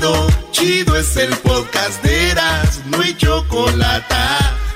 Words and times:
Chido, 0.00 0.26
chido 0.50 0.96
es 0.96 1.14
el 1.18 1.28
podcast 1.36 2.02
de 2.02 2.30
Eras, 2.30 2.80
no 2.86 3.02
hay 3.02 3.14
chocolate. 3.14 4.14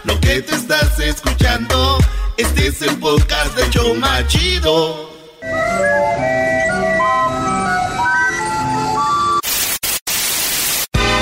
Lo 0.05 0.21
que 0.21 0.43
te 0.43 0.55
estás 0.55 1.01
escuchando. 1.01 1.97
Este 2.37 2.67
es 2.67 2.83
el 2.83 2.95
podcast 2.99 3.57
de 3.57 3.71
Choma 3.71 4.27
Chido. 4.27 5.11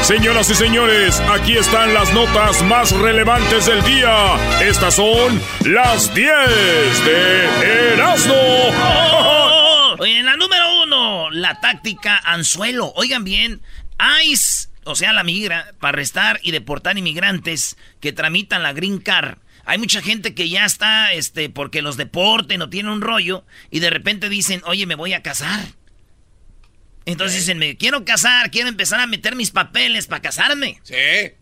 Señoras 0.03 0.51
y 0.51 0.57
señores, 0.57 1.21
aquí 1.31 1.57
están 1.57 1.95
las 1.95 2.13
notas 2.13 2.61
más 2.65 2.91
relevantes 2.91 3.67
del 3.67 3.85
día. 3.85 4.35
Estas 4.61 4.97
son 4.97 5.41
las 5.65 6.13
10 6.13 6.27
de 7.05 7.93
Erasmo. 7.95 8.35
Oye, 10.01 10.19
en 10.19 10.27
la 10.27 10.37
número 10.37 10.83
uno, 10.83 11.31
la 11.31 11.61
táctica 11.61 12.19
anzuelo. 12.25 12.93
Oigan 12.97 13.23
bien, 13.23 13.63
ICE, 14.25 14.69
o 14.85 14.95
sea, 14.95 15.13
la 15.13 15.25
migra, 15.25 15.73
para 15.81 15.97
arrestar 15.97 16.41
y 16.43 16.51
deportar 16.51 16.99
inmigrantes 16.99 17.77
que 18.01 18.13
tramitan 18.13 18.63
la 18.63 18.73
Green 18.73 18.99
Card 18.99 19.39
hay 19.65 19.79
mucha 19.79 20.03
gente 20.03 20.35
que 20.35 20.49
ya 20.49 20.65
está, 20.65 21.13
este, 21.13 21.49
porque 21.49 21.83
los 21.83 21.97
deporten 21.97 22.63
o 22.63 22.69
tienen 22.69 22.93
un 22.93 23.01
rollo 23.01 23.45
y 23.71 23.81
de 23.81 23.91
repente 23.91 24.29
dicen, 24.29 24.61
oye, 24.65 24.87
me 24.87 24.95
voy 24.95 25.13
a 25.13 25.23
casar. 25.23 25.67
Entonces 27.05 27.41
dicen, 27.41 27.59
me 27.59 27.77
quiero 27.77 28.05
casar, 28.05 28.51
quiero 28.51 28.69
empezar 28.69 29.01
a 29.01 29.07
meter 29.07 29.37
mis 29.37 29.51
papeles 29.51 30.07
para 30.07 30.23
casarme. 30.23 30.81
Sí. 30.83 31.33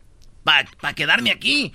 Para 0.44 0.94
quedarme 0.94 1.30
aquí. 1.30 1.72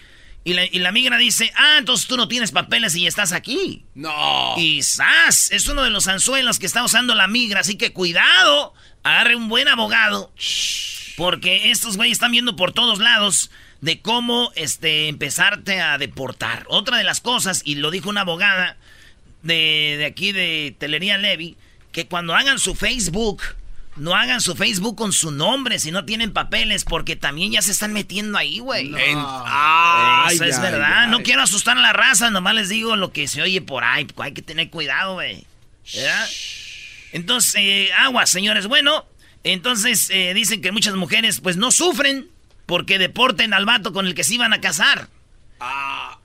Y 0.47 0.53
la, 0.53 0.63
y 0.63 0.77
la, 0.77 0.91
migra 0.91 1.17
dice, 1.17 1.51
ah, 1.55 1.77
entonces 1.79 2.05
tú 2.05 2.17
no 2.17 2.27
tienes 2.27 2.51
papeles 2.51 2.95
y 2.95 3.07
estás 3.07 3.31
aquí. 3.31 3.83
No. 3.95 4.55
¡zas! 4.83 5.51
Es 5.51 5.67
uno 5.67 5.81
de 5.81 5.89
los 5.89 6.07
anzuelos 6.07 6.59
que 6.59 6.67
está 6.67 6.83
usando 6.83 7.15
la 7.15 7.27
migra, 7.27 7.61
así 7.61 7.77
que 7.77 7.93
cuidado, 7.93 8.75
agarre 9.01 9.35
un 9.35 9.49
buen 9.49 9.67
abogado. 9.67 10.31
Porque 11.17 11.71
estos 11.71 11.97
güeyes 11.97 12.17
están 12.17 12.31
viendo 12.31 12.55
por 12.55 12.73
todos 12.73 12.99
lados 12.99 13.49
de 13.81 14.01
cómo 14.01 14.51
este, 14.55 15.07
empezarte 15.07 15.81
a 15.81 15.97
deportar. 15.97 16.65
Otra 16.69 16.97
de 16.97 17.03
las 17.03 17.21
cosas, 17.21 17.63
y 17.65 17.75
lo 17.75 17.89
dijo 17.89 18.11
una 18.11 18.21
abogada 18.21 18.77
de, 19.41 19.95
de 19.97 20.05
aquí 20.05 20.31
de 20.31 20.75
Telería 20.77 21.17
Levy, 21.17 21.57
que 21.91 22.05
cuando 22.05 22.35
hagan 22.35 22.59
su 22.59 22.75
Facebook, 22.75 23.41
no 23.95 24.15
hagan 24.15 24.41
su 24.41 24.55
Facebook 24.55 24.97
con 24.97 25.13
su 25.13 25.31
nombre 25.31 25.79
si 25.79 25.91
no 25.91 26.05
tienen 26.05 26.33
papeles, 26.33 26.83
porque 26.83 27.15
también 27.15 27.51
ya 27.51 27.61
se 27.61 27.71
están 27.71 27.93
metiendo 27.93 28.37
ahí, 28.37 28.59
güey. 28.59 28.93
Eso 28.93 30.43
es 30.43 30.61
verdad. 30.61 31.07
no 31.07 31.21
quiero 31.23 31.41
asustar 31.41 31.77
a 31.77 31.81
la 31.81 31.93
raza, 31.93 32.29
nomás 32.29 32.55
les 32.55 32.69
digo 32.69 32.95
lo 32.95 33.11
que 33.11 33.27
se 33.27 33.41
oye 33.41 33.61
por 33.61 33.83
ahí. 33.83 34.07
Hay 34.17 34.33
que 34.33 34.41
tener 34.41 34.69
cuidado, 34.69 35.13
güey. 35.13 35.45
Entonces, 37.13 37.55
eh, 37.57 37.89
aguas, 37.97 38.29
señores. 38.29 38.67
Bueno, 38.67 39.05
entonces 39.43 40.09
eh, 40.09 40.33
dicen 40.33 40.61
que 40.61 40.71
muchas 40.71 40.95
mujeres 40.95 41.39
pues 41.39 41.55
no 41.55 41.71
sufren 41.71 42.27
porque 42.65 42.97
deporten 42.97 43.53
al 43.53 43.65
vato 43.65 43.93
con 43.93 44.07
el 44.07 44.15
que 44.15 44.23
se 44.23 44.33
iban 44.33 44.53
a 44.53 44.59
casar. 44.59 45.07
Ah. 45.59 46.17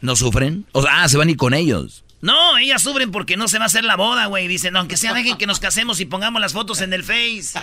¿No 0.00 0.16
sufren? 0.16 0.66
O 0.72 0.82
sea, 0.82 1.02
ah, 1.02 1.08
se 1.08 1.16
van 1.16 1.28
a 1.28 1.30
ir 1.30 1.36
con 1.36 1.54
ellos. 1.54 2.04
No, 2.20 2.58
ellas 2.58 2.82
sufren 2.82 3.12
porque 3.12 3.36
no 3.36 3.46
se 3.46 3.58
va 3.58 3.64
a 3.64 3.66
hacer 3.66 3.84
la 3.84 3.94
boda, 3.94 4.26
güey. 4.26 4.48
Dicen, 4.48 4.76
aunque 4.76 4.96
sea, 4.96 5.14
dejen 5.14 5.36
que 5.36 5.46
nos 5.46 5.60
casemos 5.60 6.00
y 6.00 6.04
pongamos 6.04 6.40
las 6.40 6.52
fotos 6.52 6.80
en 6.80 6.92
el 6.92 7.04
Face. 7.04 7.58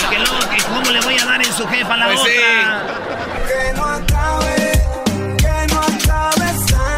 Porque 0.00 0.18
luego, 0.18 0.38
¿cómo 0.68 0.90
le 0.90 1.00
voy 1.02 1.18
a 1.18 1.24
dar 1.26 1.44
en 1.44 1.52
su 1.52 1.66
jefa 1.66 1.92
a 1.92 1.96
la 1.98 2.06
pues 2.06 2.20
otra? 2.20 2.86
Que 3.46 3.72
no 3.74 3.84
acabe, 3.84 4.72
que 5.36 5.74
no 5.74 5.80
acabe 5.80 6.52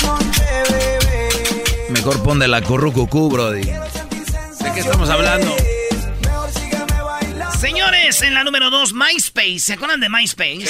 noche, 0.05 0.45
bebé. 0.71 1.91
Mejor 1.91 2.23
pon 2.23 2.39
de 2.39 2.47
la 2.47 2.63
currucucú, 2.63 3.31
brody. 3.31 3.65
¿De 3.65 4.73
qué 4.73 4.81
estamos 4.81 5.11
hablando? 5.11 5.57
Señores, 7.59 8.23
en 8.23 8.35
la 8.35 8.45
número 8.45 8.71
dos, 8.71 8.93
MySpace. 8.93 9.59
¿Se 9.59 9.73
acuerdan 9.73 9.99
de 9.99 10.09
MySpace? 10.09 10.69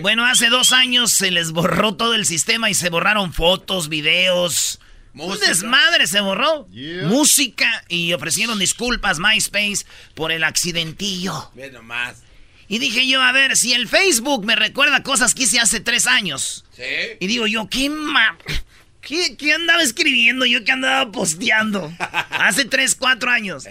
Bueno, 0.00 0.24
hace 0.24 0.48
dos 0.48 0.72
años 0.72 1.12
se 1.12 1.30
les 1.30 1.52
borró 1.52 1.96
todo 1.96 2.14
el 2.14 2.24
sistema 2.24 2.70
y 2.70 2.74
se 2.74 2.88
borraron 2.88 3.34
fotos, 3.34 3.90
videos. 3.90 4.78
Un 5.14 5.38
desmadre 5.38 6.06
se 6.06 6.20
borró. 6.20 6.68
Música 7.04 7.84
y 7.88 8.12
ofrecieron 8.12 8.58
disculpas 8.58 9.18
MySpace 9.18 9.86
por 10.14 10.32
el 10.32 10.44
accidentillo. 10.44 11.52
nomás. 11.72 12.22
Y 12.66 12.78
dije 12.78 13.06
yo, 13.06 13.22
a 13.22 13.30
ver, 13.32 13.56
si 13.56 13.74
el 13.74 13.88
Facebook 13.88 14.44
me 14.44 14.56
recuerda 14.56 15.02
cosas 15.02 15.34
que 15.34 15.44
hice 15.44 15.60
hace 15.60 15.80
tres 15.80 16.06
años. 16.06 16.64
Sí. 16.74 16.82
Y 17.20 17.26
digo 17.26 17.46
yo, 17.46 17.68
¿qué 17.68 17.90
ma... 17.90 18.38
¿Qué, 19.00 19.52
andaba 19.52 19.82
escribiendo 19.82 20.46
yo? 20.46 20.64
¿Qué 20.64 20.72
andaba 20.72 21.12
posteando? 21.12 21.92
hace 22.30 22.64
tres, 22.64 22.94
cuatro 22.94 23.30
años. 23.30 23.66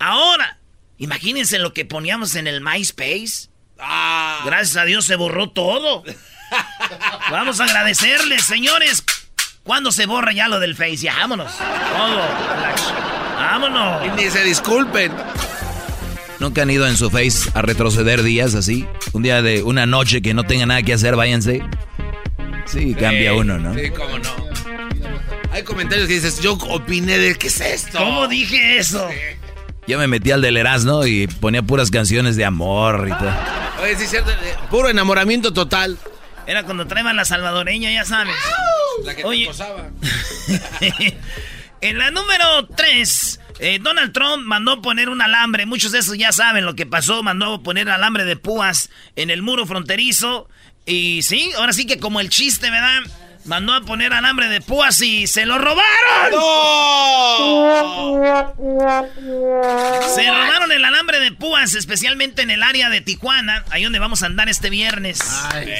Ahora, 0.00 0.58
Imagínense 0.98 1.60
lo 1.60 1.72
que 1.72 1.84
poníamos 1.84 2.34
en 2.34 2.48
el 2.48 2.60
MySpace. 2.60 3.48
Ah. 3.78 4.42
Gracias 4.44 4.76
a 4.76 4.84
Dios 4.84 5.04
se 5.04 5.14
borró 5.14 5.50
todo. 5.50 6.02
Vamos 7.30 7.60
a 7.60 7.64
agradecerles, 7.64 8.44
señores. 8.44 9.04
¿Cuándo 9.68 9.92
se 9.92 10.06
borra 10.06 10.32
ya 10.32 10.48
lo 10.48 10.60
del 10.60 10.74
Face? 10.74 10.96
Ya, 10.96 11.14
vámonos. 11.16 11.52
Todo. 11.58 12.22
Vámonos. 13.36 14.06
Y 14.06 14.10
ni 14.22 14.30
se 14.30 14.42
disculpen. 14.42 15.12
¿Nunca 16.38 16.62
han 16.62 16.70
ido 16.70 16.86
en 16.86 16.96
su 16.96 17.10
Face 17.10 17.50
a 17.52 17.60
retroceder 17.60 18.22
días 18.22 18.54
así? 18.54 18.86
Un 19.12 19.24
día 19.24 19.42
de 19.42 19.62
una 19.62 19.84
noche 19.84 20.22
que 20.22 20.32
no 20.32 20.44
tenga 20.44 20.64
nada 20.64 20.82
que 20.82 20.94
hacer, 20.94 21.16
váyanse. 21.16 21.60
Sí, 22.64 22.94
cambia 22.94 23.34
uno, 23.34 23.58
¿no? 23.58 23.74
Sí, 23.74 23.90
cómo 23.90 24.16
no. 24.18 24.30
Hay 25.52 25.64
comentarios 25.64 26.08
que 26.08 26.14
dices, 26.14 26.40
yo 26.40 26.54
opiné 26.54 27.18
de 27.18 27.34
qué 27.34 27.48
es 27.48 27.60
esto. 27.60 27.98
¿Cómo 27.98 28.26
dije 28.26 28.78
eso? 28.78 29.06
Yo 29.86 29.98
me 29.98 30.06
metí 30.06 30.30
al 30.30 30.40
del 30.40 30.56
Erasmo 30.56 31.04
y 31.04 31.26
ponía 31.26 31.60
puras 31.60 31.90
canciones 31.90 32.36
de 32.36 32.46
amor 32.46 33.06
y 33.06 33.12
todo. 33.12 33.32
Oye, 33.82 33.96
sí, 33.96 34.06
cierto. 34.06 34.30
Eh, 34.30 34.34
puro 34.70 34.88
enamoramiento 34.88 35.52
total. 35.52 35.98
Era 36.46 36.62
cuando 36.62 36.86
traían 36.86 37.14
la 37.14 37.26
salvadoreña, 37.26 37.92
ya 37.92 38.06
sabes. 38.06 38.34
La 39.04 39.14
que 39.14 39.24
Oye. 39.24 39.50
en 41.80 41.98
la 41.98 42.10
número 42.10 42.66
3, 42.76 43.40
eh, 43.60 43.78
Donald 43.80 44.12
Trump 44.12 44.44
mandó 44.44 44.82
poner 44.82 45.08
un 45.08 45.20
alambre. 45.22 45.66
Muchos 45.66 45.92
de 45.92 45.98
esos 45.98 46.16
ya 46.16 46.32
saben 46.32 46.64
lo 46.64 46.74
que 46.74 46.86
pasó. 46.86 47.22
Mandó 47.22 47.62
poner 47.62 47.88
alambre 47.88 48.24
de 48.24 48.36
púas 48.36 48.90
en 49.16 49.30
el 49.30 49.42
muro 49.42 49.66
fronterizo. 49.66 50.48
Y 50.86 51.22
sí, 51.22 51.50
ahora 51.58 51.72
sí 51.72 51.86
que 51.86 51.98
como 51.98 52.20
el 52.20 52.30
chiste, 52.30 52.70
¿verdad? 52.70 53.02
Mandó 53.44 53.72
a 53.72 53.80
poner 53.80 54.12
alambre 54.12 54.48
de 54.48 54.60
púas 54.60 55.00
y 55.00 55.26
se 55.26 55.46
lo 55.46 55.58
robaron. 55.58 55.84
Se 60.14 60.26
robaron 60.28 60.72
el 60.72 60.84
alambre 60.84 61.20
de 61.20 61.32
púas, 61.32 61.74
especialmente 61.74 62.42
en 62.42 62.50
el 62.50 62.62
área 62.62 62.90
de 62.90 63.00
Tijuana, 63.00 63.64
ahí 63.70 63.84
donde 63.84 63.98
vamos 63.98 64.22
a 64.22 64.26
andar 64.26 64.48
este 64.48 64.70
viernes. 64.70 65.20
Eh, 65.54 65.78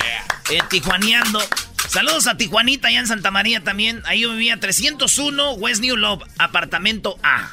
tijuaneando. 0.71 1.41
Saludos 1.89 2.27
a 2.27 2.37
Tijuanita, 2.37 2.89
allá 2.89 3.01
en 3.01 3.07
Santa 3.07 3.31
María 3.31 3.63
también. 3.63 4.03
Ahí 4.07 4.21
yo 4.21 4.31
vivía 4.33 4.59
301 4.59 5.53
West 5.55 5.81
New 5.81 5.97
Love, 5.97 6.23
apartamento 6.39 7.19
A. 7.23 7.51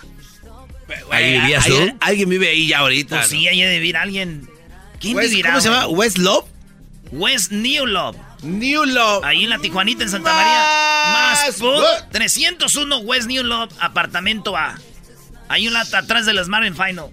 ¿Ahí 1.12 1.40
vivías 1.40 1.66
tú? 1.66 1.98
¿Alguien 2.00 2.30
vive 2.30 2.50
ahí 2.50 2.68
ya 2.68 2.80
ahorita? 2.80 3.18
Pues 3.18 3.28
sí, 3.30 3.48
ahí 3.48 3.60
debe 3.60 3.80
vivir 3.80 3.98
alguien. 3.98 4.50
¿Quién 5.00 5.18
vivirá? 5.18 5.50
¿Cómo 5.50 5.62
se 5.62 5.70
llama? 5.70 5.88
¿West 5.88 6.18
Love? 6.18 6.46
West 7.12 7.52
New 7.52 7.86
Love. 7.86 8.18
New 8.46 8.86
Love. 8.86 9.24
Ahí 9.24 9.44
en 9.44 9.50
la 9.50 9.60
Tijuanita, 9.60 10.04
en 10.04 10.10
Santa 10.10 10.34
María. 10.34 10.60
Más 11.14 11.56
food. 11.58 11.84
301 12.12 12.98
West 13.00 13.28
New 13.28 13.44
Love, 13.44 13.72
apartamento 13.80 14.56
A. 14.56 14.78
Hay 15.48 15.68
un 15.68 15.74
lata 15.74 16.00
atrás 16.00 16.26
de 16.26 16.34
las 16.34 16.48
Marvin 16.48 16.76
Final. 16.76 17.10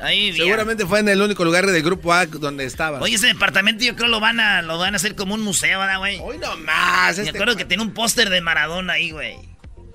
Ahí. 0.00 0.32
Seguramente 0.32 0.86
fue 0.86 1.00
en 1.00 1.08
el 1.08 1.20
único 1.20 1.44
lugar 1.44 1.66
del 1.66 1.82
grupo 1.82 2.12
A 2.12 2.26
donde 2.26 2.64
estaba. 2.64 3.00
Oye, 3.00 3.16
ese 3.16 3.26
departamento 3.26 3.84
yo 3.84 3.96
creo 3.96 4.08
lo 4.08 4.20
van 4.20 4.38
a, 4.38 4.62
lo 4.62 4.78
van 4.78 4.94
a 4.94 4.96
hacer 4.96 5.16
como 5.16 5.34
un 5.34 5.40
museo, 5.40 5.80
¿verdad, 5.80 5.98
güey? 5.98 6.20
Hoy 6.22 6.38
nomás. 6.38 7.16
Me 7.16 7.24
este- 7.24 7.30
acuerdo 7.36 7.56
que 7.56 7.64
tiene 7.64 7.82
un 7.82 7.92
póster 7.92 8.30
de 8.30 8.40
Maradona 8.40 8.92
ahí, 8.94 9.10
güey. 9.10 9.36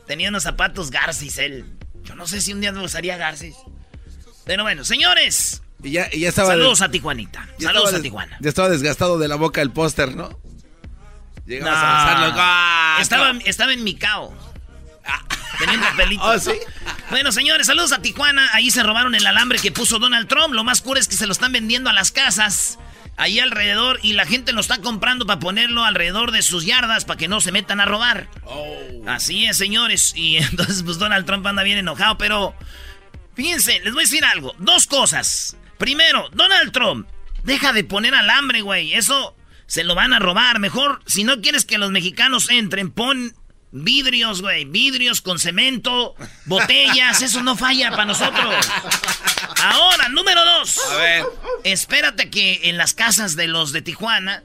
Tenía 0.07 0.27
unos 0.29 0.43
zapatos 0.43 0.91
Garcis, 0.91 1.37
él. 1.37 1.65
Yo 2.03 2.15
no 2.15 2.27
sé 2.27 2.41
si 2.41 2.51
un 2.51 2.59
día 2.59 2.73
me 2.73 2.83
usaría 2.83 3.15
Garcis. 3.15 3.55
Pero 4.45 4.63
bueno, 4.63 4.83
señores. 4.83 5.61
Y 5.81 5.91
ya, 5.91 6.09
y 6.11 6.19
ya 6.21 6.29
estaba. 6.29 6.49
Saludos 6.49 6.81
a 6.81 6.91
Tijuanita. 6.91 7.47
ya 7.57 7.69
Saludos 7.69 7.93
a 7.93 8.01
Tijuana. 8.01 8.37
Ya 8.41 8.49
estaba 8.49 8.67
desgastado 8.67 9.17
de 9.19 9.29
la 9.29 9.35
boca 9.35 9.61
el 9.61 9.71
póster, 9.71 10.15
¿no? 10.15 10.37
Llegabas 11.45 11.81
No. 11.81 11.87
a 11.87 12.05
besarlo. 12.05 12.35
¡Ah! 12.37 12.97
Estaba, 13.01 13.31
estaba 13.45 13.73
en 13.73 13.83
Micao. 13.83 14.33
Un 15.71 15.79
papelito. 15.81 16.23
¿Oh, 16.23 16.39
sí? 16.39 16.51
Bueno, 17.09 17.31
señores, 17.31 17.67
saludos 17.67 17.91
a 17.93 18.01
Tijuana. 18.01 18.49
Ahí 18.53 18.71
se 18.71 18.83
robaron 18.83 19.15
el 19.15 19.25
alambre 19.25 19.59
que 19.59 19.71
puso 19.71 19.99
Donald 19.99 20.27
Trump. 20.27 20.53
Lo 20.53 20.63
más 20.63 20.81
cura 20.81 20.99
es 20.99 21.07
que 21.07 21.15
se 21.15 21.25
lo 21.27 21.31
están 21.31 21.51
vendiendo 21.51 21.89
a 21.89 21.93
las 21.93 22.11
casas. 22.11 22.79
Ahí 23.17 23.39
alrededor. 23.39 23.99
Y 24.01 24.13
la 24.13 24.25
gente 24.25 24.51
lo 24.51 24.61
está 24.61 24.79
comprando 24.79 25.25
para 25.25 25.39
ponerlo 25.39 25.83
alrededor 25.85 26.31
de 26.31 26.41
sus 26.41 26.65
yardas 26.65 27.05
para 27.05 27.17
que 27.17 27.27
no 27.27 27.39
se 27.39 27.51
metan 27.51 27.79
a 27.79 27.85
robar. 27.85 28.27
Oh. 28.45 29.03
Así 29.07 29.45
es, 29.45 29.57
señores. 29.57 30.13
Y 30.15 30.37
entonces, 30.43 30.83
pues 30.83 30.97
Donald 30.97 31.25
Trump 31.25 31.45
anda 31.45 31.63
bien 31.63 31.77
enojado. 31.77 32.17
Pero 32.17 32.55
fíjense, 33.35 33.79
les 33.81 33.93
voy 33.93 34.01
a 34.01 34.05
decir 34.07 34.25
algo. 34.25 34.55
Dos 34.57 34.87
cosas. 34.87 35.55
Primero, 35.77 36.29
Donald 36.33 36.71
Trump, 36.71 37.07
deja 37.43 37.71
de 37.73 37.83
poner 37.83 38.15
alambre, 38.15 38.61
güey. 38.61 38.93
Eso 38.93 39.35
se 39.67 39.83
lo 39.83 39.95
van 39.95 40.13
a 40.13 40.19
robar. 40.19 40.59
Mejor, 40.59 41.01
si 41.05 41.23
no 41.23 41.41
quieres 41.41 41.65
que 41.65 41.77
los 41.77 41.91
mexicanos 41.91 42.49
entren, 42.49 42.91
pon 42.91 43.35
vidrios, 43.71 44.41
güey. 44.41 44.65
Vidrios 44.65 45.21
con 45.21 45.39
cemento, 45.39 46.15
botellas. 46.45 47.21
Eso 47.21 47.43
no 47.43 47.55
falla 47.55 47.91
para 47.91 48.05
nosotros. 48.05 48.69
Ahora, 49.61 50.09
número 50.09 50.43
dos. 50.45 50.79
A 50.91 50.95
ver. 50.95 51.25
Espérate 51.63 52.29
que 52.29 52.61
en 52.69 52.77
las 52.77 52.93
casas 52.93 53.35
de 53.35 53.47
los 53.47 53.71
de 53.71 53.81
Tijuana 53.81 54.43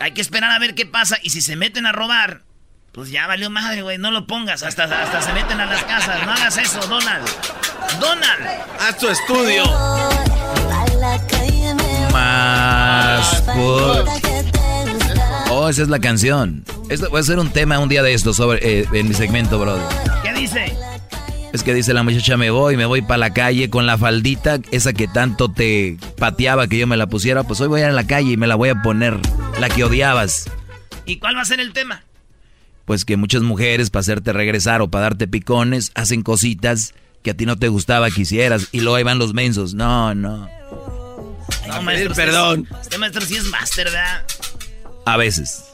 hay 0.00 0.12
que 0.12 0.20
esperar 0.20 0.50
a 0.50 0.58
ver 0.58 0.74
qué 0.74 0.86
pasa 0.86 1.18
y 1.22 1.30
si 1.30 1.42
se 1.42 1.56
meten 1.56 1.84
a 1.84 1.92
robar, 1.92 2.42
pues 2.92 3.10
ya 3.10 3.26
valió 3.26 3.50
madre, 3.50 3.82
güey, 3.82 3.98
no 3.98 4.10
lo 4.10 4.26
pongas, 4.26 4.62
hasta, 4.62 4.84
hasta 4.84 5.22
se 5.22 5.32
meten 5.32 5.60
a 5.60 5.66
las 5.66 5.84
casas, 5.84 6.24
no 6.24 6.32
hagas 6.32 6.56
eso, 6.56 6.80
Donald. 6.88 7.28
Donald. 8.00 8.46
Haz 8.80 8.98
tu 8.98 9.08
estudio. 9.08 9.64
Por- 13.54 14.04
Oh, 15.52 15.68
esa 15.68 15.82
es 15.82 15.88
la 15.88 15.98
canción. 15.98 16.64
Esto 16.88 17.10
va 17.10 17.18
a 17.18 17.22
ser 17.24 17.38
un 17.40 17.50
tema 17.50 17.78
un 17.80 17.88
día 17.88 18.02
de 18.04 18.14
esto 18.14 18.32
sobre 18.32 18.80
eh, 18.80 18.86
en 18.92 19.08
mi 19.08 19.14
segmento, 19.14 19.58
brother. 19.58 19.82
¿Qué 20.22 20.32
dice? 20.32 20.72
Es 21.52 21.64
que 21.64 21.74
dice 21.74 21.92
la 21.92 22.04
muchacha, 22.04 22.36
me 22.36 22.50
voy, 22.50 22.76
me 22.76 22.86
voy 22.86 23.02
para 23.02 23.18
la 23.18 23.32
calle 23.34 23.68
con 23.68 23.84
la 23.84 23.98
faldita, 23.98 24.60
esa 24.70 24.92
que 24.92 25.08
tanto 25.08 25.48
te 25.50 25.96
pateaba 26.18 26.68
que 26.68 26.78
yo 26.78 26.86
me 26.86 26.96
la 26.96 27.08
pusiera, 27.08 27.42
pues 27.42 27.60
hoy 27.60 27.66
voy 27.66 27.80
a 27.80 27.84
ir 27.86 27.90
a 27.90 27.92
la 27.92 28.06
calle 28.06 28.32
y 28.32 28.36
me 28.36 28.46
la 28.46 28.54
voy 28.54 28.68
a 28.68 28.80
poner, 28.82 29.18
la 29.58 29.68
que 29.68 29.82
odiabas. 29.82 30.48
¿Y 31.06 31.16
cuál 31.18 31.36
va 31.36 31.40
a 31.42 31.44
ser 31.44 31.58
el 31.58 31.72
tema? 31.72 32.04
Pues 32.84 33.04
que 33.04 33.16
muchas 33.16 33.42
mujeres, 33.42 33.90
para 33.90 34.00
hacerte 34.02 34.32
regresar 34.32 34.80
o 34.82 34.88
para 34.88 35.02
darte 35.02 35.26
picones, 35.26 35.90
hacen 35.96 36.22
cositas 36.22 36.94
que 37.24 37.32
a 37.32 37.36
ti 37.36 37.44
no 37.46 37.56
te 37.56 37.66
gustaba 37.68 38.10
que 38.10 38.22
hicieras 38.22 38.68
y 38.70 38.80
luego 38.80 38.94
ahí 38.96 39.02
van 39.02 39.18
los 39.18 39.34
mensos. 39.34 39.74
No, 39.74 40.14
no. 40.14 40.48
No, 41.78 41.86
pedir 41.86 42.08
usted- 42.10 42.24
perdón. 42.24 42.68
Este 42.80 42.98
maestro 42.98 43.22
sí 43.22 43.36
es 43.36 43.44
máster, 43.44 43.86
¿verdad? 43.86 44.24
A 45.06 45.16
veces. 45.16 45.64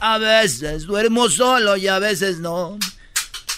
A 0.00 0.18
veces 0.18 0.84
duermo 0.84 1.28
solo 1.30 1.76
y 1.76 1.88
a 1.88 1.98
veces 1.98 2.38
no. 2.38 2.78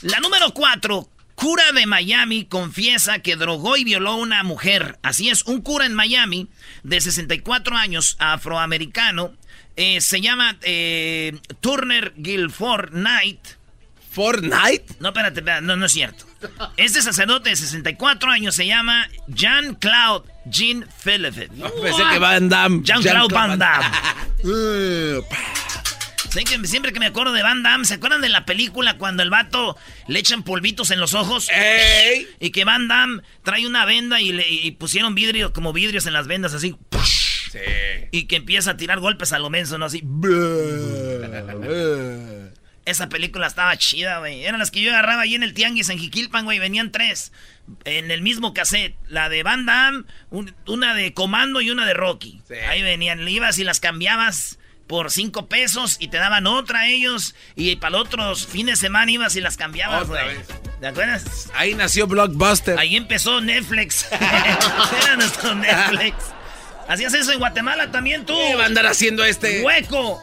La 0.03 0.21
número 0.21 0.53
cuatro. 0.55 1.09
Cura 1.35 1.71
de 1.73 1.87
Miami 1.87 2.47
confiesa 2.47 3.21
que 3.21 3.37
drogó 3.37 3.77
y 3.77 3.85
violó 3.85 4.11
a 4.11 4.17
una 4.17 4.43
mujer. 4.43 4.99
Así 5.03 5.31
es, 5.31 5.45
un 5.45 5.61
cura 5.61 5.87
en 5.87 5.95
Miami 5.95 6.49
de 6.83 7.01
64 7.01 7.77
años, 7.77 8.17
afroamericano, 8.19 9.35
eh, 9.77 10.01
se 10.01 10.21
llama 10.21 10.57
eh, 10.63 11.39
Turner 11.61 12.13
Guilford 12.17 12.91
Knight. 12.91 13.39
¿Fortnite? 14.11 14.85
No, 15.01 15.09
espérate, 15.09 15.41
espérate, 15.41 15.63
no, 15.63 15.77
no 15.77 15.87
es 15.87 15.93
cierto. 15.93 16.25
Este 16.77 17.03
sacerdote 17.03 17.51
de 17.51 17.57
64 17.57 18.31
años 18.31 18.55
se 18.55 18.67
llama 18.67 19.09
Jean 19.29 19.75
Claude 19.75 20.29
Jean 20.51 20.87
Philippe. 21.03 21.49
Pensé 21.49 22.03
que 22.13 22.19
Van 22.19 22.49
Damme. 22.49 22.83
Jean-Claude 22.83 23.35
Van 23.35 23.59
Damme. 23.59 23.87
Siempre 26.65 26.93
que 26.93 27.01
me 27.01 27.07
acuerdo 27.07 27.33
de 27.33 27.43
Van 27.43 27.63
Damme, 27.63 27.85
¿se 27.85 27.95
acuerdan 27.95 28.21
de 28.21 28.29
la 28.29 28.45
película 28.45 28.99
cuando 28.99 29.23
el 29.23 29.31
vato 29.31 29.77
le 30.07 30.19
echan 30.19 30.43
polvitos 30.43 30.91
en 30.91 31.01
los 31.01 31.15
ojos? 31.15 31.49
¡Ey! 31.51 32.27
Y 32.41 32.51
que 32.51 32.65
Van 32.65 32.89
Damme 32.89 33.23
trae 33.43 33.67
una 33.67 33.85
venda 33.85 34.21
y, 34.21 34.33
le, 34.33 34.49
y 34.49 34.71
pusieron 34.73 35.15
vidrio, 35.15 35.53
como 35.53 35.73
vidrios 35.73 36.07
en 36.07 36.13
las 36.13 36.27
vendas, 36.27 36.55
así. 36.55 36.77
Sí. 37.51 37.59
Y 38.11 38.27
que 38.27 38.37
empieza 38.37 38.73
a 38.73 38.77
tirar 38.77 39.01
golpes 39.01 39.33
a 39.33 39.39
lo 39.39 39.51
menso, 39.51 39.79
¿no? 39.79 39.87
Así. 39.87 40.03
Esa 42.89 43.09
película 43.09 43.47
estaba 43.47 43.77
chida, 43.77 44.19
güey. 44.19 44.45
Eran 44.45 44.59
las 44.59 44.71
que 44.71 44.81
yo 44.81 44.91
agarraba 44.91 45.23
ahí 45.23 45.35
en 45.35 45.43
el 45.43 45.53
tianguis 45.55 45.89
en 45.91 45.99
Jiquilpan, 45.99 46.45
güey. 46.45 46.59
Venían 46.59 46.91
tres 46.91 47.33
en 47.85 48.11
el 48.11 48.23
mismo 48.23 48.55
cassette. 48.55 48.97
La 49.09 49.29
de 49.29 49.43
Van 49.43 49.67
Damme, 49.67 50.05
un- 50.31 50.55
una 50.67 50.95
de 50.95 51.13
Comando 51.13 51.61
y 51.61 51.71
una 51.71 51.85
de 51.87 51.95
Rocky. 51.95 52.41
Sí. 52.49 52.55
Ahí 52.55 52.83
venían. 52.83 53.25
Le 53.25 53.31
ibas 53.31 53.59
y 53.59 53.65
las 53.65 53.81
cambiabas 53.81 54.59
por 54.87 55.11
cinco 55.11 55.49
pesos 55.49 55.99
y 56.01 56.09
te 56.09 56.17
daban 56.17 56.47
otra 56.47 56.81
a 56.81 56.87
ellos. 56.89 57.35
Y 57.57 57.77
para 57.77 57.91
los 57.91 58.01
otros 58.07 58.47
fines 58.47 58.81
de 58.81 58.87
semana 58.87 59.11
ibas 59.13 59.37
y 59.37 59.43
las 59.43 59.59
cambiabas, 59.59 60.09
güey. 60.09 60.39
¿Te 60.81 60.87
acuerdas? 60.87 61.51
Ahí 61.55 61.75
nació 61.75 62.07
Blockbuster. 62.07 62.79
Ahí 62.79 62.97
empezó 62.97 63.41
Netflix. 63.43 64.07
Era 65.03 65.17
nuestro 65.17 65.55
Netflix. 65.55 66.15
¿Hacías 66.89 67.13
eso 67.13 67.33
en 67.33 67.39
Guatemala 67.39 67.91
también 67.91 68.25
tú? 68.25 68.33
¿Qué 68.35 68.55
va 68.55 68.63
a 68.63 68.67
andar 68.67 68.87
haciendo 68.87 69.23
este? 69.25 69.61
¡Hueco! 69.63 70.23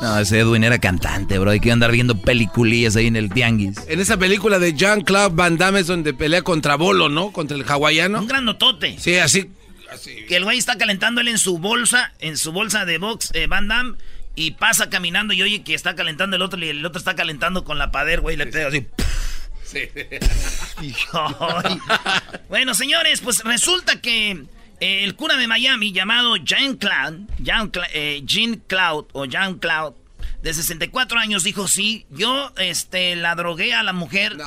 No, 0.00 0.18
ese 0.18 0.38
Edwin 0.38 0.64
era 0.64 0.78
cantante, 0.78 1.38
bro. 1.38 1.50
Hay 1.50 1.60
que 1.60 1.70
andar 1.70 1.92
viendo 1.92 2.18
peliculillas 2.18 2.96
ahí 2.96 3.06
en 3.06 3.16
el 3.16 3.30
tianguis. 3.30 3.76
En 3.86 4.00
esa 4.00 4.16
película 4.16 4.58
de 4.58 4.72
Jean-Claude 4.72 5.34
Van 5.34 5.58
Damme 5.58 5.80
es 5.80 5.86
donde 5.86 6.14
pelea 6.14 6.42
contra 6.42 6.76
Bolo, 6.76 7.08
¿no? 7.08 7.32
Contra 7.32 7.56
el 7.56 7.64
hawaiano. 7.68 8.20
Un 8.20 8.26
grandotote. 8.26 8.98
Sí, 8.98 9.18
así. 9.18 9.50
así. 9.92 10.24
Que 10.26 10.36
el 10.36 10.44
güey 10.44 10.58
está 10.58 10.78
calentando 10.78 11.20
él 11.20 11.28
en 11.28 11.38
su 11.38 11.58
bolsa, 11.58 12.12
en 12.18 12.38
su 12.38 12.50
bolsa 12.52 12.86
de 12.86 12.96
box, 12.96 13.30
eh, 13.34 13.46
Van 13.46 13.68
Damme, 13.68 13.96
y 14.34 14.52
pasa 14.52 14.88
caminando 14.88 15.34
y 15.34 15.42
oye 15.42 15.62
que 15.62 15.74
está 15.74 15.94
calentando 15.94 16.36
el 16.36 16.42
otro 16.42 16.58
y 16.64 16.68
el 16.68 16.84
otro 16.86 16.98
está 16.98 17.14
calentando 17.14 17.64
con 17.64 17.78
la 17.78 17.90
pader, 17.90 18.22
güey, 18.22 18.36
le 18.36 18.46
pega 18.46 18.68
así. 18.68 18.86
Sí. 19.64 19.80
Bueno, 22.48 22.74
señores, 22.74 23.20
pues 23.20 23.44
resulta 23.44 24.00
que 24.00 24.44
el 24.80 25.14
cura 25.14 25.36
de 25.36 25.46
Miami 25.46 25.92
llamado 25.92 26.36
Jean 26.36 26.76
Cloud, 26.76 27.28
Jean, 27.38 27.70
eh, 27.92 28.22
Jean 28.24 28.56
Cloud 28.66 29.06
o 29.12 29.26
Jean 29.26 29.58
Cloud, 29.58 29.94
de 30.42 30.54
64 30.54 31.18
años, 31.18 31.44
dijo, 31.44 31.68
sí, 31.68 32.06
yo 32.10 32.52
este, 32.56 33.14
la 33.14 33.34
drogué 33.34 33.74
a 33.74 33.82
la 33.82 33.92
mujer 33.92 34.38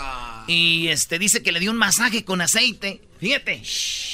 y 0.47 0.87
este, 0.87 1.19
dice 1.19 1.43
que 1.43 1.51
le 1.51 1.59
dio 1.59 1.71
un 1.71 1.77
masaje 1.77 2.25
con 2.25 2.41
aceite. 2.41 3.01
Fíjate, 3.19 3.61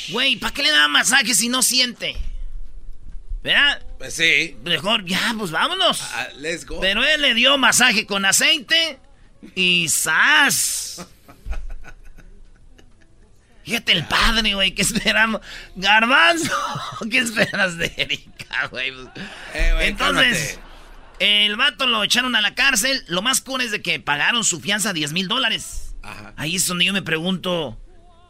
güey, 0.09 0.35
¿para 0.35 0.53
qué 0.53 0.63
le 0.63 0.71
da 0.71 0.87
masaje 0.87 1.33
si 1.33 1.47
no 1.47 1.61
siente? 1.61 2.15
¿Verdad? 3.41 3.81
Pues 3.97 4.13
sí. 4.13 4.57
Mejor, 4.63 5.05
ya, 5.05 5.33
pues 5.37 5.51
vámonos. 5.51 6.01
Ah, 6.01 6.27
let's 6.37 6.65
go. 6.65 6.81
Pero 6.81 7.05
él 7.05 7.21
le 7.21 7.33
dio 7.33 7.57
masaje 7.57 8.05
con 8.05 8.25
aceite 8.25 8.99
y 9.55 9.87
¡zas! 9.87 11.07
Fíjate 13.69 13.91
el 13.91 14.03
padre, 14.05 14.55
güey, 14.55 14.71
¿qué 14.71 14.81
esperamos? 14.81 15.41
Garbanzo, 15.75 16.51
¿qué 17.11 17.19
esperas 17.19 17.77
de 17.77 17.93
Erika, 17.97 18.65
güey? 18.71 18.89
Eh, 19.53 19.73
güey, 19.75 19.87
Entonces, 19.89 20.59
cálmate. 20.59 21.45
el 21.45 21.55
vato 21.55 21.85
lo 21.85 22.03
echaron 22.03 22.35
a 22.35 22.41
la 22.41 22.55
cárcel. 22.55 23.03
Lo 23.07 23.21
más 23.21 23.41
cool 23.41 23.61
es 23.61 23.69
de 23.69 23.83
que 23.83 23.99
pagaron 23.99 24.43
su 24.43 24.59
fianza 24.59 24.91
10 24.91 25.13
mil 25.13 25.27
dólares. 25.27 25.93
Ahí 26.35 26.55
es 26.55 26.65
donde 26.65 26.85
yo 26.85 26.93
me 26.93 27.03
pregunto, 27.03 27.79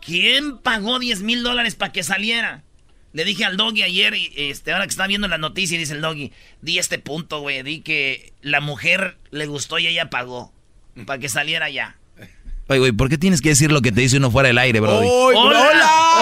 ¿quién 0.01 0.58
pagó 0.58 1.00
10 1.00 1.22
mil 1.22 1.41
dólares 1.41 1.75
para 1.75 1.93
que 1.93 2.03
saliera? 2.03 2.63
Le 3.13 3.24
dije 3.24 3.46
al 3.46 3.55
doggy 3.55 3.84
ayer, 3.84 4.15
este, 4.36 4.74
ahora 4.74 4.88
que 4.88 4.91
está 4.91 5.08
viendo 5.08 5.29
la 5.29 5.38
noticia, 5.38 5.77
dice 5.77 5.93
el 5.93 6.01
doggy, 6.01 6.34
di 6.62 6.79
este 6.79 7.00
punto, 7.00 7.39
güey, 7.39 7.63
di 7.63 7.79
que 7.79 8.34
la 8.41 8.60
mujer 8.60 9.17
le 9.31 9.46
gustó 9.46 9.79
y 9.79 9.88
ella 9.88 10.10
pagó 10.10 10.53
para 11.05 11.17
que 11.17 11.29
saliera 11.29 11.69
ya. 11.69 11.96
Oye, 12.69 12.77
güey, 12.77 12.91
¿por 12.91 13.09
qué 13.09 13.17
tienes 13.17 13.41
que 13.41 13.49
decir 13.49 13.71
lo 13.71 13.81
que 13.81 13.91
te 13.91 14.01
dice 14.01 14.17
uno 14.17 14.29
fuera 14.29 14.45
del 14.47 14.59
aire, 14.59 14.79
bro? 14.79 14.99
¡Uy, 14.99 15.33
¡Hola! 15.35 15.59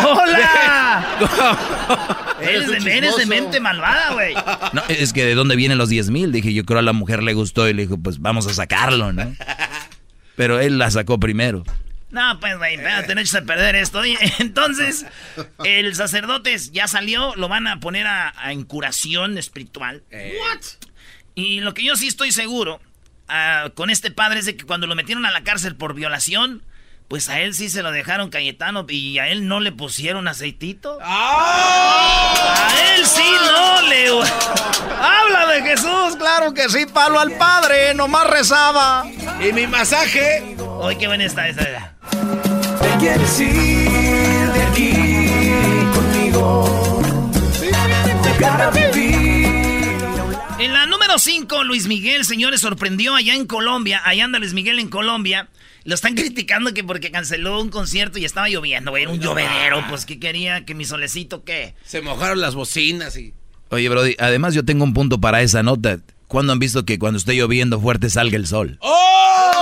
hola! 0.06 1.06
¡Hola! 1.20 2.38
eres, 2.42 2.86
de, 2.86 2.98
eres 2.98 3.18
de 3.18 3.25
mente 3.25 3.60
malvada, 3.60 4.13
güey. 4.13 4.34
No, 4.72 4.82
es 4.88 5.12
que 5.12 5.25
de 5.25 5.36
dónde 5.36 5.58
vienen 5.58 5.77
los 5.77 5.89
10 5.89 6.10
mil. 6.10 6.32
Dije, 6.32 6.54
yo 6.54 6.63
creo 6.63 6.80
a 6.80 6.84
la 6.84 6.94
mujer 6.94 7.22
le 7.22 7.34
gustó 7.34 7.68
y 7.68 7.74
le 7.74 7.82
dijo, 7.82 7.98
pues 7.98 8.22
vamos 8.22 8.48
a 8.48 8.54
sacarlo, 8.54 9.12
¿no? 9.12 9.36
Pero 10.38 10.62
él 10.62 10.77
la 10.77 10.89
sacó 10.89 11.20
primero. 11.20 11.66
No, 12.12 12.39
pues, 12.39 12.58
güey, 12.58 12.75
espérate, 12.75 13.13
no 13.13 13.20
eches 13.20 13.36
a 13.36 13.42
perder 13.42 13.75
esto. 13.75 14.00
Oye, 14.00 14.18
entonces, 14.39 15.06
el 15.66 15.94
sacerdote 15.96 16.58
ya 16.72 16.88
salió, 16.88 17.36
lo 17.36 17.50
van 17.50 17.68
a 17.68 17.82
poner 17.82 18.08
a, 18.08 18.34
a 18.38 18.54
en 18.54 18.63
curación 18.63 19.38
espiritual. 19.38 20.01
What? 20.13 20.62
Y 21.36 21.60
lo 21.60 21.74
que 21.74 21.84
yo 21.84 21.98
sí 21.98 22.08
estoy 22.08 22.32
seguro 22.32 22.80
ah, 23.28 23.70
con 23.76 23.90
este 23.90 24.12
padre 24.12 24.40
es 24.40 24.46
de 24.46 24.56
que 24.58 24.66
cuando 24.66 24.88
lo 24.88 24.96
metieron 24.96 25.26
a 25.26 25.32
la 25.32 25.44
cárcel 25.44 25.76
por 25.76 25.94
violación, 25.94 26.64
Pues 27.08 27.30
a 27.30 27.40
él 27.40 27.54
sí 27.54 27.70
se 27.70 27.84
lo 27.84 27.92
dejaron 27.92 28.30
Cayetano 28.30 28.86
y 28.90 29.18
a 29.20 29.30
él 29.30 29.48
no 29.48 29.62
le 29.62 29.72
pusieron 29.72 30.28
aceitito. 30.28 31.00
¡Ah! 31.02 32.68
A 32.68 32.96
él 32.96 33.06
sí 33.06 33.24
no 33.46 33.82
le. 33.88 34.10
Habla 35.02 35.54
de 35.54 35.62
Jesús, 35.62 36.18
claro 36.18 36.54
que 36.54 36.68
sí, 36.68 36.86
palo 36.86 37.18
al 37.22 37.32
padre, 37.38 37.94
nomás 37.94 38.28
rezaba. 38.28 39.06
Y 39.40 39.54
mi 39.54 39.68
masaje. 39.68 40.58
Hoy 40.60 40.98
qué 40.98 41.08
buena 41.08 41.24
está 41.24 41.48
esa. 41.48 41.94
Te 42.82 42.90
quieres 43.00 43.40
ir 43.40 44.52
de 44.52 44.64
aquí 44.64 44.94
conmigo. 45.94 47.02
Número 51.08 51.20
5, 51.20 51.64
Luis 51.64 51.88
Miguel, 51.88 52.26
señores, 52.26 52.60
sorprendió 52.60 53.16
allá 53.16 53.34
en 53.34 53.46
Colombia. 53.46 54.02
Allá 54.04 54.26
anda 54.26 54.40
Luis 54.40 54.52
Miguel 54.52 54.78
en 54.78 54.90
Colombia. 54.90 55.48
Lo 55.86 55.96
están 55.96 56.16
criticando 56.16 56.74
que 56.74 56.84
porque 56.84 57.12
canceló 57.12 57.62
un 57.62 57.70
concierto 57.70 58.20
y 58.20 58.26
estaba 58.26 58.50
lloviendo, 58.50 58.92
güey. 58.92 59.04
Era 59.04 59.14
un 59.14 59.22
llovedero. 59.22 59.86
Pues, 59.88 60.06
¿qué 60.06 60.20
quería? 60.20 60.66
¿Que 60.66 60.76
mi 60.76 60.84
solecito 60.84 61.46
qué? 61.46 61.76
Se 61.86 62.02
mojaron 62.02 62.42
las 62.42 62.56
bocinas 62.56 63.16
y... 63.16 63.34
Oye, 63.70 63.88
Brody, 63.88 64.18
además 64.20 64.54
yo 64.54 64.66
tengo 64.66 64.84
un 64.84 64.94
punto 64.94 65.22
para 65.22 65.42
esa 65.42 65.64
nota. 65.64 66.00
¿Cuándo 66.28 66.52
han 66.52 66.60
visto 66.60 66.84
que 66.84 67.00
cuando 67.00 67.20
esté 67.20 67.36
lloviendo 67.36 67.80
fuerte 67.80 68.10
salga 68.10 68.36
el 68.36 68.46
sol? 68.46 68.78
¡Oh! 68.82 69.57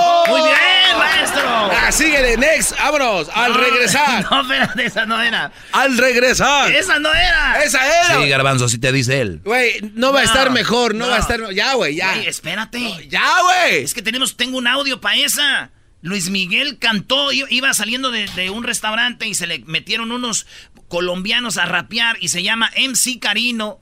Ah, 1.87 1.91
síguele, 1.91 2.35
next, 2.37 2.71
vámonos, 2.79 3.29
al 3.33 3.53
regresar. 3.53 4.25
No, 4.31 4.41
espérate, 4.41 4.85
esa 4.85 5.05
no 5.05 5.21
era. 5.21 5.51
Al 5.71 5.97
regresar. 5.97 6.71
¡Esa 6.71 6.97
no 6.97 7.13
era! 7.13 7.63
¡Esa 7.63 7.85
era! 7.85 8.21
Sí, 8.21 8.29
Garbanzo, 8.29 8.67
sí 8.67 8.79
te 8.79 8.91
dice 8.91 9.21
él. 9.21 9.41
Güey, 9.43 9.81
no 9.93 10.11
va 10.11 10.21
a 10.21 10.23
estar 10.23 10.49
mejor, 10.49 10.95
no, 10.95 11.05
no. 11.05 11.11
va 11.11 11.17
a 11.17 11.19
estar... 11.19 11.53
Ya, 11.53 11.75
güey, 11.75 11.95
ya. 11.95 12.13
Güey, 12.13 12.27
espérate. 12.27 13.07
ya, 13.07 13.29
güey. 13.41 13.83
Es 13.83 13.93
que 13.93 14.01
tenemos, 14.01 14.35
tengo 14.35 14.57
un 14.57 14.67
audio 14.67 14.99
para 14.99 15.17
esa. 15.17 15.71
Luis 16.01 16.29
Miguel 16.29 16.77
cantó, 16.79 17.31
iba 17.31 17.73
saliendo 17.73 18.11
de, 18.11 18.27
de 18.35 18.49
un 18.49 18.63
restaurante 18.63 19.27
y 19.27 19.33
se 19.33 19.47
le 19.47 19.59
metieron 19.59 20.11
unos 20.11 20.45
colombianos 20.87 21.57
a 21.57 21.65
rapear 21.65 22.17
y 22.21 22.29
se 22.29 22.43
llama 22.43 22.71
MC 22.77 23.19
Carino, 23.19 23.79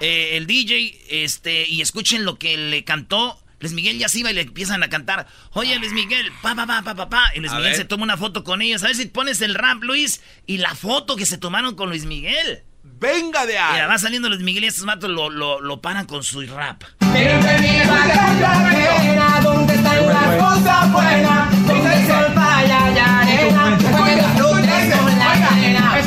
eh, 0.00 0.36
el 0.36 0.46
DJ, 0.46 1.24
este, 1.24 1.68
y 1.68 1.82
escuchen 1.82 2.24
lo 2.24 2.38
que 2.38 2.56
le 2.56 2.84
cantó. 2.84 3.40
Luis 3.60 3.72
Miguel 3.72 3.98
ya 3.98 4.08
se 4.08 4.18
iba 4.20 4.30
y 4.30 4.34
le 4.34 4.42
empiezan 4.42 4.82
a 4.82 4.88
cantar. 4.88 5.26
Oye, 5.52 5.78
Luis 5.78 5.92
Miguel, 5.92 6.30
pa, 6.42 6.54
pa, 6.54 6.66
pa, 6.66 6.82
pa, 6.82 6.94
pa, 6.94 7.08
pa. 7.08 7.22
Y 7.34 7.40
Luis 7.40 7.52
A 7.52 7.56
Miguel 7.56 7.70
ver. 7.72 7.78
se 7.80 7.84
toma 7.84 8.02
una 8.04 8.16
foto 8.16 8.44
con 8.44 8.60
ellos. 8.62 8.82
A 8.82 8.86
ver 8.88 8.96
si 8.96 9.06
pones 9.06 9.40
el 9.40 9.54
rap, 9.54 9.82
Luis, 9.82 10.20
y 10.46 10.58
la 10.58 10.74
foto 10.74 11.16
que 11.16 11.26
se 11.26 11.38
tomaron 11.38 11.74
con 11.74 11.88
Luis 11.88 12.04
Miguel. 12.04 12.62
Venga 12.82 13.46
de 13.46 13.54
Mira, 13.54 13.84
ahí. 13.84 13.88
va 13.88 13.98
saliendo 13.98 14.28
Luis 14.28 14.42
Miguel 14.42 14.64
y 14.64 14.66
estos 14.66 14.84
matos 14.84 15.08
lo, 15.10 15.30
lo, 15.30 15.60
lo 15.60 15.80
paran 15.80 16.04
con 16.06 16.22
su 16.22 16.42
rap. 16.42 16.82
Bienvenido 17.00 17.92
a 17.94 18.06
Cartagena, 18.06 19.40
donde 19.42 19.74
están 19.74 20.06
las 20.06 20.42
cosas 20.42 20.92
buenas, 20.92 21.66
donde 21.66 21.94
el 21.94 22.06
sol 22.06 22.32
vaya 22.34 22.90
y 22.94 22.98
arena, 22.98 23.78
donde 23.80 24.14
disfrutes 24.16 24.94
con 24.98 25.18
la 25.18 25.32
arena. 25.32 26.03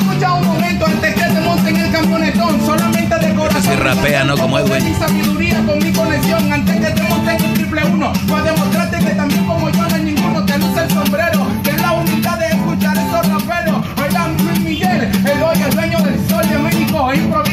Rapea, 3.78 4.24
¿no? 4.24 4.38
Como 4.38 4.60
Edwin. 4.60 4.84
Mi 4.84 4.94
sabiduría 4.94 5.64
con 5.66 5.80
mi 5.80 5.92
conexión, 5.92 6.52
antes 6.52 6.76
que 6.76 6.92
te 6.92 7.04
monten 7.04 7.44
el 7.44 7.54
triple 7.54 7.82
uno, 7.86 8.14
para 8.30 8.44
demostrarte 8.44 9.00
que 9.00 9.12
también 9.12 9.46
como 9.46 9.70
yo 9.70 9.88
no 9.88 9.96
hay 9.96 10.04
ninguno, 10.04 10.46
te 10.46 10.58
luce 10.58 10.84
el 10.84 10.90
sombrero, 10.90 11.48
ten 11.64 11.82
la 11.82 11.94
humildad 11.94 12.40
de 12.40 12.48
escuchar 12.48 12.98
esos 12.98 13.28
raperos. 13.28 13.86
Oigan, 14.04 14.38
Luis 14.38 14.60
Miguel, 14.62 15.02
el 15.04 15.44
hoy 15.44 15.62
el 15.62 15.76
dueño 15.76 16.00
del 16.00 16.30
sol 16.30 16.50
de 16.50 16.58
México, 16.58 17.14
improvisa 17.14 17.47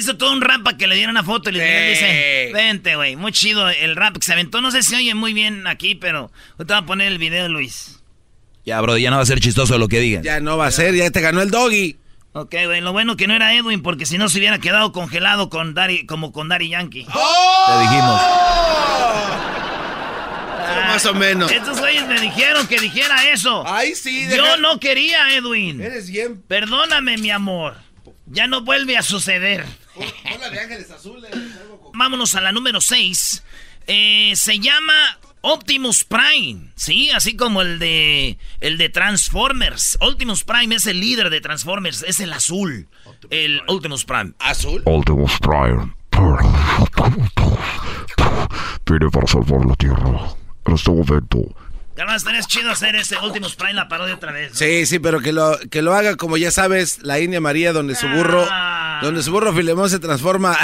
hizo 0.00 0.16
todo 0.16 0.32
un 0.32 0.40
rap 0.40 0.62
para 0.62 0.76
que 0.76 0.86
le 0.86 0.94
dieran 0.96 1.12
una 1.14 1.22
foto 1.24 1.50
y 1.50 1.52
Miguel 1.52 1.94
Sí. 1.96 2.04
dice, 2.04 2.50
vente, 2.52 2.96
güey, 2.96 3.16
muy 3.16 3.32
chido 3.32 3.68
el 3.70 3.96
rap 3.96 4.16
que 4.18 4.24
se 4.24 4.32
aventó. 4.32 4.60
No 4.60 4.70
sé 4.70 4.82
si 4.82 4.94
oye 4.94 5.14
muy 5.14 5.32
bien 5.32 5.66
aquí, 5.66 5.94
pero 5.94 6.30
te 6.58 6.64
voy 6.64 6.76
a 6.76 6.82
poner 6.82 7.08
el 7.08 7.18
video, 7.18 7.48
Luis. 7.48 8.00
Ya, 8.64 8.80
Brody, 8.80 9.02
ya 9.02 9.10
no 9.10 9.16
va 9.16 9.22
a 9.22 9.26
ser 9.26 9.40
chistoso 9.40 9.78
lo 9.78 9.88
que 9.88 10.00
digan. 10.00 10.22
Ya 10.22 10.40
no 10.40 10.56
va 10.58 10.66
a 10.66 10.70
ser, 10.70 10.94
ya 10.94 11.10
te 11.10 11.20
ganó 11.20 11.40
el 11.42 11.50
doggy. 11.50 11.96
Ok, 12.32 12.54
güey, 12.66 12.80
lo 12.80 12.92
bueno 12.92 13.16
que 13.16 13.26
no 13.26 13.34
era 13.34 13.54
Edwin, 13.54 13.82
porque 13.82 14.06
si 14.06 14.16
no 14.18 14.28
se 14.28 14.38
hubiera 14.38 14.58
quedado 14.58 14.92
congelado 14.92 15.48
con 15.50 15.74
Daddy, 15.74 16.06
como 16.06 16.30
con 16.30 16.48
Daddy 16.48 16.68
Yankee. 16.68 17.04
Te 17.04 17.80
dijimos. 17.82 18.20
Pero 20.68 20.82
más 20.82 21.06
o 21.06 21.14
menos. 21.14 21.50
Estos 21.50 21.80
güeyes 21.80 22.06
me 22.06 22.20
dijeron 22.20 22.66
que 22.68 22.78
dijera 22.78 23.28
eso. 23.32 23.64
Ay, 23.66 23.94
sí. 23.94 24.24
Yo 24.30 24.42
deja- 24.44 24.56
no 24.58 24.78
quería, 24.78 25.34
Edwin. 25.34 25.80
Eres 25.80 26.08
bien. 26.10 26.40
Perdóname, 26.46 27.16
mi 27.18 27.30
amor. 27.30 27.74
Ya 28.26 28.46
no 28.46 28.60
vuelve 28.60 28.96
a 28.96 29.02
suceder. 29.02 29.64
Hola 30.34 30.50
de 30.50 30.60
ángeles 30.60 30.90
azules. 30.90 31.30
Vámonos 31.94 32.34
a 32.34 32.40
la 32.40 32.52
número 32.52 32.80
6. 32.80 33.42
se 34.34 34.58
llama 34.58 35.18
Optimus 35.42 36.04
Prime, 36.04 36.70
sí, 36.74 37.10
así 37.10 37.34
como 37.34 37.62
el 37.62 37.78
de 37.78 38.36
el 38.60 38.76
de 38.76 38.90
Transformers. 38.90 39.96
Optimus 40.00 40.44
Prime 40.44 40.74
es 40.74 40.86
el 40.86 41.00
líder 41.00 41.30
de 41.30 41.40
Transformers, 41.40 42.02
es 42.02 42.20
el 42.20 42.32
azul. 42.32 42.88
el 43.30 43.62
Optimus 43.66 44.04
Prime. 44.04 44.32
¿Azul? 44.38 44.82
Optimus 44.84 45.32
Prime. 45.40 45.94
Viene 48.86 49.10
para 49.10 49.26
salvar 49.26 49.64
la 49.64 49.74
Tierra. 49.76 50.34
En 50.66 50.74
este 50.74 50.90
momento. 50.90 51.38
Carnal, 52.00 52.16
estaría 52.16 52.40
chido 52.44 52.70
hacer 52.70 52.96
ese 52.96 53.14
Optimus 53.18 53.56
Prime 53.56 53.74
la 53.74 53.86
parodia 53.86 54.14
otra 54.14 54.32
vez. 54.32 54.52
¿no? 54.52 54.56
Sí, 54.56 54.86
sí, 54.86 54.98
pero 54.98 55.20
que 55.20 55.34
lo, 55.34 55.58
que 55.70 55.82
lo 55.82 55.94
haga 55.94 56.16
como 56.16 56.38
ya 56.38 56.50
sabes, 56.50 57.00
la 57.02 57.20
India 57.20 57.42
María, 57.42 57.74
donde 57.74 57.94
su 57.94 58.08
burro, 58.08 58.46
Ah. 58.50 59.00
donde 59.02 59.22
su 59.22 59.30
burro 59.30 59.52
Filemón 59.52 59.90
se 59.90 59.98
transforma, 59.98 60.56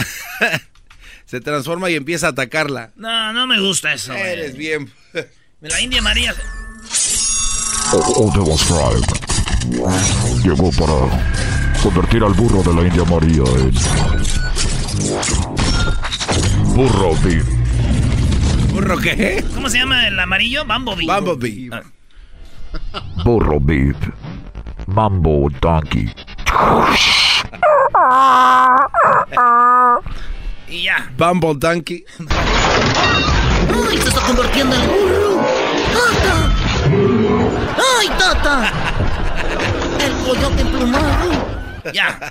se 1.27 1.43
transforma 1.43 1.91
y 1.91 1.95
empieza 1.95 2.29
a 2.29 2.31
atacarla. 2.31 2.93
No, 2.97 3.35
no 3.35 3.47
me 3.47 3.61
gusta 3.61 3.93
eso. 3.93 4.13
güey. 4.15 4.25
Eres 4.25 4.57
bien. 4.57 4.91
La 5.61 5.79
India 5.79 6.01
María. 6.01 6.35
Optimus 7.93 8.65
Prime. 8.65 10.43
Llegó 10.43 10.71
para 10.71 11.83
convertir 11.83 12.23
al 12.25 12.33
burro 12.33 12.63
de 12.63 12.81
la 12.81 12.89
India 12.89 13.05
María 13.05 13.43
en. 13.61 13.75
Burro 16.75 17.15
Beef. 17.23 17.45
¿Burro 18.77 18.99
qué? 18.99 19.43
¿Cómo 19.55 19.71
se 19.71 19.79
llama 19.79 20.07
el 20.07 20.21
amarillo? 20.21 20.63
Bumblebee. 20.67 21.07
Bumblebee. 21.07 21.71
Ah, 21.73 21.83
Burro 23.25 23.59
Beef. 23.59 23.97
Mambo 24.87 25.49
Donkey. 25.63 26.13
Y 30.69 30.83
ya. 30.83 31.11
Bumble 31.17 31.55
Donkey. 31.57 32.05
¡Ay, 33.89 33.97
se 33.97 34.09
está 34.11 34.21
convirtiendo 34.21 34.77
en 34.77 34.87
burro! 34.89 35.41
¡Tata! 35.95 36.37
¡Ay, 37.99 38.09
tata! 38.19 38.73
El 40.05 40.13
coyote 40.23 40.61
emplumado. 40.61 41.33
Ya. 41.95 42.31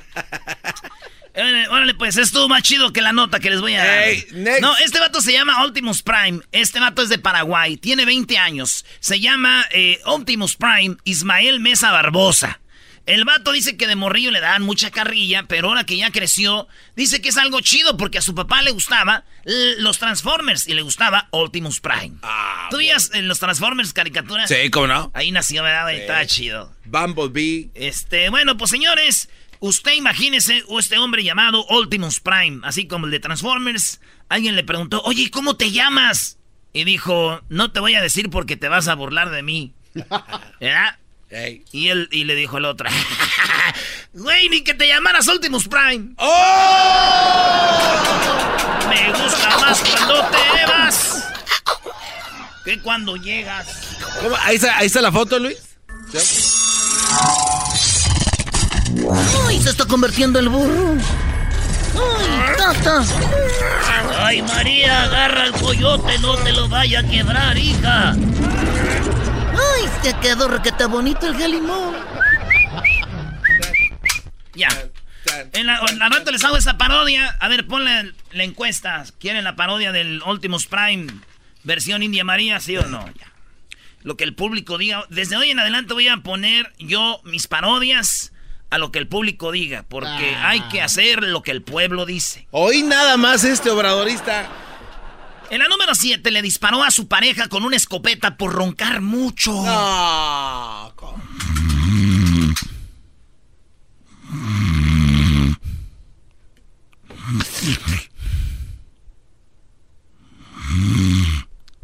Eh, 1.35 1.67
Órale, 1.69 1.93
pues 1.95 2.17
estuvo 2.17 2.47
más 2.47 2.63
chido 2.63 2.93
que 2.93 3.01
la 3.01 3.11
nota 3.11 3.39
que 3.39 3.49
les 3.49 3.61
voy 3.61 3.75
a 3.75 3.83
dar. 3.85 4.03
Hey. 4.05 4.25
No, 4.61 4.75
este 4.77 4.99
vato 4.99 5.21
se 5.21 5.33
llama 5.33 5.65
Optimus 5.65 6.01
Prime. 6.01 6.39
Este 6.51 6.79
vato 6.79 7.01
es 7.01 7.09
de 7.09 7.19
Paraguay. 7.19 7.77
Tiene 7.77 8.05
20 8.05 8.37
años. 8.37 8.85
Se 8.99 9.19
llama 9.19 9.65
eh, 9.71 9.99
Optimus 10.05 10.55
Prime 10.55 10.97
Ismael 11.03 11.59
Mesa 11.59 11.91
Barbosa. 11.91 12.59
El 13.05 13.23
vato 13.23 13.51
dice 13.51 13.77
que 13.77 13.85
de 13.85 13.95
morrillo 13.95 14.31
le 14.31 14.39
daban 14.39 14.63
mucha 14.63 14.89
carrilla, 14.89 15.43
pero 15.47 15.67
ahora 15.67 15.83
que 15.83 15.95
ya 15.95 16.09
creció, 16.09 16.67
dice 16.95 17.21
que 17.21 17.29
es 17.29 17.37
algo 17.37 17.61
chido 17.61 17.97
porque 17.97 18.17
a 18.17 18.21
su 18.21 18.33
papá 18.33 18.63
le 18.63 18.71
gustaba 18.71 19.25
eh, 19.45 19.75
los 19.77 19.99
Transformers 19.99 20.67
y 20.67 20.73
le 20.73 20.81
gustaba 20.81 21.27
Optimus 21.29 21.79
Prime. 21.81 22.15
¿Tú 22.71 22.77
veías 22.77 23.11
en 23.13 23.27
los 23.27 23.37
Transformers 23.37 23.93
caricaturas? 23.93 24.49
Sí, 24.49 24.71
¿cómo 24.71 24.87
no? 24.87 25.11
Ahí 25.13 25.31
nació, 25.31 25.61
¿verdad? 25.61 25.83
güey? 25.83 26.01
Estaba 26.01 26.25
chido. 26.25 26.73
Bumblebee. 26.85 27.69
Este, 27.75 28.29
bueno, 28.29 28.57
pues 28.57 28.71
señores, 28.71 29.29
usted 29.59 29.93
imagínese 29.93 30.63
o 30.67 30.79
este 30.79 30.97
hombre 30.97 31.23
llamado 31.23 31.65
Optimus 31.69 32.19
Prime, 32.19 32.61
así 32.63 32.87
como 32.87 33.05
el 33.05 33.11
de 33.11 33.19
Transformers. 33.19 34.01
Alguien 34.29 34.55
le 34.55 34.63
preguntó, 34.63 35.01
oye, 35.03 35.29
¿cómo 35.31 35.55
te 35.55 35.71
llamas? 35.71 36.37
Y 36.73 36.83
dijo, 36.83 37.41
no 37.49 37.71
te 37.71 37.79
voy 37.79 37.95
a 37.95 38.01
decir 38.01 38.29
porque 38.29 38.57
te 38.57 38.67
vas 38.67 38.87
a 38.87 38.95
burlar 38.95 39.29
de 39.29 39.43
mí. 39.43 39.73
¿Verdad? 40.59 40.99
Hey. 41.29 41.63
Y 41.71 41.89
él 41.89 42.07
y 42.11 42.23
le 42.25 42.35
dijo 42.35 42.57
el 42.57 42.65
otro, 42.65 42.89
güey, 44.13 44.49
ni 44.49 44.61
que 44.61 44.73
te 44.73 44.87
llamaras 44.87 45.27
Optimus 45.27 45.67
Prime. 45.67 46.13
¡Oh! 46.17 47.45
Me 48.89 49.09
gusta 49.09 49.57
más 49.59 49.81
cuando 49.81 50.25
te 50.29 50.65
vas 50.67 51.25
que 52.65 52.79
cuando 52.79 53.15
llegas. 53.15 53.67
¿Cómo? 54.21 54.35
Ahí, 54.41 54.55
está, 54.55 54.77
ahí 54.79 54.87
está 54.87 54.99
la 54.99 55.11
foto, 55.11 55.39
Luis. 55.39 55.57
¡Ay, 59.47 59.61
se 59.61 59.69
está 59.69 59.85
convirtiendo 59.85 60.39
en 60.39 60.51
burro! 60.51 60.95
¡Ay, 61.95 62.55
Tata! 62.57 63.03
Ay, 64.19 64.41
María, 64.41 65.03
agarra 65.03 65.45
el 65.45 65.51
coyote, 65.53 66.19
no 66.19 66.35
te 66.37 66.51
lo 66.51 66.67
vaya 66.67 66.99
a 66.99 67.03
quebrar, 67.03 67.57
hija. 67.57 68.11
¡Ay, 68.11 69.89
te 70.01 70.13
quedó 70.19 70.47
requete 70.47 70.85
bonito 70.85 71.27
el 71.27 71.35
gelimón! 71.35 71.95
Ya. 74.55 74.69
En 75.53 75.65
la, 75.67 75.79
en 75.89 75.99
la 75.99 76.09
rato 76.09 76.31
les 76.31 76.43
hago 76.43 76.57
esa 76.57 76.77
parodia. 76.77 77.35
A 77.39 77.47
ver, 77.47 77.67
ponle 77.67 78.13
la 78.31 78.43
encuesta. 78.43 79.03
¿Quieren 79.19 79.43
la 79.43 79.55
parodia 79.55 79.91
del 79.91 80.21
Optimus 80.23 80.67
Prime 80.67 81.07
versión 81.63 82.03
India 82.03 82.23
María, 82.23 82.59
sí 82.59 82.77
o 82.77 82.85
no? 82.85 83.05
Ya. 83.19 83.31
Lo 84.03 84.17
que 84.17 84.23
el 84.23 84.35
público 84.35 84.77
diga. 84.77 85.05
Desde 85.09 85.35
hoy 85.35 85.49
en 85.51 85.59
adelante 85.59 85.93
voy 85.93 86.07
a 86.07 86.17
poner 86.17 86.71
yo 86.77 87.19
mis 87.23 87.47
parodias 87.47 88.31
a 88.75 88.77
lo 88.77 88.91
que 88.91 88.99
el 88.99 89.07
público 89.07 89.51
diga. 89.51 89.83
Porque 89.89 90.35
hay 90.35 90.61
que 90.69 90.81
hacer 90.81 91.23
lo 91.23 91.41
que 91.41 91.51
el 91.51 91.61
pueblo 91.61 92.05
dice. 92.05 92.47
Hoy 92.51 92.83
nada 92.83 93.17
más 93.17 93.43
este 93.43 93.69
obradorista. 93.71 94.49
En 95.49 95.59
la 95.59 95.67
número 95.67 95.93
7 95.93 96.29
le 96.31 96.41
disparó 96.41 96.83
a 96.83 96.91
su 96.91 97.07
pareja 97.07 97.47
con 97.47 97.63
una 97.63 97.75
escopeta 97.75 98.37
por 98.37 98.53
roncar 98.53 99.01
mucho. 99.01 99.51
No, 99.51 100.93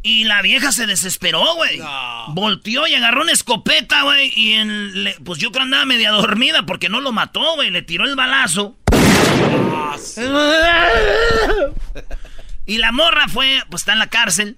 Y 0.04 0.24
la 0.24 0.42
vieja 0.42 0.72
se 0.72 0.86
desesperó, 0.86 1.54
güey. 1.54 1.78
Volteó 2.28 2.86
y 2.88 2.94
agarró 2.94 3.22
una 3.22 3.32
escopeta, 3.32 4.02
güey. 4.02 4.32
Y 4.34 4.52
en, 4.54 5.04
le- 5.04 5.14
pues 5.24 5.38
yo 5.38 5.52
creo 5.52 5.62
andaba 5.62 5.84
media 5.84 6.10
dormida 6.10 6.66
porque 6.66 6.88
no 6.88 7.00
lo 7.00 7.12
mató, 7.12 7.54
güey. 7.54 7.70
Le 7.70 7.82
tiró 7.82 8.04
el 8.04 8.16
balazo. 8.16 8.76
y 12.66 12.78
la 12.78 12.92
morra 12.92 13.28
fue, 13.28 13.62
pues 13.70 13.82
está 13.82 13.92
en 13.92 13.98
la 14.00 14.08
cárcel. 14.08 14.56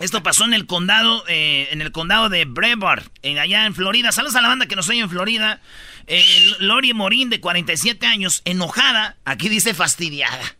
Esto 0.00 0.22
pasó 0.22 0.44
en 0.44 0.52
el 0.52 0.66
condado, 0.66 1.24
eh, 1.28 1.68
en 1.70 1.80
el 1.80 1.92
condado 1.92 2.28
de 2.28 2.44
Brevard, 2.44 3.04
en, 3.22 3.38
allá 3.38 3.64
en 3.64 3.74
Florida. 3.74 4.12
Saludos 4.12 4.36
a 4.36 4.42
la 4.42 4.48
banda 4.48 4.66
que 4.66 4.76
nos 4.76 4.88
oye 4.88 5.00
en 5.00 5.08
Florida. 5.10 5.60
Eh, 6.06 6.22
Lori 6.58 6.92
Morín, 6.92 7.30
de 7.30 7.40
47 7.40 8.06
años, 8.06 8.42
enojada. 8.44 9.16
Aquí 9.24 9.48
dice 9.48 9.72
fastidiada. 9.72 10.56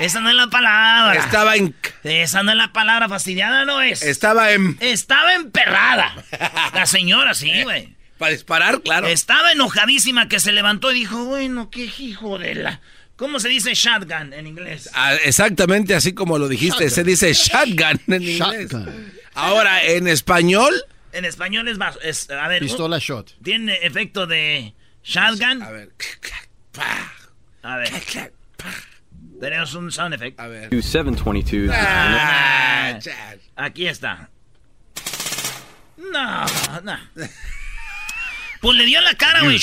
Esa 0.00 0.20
no 0.20 0.30
es 0.30 0.34
la 0.34 0.48
palabra. 0.48 1.18
Estaba 1.18 1.56
en. 1.56 1.74
Esa 2.02 2.42
no 2.42 2.50
es 2.50 2.56
la 2.56 2.72
palabra, 2.72 3.08
fastidiada 3.08 3.64
no 3.64 3.80
es. 3.80 4.02
Estaba 4.02 4.52
en. 4.52 4.76
Estaba 4.80 5.34
emperrada. 5.34 6.14
La 6.74 6.86
señora, 6.86 7.34
sí, 7.34 7.62
güey. 7.62 7.94
Para 8.18 8.32
disparar, 8.32 8.80
claro. 8.82 9.06
Estaba 9.06 9.52
enojadísima 9.52 10.28
que 10.28 10.40
se 10.40 10.52
levantó 10.52 10.92
y 10.92 11.00
dijo, 11.00 11.24
bueno, 11.24 11.70
qué 11.70 11.90
hijo 11.98 12.38
de 12.38 12.54
la... 12.54 12.80
¿Cómo 13.16 13.38
se 13.40 13.48
dice 13.48 13.74
shotgun 13.74 14.32
en 14.32 14.46
inglés? 14.46 14.90
Ah, 14.94 15.14
exactamente 15.24 15.94
así 15.94 16.14
como 16.14 16.38
lo 16.38 16.48
dijiste. 16.48 16.90
Se 16.90 17.04
dice 17.04 17.32
shotgun 17.32 18.00
en 18.06 18.22
inglés. 18.22 18.70
Ahora, 19.34 19.84
en 19.84 20.08
español. 20.08 20.74
En 21.12 21.24
español 21.24 21.68
es 21.68 21.78
más... 21.78 21.98
Es, 22.02 22.30
a 22.30 22.48
ver, 22.48 22.60
Pistola 22.60 22.98
shot. 22.98 23.34
Tiene 23.42 23.78
efecto 23.82 24.26
de 24.26 24.74
shotgun. 25.02 25.62
A 25.62 25.70
ver. 25.70 25.90
A 27.62 27.76
ver. 27.76 28.32
Tenemos 29.44 29.74
un 29.74 29.92
sound 29.92 30.14
effect. 30.14 30.40
A 30.40 30.46
ver. 30.46 30.70
722. 30.70 31.74
Ah, 31.78 32.98
aquí 33.56 33.86
está. 33.86 34.30
No, 35.98 36.46
no. 36.82 36.98
Pues 38.62 38.76
le 38.78 38.86
dio 38.86 38.98
en 39.00 39.04
la 39.04 39.14
cara, 39.14 39.42
güey. 39.42 39.60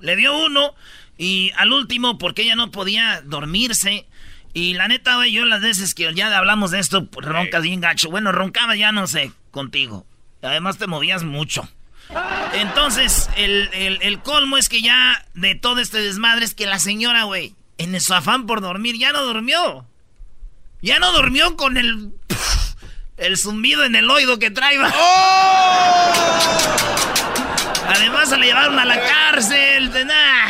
Le 0.00 0.16
dio 0.16 0.36
uno 0.46 0.74
y 1.16 1.52
al 1.56 1.72
último, 1.72 2.18
porque 2.18 2.42
ella 2.42 2.56
no 2.56 2.70
podía 2.72 3.20
dormirse. 3.24 4.06
Y 4.52 4.74
la 4.74 4.88
neta, 4.88 5.14
güey, 5.16 5.30
yo 5.30 5.44
las 5.44 5.60
veces 5.62 5.94
que 5.94 6.12
ya 6.12 6.36
hablamos 6.36 6.72
de 6.72 6.80
esto, 6.80 7.06
pues, 7.08 7.24
roncas 7.24 7.62
bien 7.62 7.80
gacho. 7.80 8.10
Bueno, 8.10 8.32
roncaba 8.32 8.74
ya 8.74 8.90
no 8.90 9.06
sé, 9.06 9.30
contigo. 9.52 10.06
Además 10.42 10.76
te 10.78 10.88
movías 10.88 11.22
mucho. 11.22 11.68
Entonces, 12.54 13.30
el, 13.36 13.68
el- 13.72 13.98
el 14.02 14.20
colmo 14.22 14.56
es 14.56 14.68
que 14.68 14.82
ya 14.82 15.24
de 15.34 15.54
todo 15.54 15.78
este 15.80 15.98
desmadre 15.98 16.44
es 16.44 16.54
que 16.54 16.66
la 16.66 16.80
señora, 16.80 17.22
güey, 17.22 17.54
en 17.80 18.00
su 18.00 18.14
afán 18.14 18.46
por 18.46 18.60
dormir, 18.60 18.96
ya 18.98 19.12
no 19.12 19.22
durmió. 19.22 19.86
Ya 20.82 20.98
no 20.98 21.12
durmió 21.12 21.56
con 21.56 21.76
el... 21.76 22.12
El 23.16 23.36
zumbido 23.36 23.84
en 23.84 23.94
el 23.96 24.08
oído 24.10 24.38
que 24.38 24.50
trae. 24.50 24.78
va. 24.78 24.90
Además 27.86 28.28
se 28.28 28.36
la 28.38 28.44
llevaron 28.46 28.78
a 28.78 28.84
la 28.84 28.98
cárcel. 29.00 29.90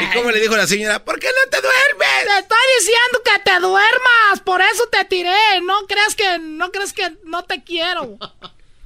¿Y 0.00 0.14
cómo 0.16 0.30
le 0.30 0.40
dijo 0.40 0.56
la 0.56 0.66
señora? 0.66 1.04
¿Por 1.04 1.18
qué 1.18 1.26
no 1.28 1.50
te 1.50 1.60
duermes? 1.60 2.26
Te 2.26 2.38
estoy 2.40 2.58
diciendo 2.78 3.22
que 3.24 3.38
te 3.44 3.58
duermas, 3.60 4.40
por 4.44 4.60
eso 4.60 4.86
te 4.92 5.04
tiré. 5.06 5.60
No 5.62 5.86
creas 5.88 6.14
que 6.14 6.38
no 6.38 6.70
crees 6.70 6.92
que 6.92 7.16
no 7.24 7.44
te 7.44 7.64
quiero. 7.64 8.16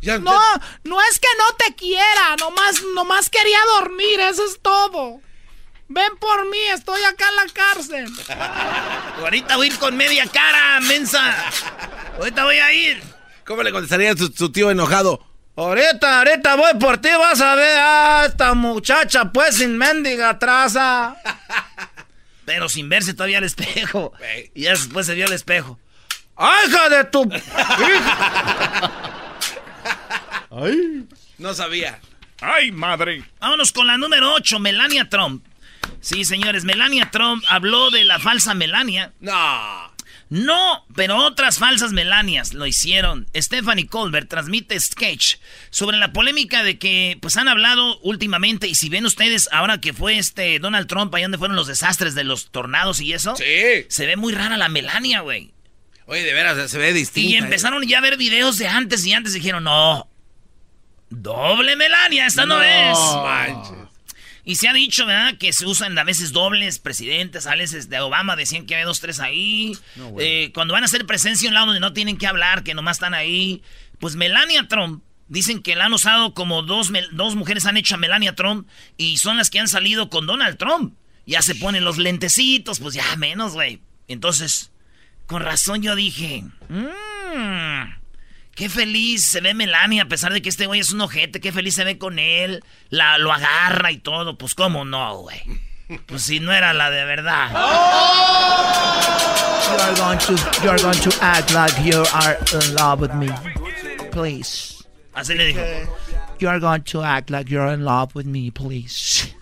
Ya- 0.00 0.18
No, 0.18 0.38
no 0.84 1.02
es 1.02 1.18
que 1.18 1.28
no 1.38 1.56
te 1.56 1.74
quiera, 1.74 2.36
nomás 2.38 2.80
nomás 2.94 3.28
quería 3.30 3.58
dormir, 3.80 4.20
eso 4.20 4.44
es 4.46 4.60
todo. 4.62 5.20
Ven 5.88 6.16
por 6.18 6.48
mí, 6.50 6.58
estoy 6.72 7.02
acá 7.04 7.26
en 7.28 7.36
la 7.36 7.52
cárcel. 7.52 8.06
Ahorita 9.20 9.56
voy 9.56 9.68
a 9.68 9.70
ir 9.72 9.78
con 9.78 9.96
media 9.96 10.26
cara, 10.26 10.80
mensa. 10.80 11.34
Ahorita 12.18 12.44
voy 12.44 12.56
a 12.56 12.72
ir. 12.72 13.02
¿Cómo 13.44 13.62
le 13.62 13.72
contestaría 13.72 14.16
su, 14.16 14.28
su 14.28 14.50
tío 14.50 14.70
enojado? 14.70 15.20
Ahorita, 15.56 16.18
ahorita 16.18 16.56
voy 16.56 16.74
por 16.80 16.98
ti, 16.98 17.10
vas 17.10 17.40
a 17.40 17.54
ver 17.54 17.78
a 17.78 18.24
esta 18.26 18.54
muchacha, 18.54 19.30
pues, 19.30 19.56
sin 19.56 19.78
mendiga 19.78 20.36
traza. 20.38 21.16
Pero 22.44 22.68
sin 22.68 22.88
verse 22.88 23.14
todavía 23.14 23.38
al 23.38 23.44
espejo. 23.44 24.12
Y 24.54 24.62
ya 24.62 24.70
después 24.70 25.06
se 25.06 25.14
vio 25.14 25.26
al 25.26 25.32
espejo. 25.32 25.78
¡Ay, 26.36 26.68
hija 26.68 26.88
de 26.88 27.04
tu... 27.04 27.30
Ay. 30.50 31.06
No 31.38 31.54
sabía. 31.54 32.00
¡Ay, 32.40 32.72
madre! 32.72 33.24
Vámonos 33.40 33.72
con 33.72 33.86
la 33.86 33.96
número 33.96 34.34
8, 34.34 34.58
Melania 34.58 35.08
Trump. 35.08 35.44
Sí, 36.00 36.24
señores, 36.24 36.64
Melania 36.64 37.10
Trump 37.10 37.44
habló 37.48 37.90
de 37.90 38.04
la 38.04 38.18
falsa 38.18 38.54
Melania. 38.54 39.12
No. 39.20 39.92
No, 40.30 40.84
pero 40.96 41.16
otras 41.18 41.58
falsas 41.58 41.92
Melanias 41.92 42.54
lo 42.54 42.66
hicieron. 42.66 43.26
Stephanie 43.36 43.86
Colbert 43.86 44.28
transmite 44.28 44.78
sketch 44.80 45.36
sobre 45.70 45.98
la 45.98 46.12
polémica 46.12 46.62
de 46.64 46.78
que 46.78 47.18
pues 47.20 47.36
han 47.36 47.46
hablado 47.46 47.98
últimamente 48.00 48.66
y 48.66 48.74
si 48.74 48.88
ven 48.88 49.04
ustedes 49.06 49.48
ahora 49.52 49.80
que 49.80 49.92
fue 49.92 50.18
este 50.18 50.58
Donald 50.58 50.88
Trump 50.88 51.14
ahí 51.14 51.22
donde 51.22 51.38
fueron 51.38 51.56
los 51.56 51.66
desastres 51.66 52.14
de 52.14 52.24
los 52.24 52.50
tornados 52.50 53.00
y 53.00 53.12
eso, 53.12 53.36
Sí. 53.36 53.84
se 53.88 54.06
ve 54.06 54.16
muy 54.16 54.32
rara 54.32 54.56
la 54.56 54.68
Melania, 54.68 55.20
güey. 55.20 55.52
Oye, 56.06 56.22
de 56.24 56.32
veras, 56.34 56.70
se 56.70 56.78
ve 56.78 56.92
distinta. 56.92 57.30
Y 57.30 57.34
¿eh? 57.34 57.38
empezaron 57.38 57.82
ya 57.86 57.98
a 57.98 58.02
ver 58.02 58.16
videos 58.16 58.58
de 58.58 58.66
antes 58.66 59.06
y 59.06 59.12
antes 59.12 59.34
dijeron, 59.34 59.64
no, 59.64 60.08
doble 61.10 61.76
Melania, 61.76 62.26
esta 62.26 62.44
no, 62.46 62.60
es. 62.62 62.98
manches. 63.22 63.83
Y 64.44 64.56
se 64.56 64.68
ha 64.68 64.72
dicho, 64.72 65.06
¿verdad? 65.06 65.38
Que 65.38 65.52
se 65.52 65.66
usan 65.66 65.98
a 65.98 66.04
veces 66.04 66.32
dobles 66.32 66.78
presidentes, 66.78 67.46
a 67.46 67.56
veces 67.56 67.88
de 67.88 68.00
Obama 68.00 68.36
decían 68.36 68.66
que 68.66 68.74
había 68.74 68.86
dos, 68.86 69.00
tres 69.00 69.20
ahí. 69.20 69.72
Eh, 70.18 70.50
cuando 70.52 70.74
van 70.74 70.82
a 70.82 70.86
hacer 70.86 71.06
presencia 71.06 71.48
a 71.48 71.50
un 71.50 71.54
lado 71.54 71.66
donde 71.66 71.80
no 71.80 71.92
tienen 71.94 72.18
que 72.18 72.26
hablar, 72.26 72.62
que 72.62 72.74
nomás 72.74 72.96
están 72.96 73.14
ahí. 73.14 73.62
Pues 73.98 74.16
Melania 74.16 74.68
Trump, 74.68 75.02
dicen 75.28 75.62
que 75.62 75.76
la 75.76 75.86
han 75.86 75.94
usado 75.94 76.34
como 76.34 76.62
dos, 76.62 76.92
dos 77.12 77.34
mujeres 77.34 77.64
han 77.66 77.76
hecho 77.76 77.94
a 77.94 77.98
Melania 77.98 78.34
Trump 78.34 78.68
y 78.96 79.16
son 79.18 79.36
las 79.38 79.50
que 79.50 79.60
han 79.60 79.68
salido 79.68 80.10
con 80.10 80.26
Donald 80.26 80.58
Trump. 80.58 80.94
Ya 81.26 81.40
se 81.40 81.54
ponen 81.54 81.84
los 81.84 81.96
lentecitos, 81.96 82.80
pues 82.80 82.94
ya 82.94 83.16
menos, 83.16 83.54
güey. 83.54 83.80
Entonces, 84.08 84.72
con 85.26 85.42
razón 85.42 85.80
yo 85.80 85.96
dije, 85.96 86.44
mmm, 86.68 88.03
qué 88.54 88.68
feliz 88.68 89.24
se 89.24 89.40
ve 89.40 89.54
Melania 89.54 90.02
a 90.04 90.08
pesar 90.08 90.32
de 90.32 90.40
que 90.42 90.48
este 90.48 90.66
güey 90.66 90.80
es 90.80 90.92
un 90.92 91.00
ojete, 91.00 91.40
qué 91.40 91.52
feliz 91.52 91.74
se 91.74 91.84
ve 91.84 91.98
con 91.98 92.18
él, 92.18 92.62
la, 92.90 93.18
lo 93.18 93.32
agarra 93.32 93.90
y 93.92 93.98
todo, 93.98 94.36
pues 94.38 94.54
cómo 94.54 94.84
no, 94.84 95.18
güey. 95.18 95.40
Pues 96.06 96.22
si 96.22 96.40
no 96.40 96.52
era 96.52 96.72
la 96.72 96.90
de 96.90 97.04
verdad. 97.04 97.50
You 99.66 99.80
are 99.80 99.94
going 99.96 100.18
to 100.18 100.34
you 100.62 100.70
are 100.70 100.82
going 100.82 100.98
to 101.00 101.10
act 101.20 101.52
like 101.52 101.74
you 101.82 102.02
are 102.12 102.38
in 102.52 102.74
love 102.74 103.00
with 103.00 103.12
me. 103.12 103.28
Please. 104.10 104.84
Así 105.14 105.34
le 105.34 105.46
dijo. 105.46 105.60
You 106.38 106.48
are 106.48 106.58
going 106.60 106.82
to 106.84 107.02
act 107.02 107.30
like 107.30 107.50
you're 107.50 107.72
in 107.72 107.84
love 107.84 108.14
with 108.14 108.24
me, 108.26 108.50
please. 108.50 109.34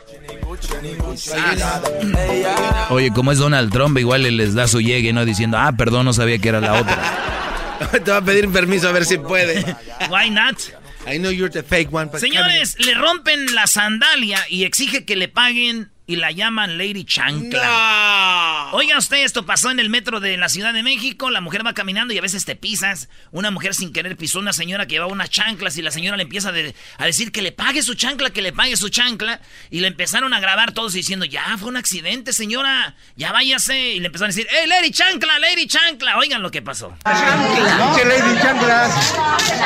Oye, 2.90 3.10
como 3.12 3.32
es 3.32 3.38
Donald 3.38 3.72
Trump, 3.72 3.96
igual 3.98 4.22
le- 4.22 4.30
les 4.30 4.54
da 4.54 4.66
su 4.68 4.80
llegue, 4.80 5.12
¿no? 5.12 5.24
Diciendo, 5.24 5.58
ah, 5.58 5.72
perdón, 5.72 6.04
no 6.04 6.12
sabía 6.12 6.38
que 6.38 6.48
era 6.48 6.60
la 6.60 6.74
otra. 6.74 6.98
Te 8.04 8.10
va 8.10 8.16
a 8.18 8.22
pedir 8.22 8.50
permiso 8.50 8.88
a 8.88 8.92
ver 8.92 9.04
si 9.04 9.18
puede. 9.18 9.64
Why 10.10 10.30
not? 10.30 10.58
I 11.06 11.18
know 11.18 11.30
you're 11.30 11.50
the 11.50 11.62
fake 11.62 11.92
one. 11.92 12.06
but 12.10 12.20
Señores, 12.20 12.76
le 12.78 12.94
rompen 12.94 13.54
la 13.54 13.66
sandalia 13.66 14.38
y 14.48 14.64
exige 14.64 15.04
que 15.04 15.16
le 15.16 15.28
paguen 15.28 15.90
y 16.06 16.16
la 16.16 16.30
llaman 16.30 16.78
Lady 16.78 17.04
Chancla. 17.04 18.61
Oiga 18.74 18.96
usted, 18.96 19.18
esto 19.18 19.44
pasó 19.44 19.70
en 19.70 19.78
el 19.80 19.90
metro 19.90 20.18
de 20.18 20.38
la 20.38 20.48
Ciudad 20.48 20.72
de 20.72 20.82
México. 20.82 21.28
La 21.28 21.42
mujer 21.42 21.64
va 21.66 21.74
caminando 21.74 22.14
y 22.14 22.18
a 22.18 22.22
veces 22.22 22.46
te 22.46 22.56
pisas. 22.56 23.10
Una 23.30 23.50
mujer 23.50 23.74
sin 23.74 23.92
querer 23.92 24.16
pisó 24.16 24.38
a 24.38 24.40
una 24.40 24.54
señora 24.54 24.86
que 24.86 24.92
llevaba 24.94 25.12
unas 25.12 25.28
chanclas 25.28 25.76
y 25.76 25.82
la 25.82 25.90
señora 25.90 26.16
le 26.16 26.22
empieza 26.22 26.52
de- 26.52 26.74
a 26.96 27.04
decir 27.04 27.32
que 27.32 27.42
le 27.42 27.52
pague 27.52 27.82
su 27.82 27.92
chancla, 27.94 28.30
que 28.30 28.40
le 28.40 28.50
pague 28.54 28.74
su 28.78 28.88
chancla. 28.88 29.42
Y 29.70 29.80
le 29.80 29.88
empezaron 29.88 30.32
a 30.32 30.40
grabar 30.40 30.72
todos 30.72 30.94
diciendo, 30.94 31.26
ya 31.26 31.58
fue 31.58 31.68
un 31.68 31.76
accidente, 31.76 32.32
señora, 32.32 32.94
ya 33.14 33.30
váyase. 33.30 33.78
Y 33.90 34.00
le 34.00 34.06
empezaron 34.06 34.30
a 34.30 34.34
decir, 34.34 34.46
¡Hey, 34.50 34.66
Lady 34.66 34.90
Chancla, 34.90 35.38
Lady 35.38 35.66
Chancla! 35.66 36.16
Oigan 36.16 36.40
lo 36.40 36.50
que 36.50 36.62
pasó. 36.62 36.96
Lady 37.04 38.38
Chanclas. 38.40 39.14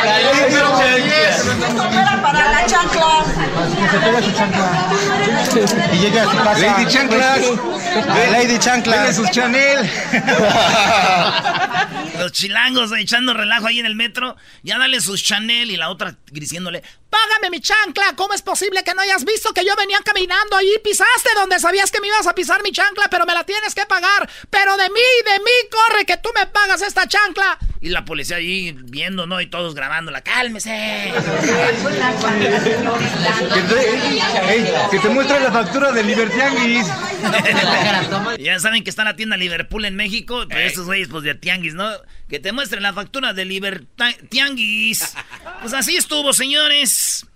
La 0.05 0.19
Lady 0.19 0.53
Chanclas. 0.53 1.45
para 2.23 2.51
la 2.51 2.67
chancla. 2.67 3.25
Se 3.89 3.99
pega 4.01 4.21
su 4.21 4.33
chancla. 4.33 4.89
Y 5.95 5.99
llega 5.99 6.23
a 6.23 6.25
su 6.25 6.37
casa. 6.39 6.59
Lady 6.59 6.87
Chanclas. 6.91 7.41
Lady 8.33 8.59
Chanclas. 8.59 8.96
Tiene 8.97 9.13
sus 9.13 9.31
Chanel. 9.31 9.91
Los 12.19 12.33
chilangos 12.33 12.91
echando 12.93 13.35
relajo 13.35 13.67
ahí 13.67 13.79
en 13.79 13.85
el 13.85 13.95
metro. 13.95 14.37
Ya 14.63 14.79
dale 14.79 15.03
sus 15.03 15.23
Chanel 15.23 15.71
y 15.71 15.77
la 15.77 15.91
otra 15.91 16.17
diciéndole, 16.33 16.83
Págame 17.11 17.51
mi 17.51 17.61
chancla. 17.61 18.15
¿Cómo 18.17 18.35
es 18.35 18.43
posible 18.43 18.83
que 18.85 18.95
no 18.95 19.03
hayas 19.03 19.25
visto 19.25 19.53
que 19.53 19.65
yo 19.65 19.75
venía 19.77 19.99
caminando 20.05 20.57
ahí? 20.57 20.75
Pisaste 20.83 21.31
donde 21.37 21.59
sabías 21.59 21.91
que 21.91 22.01
me 22.01 22.09
ibas 22.09 22.27
a 22.27 22.35
pisar 22.35 22.63
mi 22.63 22.73
chancla, 22.73 23.09
pero 23.11 23.27
me 23.27 23.35
la 23.35 23.45
tienes 23.45 23.75
que 23.75 23.87
pagar. 23.87 24.29
Pero 24.51 24.77
de 24.77 24.91
mí, 24.91 25.01
de 25.25 25.39
mí, 25.39 25.53
corre, 25.71 26.05
que 26.05 26.17
tú 26.17 26.31
me 26.35 26.47
pagas 26.47 26.83
esta 26.83 27.07
chancla. 27.07 27.59
Y 27.81 27.91
la 27.91 28.05
policía 28.05 28.39
ahí 28.39 28.73
viendo, 28.77 29.27
¿no? 29.27 29.41
Y 29.41 29.47
todos 29.47 29.75
grabándola. 29.75 30.23
¡Cálmese! 30.23 31.13
Que 33.55 33.61
te, 33.63 34.55
ey, 34.55 34.75
que 34.91 34.99
te 34.99 35.09
muestra 35.09 35.39
la 35.39 35.53
factura 35.53 35.93
de 35.93 36.03
Libertianguis. 36.03 36.87
ya 38.39 38.59
saben 38.59 38.83
que 38.83 38.91
está 38.91 39.05
la 39.05 39.15
tienda 39.15 39.37
Liverpool 39.37 39.85
en 39.85 39.95
México. 39.95 40.45
Pero 40.49 40.61
estos 40.61 40.87
güeyes, 40.87 41.09
pues 41.09 41.23
de 41.23 41.35
tianguis, 41.35 41.75
¿no? 41.75 41.89
Que 42.29 42.41
te 42.41 42.53
muestren 42.53 42.83
la 42.83 42.93
factura 42.93 43.33
de 43.33 43.45
Libertianguis. 43.45 45.15
Pues 45.61 45.73
así 45.75 45.97
estuvo, 45.97 46.33
señores. 46.33 47.27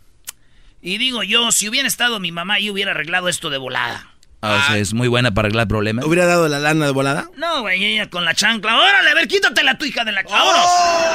Y 0.82 0.98
digo 0.98 1.22
yo, 1.22 1.52
si 1.52 1.68
hubiera 1.68 1.86
estado 1.86 2.18
mi 2.20 2.32
mamá, 2.32 2.58
yo 2.58 2.72
hubiera 2.72 2.90
arreglado 2.92 3.28
esto 3.28 3.50
de 3.50 3.58
volada. 3.58 4.06
Ah, 4.42 4.62
o 4.64 4.66
sea, 4.66 4.78
es 4.78 4.94
muy 4.94 5.06
buena 5.06 5.34
para 5.34 5.46
arreglar 5.46 5.68
problemas. 5.68 6.06
¿Hubiera 6.06 6.24
dado 6.24 6.48
la 6.48 6.58
lana 6.58 6.86
de 6.86 6.92
volada? 6.92 7.28
No, 7.36 7.60
güey, 7.60 7.84
ella 7.84 8.08
con 8.08 8.24
la 8.24 8.34
chancla. 8.34 8.74
Órale, 8.74 9.10
a 9.10 9.14
ver, 9.14 9.28
quítate 9.28 9.62
la 9.62 9.76
tu 9.76 9.84
hija 9.84 10.02
de 10.02 10.12
la... 10.12 10.22
¡Vámonos! 10.22 10.66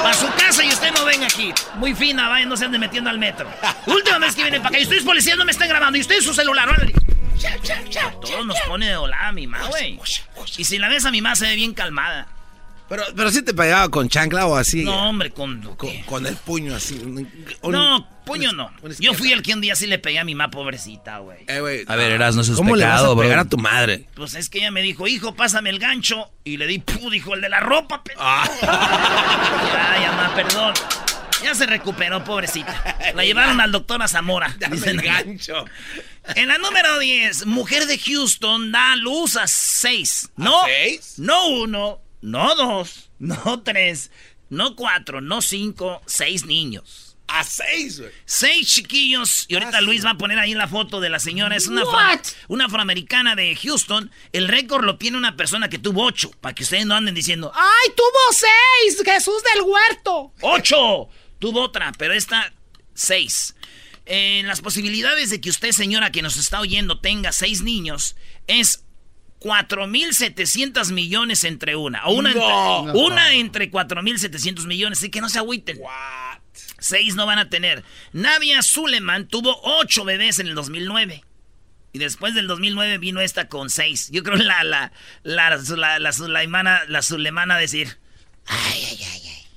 A 0.05 0.13
su 0.13 0.27
casa 0.35 0.63
y 0.63 0.69
usted 0.69 0.91
no 0.93 1.05
venga 1.05 1.25
aquí. 1.25 1.51
Muy 1.75 1.95
fina, 1.95 2.29
vaya, 2.29 2.45
no 2.45 2.55
se 2.55 2.65
ande 2.65 2.77
metiendo 2.77 3.09
al 3.09 3.17
metro. 3.17 3.49
Última 3.87 4.19
vez 4.19 4.35
que 4.35 4.43
viene 4.43 4.57
para 4.59 4.69
acá 4.69 4.79
y 4.79 4.83
ustedes 4.83 5.03
policías 5.03 5.37
no 5.39 5.45
me 5.45 5.51
están 5.51 5.67
grabando 5.67 5.97
y 5.97 6.01
ustedes 6.01 6.23
su 6.23 6.35
celular, 6.35 6.69
órale. 6.69 6.93
Todos 8.21 8.45
nos 8.45 8.59
pone 8.67 8.89
de 8.89 8.97
volada 8.97 9.31
mi 9.31 9.47
mamá, 9.47 9.67
güey. 9.69 9.99
Y 10.57 10.63
si 10.63 10.77
la 10.77 10.87
ves 10.87 11.05
a 11.05 11.11
mi 11.11 11.21
mamá 11.21 11.35
se 11.35 11.47
ve 11.47 11.55
bien 11.55 11.73
calmada. 11.73 12.27
Pero, 12.87 13.03
pero 13.15 13.31
sí 13.31 13.41
te 13.41 13.53
pegaba 13.53 13.89
con 13.89 14.07
chancla 14.09 14.45
o 14.45 14.55
así. 14.55 14.83
No, 14.83 15.09
hombre, 15.09 15.31
con... 15.31 15.59
Con, 15.75 15.89
con 16.03 16.25
el 16.27 16.35
puño 16.35 16.75
así. 16.75 16.93
un- 17.03 17.27
No, 17.63 18.07
puño 18.25 18.51
no. 18.51 18.71
Yo 18.99 19.15
fui 19.15 19.31
el 19.31 19.41
que 19.41 19.53
un 19.55 19.61
día 19.61 19.75
sí 19.75 19.87
le 19.87 19.97
pegué 19.97 20.19
a 20.19 20.23
mi 20.23 20.35
mamá, 20.35 20.51
pobrecita, 20.51 21.17
güey. 21.17 21.45
Eh, 21.47 21.59
güey, 21.61 21.83
A 21.87 21.95
ver, 21.95 22.11
Erasmo, 22.11 22.41
eso 22.43 22.51
es 22.51 22.57
¿Cómo 22.57 22.75
le 22.75 22.85
vas 22.85 22.99
pecado, 23.01 23.13
a 23.13 23.21
pegar 23.21 23.37
bro. 23.37 23.41
a 23.41 23.49
tu 23.49 23.57
madre? 23.57 24.05
Pues 24.13 24.35
es 24.35 24.49
que 24.49 24.59
ella 24.59 24.69
me 24.69 24.83
dijo, 24.83 25.07
hijo, 25.07 25.33
pásame 25.35 25.71
el 25.71 25.79
gancho. 25.79 26.29
Y 26.43 26.57
le 26.57 26.67
di, 26.67 26.77
pu, 26.77 27.09
dijo, 27.09 27.33
el 27.33 27.41
de 27.41 27.49
la 27.49 27.59
ropa. 27.59 28.03
pe-". 28.03 28.13
Ah. 28.19 28.47
Ay, 29.95 30.05
mamá, 30.05 30.33
perdón. 30.35 30.73
Ya 31.43 31.53
se 31.53 31.65
recuperó, 31.65 32.23
pobrecita. 32.23 32.97
La 33.15 33.23
llevaron 33.25 33.59
al 33.61 33.71
doctor 33.71 34.01
a 34.01 34.07
Zamora. 34.07 34.55
Dicen 34.71 34.99
el 34.99 35.01
gancho. 35.05 35.65
En 36.35 36.47
la 36.47 36.57
número 36.57 36.97
10, 36.99 37.45
mujer 37.45 37.85
de 37.85 37.99
Houston 37.99 38.71
da 38.71 38.95
luz 38.95 39.35
a 39.37 39.45
6. 39.47 40.29
No, 40.37 40.53
seis? 40.65 41.13
no 41.17 41.47
uno, 41.49 41.99
no 42.25 42.55
dos, 42.55 43.09
no 43.19 43.61
tres, 43.63 44.11
no 44.49 44.75
cuatro, 44.75 45.21
no 45.21 45.41
cinco, 45.41 46.01
seis 46.05 46.45
niños. 46.45 47.17
A 47.27 47.43
seis, 47.43 47.99
güey. 47.99 48.11
Seis 48.25 48.67
chiquillos. 48.71 49.45
Y 49.47 49.55
ahorita 49.55 49.81
Luis 49.81 50.05
va 50.05 50.11
a 50.11 50.17
poner 50.17 50.37
ahí 50.37 50.53
la 50.53 50.67
foto 50.67 50.99
de 51.01 51.09
la 51.09 51.17
señora. 51.17 51.55
Es 51.55 51.65
una, 51.67 51.81
afro- 51.81 52.21
una 52.49 52.65
afroamericana 52.65 53.35
de 53.35 53.55
Houston. 53.55 54.11
El 54.31 54.47
récord 54.47 54.85
lo 54.85 54.97
tiene 54.99 55.17
una 55.17 55.35
persona 55.35 55.67
que 55.67 55.79
tuvo 55.79 56.03
ocho. 56.05 56.29
Para 56.39 56.53
que 56.53 56.61
ustedes 56.61 56.85
no 56.85 56.93
anden 56.95 57.15
diciendo, 57.15 57.51
¡Ah, 57.55 57.67
¡Ay, 57.83 57.93
tuvo 57.95 58.31
seis! 58.31 59.01
¡Jesús 59.03 59.41
del 59.55 59.63
huerto! 59.63 60.33
¡Ocho! 60.41 61.09
Tuvo 61.39 61.63
otra, 61.63 61.91
pero 61.97 62.13
esta, 62.13 62.53
seis. 62.93 63.55
Eh, 64.05 64.43
las 64.45 64.61
posibilidades 64.61 65.31
de 65.31 65.41
que 65.41 65.49
usted, 65.49 65.71
señora, 65.71 66.11
que 66.11 66.21
nos 66.21 66.37
está 66.37 66.59
oyendo, 66.59 66.99
tenga 66.99 67.31
seis 67.31 67.63
niños 67.63 68.15
es 68.45 68.84
4.700 69.45 70.91
millones 70.91 71.43
entre 71.43 71.75
una. 71.75 72.05
O 72.07 72.13
una, 72.13 72.33
No. 72.33 72.79
entre, 72.87 72.99
una 73.03 73.33
entre 73.33 73.71
4.700 73.71 74.65
millones. 74.65 74.97
Así 74.97 75.09
que 75.09 75.21
no 75.21 75.29
se 75.29 75.37
agüiten. 75.37 75.79
Seis 76.79 77.15
no 77.15 77.27
van 77.27 77.37
a 77.37 77.49
tener. 77.49 77.83
Nadia 78.11 78.63
Suleman 78.63 79.27
tuvo 79.27 79.59
ocho 79.61 80.03
bebés 80.03 80.39
en 80.39 80.47
el 80.47 80.55
2009. 80.55 81.23
Y 81.93 81.99
después 81.99 82.33
del 82.33 82.47
2009 82.47 82.97
vino 82.97 83.21
esta 83.21 83.47
con 83.47 83.69
seis. 83.69 84.09
Yo 84.11 84.23
creo 84.23 84.35
la 84.35 84.63
la 84.63 84.91
la 85.23 85.55
la, 85.57 85.99
la, 85.99 86.11
Sulaimana, 86.11 86.81
la 86.87 87.01
Sulemana 87.01 87.57
decir, 87.57 87.97
ay, 88.47 88.83
ay, 88.89 88.99
ay, 89.03 89.21
ay. 89.27 89.47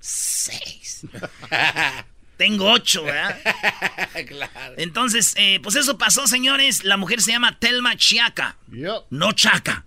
Seis. 0.00 1.02
Tengo 2.42 2.72
ocho, 2.72 3.04
¿verdad? 3.04 3.40
claro. 4.26 4.74
Entonces, 4.76 5.32
eh, 5.36 5.60
pues 5.62 5.76
eso 5.76 5.96
pasó, 5.96 6.26
señores. 6.26 6.82
La 6.82 6.96
mujer 6.96 7.20
se 7.20 7.30
llama 7.30 7.56
Telma 7.60 7.96
Chiaca. 7.96 8.56
No 9.10 9.30
Chaca. 9.30 9.86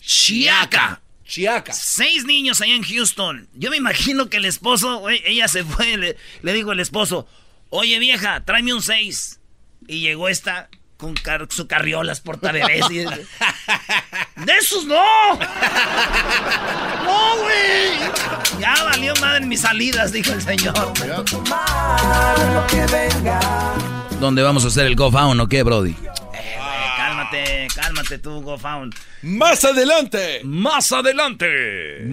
Chiaca. 0.00 1.00
Chiaca. 1.24 1.72
Seis 1.72 2.24
niños 2.24 2.60
allá 2.60 2.74
en 2.74 2.82
Houston. 2.82 3.48
Yo 3.54 3.70
me 3.70 3.76
imagino 3.76 4.28
que 4.28 4.38
el 4.38 4.46
esposo, 4.46 5.08
ella 5.10 5.46
se 5.46 5.62
fue, 5.62 5.96
le, 5.96 6.16
le 6.42 6.52
dijo 6.52 6.72
el 6.72 6.80
esposo, 6.80 7.28
oye 7.70 8.00
vieja, 8.00 8.44
tráeme 8.44 8.74
un 8.74 8.82
seis. 8.82 9.38
Y 9.86 10.00
llegó 10.00 10.28
esta 10.28 10.70
con 11.02 11.14
car- 11.14 11.48
su 11.50 11.66
carriolas 11.66 12.20
portabebés. 12.20 12.88
y- 12.90 12.98
¡De 14.44 14.52
esos 14.60 14.84
no! 14.86 15.34
¡No, 17.04 17.36
güey! 17.42 17.98
Ya 18.60 18.74
valió 18.84 19.12
madre 19.20 19.38
en 19.38 19.48
mis 19.48 19.62
salidas, 19.62 20.12
dijo 20.12 20.32
el 20.32 20.40
señor. 20.40 20.74
¿Dónde 24.20 24.42
vamos 24.42 24.64
a 24.64 24.68
hacer 24.68 24.86
el 24.86 24.94
Go 24.94 25.10
Found 25.10 25.40
o 25.40 25.48
qué, 25.48 25.64
Brody? 25.64 25.90
Eh, 25.90 25.96
güey, 26.04 26.96
cálmate, 26.96 27.66
cálmate 27.74 28.18
tú, 28.18 28.40
Go 28.42 28.56
Found. 28.56 28.94
Más 29.22 29.64
adelante. 29.64 30.40
Más 30.44 30.92
adelante. 30.92 32.04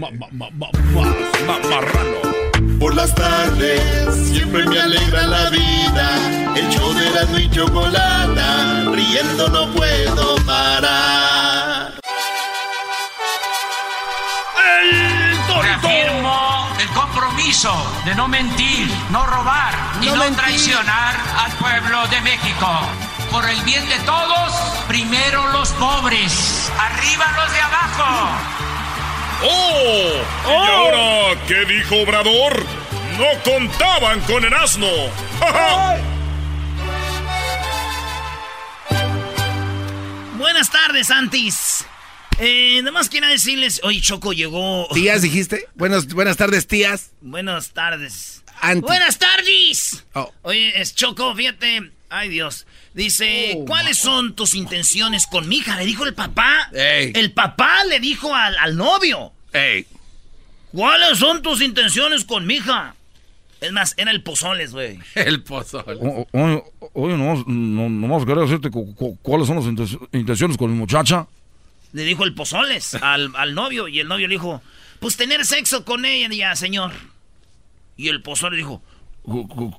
Mamarrano. 1.45 2.38
Por 2.79 2.95
las 2.95 3.13
tardes 3.13 4.29
siempre 4.29 4.65
me 4.65 4.79
alegra 4.79 5.23
la 5.23 5.49
vida. 5.49 6.55
El 6.55 6.69
show 6.69 6.93
de 6.93 7.09
la 7.09 7.39
y 7.39 7.49
chocolata, 7.49 8.85
riendo 8.93 9.49
no 9.49 9.67
puedo 9.73 10.35
parar. 10.45 11.93
¡El 14.81 15.37
torito! 15.47 15.61
Reafirmo 15.61 16.69
el 16.79 16.87
compromiso 16.89 17.73
de 18.05 18.15
no 18.15 18.29
mentir, 18.29 18.89
no 19.11 19.25
robar 19.25 19.73
y 20.01 20.05
No 20.05 20.23
traicionar 20.37 21.15
al 21.37 21.51
pueblo 21.53 22.07
de 22.07 22.21
México. 22.21 22.67
Por 23.29 23.47
el 23.49 23.61
bien 23.63 23.87
de 23.89 23.99
todos, 24.05 24.53
primero 24.87 25.51
los 25.51 25.69
pobres, 25.73 26.71
arriba 26.79 27.25
los 27.35 27.51
de 27.51 27.59
abajo. 27.59 28.58
¡Oh! 29.43 30.11
¿Y 30.45 30.69
ahora 30.69 31.41
qué 31.47 31.65
dijo 31.65 32.01
Obrador? 32.01 32.65
No 33.17 33.25
contaban 33.43 34.19
con 34.21 34.43
el 34.45 34.53
asno. 34.53 34.87
Buenas 40.37 40.71
tardes, 40.71 41.11
Antis. 41.11 41.85
Eh, 42.39 42.79
nada 42.81 42.91
más 42.93 43.09
quiero 43.09 43.27
decirles, 43.27 43.81
oye, 43.83 43.99
Choco 44.01 44.31
llegó. 44.31 44.87
¿Tías 44.93 45.21
dijiste? 45.21 45.67
Buenos, 45.75 46.07
buenas 46.07 46.37
tardes, 46.37 46.67
tías. 46.67 47.11
Buenas 47.19 47.71
tardes. 47.71 48.43
Anti. 48.61 48.81
Buenas 48.81 49.17
tardes. 49.19 50.05
Oh. 50.13 50.31
Oye, 50.43 50.79
es 50.79 50.95
Choco, 50.95 51.35
fíjate. 51.35 51.91
Ay, 52.09 52.29
Dios. 52.29 52.65
Dice, 52.93 53.53
Oh, 53.57 53.65
¿cuáles 53.65 53.97
son 53.97 54.35
tus 54.35 54.55
intenciones 54.55 55.27
con 55.27 55.47
mi 55.47 55.57
hija? 55.57 55.77
Le 55.77 55.85
dijo 55.85 56.05
el 56.05 56.13
papá. 56.15 56.69
Ey. 56.73 57.11
El 57.15 57.31
papá 57.33 57.83
le 57.85 57.99
dijo 57.99 58.33
al, 58.33 58.57
al 58.57 58.75
novio. 58.75 59.31
Ey. 59.53 59.85
¿Cuáles 60.71 61.19
son 61.19 61.41
tus 61.41 61.61
intenciones 61.61 62.25
con 62.25 62.45
mi 62.47 62.55
hija? 62.55 62.95
Es 63.61 63.71
más, 63.71 63.93
era 63.97 64.11
el 64.11 64.23
pozoles, 64.23 64.71
güey. 64.71 64.99
El 65.15 65.43
pozole. 65.43 65.97
Oye, 66.31 66.63
oye, 66.93 67.17
nomás, 67.17 67.45
no, 67.45 67.89
nomás 67.89 68.25
quería 68.25 68.43
decirte 68.43 68.69
cu- 68.71 68.95
cu- 68.95 69.17
cuáles 69.21 69.47
son 69.47 69.57
las 69.57 69.65
inten- 69.65 70.07
intenciones 70.13 70.55
con 70.55 70.71
mi 70.71 70.77
muchacha. 70.77 71.27
Le 71.91 72.03
dijo 72.03 72.23
el 72.23 72.33
pozoles 72.35 72.93
al, 73.01 73.35
al 73.35 73.55
novio. 73.55 73.87
Y 73.89 73.99
el 73.99 74.07
novio 74.07 74.27
le 74.29 74.35
dijo, 74.35 74.61
pues 75.01 75.17
tener 75.17 75.45
sexo 75.45 75.83
con 75.83 76.05
ella, 76.05 76.29
ya, 76.33 76.55
señor. 76.55 76.93
Y 77.97 78.07
el 78.07 78.21
pozole 78.21 78.55
dijo, 78.55 78.81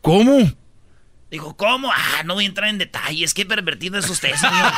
¿Cómo? 0.03 0.53
Dijo, 1.31 1.57
¿cómo? 1.57 1.91
Ah, 1.93 2.23
no 2.25 2.35
voy 2.35 2.45
a 2.45 2.49
entrar 2.49 2.69
en 2.69 2.79
detalles. 2.79 3.33
Qué 3.35 3.47
pervertido 3.47 3.99
es 3.99 4.09
usted, 4.11 4.35
señor. 4.35 4.53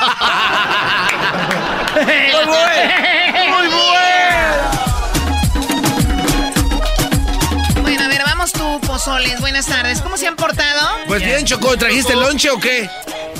Muy 1.94 2.44
bueno. 2.46 3.48
Muy 3.48 3.68
Bueno, 3.68 4.91
Pozoles. 8.92 9.40
Buenas 9.40 9.64
tardes. 9.64 10.02
¿Cómo 10.02 10.18
se 10.18 10.26
han 10.26 10.36
portado? 10.36 10.86
Pues 11.06 11.24
bien, 11.24 11.46
Choco, 11.46 11.78
¿trajiste 11.78 12.14
lonche 12.14 12.50
o 12.50 12.60
qué? 12.60 12.90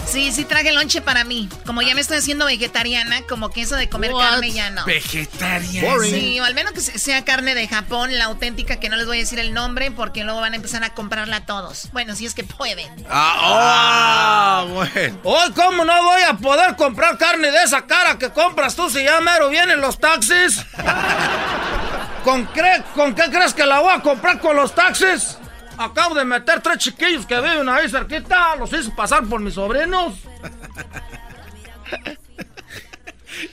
Sí, 0.06 0.32
sí 0.32 0.46
traje 0.46 0.72
lonche 0.72 1.02
para 1.02 1.24
mí. 1.24 1.46
Como 1.66 1.82
ya 1.82 1.94
me 1.94 2.00
estoy 2.00 2.16
haciendo 2.16 2.46
vegetariana, 2.46 3.20
como 3.28 3.50
que 3.50 3.60
eso 3.60 3.76
de 3.76 3.86
comer 3.90 4.12
carne 4.18 4.50
ya 4.50 4.70
no. 4.70 4.86
Vegetariana. 4.86 6.04
Sí, 6.06 6.40
o 6.40 6.44
al 6.44 6.54
menos 6.54 6.72
que 6.72 6.80
sea 6.80 7.22
carne 7.26 7.54
de 7.54 7.68
Japón, 7.68 8.16
la 8.16 8.24
auténtica, 8.24 8.76
que 8.76 8.88
no 8.88 8.96
les 8.96 9.06
voy 9.06 9.18
a 9.18 9.20
decir 9.20 9.38
el 9.38 9.52
nombre 9.52 9.90
porque 9.90 10.24
luego 10.24 10.40
van 10.40 10.54
a 10.54 10.56
empezar 10.56 10.84
a 10.84 10.94
comprarla 10.94 11.44
todos. 11.44 11.90
Bueno, 11.92 12.16
si 12.16 12.24
es 12.24 12.32
que 12.32 12.44
pueden. 12.44 13.04
Ah, 13.10 14.64
oh, 14.64 14.68
bueno. 14.68 15.18
Hoy, 15.22 15.52
¿cómo 15.52 15.84
no 15.84 16.02
voy 16.02 16.22
a 16.22 16.32
poder 16.32 16.76
comprar 16.76 17.18
carne 17.18 17.50
de 17.50 17.62
esa 17.62 17.82
cara 17.82 18.16
que 18.16 18.30
compras 18.30 18.74
tú 18.74 18.88
si 18.88 19.04
ya 19.04 19.20
mero 19.20 19.50
vienen 19.50 19.82
los 19.82 19.98
taxis? 19.98 20.64
¿Con, 22.24 22.48
¿Con 22.94 23.14
qué 23.14 23.24
crees 23.30 23.52
que 23.52 23.66
la 23.66 23.80
voy 23.80 23.92
a 23.92 24.00
comprar 24.00 24.38
con 24.40 24.56
los 24.56 24.74
taxis? 24.74 25.36
Acabo 25.84 26.14
de 26.14 26.24
meter 26.24 26.60
tres 26.60 26.78
chiquillos 26.78 27.26
que 27.26 27.34
viven 27.40 27.68
ahí 27.68 27.88
cerquita. 27.88 28.54
Los 28.56 28.72
hice 28.72 28.90
pasar 28.92 29.24
por 29.26 29.40
mis 29.40 29.54
sobrinos. 29.54 30.14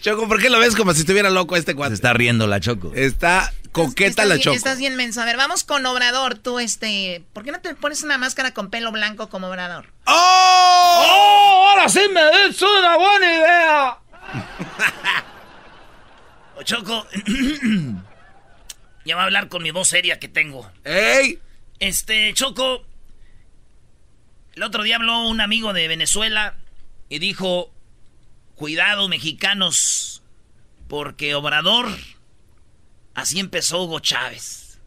Choco, 0.01 0.27
¿por 0.27 0.39
qué 0.39 0.49
lo 0.49 0.59
ves 0.59 0.75
como 0.75 0.93
si 0.93 0.99
estuviera 1.01 1.29
loco 1.29 1.55
este 1.55 1.75
cuate? 1.75 1.91
Se 1.91 1.95
está 1.95 2.13
riendo 2.13 2.45
la 2.47 2.59
Choco. 2.59 2.91
Está 2.93 3.51
coqueta 3.71 4.25
la 4.25 4.37
Choco. 4.37 4.55
Estás 4.55 4.77
bien 4.77 4.95
menso. 4.95 5.21
A 5.21 5.25
ver, 5.25 5.37
vamos 5.37 5.63
con 5.63 5.85
Obrador. 5.85 6.35
Tú, 6.35 6.59
este... 6.59 7.23
¿Por 7.33 7.43
qué 7.43 7.51
no 7.51 7.59
te 7.59 7.73
pones 7.75 8.03
una 8.03 8.17
máscara 8.17 8.53
con 8.53 8.69
pelo 8.69 8.91
blanco 8.91 9.29
como 9.29 9.47
Obrador? 9.47 9.87
¡Oh! 10.05 11.05
¡Oh! 11.05 11.69
¡Ahora 11.69 11.89
sí 11.89 12.01
me 12.13 12.21
dices 12.47 12.61
una 12.61 12.97
buena 12.97 13.33
idea! 13.33 13.97
Choco... 16.63 17.07
ya 19.05 19.15
va 19.15 19.21
a 19.23 19.25
hablar 19.25 19.47
con 19.47 19.63
mi 19.63 19.71
voz 19.71 19.87
seria 19.87 20.19
que 20.19 20.27
tengo. 20.27 20.69
¡Ey! 20.83 21.39
Este, 21.79 22.33
Choco, 22.33 22.85
el 24.55 24.63
otro 24.63 24.83
día 24.83 24.97
habló 24.97 25.27
un 25.27 25.39
amigo 25.39 25.71
de 25.71 25.87
Venezuela 25.87 26.55
y 27.07 27.19
dijo, 27.19 27.71
cuidado 28.55 29.07
mexicanos, 29.07 30.21
porque 30.89 31.35
Obrador, 31.35 31.87
así 33.13 33.39
empezó 33.39 33.83
Hugo 33.83 34.01
Chávez. 34.01 34.79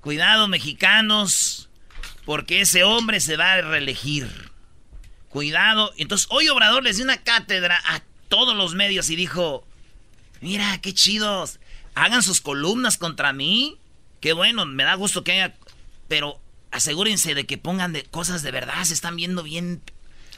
Cuidado 0.00 0.48
mexicanos, 0.48 1.68
porque 2.24 2.62
ese 2.62 2.84
hombre 2.84 3.20
se 3.20 3.36
va 3.36 3.52
a 3.52 3.60
reelegir. 3.60 4.50
Cuidado. 5.28 5.92
Entonces, 5.98 6.26
hoy 6.30 6.48
Obrador 6.48 6.82
les 6.82 6.96
dio 6.96 7.04
una 7.04 7.22
cátedra 7.22 7.82
a 7.86 8.02
todos 8.30 8.56
los 8.56 8.74
medios 8.74 9.10
y 9.10 9.16
dijo, 9.16 9.66
mira, 10.40 10.78
qué 10.80 10.94
chidos, 10.94 11.60
hagan 11.94 12.22
sus 12.22 12.40
columnas 12.40 12.96
contra 12.96 13.34
mí. 13.34 13.76
Qué 14.20 14.32
bueno, 14.32 14.64
me 14.64 14.84
da 14.84 14.94
gusto 14.94 15.22
que 15.22 15.32
haya 15.32 15.54
pero 16.10 16.40
asegúrense 16.72 17.36
de 17.36 17.46
que 17.46 17.56
pongan 17.56 17.92
de 17.92 18.02
cosas 18.02 18.42
de 18.42 18.50
verdad. 18.50 18.82
Se 18.82 18.94
están 18.94 19.14
viendo 19.14 19.44
bien. 19.44 19.80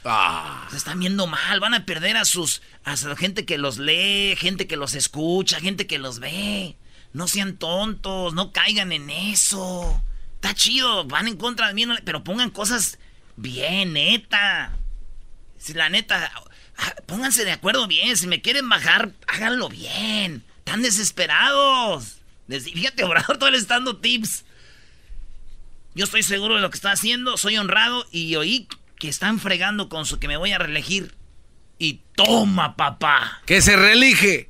Ah. 0.05 0.67
Se 0.69 0.77
están 0.77 0.99
viendo 0.99 1.25
mal. 1.25 1.59
Van 1.59 1.73
a 1.73 1.83
perder 1.83 2.15
a 2.15 2.25
sus. 2.25 2.61
a 2.85 2.95
la 2.95 3.15
gente 3.15 3.43
que 3.43 3.57
los 3.57 3.79
lee, 3.79 4.35
gente 4.37 4.67
que 4.67 4.77
los 4.77 4.93
escucha, 4.93 5.59
gente 5.59 5.87
que 5.87 5.97
los 5.97 6.19
ve. 6.19 6.77
No 7.11 7.27
sean 7.27 7.57
tontos, 7.57 8.35
no 8.35 8.51
caigan 8.51 8.91
en 8.91 9.09
eso. 9.09 9.99
Está 10.35 10.53
chido, 10.53 11.05
van 11.05 11.27
en 11.27 11.37
contra 11.37 11.69
de 11.69 11.73
mí, 11.73 11.87
pero 12.05 12.23
pongan 12.23 12.51
cosas 12.51 12.99
bien, 13.35 13.93
neta. 13.93 14.77
Si 15.57 15.73
la 15.73 15.89
neta, 15.89 16.31
ah, 16.77 16.93
pónganse 17.07 17.45
de 17.45 17.51
acuerdo 17.51 17.87
bien. 17.87 18.15
Si 18.15 18.27
me 18.27 18.43
quieren 18.43 18.69
bajar, 18.69 19.11
háganlo 19.27 19.69
bien. 19.69 20.43
Están 20.59 20.83
desesperados. 20.83 22.17
Fíjate, 22.47 23.03
Obrador, 23.05 23.37
todo 23.39 23.49
les 23.49 23.67
dando 23.67 23.97
tips. 23.97 24.45
Yo 25.95 26.05
estoy 26.05 26.23
seguro 26.23 26.55
de 26.55 26.61
lo 26.61 26.69
que 26.69 26.75
está 26.75 26.91
haciendo, 26.91 27.37
soy 27.37 27.57
honrado 27.57 28.05
y 28.11 28.35
oí 28.35 28.67
que 28.97 29.09
están 29.09 29.39
fregando 29.39 29.89
con 29.89 30.05
su 30.05 30.19
que 30.19 30.27
me 30.27 30.37
voy 30.37 30.51
a 30.51 30.57
reelegir. 30.57 31.15
Y 31.77 32.01
toma, 32.15 32.75
papá. 32.75 33.41
Que 33.45 33.61
se 33.61 33.75
reelige. 33.75 34.49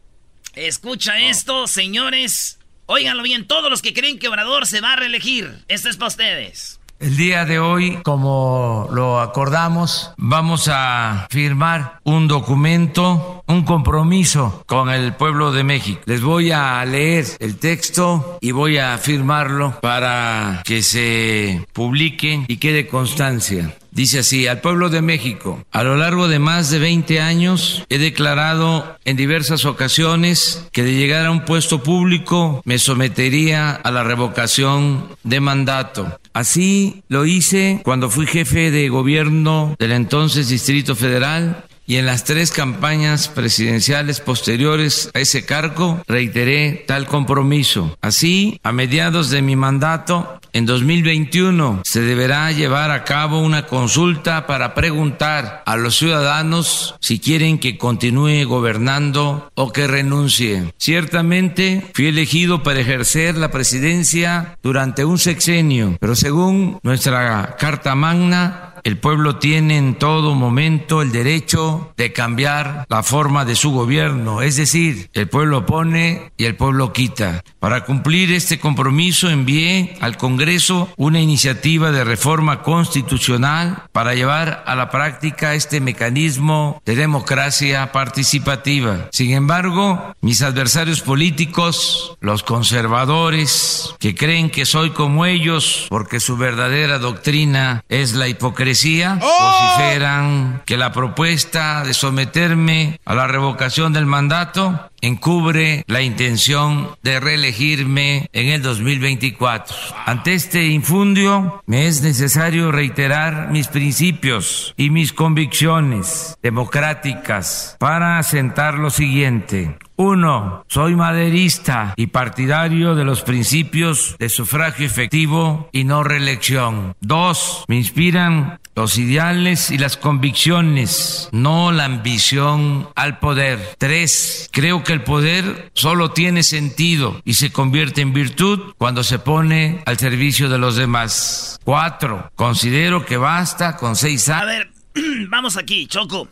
Escucha 0.53 1.19
esto, 1.19 1.67
señores. 1.67 2.59
Óiganlo 2.85 3.23
bien, 3.23 3.47
todos 3.47 3.69
los 3.69 3.81
que 3.81 3.93
creen 3.93 4.19
que 4.19 4.27
Obrador 4.27 4.67
se 4.67 4.81
va 4.81 4.93
a 4.93 4.97
reelegir. 4.97 5.63
Esto 5.67 5.89
es 5.89 5.97
para 5.97 6.09
ustedes. 6.09 6.79
El 7.03 7.17
día 7.17 7.43
de 7.43 7.59
hoy, 7.59 7.99
como 8.01 8.87
lo 8.93 9.19
acordamos, 9.19 10.13
vamos 10.15 10.69
a 10.71 11.27
firmar 11.29 11.99
un 12.05 12.29
documento, 12.29 13.43
un 13.45 13.63
compromiso 13.63 14.63
con 14.67 14.89
el 14.89 15.13
pueblo 15.13 15.51
de 15.51 15.65
México. 15.65 15.99
Les 16.05 16.21
voy 16.21 16.51
a 16.51 16.85
leer 16.85 17.25
el 17.39 17.57
texto 17.57 18.37
y 18.39 18.51
voy 18.51 18.77
a 18.77 18.97
firmarlo 18.97 19.81
para 19.81 20.61
que 20.63 20.81
se 20.81 21.67
publique 21.73 22.45
y 22.47 22.55
quede 22.55 22.87
constancia. 22.87 23.75
Dice 23.93 24.19
así, 24.19 24.47
al 24.47 24.59
pueblo 24.59 24.89
de 24.89 25.03
México, 25.03 25.63
a 25.71 25.83
lo 25.83 25.95
largo 25.95 26.27
de 26.27 26.39
más 26.39 26.71
de 26.71 26.79
20 26.79 27.21
años 27.21 27.85
he 27.89 27.99
declarado 27.99 28.97
en 29.05 29.17
diversas 29.17 29.65
ocasiones 29.65 30.67
que 30.71 30.81
de 30.81 30.95
llegar 30.95 31.27
a 31.27 31.31
un 31.31 31.45
puesto 31.45 31.83
público 31.83 32.63
me 32.65 32.79
sometería 32.79 33.69
a 33.69 33.91
la 33.91 34.03
revocación 34.03 35.09
de 35.23 35.39
mandato. 35.39 36.19
Así 36.33 37.03
lo 37.07 37.27
hice 37.27 37.81
cuando 37.83 38.09
fui 38.09 38.25
jefe 38.25 38.71
de 38.71 38.89
gobierno 38.89 39.75
del 39.77 39.91
entonces 39.91 40.49
Distrito 40.49 40.95
Federal 40.95 41.65
y 41.85 41.97
en 41.97 42.05
las 42.05 42.23
tres 42.23 42.51
campañas 42.51 43.27
presidenciales 43.27 44.19
posteriores 44.19 45.09
a 45.13 45.19
ese 45.19 45.45
cargo 45.45 46.01
reiteré 46.07 46.83
tal 46.87 47.05
compromiso. 47.07 47.97
Así, 48.01 48.59
a 48.63 48.71
mediados 48.71 49.29
de 49.29 49.41
mi 49.41 49.55
mandato, 49.55 50.39
en 50.53 50.67
2021 50.67 51.81
se 51.83 52.01
deberá 52.01 52.51
llevar 52.51 52.91
a 52.91 53.03
cabo 53.03 53.39
una 53.39 53.65
consulta 53.65 54.45
para 54.45 54.75
preguntar 54.75 55.63
a 55.65 55.75
los 55.77 55.97
ciudadanos 55.97 56.95
si 56.99 57.19
quieren 57.19 57.57
que 57.57 57.77
continúe 57.79 58.45
gobernando 58.45 59.51
o 59.55 59.71
que 59.71 59.87
renuncie. 59.87 60.73
Ciertamente 60.77 61.83
fui 61.93 62.07
elegido 62.07 62.61
para 62.61 62.81
ejercer 62.81 63.35
la 63.35 63.49
presidencia 63.49 64.57
durante 64.61 65.05
un 65.05 65.17
sexenio, 65.17 65.97
pero 65.99 66.15
según 66.15 66.79
nuestra 66.83 67.55
Carta 67.57 67.95
Magna, 67.95 68.72
el 68.83 68.97
pueblo 68.97 69.37
tiene 69.37 69.77
en 69.77 69.95
todo 69.95 70.35
momento 70.35 71.01
el 71.01 71.11
derecho 71.11 71.93
de 71.97 72.11
cambiar 72.11 72.85
la 72.89 73.03
forma 73.03 73.45
de 73.45 73.55
su 73.55 73.71
gobierno, 73.71 74.41
es 74.41 74.57
decir, 74.57 75.09
el 75.13 75.29
pueblo 75.29 75.65
pone 75.65 76.31
y 76.37 76.45
el 76.45 76.55
pueblo 76.55 76.91
quita. 76.91 77.43
Para 77.59 77.85
cumplir 77.85 78.31
este 78.31 78.59
compromiso 78.59 79.29
envié 79.29 79.95
al 80.01 80.17
Congreso 80.17 80.89
una 80.97 81.21
iniciativa 81.21 81.91
de 81.91 82.03
reforma 82.03 82.61
constitucional 82.61 83.83
para 83.91 84.15
llevar 84.15 84.63
a 84.67 84.75
la 84.75 84.89
práctica 84.89 85.55
este 85.55 85.79
mecanismo 85.79 86.81
de 86.85 86.95
democracia 86.95 87.91
participativa. 87.91 89.07
Sin 89.11 89.31
embargo, 89.31 90.13
mis 90.21 90.41
adversarios 90.41 91.01
políticos, 91.01 92.17
los 92.19 92.43
conservadores, 92.43 93.95
que 93.99 94.15
creen 94.15 94.49
que 94.49 94.65
soy 94.65 94.91
como 94.91 95.25
ellos 95.25 95.87
porque 95.89 96.19
su 96.19 96.37
verdadera 96.37 96.99
doctrina 96.99 97.83
es 97.89 98.13
la 98.13 98.27
hipocresía, 98.27 98.72
¡Oh! 99.21 99.77
vociferan 99.77 100.61
que 100.65 100.77
la 100.77 100.91
propuesta 100.91 101.83
de 101.83 101.93
someterme 101.93 102.99
a 103.05 103.13
la 103.15 103.27
revocación 103.27 103.93
del 103.93 104.05
mandato 104.05 104.89
encubre 105.01 105.83
la 105.87 106.01
intención 106.01 106.95
de 107.03 107.19
reelegirme 107.19 108.29
en 108.31 108.47
el 108.47 108.61
2024. 108.61 109.75
Ante 110.05 110.33
este 110.33 110.67
infundio, 110.67 111.61
me 111.65 111.87
es 111.87 112.01
necesario 112.01 112.71
reiterar 112.71 113.51
mis 113.51 113.67
principios 113.67 114.73
y 114.77 114.89
mis 114.89 115.11
convicciones 115.11 116.37
democráticas 116.41 117.75
para 117.79 118.17
asentar 118.17 118.75
lo 118.75 118.89
siguiente. 118.89 119.77
Uno, 119.95 120.65
soy 120.67 120.95
maderista 120.95 121.93
y 121.95 122.07
partidario 122.07 122.95
de 122.95 123.03
los 123.03 123.21
principios 123.21 124.15
de 124.17 124.29
sufragio 124.29 124.85
efectivo 124.85 125.69
y 125.71 125.83
no 125.83 126.03
reelección. 126.03 126.95
Dos, 126.99 127.63
me 127.67 127.77
inspiran 127.77 128.59
los 128.75 128.97
ideales 128.97 129.69
y 129.69 129.77
las 129.77 129.97
convicciones, 129.97 131.29
no 131.31 131.71
la 131.71 131.85
ambición 131.85 132.89
al 132.95 133.19
poder. 133.19 133.75
Tres, 133.77 134.49
creo 134.51 134.83
que 134.83 134.93
el 134.93 135.03
poder 135.03 135.71
solo 135.73 136.09
tiene 136.11 136.41
sentido 136.41 137.21
y 137.23 137.35
se 137.35 137.51
convierte 137.51 138.01
en 138.01 138.13
virtud 138.13 138.73
cuando 138.79 139.03
se 139.03 139.19
pone 139.19 139.83
al 139.85 139.99
servicio 139.99 140.49
de 140.49 140.57
los 140.57 140.75
demás. 140.75 141.59
Cuatro, 141.63 142.31
considero 142.35 143.05
que 143.05 143.17
basta 143.17 143.77
con 143.77 143.95
seis 143.95 144.27
años. 144.29 144.41
A 144.41 144.45
ver, 144.45 144.71
vamos 145.29 145.55
aquí, 145.55 145.85
Choco. 145.85 146.27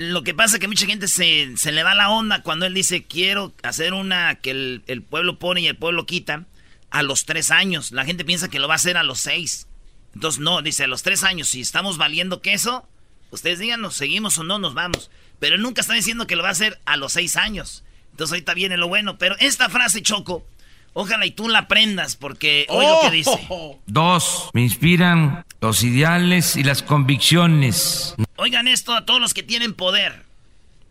Lo 0.00 0.24
que 0.24 0.32
pasa 0.32 0.56
es 0.56 0.60
que 0.60 0.66
mucha 0.66 0.86
gente 0.86 1.08
se, 1.08 1.58
se, 1.58 1.72
le 1.72 1.82
va 1.82 1.94
la 1.94 2.08
onda 2.08 2.42
cuando 2.42 2.64
él 2.64 2.72
dice 2.72 3.04
quiero 3.04 3.52
hacer 3.62 3.92
una 3.92 4.34
que 4.36 4.50
el, 4.50 4.82
el, 4.86 5.02
pueblo 5.02 5.38
pone 5.38 5.60
y 5.60 5.66
el 5.66 5.76
pueblo 5.76 6.06
quita 6.06 6.46
a 6.88 7.02
los 7.02 7.26
tres 7.26 7.50
años. 7.50 7.92
La 7.92 8.06
gente 8.06 8.24
piensa 8.24 8.48
que 8.48 8.58
lo 8.58 8.66
va 8.66 8.72
a 8.72 8.76
hacer 8.76 8.96
a 8.96 9.02
los 9.02 9.20
seis. 9.20 9.66
Entonces, 10.14 10.40
no, 10.40 10.62
dice, 10.62 10.84
a 10.84 10.86
los 10.86 11.02
tres 11.02 11.22
años, 11.22 11.48
si 11.48 11.60
estamos 11.60 11.98
valiendo 11.98 12.40
queso, 12.40 12.88
ustedes 13.30 13.58
díganos, 13.58 13.94
seguimos 13.94 14.38
o 14.38 14.42
no, 14.42 14.58
nos 14.58 14.72
vamos. 14.72 15.10
Pero 15.38 15.58
nunca 15.58 15.82
está 15.82 15.92
diciendo 15.92 16.26
que 16.26 16.34
lo 16.34 16.44
va 16.44 16.48
a 16.48 16.52
hacer 16.52 16.80
a 16.86 16.96
los 16.96 17.12
seis 17.12 17.36
años. 17.36 17.84
Entonces 18.12 18.32
ahorita 18.32 18.54
viene 18.54 18.78
lo 18.78 18.88
bueno. 18.88 19.18
Pero 19.18 19.36
esta 19.38 19.68
frase, 19.68 20.00
Choco, 20.00 20.46
ojalá 20.94 21.26
y 21.26 21.32
tú 21.32 21.46
la 21.50 21.58
aprendas, 21.58 22.16
porque 22.16 22.64
hoy 22.70 22.86
lo 22.86 23.00
que 23.02 23.16
dice. 23.16 23.48
Dos, 23.84 24.48
me 24.54 24.62
inspiran 24.62 25.44
los 25.60 25.82
ideales 25.84 26.56
y 26.56 26.62
las 26.62 26.82
convicciones, 26.82 28.14
Oigan 28.42 28.68
esto 28.68 28.94
a 28.94 29.04
todos 29.04 29.20
los 29.20 29.34
que 29.34 29.42
tienen 29.42 29.74
poder. 29.74 30.24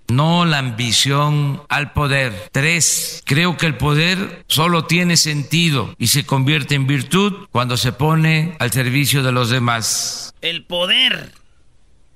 no 0.08 0.46
la 0.46 0.60
ambición 0.60 1.64
al 1.68 1.94
poder. 1.94 2.50
Tres, 2.52 3.24
creo 3.26 3.58
que 3.58 3.66
el 3.66 3.76
poder 3.76 4.46
solo 4.48 4.86
tiene 4.86 5.18
sentido 5.18 5.96
y 5.98 6.08
se 6.10 6.28
convierte 6.28 6.76
en 6.76 6.86
virtud 6.86 7.48
cuando 7.52 7.76
se 7.76 7.92
pone 7.92 8.56
al 8.60 8.72
servicio 8.72 9.24
de 9.24 9.32
los 9.32 9.50
demás. 9.50 10.32
El 10.42 10.64
poder 10.64 11.32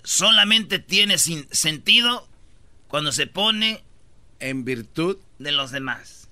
solamente 0.04 0.78
tiene 0.78 1.18
sin 1.18 1.48
sentido 1.52 2.28
cuando 2.88 3.12
se 3.12 3.26
pone 3.26 3.84
en 4.40 4.66
virtud 4.66 5.18
de 5.40 5.52
los 5.52 5.72
demás. 5.72 6.30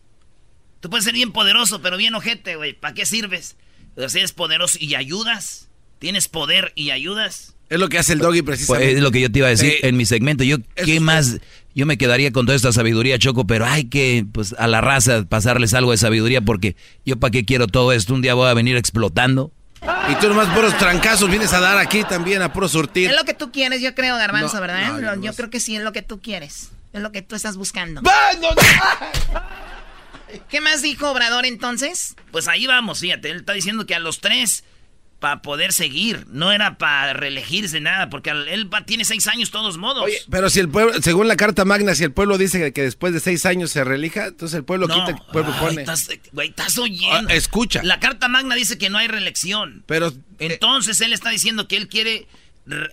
Tú 0.79 0.91
puedes 0.91 1.05
ser 1.05 1.15
bien 1.15 1.31
poderoso, 1.31 1.81
pero 1.81 1.97
bien 1.97 2.13
ojete, 2.13 2.55
güey. 2.55 2.73
¿Para 2.73 2.93
qué 2.93 3.07
sirves? 3.07 3.55
Pero 3.95 4.09
si 4.09 4.19
eres 4.19 4.31
poderoso 4.31 4.77
y 4.79 4.93
ayudas, 4.93 5.69
tienes 5.97 6.27
poder 6.27 6.71
y 6.75 6.91
ayudas. 6.91 7.55
Es 7.71 7.79
lo 7.79 7.87
que 7.87 7.97
hace 7.97 8.11
el 8.13 8.19
doggy 8.19 8.41
precisamente. 8.41 8.85
Pues 8.87 8.97
es 8.97 9.01
lo 9.01 9.11
que 9.11 9.21
yo 9.21 9.31
te 9.31 9.39
iba 9.39 9.47
a 9.47 9.51
decir 9.51 9.69
Eh, 9.69 9.79
en 9.87 9.95
mi 9.95 10.05
segmento. 10.05 10.43
Yo, 10.43 10.57
¿qué 10.75 10.99
más? 10.99 11.37
Yo 11.73 11.85
me 11.85 11.97
quedaría 11.97 12.33
con 12.33 12.45
toda 12.45 12.55
esta 12.57 12.73
sabiduría, 12.73 13.17
Choco, 13.17 13.47
pero 13.47 13.65
hay 13.65 13.85
que, 13.85 14.25
pues, 14.29 14.53
a 14.59 14.67
la 14.67 14.81
raza 14.81 15.23
pasarles 15.23 15.73
algo 15.73 15.91
de 15.91 15.97
sabiduría 15.97 16.41
porque 16.41 16.75
yo 17.05 17.17
para 17.17 17.31
qué 17.31 17.45
quiero 17.45 17.67
todo 17.67 17.93
esto. 17.93 18.13
Un 18.13 18.21
día 18.21 18.33
voy 18.33 18.49
a 18.49 18.53
venir 18.53 18.75
explotando. 18.75 19.53
Y 20.11 20.15
tú 20.15 20.27
nomás 20.27 20.53
puros 20.53 20.77
trancazos 20.77 21.29
vienes 21.29 21.53
a 21.53 21.61
dar 21.61 21.77
aquí 21.77 22.03
también, 22.03 22.41
a 22.41 22.51
puro 22.51 22.67
surtir. 22.67 23.09
Es 23.09 23.15
lo 23.15 23.23
que 23.23 23.33
tú 23.33 23.53
quieres, 23.53 23.81
yo 23.81 23.95
creo, 23.95 24.17
Garbanzo, 24.17 24.55
No, 24.55 24.61
¿verdad? 24.61 24.99
no, 24.99 25.21
yo 25.23 25.33
creo 25.33 25.49
que 25.49 25.61
sí, 25.61 25.77
es 25.77 25.81
lo 25.81 25.93
que 25.93 26.01
tú 26.01 26.19
quieres. 26.21 26.71
Es 26.91 27.01
lo 27.01 27.13
que 27.13 27.21
tú 27.21 27.35
estás 27.35 27.55
buscando. 27.55 28.01
¿Qué 30.49 30.61
más 30.61 30.81
dijo 30.81 31.09
Obrador 31.09 31.45
entonces? 31.45 32.15
Pues 32.31 32.47
ahí 32.47 32.67
vamos, 32.67 32.99
fíjate. 32.99 33.31
Él 33.31 33.37
está 33.37 33.53
diciendo 33.53 33.85
que 33.85 33.95
a 33.95 33.99
los 33.99 34.19
tres, 34.19 34.63
para 35.21 35.41
poder 35.43 35.71
seguir, 35.71 36.25
no 36.29 36.51
era 36.51 36.77
para 36.79 37.13
reelegirse 37.13 37.79
nada, 37.79 38.09
porque 38.09 38.31
él 38.31 38.73
va- 38.73 38.83
tiene 38.85 39.05
seis 39.05 39.27
años 39.27 39.51
todos 39.51 39.77
modos. 39.77 40.09
Pero 40.29 40.49
si 40.49 40.59
el 40.59 40.67
pueblo, 40.67 40.99
según 41.01 41.27
la 41.27 41.35
Carta 41.37 41.63
Magna, 41.63 41.93
si 41.93 42.03
el 42.03 42.11
pueblo 42.11 42.39
dice 42.39 42.73
que, 42.73 42.81
después 42.81 43.13
de 43.13 43.19
seis 43.19 43.45
años 43.45 43.69
se 43.71 43.83
reelija, 43.83 44.25
entonces 44.25 44.57
el 44.57 44.65
pueblo 44.65 44.87
No, 44.87 44.95
quita, 44.95 45.11
el 45.11 45.31
pueblo 45.31 45.53
ay, 45.53 45.59
pone. 45.59 45.81
estás- 45.83 46.09
güey, 46.33 46.49
estás 46.49 46.75
oyendo. 46.79 47.29
Ah, 47.29 47.33
escucha. 47.35 47.81
La 47.83 47.99
Carta 47.99 48.27
Magna 48.27 48.55
dice 48.55 48.77
que 48.79 48.89
no 48.89 48.97
hay 48.97 49.07
reelección. 49.07 49.83
Pero 49.85 50.11
Entonces 50.39 50.99
él 51.01 51.13
está 51.13 51.29
diciendo 51.29 51.67
que 51.67 51.77
él 51.77 51.87
quiere 51.87 52.27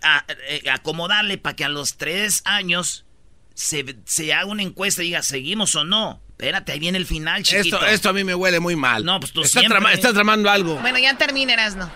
a- 0.02 0.24
eh, 0.50 0.68
acomodarle 0.70 1.38
para 1.38 1.56
que 1.56 1.64
a 1.64 1.70
los 1.70 1.96
tres 1.96 2.42
años 2.44 3.06
se, 3.54 3.96
se 4.04 4.34
haga 4.34 4.44
una 4.50 4.62
encuesta 4.62 5.02
y 5.02 5.06
diga, 5.06 5.22
¿seguimos 5.22 5.74
o 5.76 5.84
no? 5.84 6.20
Espérate, 6.32 6.72
ahí 6.72 6.78
viene 6.78 6.98
el 6.98 7.06
final, 7.06 7.42
chiquito. 7.42 7.76
Esto, 7.78 7.86
esto 7.86 8.08
a 8.10 8.12
mí 8.12 8.22
me 8.22 8.34
huele 8.34 8.60
muy 8.60 8.76
mal. 8.76 9.02
No, 9.04 9.18
pues 9.18 9.32
tú 9.32 9.40
Está 9.40 9.60
siempre. 9.60 9.78
trama- 9.78 9.94
estás 9.94 10.12
tramando 10.12 10.50
algo. 10.50 10.76
Bueno, 10.76 10.98
ya 10.98 11.16
termina, 11.16 11.54
Erasno. 11.54 11.90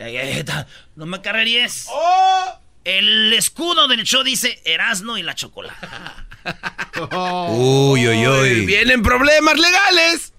Ey, 0.00 0.16
ey, 0.16 0.44
ta- 0.44 0.66
no 0.96 1.04
me 1.06 1.20
carreríes. 1.20 1.86
¡Oh! 1.90 2.58
El 2.84 3.32
escudo 3.34 3.86
del 3.86 4.04
show 4.04 4.22
dice 4.24 4.60
Erasno 4.64 5.18
y 5.18 5.22
la 5.22 5.34
chocolata. 5.34 6.26
Uy, 7.50 8.08
uy, 8.08 8.26
uy. 8.26 8.64
Vienen 8.66 9.02
problemas 9.02 9.58
legales. 9.58 10.32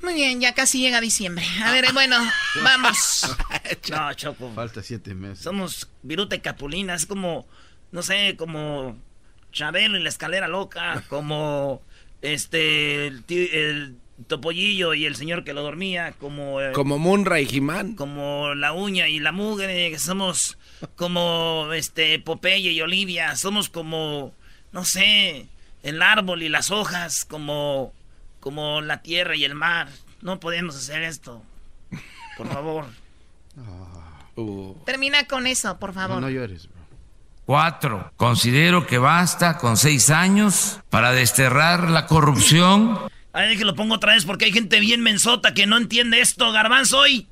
Muy 0.00 0.14
bien, 0.14 0.40
ya 0.40 0.54
casi 0.54 0.80
llega 0.80 1.00
diciembre. 1.00 1.44
A 1.62 1.70
ver, 1.70 1.92
bueno, 1.92 2.16
vamos. 2.64 3.36
No, 3.90 4.12
Choco. 4.14 4.50
Falta 4.54 4.82
siete 4.82 5.14
meses. 5.14 5.44
Somos 5.44 5.88
Viruta 6.02 6.34
y 6.34 6.40
Capulina. 6.40 6.94
Es 6.94 7.04
como, 7.06 7.46
no 7.92 8.02
sé, 8.02 8.34
como 8.38 8.98
Chabelo 9.52 9.98
y 9.98 10.02
la 10.02 10.08
escalera 10.08 10.48
loca. 10.48 11.04
Como 11.08 11.82
este, 12.22 13.06
el 13.08 13.96
Topollillo 14.26 14.94
y 14.94 15.04
el 15.06 15.16
señor 15.16 15.42
que 15.44 15.52
lo 15.52 15.62
dormía. 15.62 16.12
Como, 16.20 16.60
eh, 16.60 16.72
Como 16.72 16.98
Munra 16.98 17.40
y 17.40 17.46
Jimán. 17.46 17.94
como 17.94 18.54
la 18.54 18.72
uña 18.72 19.08
y 19.08 19.18
la 19.18 19.32
mugre. 19.32 19.90
que 19.90 19.98
Somos 19.98 20.58
como 20.96 21.68
este 21.74 22.18
Popeye 22.18 22.70
y 22.72 22.80
Olivia. 22.80 23.34
Somos 23.36 23.68
como, 23.68 24.32
no 24.72 24.84
sé, 24.84 25.46
el 25.82 26.02
árbol 26.02 26.42
y 26.42 26.48
las 26.48 26.70
hojas. 26.70 27.24
Como, 27.24 27.92
como 28.40 28.80
la 28.80 29.02
tierra 29.02 29.34
y 29.36 29.44
el 29.44 29.54
mar. 29.54 29.88
No 30.20 30.38
podemos 30.40 30.76
hacer 30.76 31.02
esto. 31.02 31.42
Por 32.36 32.48
favor. 32.48 32.86
Termina 34.86 35.26
con 35.26 35.46
eso, 35.46 35.78
por 35.78 35.92
favor. 35.92 36.16
No, 36.16 36.22
no 36.22 36.30
llores, 36.30 36.66
bro. 36.68 36.82
Cuatro, 37.44 38.12
considero 38.16 38.86
que 38.86 38.98
basta 38.98 39.58
con 39.58 39.76
seis 39.76 40.10
años 40.10 40.80
para 40.90 41.12
desterrar 41.12 41.90
la 41.90 42.06
corrupción 42.06 42.98
Ay, 43.32 43.56
que 43.56 43.64
lo 43.64 43.74
pongo 43.74 43.94
otra 43.94 44.14
vez 44.14 44.24
porque 44.24 44.46
hay 44.46 44.52
gente 44.52 44.80
bien 44.80 45.02
mensota 45.02 45.54
que 45.54 45.66
no 45.66 45.76
entiende 45.76 46.20
esto, 46.20 46.52
garbanzo. 46.52 47.06
Y 47.06 47.26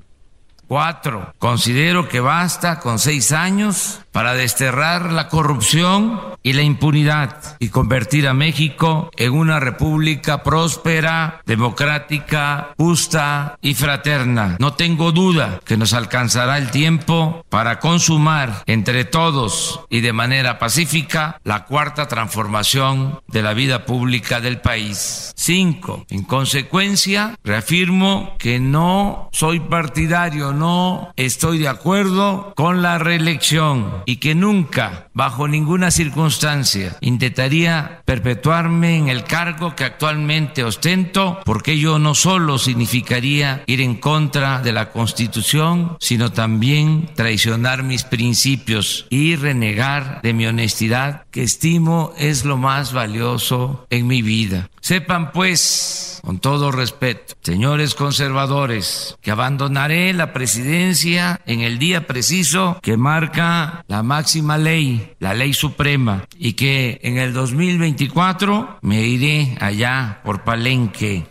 Cuatro, 0.71 1.33
considero 1.37 2.07
que 2.07 2.21
basta 2.21 2.79
con 2.79 2.97
seis 2.97 3.33
años 3.33 3.99
para 4.11 4.33
desterrar 4.33 5.11
la 5.11 5.27
corrupción 5.27 6.19
y 6.43 6.53
la 6.53 6.63
impunidad 6.63 7.57
y 7.59 7.69
convertir 7.69 8.27
a 8.27 8.33
México 8.33 9.11
en 9.17 9.33
una 9.33 9.59
república 9.59 10.43
próspera, 10.43 11.41
democrática, 11.45 12.73
justa 12.77 13.57
y 13.61 13.73
fraterna. 13.73 14.57
No 14.59 14.73
tengo 14.73 15.11
duda 15.11 15.59
que 15.65 15.77
nos 15.77 15.93
alcanzará 15.93 16.57
el 16.57 16.71
tiempo 16.71 17.45
para 17.49 17.79
consumar 17.79 18.63
entre 18.65 19.05
todos 19.05 19.81
y 19.89 20.01
de 20.01 20.13
manera 20.13 20.59
pacífica 20.59 21.39
la 21.43 21.65
cuarta 21.65 22.07
transformación 22.07 23.19
de 23.27 23.41
la 23.41 23.53
vida 23.53 23.85
pública 23.85 24.41
del 24.41 24.59
país. 24.59 25.31
Cinco, 25.35 26.05
en 26.09 26.23
consecuencia, 26.23 27.37
reafirmo 27.43 28.35
que 28.37 28.59
no 28.59 29.29
soy 29.31 29.59
partidario, 29.59 30.53
no 30.53 31.13
estoy 31.15 31.59
de 31.59 31.67
acuerdo 31.67 32.53
con 32.55 32.81
la 32.81 32.97
reelección 32.97 34.00
y 34.05 34.17
que 34.17 34.35
nunca, 34.35 35.09
bajo 35.13 35.47
ninguna 35.47 35.91
circunstancia, 35.91 36.97
intentaría 37.01 38.01
perpetuarme 38.05 38.97
en 38.97 39.09
el 39.09 39.23
cargo 39.23 39.75
que 39.75 39.83
actualmente 39.83 40.63
ostento, 40.63 41.39
porque 41.45 41.73
ello 41.73 41.99
no 41.99 42.15
solo 42.15 42.57
significaría 42.57 43.63
ir 43.67 43.81
en 43.81 43.95
contra 43.95 44.61
de 44.61 44.73
la 44.73 44.91
Constitución, 44.91 45.97
sino 45.99 46.31
también 46.31 47.09
traicionar 47.15 47.83
mis 47.83 48.03
principios 48.03 49.05
y 49.09 49.35
renegar 49.35 50.21
de 50.21 50.33
mi 50.33 50.45
honestidad, 50.45 51.23
que 51.31 51.43
estimo 51.43 52.13
es 52.17 52.45
lo 52.45 52.57
más 52.57 52.93
valioso 52.93 53.85
en 53.89 54.07
mi 54.07 54.21
vida. 54.21 54.69
Sepan 54.81 55.31
pues, 55.31 56.19
con 56.23 56.39
todo 56.39 56.71
respeto, 56.71 57.35
señores 57.41 57.93
conservadores, 57.93 59.15
que 59.21 59.29
abandonaré 59.29 60.11
la 60.11 60.33
presidencia 60.33 61.39
en 61.45 61.61
el 61.61 61.77
día 61.77 62.07
preciso 62.07 62.79
que 62.81 62.97
marca 62.97 63.85
la 63.87 64.01
máxima 64.01 64.57
ley, 64.57 65.13
la 65.19 65.35
ley 65.35 65.53
suprema, 65.53 66.25
y 66.35 66.53
que 66.53 66.99
en 67.03 67.19
el 67.19 67.31
2024 67.31 68.79
me 68.81 69.01
iré 69.05 69.55
allá 69.61 70.21
por 70.23 70.43
Palenque. 70.43 71.27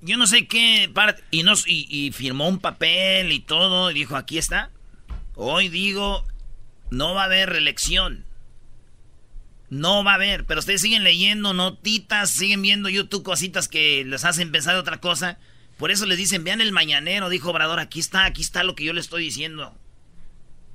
yo 0.00 0.16
no 0.16 0.26
sé 0.26 0.48
qué 0.48 0.90
parte. 0.92 1.22
Y, 1.30 2.10
firmó 2.10 2.48
un 2.48 2.58
papel 2.58 3.30
y 3.30 3.38
todo. 3.38 3.92
Y 3.92 3.94
dijo: 3.94 4.16
aquí 4.16 4.38
está. 4.38 4.70
Hoy 5.36 5.68
digo: 5.68 6.24
no 6.90 7.14
va 7.14 7.22
a 7.22 7.26
haber 7.26 7.50
reelección. 7.50 8.26
No 9.72 10.04
va 10.04 10.12
a 10.12 10.14
haber. 10.16 10.44
Pero 10.44 10.60
ustedes 10.60 10.82
siguen 10.82 11.02
leyendo 11.02 11.54
notitas, 11.54 12.30
siguen 12.30 12.60
viendo 12.60 12.90
YouTube 12.90 13.22
cositas 13.22 13.68
que 13.68 14.04
les 14.04 14.22
hacen 14.26 14.52
pensar 14.52 14.76
otra 14.76 15.00
cosa. 15.00 15.38
Por 15.78 15.90
eso 15.90 16.04
les 16.04 16.18
dicen: 16.18 16.44
vean 16.44 16.60
el 16.60 16.72
mañanero, 16.72 17.30
dijo 17.30 17.50
Obrador. 17.50 17.80
Aquí 17.80 17.98
está, 17.98 18.26
aquí 18.26 18.42
está 18.42 18.64
lo 18.64 18.74
que 18.74 18.84
yo 18.84 18.92
le 18.92 19.00
estoy 19.00 19.24
diciendo. 19.24 19.74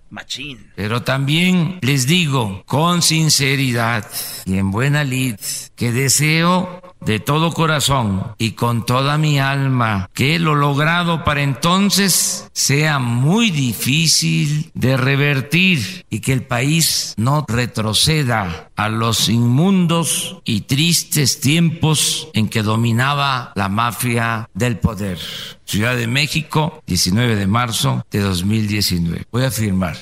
Machín. 0.09 0.71
Pero 0.75 1.03
también 1.03 1.77
les 1.83 2.07
digo 2.07 2.63
con 2.65 3.03
sinceridad 3.03 4.09
y 4.45 4.57
en 4.57 4.71
buena 4.71 5.03
lid 5.03 5.35
que 5.75 5.91
deseo 5.91 6.81
de 7.01 7.19
todo 7.19 7.53
corazón 7.53 8.33
y 8.37 8.51
con 8.51 8.85
toda 8.85 9.17
mi 9.17 9.39
alma 9.39 10.09
que 10.13 10.39
lo 10.39 10.55
logrado 10.55 11.23
para 11.23 11.41
entonces 11.41 12.49
sea 12.53 12.99
muy 12.99 13.51
difícil 13.51 14.71
de 14.73 14.97
revertir 14.97 16.05
y 16.09 16.19
que 16.19 16.33
el 16.33 16.43
país 16.43 17.13
no 17.17 17.45
retroceda 17.47 18.69
a 18.75 18.89
los 18.89 19.29
inmundos 19.29 20.37
y 20.43 20.61
tristes 20.61 21.39
tiempos 21.39 22.29
en 22.33 22.49
que 22.49 22.63
dominaba 22.63 23.51
la 23.55 23.69
mafia 23.69 24.49
del 24.53 24.77
poder. 24.77 25.19
Ciudad 25.65 25.95
de 25.95 26.07
México, 26.07 26.81
19 26.87 27.35
de 27.35 27.47
marzo 27.47 28.05
de 28.11 28.19
2019. 28.19 29.25
Voy 29.31 29.43
a 29.43 29.51
firmar. 29.51 29.97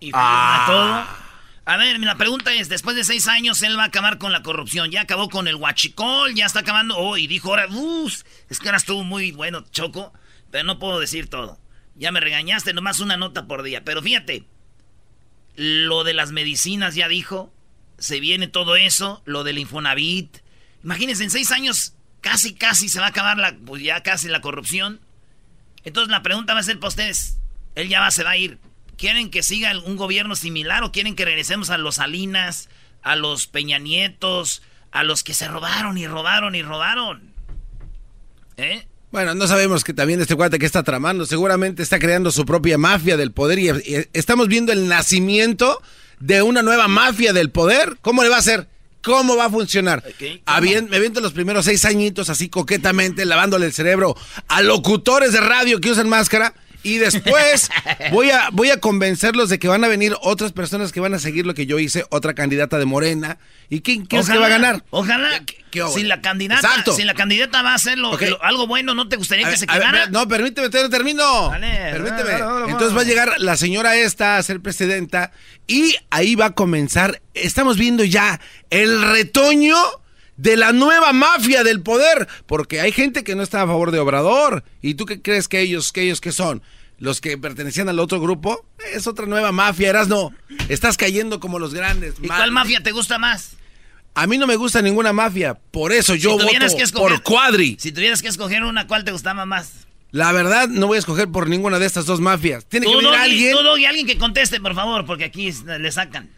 Y 0.00 0.06
firma 0.06 0.64
todo. 0.66 1.17
A 1.68 1.76
ver, 1.76 2.00
la 2.00 2.16
pregunta 2.16 2.54
es, 2.54 2.70
después 2.70 2.96
de 2.96 3.04
seis 3.04 3.28
años 3.28 3.60
él 3.60 3.78
va 3.78 3.82
a 3.82 3.88
acabar 3.88 4.16
con 4.16 4.32
la 4.32 4.42
corrupción. 4.42 4.90
Ya 4.90 5.02
acabó 5.02 5.28
con 5.28 5.46
el 5.48 5.56
huachicol, 5.56 6.34
ya 6.34 6.46
está 6.46 6.60
acabando. 6.60 6.96
Oh, 6.96 7.18
y 7.18 7.26
dijo 7.26 7.50
ahora, 7.50 7.66
"Uf, 7.68 8.22
es 8.48 8.58
que 8.58 8.68
ahora 8.68 8.78
estuvo 8.78 9.04
muy 9.04 9.32
bueno, 9.32 9.66
Choco, 9.70 10.14
pero 10.50 10.64
no 10.64 10.78
puedo 10.78 10.98
decir 10.98 11.28
todo. 11.28 11.60
Ya 11.94 12.10
me 12.10 12.20
regañaste, 12.20 12.72
nomás 12.72 13.00
una 13.00 13.18
nota 13.18 13.46
por 13.46 13.62
día. 13.62 13.84
Pero 13.84 14.00
fíjate, 14.00 14.46
lo 15.56 16.04
de 16.04 16.14
las 16.14 16.32
medicinas 16.32 16.94
ya 16.94 17.06
dijo, 17.06 17.52
se 17.98 18.18
viene 18.18 18.46
todo 18.46 18.76
eso, 18.76 19.22
lo 19.26 19.44
del 19.44 19.58
Infonavit. 19.58 20.38
Imagínense, 20.82 21.24
en 21.24 21.30
seis 21.30 21.50
años 21.52 21.92
casi, 22.22 22.54
casi 22.54 22.88
se 22.88 22.98
va 22.98 23.04
a 23.04 23.10
acabar 23.10 23.36
la, 23.36 23.54
pues 23.66 23.82
ya 23.82 24.02
casi 24.02 24.28
la 24.28 24.40
corrupción. 24.40 25.02
Entonces 25.84 26.10
la 26.10 26.22
pregunta 26.22 26.54
va 26.54 26.60
a 26.60 26.62
ser 26.62 26.78
para 26.78 26.88
ustedes, 26.88 27.36
él 27.74 27.90
ya 27.90 28.00
va, 28.00 28.10
se 28.10 28.24
va 28.24 28.30
a 28.30 28.36
ir. 28.38 28.58
¿Quieren 28.98 29.30
que 29.30 29.44
siga 29.44 29.72
un 29.78 29.96
gobierno 29.96 30.34
similar 30.34 30.82
o 30.82 30.90
quieren 30.90 31.14
que 31.14 31.24
regresemos 31.24 31.70
a 31.70 31.78
los 31.78 31.94
Salinas, 31.94 32.68
a 33.02 33.14
los 33.14 33.46
Peña 33.46 33.78
Nietos, 33.78 34.60
a 34.90 35.04
los 35.04 35.22
que 35.22 35.34
se 35.34 35.46
robaron 35.46 35.96
y 35.96 36.08
robaron 36.08 36.56
y 36.56 36.62
robaron? 36.62 37.32
¿Eh? 38.56 38.84
Bueno, 39.12 39.36
no 39.36 39.46
sabemos 39.46 39.84
que 39.84 39.94
también 39.94 40.20
este 40.20 40.34
cuate 40.34 40.58
que 40.58 40.66
está 40.66 40.82
tramando, 40.82 41.26
seguramente 41.26 41.80
está 41.80 42.00
creando 42.00 42.32
su 42.32 42.44
propia 42.44 42.76
mafia 42.76 43.16
del 43.16 43.30
poder 43.30 43.60
y, 43.60 43.68
estamos 44.12 44.48
viendo 44.48 44.72
el 44.72 44.88
nacimiento 44.88 45.80
de 46.18 46.42
una 46.42 46.62
nueva 46.62 46.88
mafia 46.88 47.32
del 47.32 47.52
poder. 47.52 47.98
¿Cómo 48.02 48.24
le 48.24 48.28
va 48.28 48.36
a 48.36 48.40
hacer? 48.40 48.66
¿Cómo 49.00 49.36
va 49.36 49.44
a 49.44 49.50
funcionar? 49.50 50.02
Me 50.18 50.42
aviento 50.96 51.20
los 51.20 51.32
primeros 51.32 51.66
seis 51.66 51.84
añitos 51.84 52.30
así 52.30 52.48
coquetamente, 52.48 53.24
lavándole 53.24 53.66
el 53.66 53.72
cerebro 53.72 54.16
a 54.48 54.60
locutores 54.60 55.32
de 55.32 55.40
radio 55.40 55.80
que 55.80 55.92
usan 55.92 56.08
máscara. 56.08 56.52
Y 56.82 56.98
después 56.98 57.70
voy 58.12 58.30
a, 58.30 58.50
voy 58.52 58.70
a 58.70 58.78
convencerlos 58.78 59.48
de 59.48 59.58
que 59.58 59.68
van 59.68 59.82
a 59.84 59.88
venir 59.88 60.14
otras 60.22 60.52
personas 60.52 60.92
que 60.92 61.00
van 61.00 61.12
a 61.14 61.18
seguir 61.18 61.44
lo 61.46 61.54
que 61.54 61.66
yo 61.66 61.78
hice, 61.78 62.04
otra 62.10 62.34
candidata 62.34 62.78
de 62.78 62.84
Morena. 62.84 63.38
¿Y 63.68 63.80
quién 63.80 64.06
crees 64.06 64.28
que 64.30 64.38
va 64.38 64.46
a 64.46 64.50
ganar? 64.50 64.84
Ojalá. 64.90 65.42
si 65.92 66.02
la 66.04 66.20
candidata, 66.22 66.66
Exacto. 66.66 66.94
si 66.94 67.04
la 67.04 67.14
candidata 67.14 67.62
va 67.62 67.72
a 67.72 67.74
hacer 67.74 67.98
lo- 67.98 68.12
Ok. 68.12 68.22
lo- 68.22 68.42
algo 68.42 68.66
bueno, 68.66 68.94
¿no 68.94 69.08
te 69.08 69.16
gustaría 69.16 69.46
A 69.46 69.48
que 69.48 69.52
ver, 69.52 69.58
se 69.58 69.66
ver, 69.66 69.76
quedara? 69.76 70.06
no, 70.06 70.26
permíteme, 70.28 70.70
te 70.70 70.88
termino. 70.88 71.50
permíteme. 71.50 72.08
dale, 72.30 72.38
dale, 72.38 72.70
Entonces 72.70 72.96
va 72.96 73.00
a 73.02 73.04
llegar 73.04 73.34
la 73.38 73.56
señora 73.56 73.96
esta 73.96 74.38
a 74.38 74.42
ser 74.42 74.60
presidenta 74.60 75.32
y 75.66 75.96
ahí 76.10 76.36
va 76.36 76.46
a 76.46 76.54
comenzar. 76.54 77.20
Estamos 77.34 77.76
viendo 77.76 78.04
ya 78.04 78.40
el 78.70 79.02
retoño 79.10 79.76
de 80.38 80.56
la 80.56 80.72
nueva 80.72 81.12
mafia 81.12 81.62
del 81.64 81.82
poder, 81.82 82.26
porque 82.46 82.80
hay 82.80 82.92
gente 82.92 83.22
que 83.24 83.34
no 83.34 83.42
está 83.42 83.60
a 83.62 83.66
favor 83.66 83.90
de 83.90 83.98
Obrador. 83.98 84.64
¿Y 84.80 84.94
tú 84.94 85.04
qué 85.04 85.20
crees 85.20 85.48
que 85.48 85.60
ellos, 85.60 85.92
que 85.92 86.02
ellos 86.02 86.20
qué 86.22 86.32
son? 86.32 86.62
Los 86.98 87.20
que 87.20 87.36
pertenecían 87.36 87.88
al 87.88 87.98
otro 87.98 88.20
grupo, 88.20 88.64
es 88.94 89.06
otra 89.06 89.26
nueva 89.26 89.52
mafia, 89.52 89.90
eras 89.90 90.08
no. 90.08 90.32
Estás 90.68 90.96
cayendo 90.96 91.38
como 91.38 91.58
los 91.58 91.74
grandes. 91.74 92.14
¿Y 92.22 92.26
cuál 92.26 92.50
mafia 92.50 92.82
te 92.82 92.92
gusta 92.92 93.18
más? 93.18 93.52
A 94.14 94.26
mí 94.26 94.36
no 94.38 94.46
me 94.48 94.56
gusta 94.56 94.82
ninguna 94.82 95.12
mafia, 95.12 95.54
por 95.54 95.92
eso 95.92 96.14
yo 96.16 96.30
Si 96.38 96.44
voto 96.44 96.58
que 96.76 96.82
escoger- 96.84 96.92
por 96.92 97.22
Cuadri. 97.22 97.76
Si 97.78 97.92
tuvieras 97.92 98.20
que 98.22 98.28
escoger 98.28 98.64
una, 98.64 98.86
¿cuál 98.86 99.04
te 99.04 99.12
gustaba 99.12 99.44
más? 99.46 99.86
La 100.10 100.32
verdad, 100.32 100.68
no 100.68 100.86
voy 100.86 100.96
a 100.96 100.98
escoger 101.00 101.28
por 101.28 101.48
ninguna 101.48 101.78
de 101.78 101.86
estas 101.86 102.06
dos 102.06 102.20
mafias. 102.20 102.64
Tiene 102.64 102.86
que 102.86 102.96
venir 102.96 103.12
alguien. 103.14 103.56
tú, 103.56 103.62
Doggy, 103.62 103.84
alguien 103.84 104.06
que 104.06 104.16
conteste, 104.18 104.58
por 104.60 104.74
favor, 104.74 105.04
porque 105.04 105.24
aquí 105.24 105.52
le 105.64 105.92
sacan. 105.92 106.30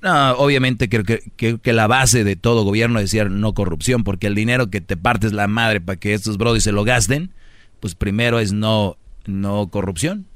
No, 0.00 0.32
obviamente 0.32 0.88
creo 0.88 1.02
que, 1.04 1.22
que- 1.36 1.58
que 1.58 1.72
la 1.72 1.86
base 1.88 2.22
de 2.24 2.36
todo 2.36 2.62
gobierno 2.64 2.98
es 3.00 3.10
decir 3.10 3.30
no 3.30 3.52
corrupción, 3.54 4.04
porque 4.04 4.28
el 4.28 4.34
dinero 4.36 4.70
que 4.70 4.80
te 4.80 4.96
partes 4.96 5.32
la 5.32 5.48
madre 5.48 5.80
para 5.80 5.98
que 5.98 6.14
estos 6.14 6.38
brodis 6.38 6.62
se 6.64 6.72
lo 6.72 6.84
gasten, 6.84 7.32
pues 7.80 7.94
primero 7.94 8.38
es 8.38 8.52
no, 8.52 8.96
no 9.26 9.68
corrupción. 9.68 10.26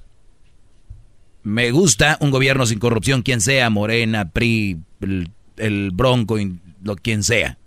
Me 1.45 1.71
gusta 1.73 2.19
un 2.21 2.31
gobierno 2.31 2.67
sin 2.67 2.79
corrupción, 2.79 3.23
quien 3.23 3.41
sea, 3.41 3.69
Morena, 3.71 4.31
PRI, 4.31 4.79
el, 5.01 5.29
el 5.57 5.91
Bronco, 5.93 6.37
lo 6.83 6.97
quien 6.97 7.23
sea. 7.25 7.59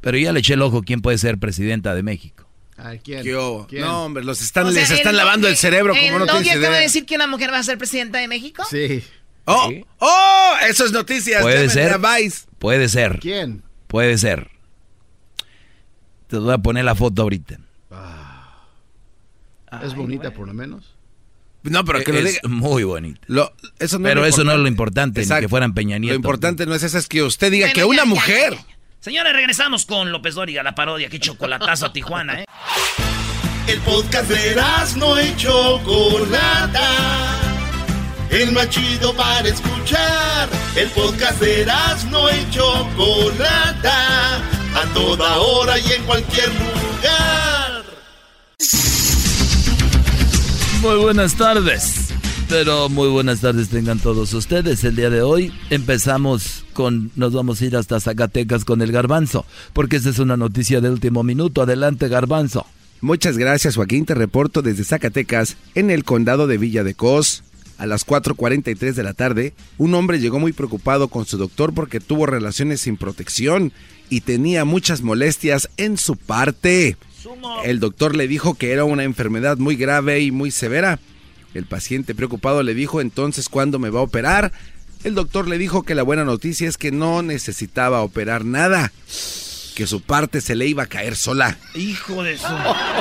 Pero 0.00 0.16
ya 0.18 0.32
le 0.32 0.40
eché 0.40 0.54
el 0.54 0.62
ojo 0.62 0.82
quién 0.82 1.00
puede 1.02 1.18
ser 1.18 1.38
presidenta 1.38 1.94
de 1.94 2.02
México. 2.02 2.48
Ay, 2.76 3.00
¿quién? 3.04 3.22
¿Qué 3.22 3.36
hubo? 3.36 3.66
¿Quién? 3.68 3.82
No, 3.82 4.04
hombre, 4.06 4.24
los 4.24 4.40
están, 4.40 4.66
O 4.66 4.72
sea, 4.72 4.80
les 4.80 4.90
están 4.90 5.10
el 5.12 5.16
lavando 5.18 5.46
el 5.46 5.56
cerebro 5.56 5.94
como 5.94 6.18
no 6.18 6.24
¿El 6.24 6.28
Doggy 6.30 6.42
tienes 6.42 6.58
acaba 6.58 6.76
de 6.76 6.82
decir 6.82 7.04
que 7.06 7.14
una 7.16 7.26
mujer 7.26 7.52
va 7.52 7.58
a 7.58 7.62
ser 7.62 7.78
presidenta 7.78 8.18
de 8.18 8.28
México? 8.28 8.64
Sí. 8.68 9.02
¡Oh! 9.44 9.70
¡Oh! 9.98 10.54
Eso 10.68 10.84
es 10.84 10.92
noticias. 10.92 11.42
Puede 11.42 11.68
ser. 11.68 11.98
Vice. 11.98 12.46
Puede 12.58 12.88
ser. 12.88 13.18
¿Quién? 13.20 13.62
Puede 13.88 14.16
ser. 14.18 14.50
Te 16.28 16.38
voy 16.38 16.52
a 16.54 16.58
poner 16.58 16.84
la 16.84 16.94
foto 16.94 17.22
ahorita. 17.22 17.58
Es 19.82 19.94
bonita 19.94 20.30
por 20.32 20.46
lo 20.46 20.54
menos. 20.54 20.94
No, 21.62 21.84
pero 21.84 22.02
que 22.02 22.12
lo 22.12 22.18
es 22.18 22.24
diga. 22.34 22.40
muy 22.48 22.82
bonito. 22.84 23.20
Lo- 23.26 23.52
eso 23.78 23.98
no 23.98 24.04
Pero 24.04 24.24
es 24.26 24.34
eso 24.34 24.44
no 24.44 24.52
es 24.52 24.58
lo 24.58 24.66
importante, 24.68 25.20
ni 25.20 25.24
Exacto. 25.24 25.42
que 25.42 25.48
fueran 25.48 25.74
Peña 25.74 25.96
Nieto. 25.98 26.12
Lo 26.12 26.16
importante 26.16 26.66
no 26.66 26.74
es 26.74 26.82
eso, 26.82 26.98
es 26.98 27.06
que 27.06 27.22
usted 27.22 27.50
diga 27.52 27.66
Bueno, 27.66 27.74
que 27.74 27.80
ya, 27.80 27.86
una 27.86 27.98
ya, 27.98 28.04
mujer. 28.04 28.52
ya, 28.54 28.60
ya. 28.60 28.66
Señores, 29.00 29.32
regresamos 29.32 29.86
con 29.86 30.10
López 30.12 30.34
Dóriga, 30.34 30.62
la 30.62 30.74
parodia. 30.74 31.08
Qué 31.08 31.20
chocolatazo 31.20 31.86
a 31.86 31.92
Tijuana, 31.92 32.40
¿eh? 32.42 32.44
El 33.68 33.78
podcast 33.80 34.28
de 34.28 34.56
no 34.96 35.22
y 35.22 35.36
Chocolata. 35.36 36.80
El 38.32 38.50
más 38.52 38.70
chido 38.70 39.14
para 39.14 39.46
escuchar. 39.46 40.48
El 40.74 40.88
podcast 40.88 41.38
de 41.38 41.66
no 42.10 42.30
y 42.30 42.50
Chocolata. 42.50 44.36
A 44.74 44.94
toda 44.94 45.36
hora 45.36 45.78
y 45.78 45.92
en 45.92 46.02
cualquier 46.04 46.48
lugar. 46.48 47.84
Muy 50.80 50.96
buenas 50.96 51.36
tardes. 51.36 52.08
Pero 52.48 52.88
muy 52.88 53.10
buenas 53.10 53.40
tardes 53.40 53.68
tengan 53.68 53.98
todos 53.98 54.32
ustedes. 54.32 54.82
El 54.84 54.96
día 54.96 55.10
de 55.10 55.20
hoy 55.20 55.52
empezamos 55.68 56.64
con, 56.72 57.10
nos 57.16 57.34
vamos 57.34 57.60
a 57.60 57.66
ir 57.66 57.76
hasta 57.76 58.00
Zacatecas 58.00 58.64
con 58.64 58.80
el 58.80 58.92
garbanzo, 58.92 59.44
porque 59.74 59.96
esta 59.96 60.08
es 60.08 60.18
una 60.18 60.38
noticia 60.38 60.80
de 60.80 60.88
último 60.88 61.22
minuto. 61.22 61.60
Adelante, 61.60 62.08
garbanzo. 62.08 62.64
Muchas 63.02 63.36
gracias, 63.36 63.76
Joaquín. 63.76 64.06
Te 64.06 64.14
reporto 64.14 64.62
desde 64.62 64.84
Zacatecas, 64.84 65.56
en 65.74 65.90
el 65.90 66.04
condado 66.04 66.46
de 66.46 66.56
Villa 66.56 66.82
de 66.82 66.94
Cos. 66.94 67.42
A 67.82 67.86
las 67.86 68.06
4.43 68.06 68.92
de 68.92 69.02
la 69.02 69.12
tarde, 69.12 69.54
un 69.76 69.92
hombre 69.94 70.20
llegó 70.20 70.38
muy 70.38 70.52
preocupado 70.52 71.08
con 71.08 71.26
su 71.26 71.36
doctor 71.36 71.74
porque 71.74 71.98
tuvo 71.98 72.26
relaciones 72.26 72.82
sin 72.82 72.96
protección 72.96 73.72
y 74.08 74.20
tenía 74.20 74.64
muchas 74.64 75.02
molestias 75.02 75.68
en 75.78 75.96
su 75.98 76.16
parte. 76.16 76.96
El 77.64 77.80
doctor 77.80 78.14
le 78.14 78.28
dijo 78.28 78.54
que 78.54 78.70
era 78.70 78.84
una 78.84 79.02
enfermedad 79.02 79.56
muy 79.56 79.74
grave 79.74 80.20
y 80.20 80.30
muy 80.30 80.52
severa. 80.52 81.00
El 81.54 81.66
paciente 81.66 82.14
preocupado 82.14 82.62
le 82.62 82.74
dijo 82.74 83.00
entonces 83.00 83.48
cuándo 83.48 83.80
me 83.80 83.90
va 83.90 83.98
a 83.98 84.04
operar. 84.04 84.52
El 85.02 85.16
doctor 85.16 85.48
le 85.48 85.58
dijo 85.58 85.82
que 85.82 85.96
la 85.96 86.04
buena 86.04 86.24
noticia 86.24 86.68
es 86.68 86.78
que 86.78 86.92
no 86.92 87.22
necesitaba 87.22 88.02
operar 88.02 88.44
nada, 88.44 88.92
que 89.72 89.86
su 89.86 90.00
parte 90.00 90.40
se 90.40 90.54
le 90.54 90.66
iba 90.66 90.84
a 90.84 90.86
caer 90.86 91.16
sola. 91.16 91.56
Hijo 91.74 92.22
de 92.22 92.38
su... 92.38 92.46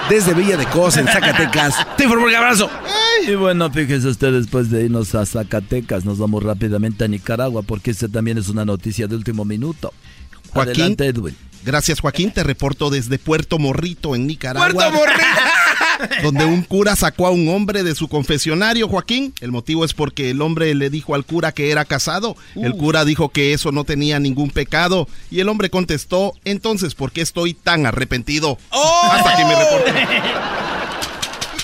Desde 0.10 0.34
Villa 0.34 0.58
de 0.58 0.66
Cos, 0.68 0.98
en 0.98 1.08
Zacatecas. 1.08 1.76
Te 1.98 2.06
informo 2.06 2.28
el 2.28 2.36
abrazo. 2.36 2.70
Y 3.28 3.36
bueno, 3.36 3.72
fíjese 3.72 4.08
usted, 4.08 4.32
después 4.34 4.70
de 4.72 4.86
irnos 4.86 5.14
a 5.16 5.26
Zacatecas, 5.26 6.06
nos 6.06 6.18
vamos 6.18 6.44
rápidamente 6.44 7.06
a 7.06 7.08
Nicaragua, 7.08 7.62
porque 7.62 7.92
esta 7.92 8.08
también 8.08 8.38
es 8.38 8.50
una 8.50 8.66
noticia 8.66 9.08
de 9.08 9.16
último 9.16 9.46
minuto. 9.46 9.94
Joaquín. 10.54 10.72
Adelante, 10.72 11.06
Edwin. 11.08 11.36
Gracias, 11.64 12.00
Joaquín. 12.00 12.32
Te 12.32 12.44
reporto 12.44 12.90
desde 12.90 13.20
Puerto 13.20 13.60
Morrito, 13.60 14.16
en 14.16 14.28
Nicaragua. 14.28 14.72
¡Puerto 14.72 14.92
Morrito! 14.92 15.22
donde 16.24 16.46
un 16.46 16.64
cura 16.64 16.96
sacó 16.96 17.28
a 17.28 17.32
un 17.32 17.48
hombre 17.50 17.84
de 17.84 17.96
su 17.96 18.08
confesionario, 18.08 18.88
Joaquín. 18.88 19.34
El 19.42 19.52
motivo 19.52 19.86
es 19.86 19.94
porque 19.94 20.30
el 20.30 20.42
hombre 20.42 20.74
le 20.76 20.90
dijo 20.90 21.16
al 21.16 21.26
cura 21.26 21.52
que 21.52 21.72
era 21.72 21.86
casado. 21.86 22.36
El 22.56 22.74
cura 22.74 23.06
dijo 23.06 23.30
que 23.30 23.54
eso 23.54 23.72
no 23.72 23.84
tenía 23.84 24.20
ningún 24.20 24.50
pecado. 24.50 25.08
Y 25.30 25.40
el 25.40 25.50
hombre 25.50 25.70
contestó, 25.70 26.34
entonces, 26.46 26.96
¿por 26.96 27.12
qué 27.12 27.22
estoy 27.22 27.54
tan 27.54 27.86
arrepentido? 27.86 28.58
Hasta 28.72 29.34
aquí 29.34 29.44
mi 29.44 29.56
reporte. 29.56 29.94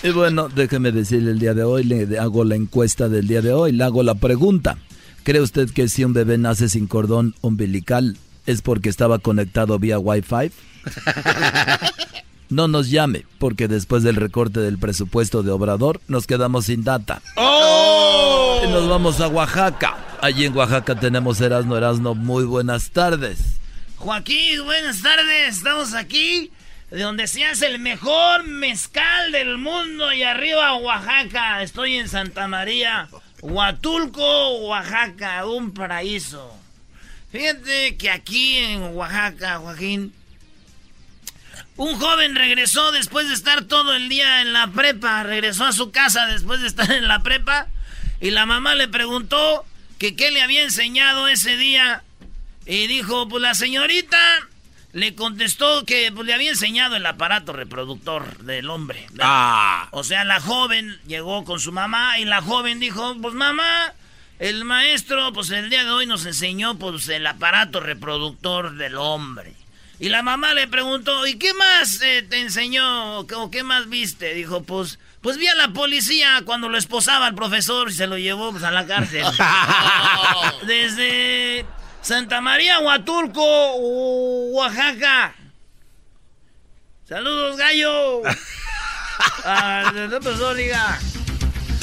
Y 0.03 0.11
bueno, 0.11 0.47
déjeme 0.47 0.91
decirle 0.91 1.31
el 1.31 1.39
día 1.39 1.53
de 1.53 1.63
hoy, 1.63 1.83
le 1.83 2.19
hago 2.19 2.43
la 2.43 2.55
encuesta 2.55 3.09
del 3.09 3.27
día 3.27 3.41
de 3.41 3.51
hoy, 3.51 3.71
le 3.71 3.83
hago 3.83 4.03
la 4.03 4.15
pregunta. 4.15 4.77
¿Cree 5.23 5.41
usted 5.41 5.69
que 5.71 5.89
si 5.89 6.03
un 6.05 6.13
bebé 6.13 6.37
nace 6.37 6.69
sin 6.69 6.87
cordón 6.87 7.35
umbilical 7.41 8.17
es 8.45 8.61
porque 8.61 8.89
estaba 8.89 9.19
conectado 9.19 9.77
vía 9.79 9.99
Wi-Fi? 9.99 10.51
No 12.49 12.67
nos 12.67 12.89
llame, 12.89 13.25
porque 13.39 13.67
después 13.67 14.03
del 14.03 14.15
recorte 14.15 14.61
del 14.61 14.77
presupuesto 14.77 15.43
de 15.43 15.51
Obrador 15.51 15.99
nos 16.07 16.27
quedamos 16.27 16.65
sin 16.65 16.83
data. 16.83 17.21
Y 17.35 18.67
nos 18.69 18.87
vamos 18.87 19.19
a 19.19 19.27
Oaxaca. 19.27 19.97
Allí 20.21 20.45
en 20.45 20.55
Oaxaca 20.55 20.95
tenemos 20.95 21.41
Erasno 21.41 21.75
Erasno. 21.77 22.15
Muy 22.15 22.45
buenas 22.45 22.91
tardes. 22.91 23.39
Joaquín, 23.97 24.63
buenas 24.63 25.01
tardes. 25.01 25.57
Estamos 25.57 25.93
aquí, 25.93 26.51
de 26.89 27.01
donde 27.01 27.27
se 27.27 27.45
hace 27.45 27.67
el 27.67 27.79
mejor 27.79 28.45
mezcal 28.45 29.31
del 29.31 29.57
mundo 29.57 30.13
y 30.13 30.23
arriba 30.23 30.75
Oaxaca. 30.75 31.61
Estoy 31.61 31.95
en 31.95 32.07
Santa 32.07 32.47
María, 32.47 33.09
Huatulco, 33.41 34.59
Oaxaca, 34.59 35.45
un 35.45 35.73
paraíso. 35.73 36.53
Fíjate 37.31 37.97
que 37.97 38.09
aquí 38.09 38.57
en 38.57 38.95
Oaxaca, 38.95 39.57
Joaquín, 39.57 40.13
un 41.77 41.99
joven 41.99 42.35
regresó 42.35 42.91
después 42.91 43.27
de 43.27 43.35
estar 43.35 43.63
todo 43.63 43.93
el 43.93 44.09
día 44.09 44.41
en 44.41 44.51
la 44.51 44.67
prepa. 44.67 45.23
Regresó 45.23 45.65
a 45.65 45.71
su 45.71 45.91
casa 45.91 46.25
después 46.25 46.61
de 46.61 46.67
estar 46.67 46.91
en 46.91 47.07
la 47.07 47.21
prepa. 47.21 47.67
Y 48.19 48.31
la 48.31 48.45
mamá 48.45 48.75
le 48.75 48.87
preguntó 48.87 49.63
que 49.99 50.15
qué 50.15 50.31
le 50.31 50.41
había 50.41 50.63
enseñado 50.63 51.27
ese 51.27 51.55
día. 51.55 52.03
Y 52.65 52.87
dijo, 52.87 53.29
pues 53.29 53.41
la 53.41 53.53
señorita 53.53 54.17
le 54.91 55.13
contestó 55.13 55.85
que 55.85 56.11
pues, 56.11 56.25
le 56.25 56.33
había 56.33 56.49
enseñado 56.49 56.95
el 56.95 57.05
aparato 57.05 57.53
reproductor 57.53 58.39
del 58.39 58.69
hombre. 58.71 59.05
¿verdad? 59.11 59.27
Ah. 59.29 59.87
O 59.91 60.03
sea, 60.03 60.23
la 60.23 60.41
joven 60.41 60.99
llegó 61.05 61.43
con 61.43 61.59
su 61.59 61.71
mamá 61.71 62.17
y 62.17 62.25
la 62.25 62.41
joven 62.41 62.79
dijo, 62.79 63.15
pues 63.21 63.35
mamá, 63.35 63.93
el 64.39 64.65
maestro, 64.65 65.31
pues 65.33 65.51
el 65.51 65.69
día 65.69 65.83
de 65.83 65.91
hoy 65.91 66.07
nos 66.07 66.25
enseñó 66.25 66.79
pues 66.79 67.07
el 67.09 67.27
aparato 67.27 67.79
reproductor 67.79 68.75
del 68.75 68.95
hombre. 68.95 69.53
Y 69.99 70.09
la 70.09 70.21
mamá 70.21 70.53
le 70.53 70.67
preguntó, 70.67 71.25
¿y 71.25 71.37
qué 71.39 71.53
más 71.55 72.01
eh, 72.01 72.25
te 72.29 72.39
enseñó 72.39 73.19
o 73.21 73.49
qué 73.51 73.63
más 73.63 73.89
viste? 73.89 74.33
Dijo, 74.35 74.61
pues, 74.63 74.99
pues 75.21 75.37
vi 75.37 75.47
a 75.47 75.55
la 75.55 75.69
policía 75.69 76.43
cuando 76.45 76.69
lo 76.69 76.77
esposaba 76.77 77.25
al 77.25 77.33
profesor 77.35 77.89
y 77.89 77.93
se 77.93 78.05
lo 78.05 78.17
llevó 78.17 78.51
pues, 78.51 78.63
a 78.63 78.69
la 78.71 78.85
cárcel. 78.85 79.25
Desde 80.67 81.65
Santa 82.01 82.41
María, 82.41 82.79
Huatulco, 82.79 83.41
Oaxaca. 84.51 85.33
Saludos, 87.07 87.57
gallo. 87.57 88.21
Ah, 89.43 89.91
desde 89.95 90.19
profesor, 90.19 90.55
diga. 90.55 90.99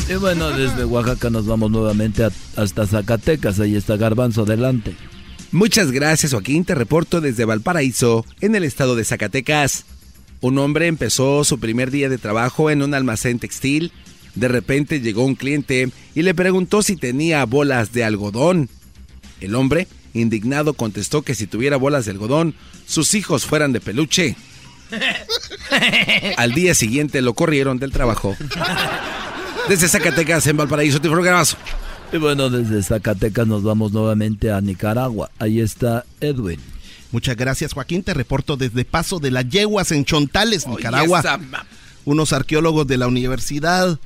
Y 0.09 0.15
bueno, 0.15 0.51
desde 0.51 0.85
Oaxaca 0.85 1.31
nos 1.31 1.47
vamos 1.47 1.71
nuevamente 1.71 2.25
a- 2.25 2.31
hasta 2.57 2.87
Zacatecas. 2.87 3.59
Ahí 3.59 3.75
está 3.75 3.97
Garbanzo, 3.97 4.43
adelante. 4.43 4.95
Muchas 5.55 5.93
gracias 5.93 6.33
Joaquín, 6.33 6.65
te 6.65 6.75
reporto 6.75 7.21
desde 7.21 7.45
Valparaíso, 7.45 8.27
en 8.41 8.57
el 8.57 8.65
estado 8.65 8.97
de 8.97 9.05
Zacatecas. 9.05 9.85
Un 10.41 10.59
hombre 10.59 10.89
empezó 10.89 11.45
su 11.45 11.61
primer 11.61 11.93
día 11.93 12.09
de 12.09 12.19
trabajo 12.19 12.73
en 12.73 12.83
un 12.83 12.93
almacén 12.93 13.39
textil. 13.39 13.93
De 14.35 14.49
repente 14.49 15.01
llegó 15.01 15.25
un 15.25 15.37
cliente 15.37 15.91
y 16.13 16.23
le 16.23 16.35
preguntó 16.35 16.83
si 16.83 16.97
tenía 16.97 17.45
bolas 17.45 17.93
de 17.93 18.03
algodón. 18.03 18.69
El 19.41 19.55
hombre, 19.55 19.87
indignado, 20.13 20.75
contestó 20.75 21.23
que 21.23 21.37
si 21.37 21.47
tuviera 21.47 21.77
bolas 21.77 22.07
de 22.07 22.11
algodón, 22.11 22.57
sus 22.85 23.15
hijos 23.15 23.47
fueran 23.47 23.73
de 23.73 23.81
peluche. 23.81 24.35
Al 26.37 26.53
día 26.53 26.75
siguiente 26.75 27.23
lo 27.23 27.35
corrieron 27.35 27.79
del 27.79 27.93
trabajo. 27.93 28.37
Desde 29.69 29.87
Zacatecas, 29.87 30.49
en 30.49 30.57
Valparaíso, 30.57 31.01
te 31.01 31.09
Garbanzo. 31.09 31.57
Y 32.15 32.19
bueno, 32.19 32.49
desde 32.49 32.81
Zacatecas 32.81 33.45
nos 33.45 33.65
vamos 33.65 33.93
nuevamente 33.93 34.53
a 34.53 34.61
Nicaragua. 34.61 35.33
Ahí 35.41 35.59
está 35.59 36.05
Edwin. 36.21 36.61
Muchas 37.11 37.37
gracias, 37.37 37.73
Joaquín. 37.73 38.05
Te 38.05 38.15
reporto 38.15 38.57
desde 38.57 38.85
Paso 38.85 39.19
de 39.19 39.33
las 39.33 39.49
Yeguas 39.49 39.91
en 39.91 40.05
Chontales, 40.05 40.69
Nicaragua. 40.69 41.41
Unos 42.05 42.33
arqueólogos 42.33 42.87
de 42.87 42.99
la 42.99 43.09
universidad 43.09 43.99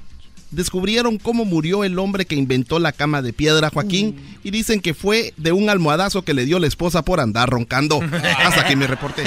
descubrieron 0.51 1.19
cómo 1.19 1.45
murió 1.45 1.85
el 1.85 1.99
hombre 1.99 2.25
que 2.25 2.35
inventó 2.35 2.79
la 2.79 2.93
cama 2.93 3.21
de 3.21 3.35
piedra, 3.35 3.69
Joaquín, 3.69 4.17
y 4.43 4.53
dicen 4.53 4.81
que 4.81 4.95
fue 4.95 5.35
de 5.37 5.53
un 5.53 5.69
almohadazo 5.69 6.23
que 6.23 6.33
le 6.33 6.47
dio 6.47 6.59
la 6.59 6.67
esposa 6.67 7.03
por 7.03 7.21
andar 7.21 7.51
roncando. 7.51 8.01
Hasta 8.43 8.63
aquí 8.63 8.75
me 8.75 8.87
reporté. 8.87 9.25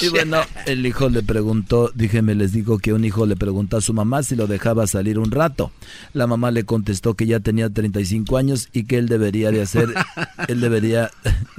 Y 0.00 0.08
bueno, 0.08 0.42
el 0.66 0.84
hijo 0.84 1.08
le 1.08 1.22
preguntó, 1.22 1.90
dígame, 1.94 2.34
les 2.34 2.52
digo 2.52 2.78
que 2.78 2.92
un 2.92 3.04
hijo 3.04 3.26
le 3.26 3.36
preguntó 3.36 3.76
a 3.76 3.80
su 3.80 3.94
mamá 3.94 4.22
si 4.22 4.36
lo 4.36 4.46
dejaba 4.46 4.86
salir 4.86 5.18
un 5.18 5.30
rato. 5.30 5.72
La 6.12 6.26
mamá 6.26 6.50
le 6.50 6.64
contestó 6.64 7.14
que 7.14 7.26
ya 7.26 7.40
tenía 7.40 7.70
35 7.70 8.36
años 8.36 8.68
y 8.72 8.84
que 8.84 8.98
él 8.98 9.08
debería 9.08 9.50
de 9.50 9.62
hacer, 9.62 9.88
él 10.48 10.60
debería 10.60 11.10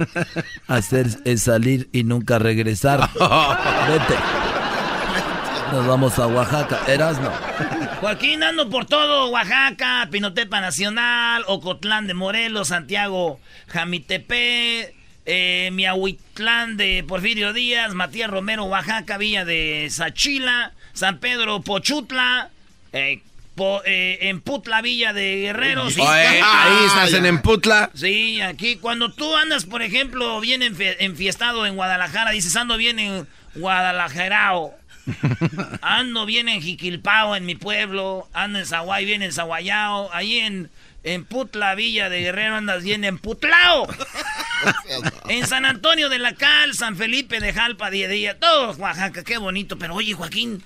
hacer 0.66 1.08
es 1.24 1.42
salir 1.42 1.88
y 1.92 2.04
nunca 2.04 2.38
regresar. 2.38 3.08
Vete. 3.10 4.14
Nos 5.72 5.86
vamos 5.86 6.18
a 6.18 6.26
Oaxaca. 6.26 6.80
Erasno. 6.86 7.30
Joaquín 8.00 8.42
ando 8.42 8.70
por 8.70 8.86
todo, 8.86 9.28
Oaxaca, 9.30 10.08
Pinotepa 10.10 10.60
Nacional, 10.60 11.44
Ocotlán 11.46 12.06
de 12.06 12.14
Morelos, 12.14 12.68
Santiago, 12.68 13.38
Jamitepe, 13.66 14.94
eh, 15.30 15.68
Miahuitlán 15.72 16.76
de 16.78 17.04
Porfirio 17.06 17.52
Díaz, 17.52 17.92
Matías 17.94 18.30
Romero, 18.30 18.64
Oaxaca, 18.64 19.18
Villa 19.18 19.44
de 19.44 19.86
Sachila, 19.90 20.72
San 20.94 21.18
Pedro, 21.18 21.60
Pochutla, 21.60 22.48
eh, 22.94 23.20
po- 23.54 23.82
eh, 23.84 24.18
en 24.22 24.40
Putla, 24.40 24.80
Villa 24.80 25.12
de 25.12 25.36
Guerrero. 25.36 25.90
sí. 25.90 26.00
Oye, 26.00 26.40
ahí 26.42 26.86
estás 26.86 27.12
en 27.12 27.26
Emputla. 27.26 27.90
Sí, 27.94 28.40
aquí 28.40 28.76
cuando 28.76 29.12
tú 29.12 29.36
andas, 29.36 29.66
por 29.66 29.82
ejemplo, 29.82 30.40
bien 30.40 30.62
enfiestado 30.62 31.66
en 31.66 31.76
Guadalajara, 31.76 32.30
dices 32.30 32.56
ando 32.56 32.76
bien 32.78 32.98
en 32.98 33.26
Guadalajarao. 33.54 34.74
Ando 35.80 36.26
bien 36.26 36.50
en 36.50 36.60
Jiquilpao, 36.60 37.34
en 37.34 37.46
mi 37.46 37.54
pueblo. 37.54 38.28
Ando 38.34 38.58
en 38.58 38.66
Zaguay, 38.66 39.06
bien 39.06 39.22
en 39.22 39.32
Zaguayao. 39.32 40.10
Ahí 40.12 40.38
en, 40.40 40.70
en 41.14 41.24
Putla, 41.24 41.74
Villa 41.74 42.08
de 42.08 42.20
Guerrero, 42.20 42.56
andas 42.56 42.84
bien 42.84 43.04
en 43.04 43.18
Putlao. 43.18 43.88
en 45.28 45.46
San 45.46 45.64
Antonio 45.64 46.08
de 46.08 46.18
la 46.18 46.34
Cal, 46.34 46.74
San 46.74 46.96
Felipe 46.96 47.40
de 47.40 47.52
Jalpa, 47.52 47.90
día 47.90 48.06
a 48.06 48.10
día. 48.10 48.38
Todo 48.38 48.72
Oaxaca, 48.72 49.24
qué 49.24 49.38
bonito. 49.38 49.78
Pero 49.78 49.94
oye, 49.94 50.12
Joaquín, 50.12 50.62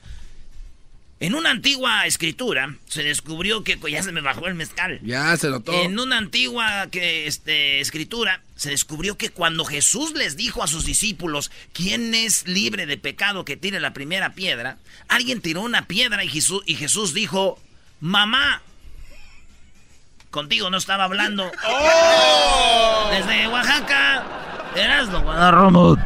en 1.21 1.35
una 1.37 1.51
antigua 1.51 2.07
escritura 2.07 2.75
se 2.89 3.05
descubrió 3.05 3.63
que... 3.63 3.79
Ya 3.89 4.03
se 4.03 4.11
me 4.11 4.21
bajó 4.21 4.49
el 4.49 4.57
mezcal. 4.57 4.99
Ya 5.05 5.37
se 5.37 5.49
notó. 5.49 5.73
En 5.73 5.99
una 6.01 6.19
antigua 6.19 6.89
que, 6.91 7.29
este, 7.29 7.81
escritura 7.81 8.43
se 8.57 8.71
descubrió 8.71 9.17
que 9.17 9.31
cuando 9.31 9.65
Jesús 9.65 10.13
les 10.15 10.37
dijo 10.37 10.65
a 10.65 10.67
sus 10.67 10.85
discípulos, 10.85 11.53
¿quién 11.73 12.15
es 12.15 12.49
libre 12.49 12.87
de 12.87 12.97
pecado 12.97 13.45
que 13.45 13.57
tire 13.57 13.79
la 13.79 13.93
primera 13.93 14.35
piedra? 14.35 14.79
Alguien 15.07 15.41
tiró 15.41 15.61
una 15.61 15.87
piedra 15.87 16.25
y 16.25 16.29
Jesús, 16.29 16.65
y 16.67 16.75
Jesús 16.75 17.15
dijo, 17.15 17.61
mamá, 18.01 18.63
contigo 20.33 20.69
no 20.71 20.79
estaba 20.79 21.05
hablando. 21.05 21.45
Desde 23.13 23.47
Oaxaca, 23.47 24.25
Erasmo 24.75 25.21
Guadarramo. 25.21 25.97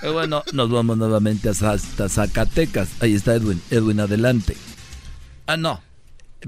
Y 0.00 0.08
bueno, 0.12 0.44
nos 0.52 0.70
vamos 0.70 0.96
nuevamente 0.96 1.48
hasta 1.48 2.08
Zacatecas. 2.08 3.02
Ahí 3.02 3.14
está 3.14 3.34
Edwin. 3.34 3.60
Edwin, 3.70 3.98
adelante. 3.98 4.56
Ah, 5.48 5.56
no. 5.56 5.80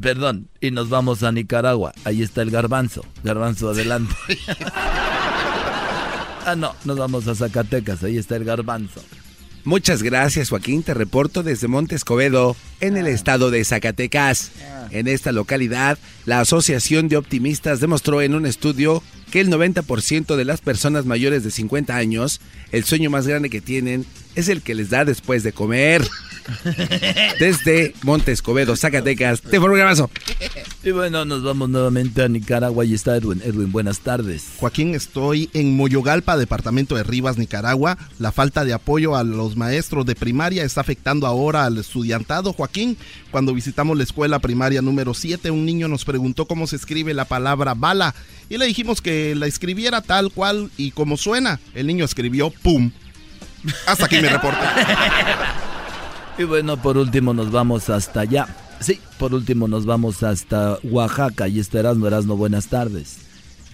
Perdón. 0.01 0.49
Y 0.61 0.71
nos 0.71 0.89
vamos 0.89 1.25
a 1.25 1.33
Nicaragua. 1.33 1.93
Ahí 2.05 2.23
está 2.23 2.43
el 2.43 2.53
garbanzo. 2.53 3.05
Garbanzo, 3.25 3.71
adelante. 3.71 4.15
ah, 6.47 6.55
no. 6.57 6.77
Nos 6.85 6.97
vamos 6.97 7.27
a 7.27 7.35
Zacatecas. 7.35 8.05
Ahí 8.05 8.19
está 8.19 8.37
el 8.37 8.45
garbanzo. 8.45 9.03
Muchas 9.65 10.03
gracias 10.03 10.49
Joaquín, 10.49 10.83
te 10.83 10.95
reporto 10.95 11.43
desde 11.43 11.69
Monte 11.69 11.95
Escobedo, 11.95 12.57
en 12.81 12.97
el 12.97 13.07
estado 13.07 13.51
de 13.51 13.63
Zacatecas. 13.65 14.51
En 14.91 15.07
esta 15.07 15.33
localidad, 15.33 15.99
la 16.25 16.41
Asociación 16.41 17.09
de 17.09 17.17
Optimistas 17.17 17.79
demostró 17.79 18.23
en 18.23 18.35
un 18.35 18.47
estudio 18.47 19.03
que 19.31 19.41
el 19.41 19.51
90% 19.51 20.35
de 20.35 20.45
las 20.45 20.61
personas 20.61 21.05
mayores 21.05 21.45
de 21.45 21.51
50 21.51 21.95
años, 21.95 22.41
el 22.73 22.85
sueño 22.85 23.11
más 23.11 23.27
grande 23.27 23.51
que 23.51 23.61
tienen 23.61 24.07
es 24.35 24.49
el 24.49 24.63
que 24.63 24.75
les 24.75 24.91
da 24.91 25.05
después 25.05 25.43
de 25.43 25.53
comer. 25.53 26.03
Desde 27.39 27.95
Monte 28.03 28.33
Escobedo, 28.33 28.77
Zacatecas, 28.77 29.43
te 29.43 29.59
formo 29.61 29.75
un 29.75 29.81
abrazo. 29.81 30.11
Y 30.83 30.91
bueno, 30.93 31.25
nos 31.25 31.43
vamos 31.43 31.69
nuevamente 31.69 32.23
a 32.23 32.29
Nicaragua. 32.29 32.85
Ahí 32.85 32.95
está 32.95 33.17
Edwin. 33.17 33.43
Edwin, 33.45 33.71
buenas 33.71 34.01
tardes. 34.01 34.53
Joaquín, 34.59 34.95
estoy 34.95 35.51
en 35.53 35.77
Moyogalpa, 35.77 36.37
departamento 36.37 36.97
de 36.97 37.03
Rivas, 37.03 37.39
Nicaragua. 37.39 37.99
La 38.19 38.33
falta 38.33 38.65
de 38.65 38.73
apoyo 38.73 39.17
a 39.17 39.25
los 39.25 39.57
maestros 39.57 40.07
de 40.07 40.15
primaria 40.15 40.65
está 40.65 40.81
afectando 40.81 41.27
ahora 41.27 41.65
al 41.65 41.79
estudiantado. 41.79 42.53
Joaquín, 42.53 42.97
cuando 43.31 43.55
visitamos 43.55 43.97
la 43.97 44.05
escuela 44.05 44.39
primaria 44.39 44.83
número 44.83 45.15
7, 45.15 45.51
un 45.51 45.67
niño 45.67 45.89
nos 45.89 46.05
preguntó 46.05 46.47
cómo 46.47 46.67
se 46.67 46.77
escribe 46.77 47.15
la 47.15 47.27
palabra 47.27 47.75
bala 47.75 48.15
y 48.49 48.59
le 48.59 48.67
dijimos 48.67 49.01
que 49.01 49.35
la 49.35 49.47
escribiera 49.47 50.01
tal 50.01 50.33
cual 50.33 50.71
y 50.77 50.91
como 50.91 51.17
suena. 51.17 51.61
El 51.75 51.87
niño 51.87 52.05
escribió 52.05 52.51
pum. 52.51 52.91
Hasta 53.87 54.07
aquí 54.07 54.17
mi 54.17 54.29
reporte. 54.29 54.61
Y 56.41 56.45
bueno, 56.45 56.81
por 56.81 56.97
último 56.97 57.35
nos 57.35 57.51
vamos 57.51 57.91
hasta 57.91 58.21
allá. 58.21 58.49
Sí, 58.81 58.99
por 59.19 59.35
último 59.35 59.69
nos 59.69 59.85
vamos 59.85 60.23
hasta 60.23 60.79
Oaxaca. 60.85 61.49
Y 61.49 61.61
está 61.61 61.81
Erasmo. 61.81 62.07
Erasmo, 62.07 62.35
buenas 62.35 62.69
tardes. 62.69 63.19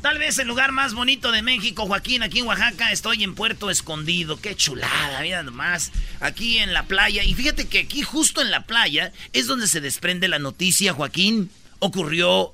Tal 0.03 0.19
vez 0.19 0.37
el 0.41 0.49
lugar 0.49 0.73
más 0.73 0.93
bonito 0.93 1.31
de 1.31 1.43
México, 1.43 1.87
Joaquín, 1.87 2.25
aquí 2.25 2.41
en 2.41 2.49
Oaxaca, 2.49 2.91
estoy 2.91 3.23
en 3.23 3.37
Puerto 3.37 3.71
Escondido. 3.71 4.41
Qué 4.41 4.57
chulada, 4.57 5.21
mira 5.23 5.45
nomás. 5.45 5.93
Aquí 6.19 6.59
en 6.59 6.73
la 6.73 6.83
playa. 6.83 7.23
Y 7.23 7.35
fíjate 7.35 7.69
que 7.69 7.79
aquí, 7.79 8.03
justo 8.03 8.43
en 8.43 8.51
la 8.51 8.67
playa, 8.67 9.13
es 9.33 9.47
donde 9.47 9.69
se 9.69 9.81
desprende 9.81 10.27
la 10.27 10.41
noticia, 10.41 10.93
Joaquín. 10.93 11.51
Ocurrió 11.79 12.53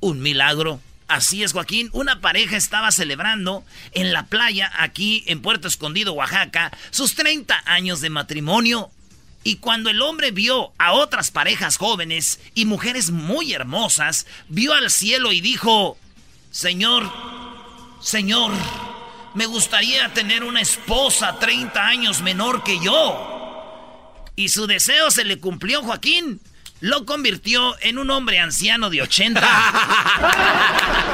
un 0.00 0.20
milagro. 0.20 0.78
Así 1.06 1.42
es, 1.42 1.54
Joaquín. 1.54 1.88
Una 1.94 2.20
pareja 2.20 2.58
estaba 2.58 2.92
celebrando 2.92 3.64
en 3.92 4.12
la 4.12 4.26
playa, 4.26 4.70
aquí 4.76 5.24
en 5.26 5.40
Puerto 5.40 5.68
Escondido, 5.68 6.12
Oaxaca, 6.12 6.70
sus 6.90 7.14
30 7.14 7.62
años 7.64 8.02
de 8.02 8.10
matrimonio. 8.10 8.90
Y 9.48 9.56
cuando 9.56 9.88
el 9.88 10.02
hombre 10.02 10.30
vio 10.30 10.74
a 10.76 10.92
otras 10.92 11.30
parejas 11.30 11.78
jóvenes 11.78 12.38
y 12.54 12.66
mujeres 12.66 13.10
muy 13.10 13.54
hermosas, 13.54 14.26
vio 14.50 14.74
al 14.74 14.90
cielo 14.90 15.32
y 15.32 15.40
dijo, 15.40 15.96
Señor, 16.50 17.10
Señor, 17.98 18.52
me 19.32 19.46
gustaría 19.46 20.12
tener 20.12 20.44
una 20.44 20.60
esposa 20.60 21.38
30 21.38 21.82
años 21.82 22.20
menor 22.20 22.62
que 22.62 22.78
yo. 22.78 24.22
Y 24.36 24.50
su 24.50 24.66
deseo 24.66 25.10
se 25.10 25.24
le 25.24 25.38
cumplió, 25.38 25.82
Joaquín. 25.82 26.42
Lo 26.80 27.04
convirtió 27.04 27.74
en 27.80 27.98
un 27.98 28.10
hombre 28.10 28.38
anciano 28.38 28.90
de 28.90 29.02
80. 29.02 29.40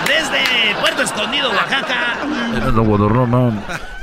Desde 0.07 0.81
Puerto 0.81 1.03
Escondido, 1.03 1.51
Oaxaca. 1.51 2.19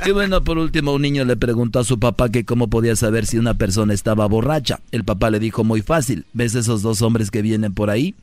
Y 0.04 0.10
bueno, 0.10 0.42
por 0.42 0.58
último, 0.58 0.92
un 0.92 1.02
niño 1.02 1.24
le 1.24 1.36
preguntó 1.36 1.78
a 1.78 1.84
su 1.84 1.98
papá 1.98 2.28
que 2.30 2.44
cómo 2.44 2.68
podía 2.68 2.96
saber 2.96 3.26
si 3.26 3.38
una 3.38 3.54
persona 3.54 3.94
estaba 3.94 4.26
borracha. 4.26 4.80
El 4.90 5.04
papá 5.04 5.30
le 5.30 5.38
dijo 5.38 5.62
muy 5.64 5.82
fácil, 5.82 6.26
¿ves 6.32 6.54
esos 6.54 6.82
dos 6.82 7.02
hombres 7.02 7.30
que 7.30 7.42
vienen 7.42 7.74
por 7.74 7.90
ahí? 7.90 8.14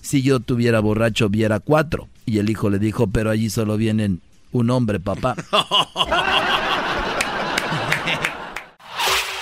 Si 0.00 0.22
yo 0.22 0.40
tuviera 0.40 0.80
borracho, 0.80 1.28
viera 1.28 1.60
cuatro. 1.60 2.08
Y 2.24 2.38
el 2.38 2.48
hijo 2.48 2.70
le 2.70 2.78
dijo, 2.78 3.08
pero 3.08 3.30
allí 3.30 3.50
solo 3.50 3.76
vienen 3.76 4.20
un 4.52 4.70
hombre, 4.70 5.00
papá. 5.00 5.36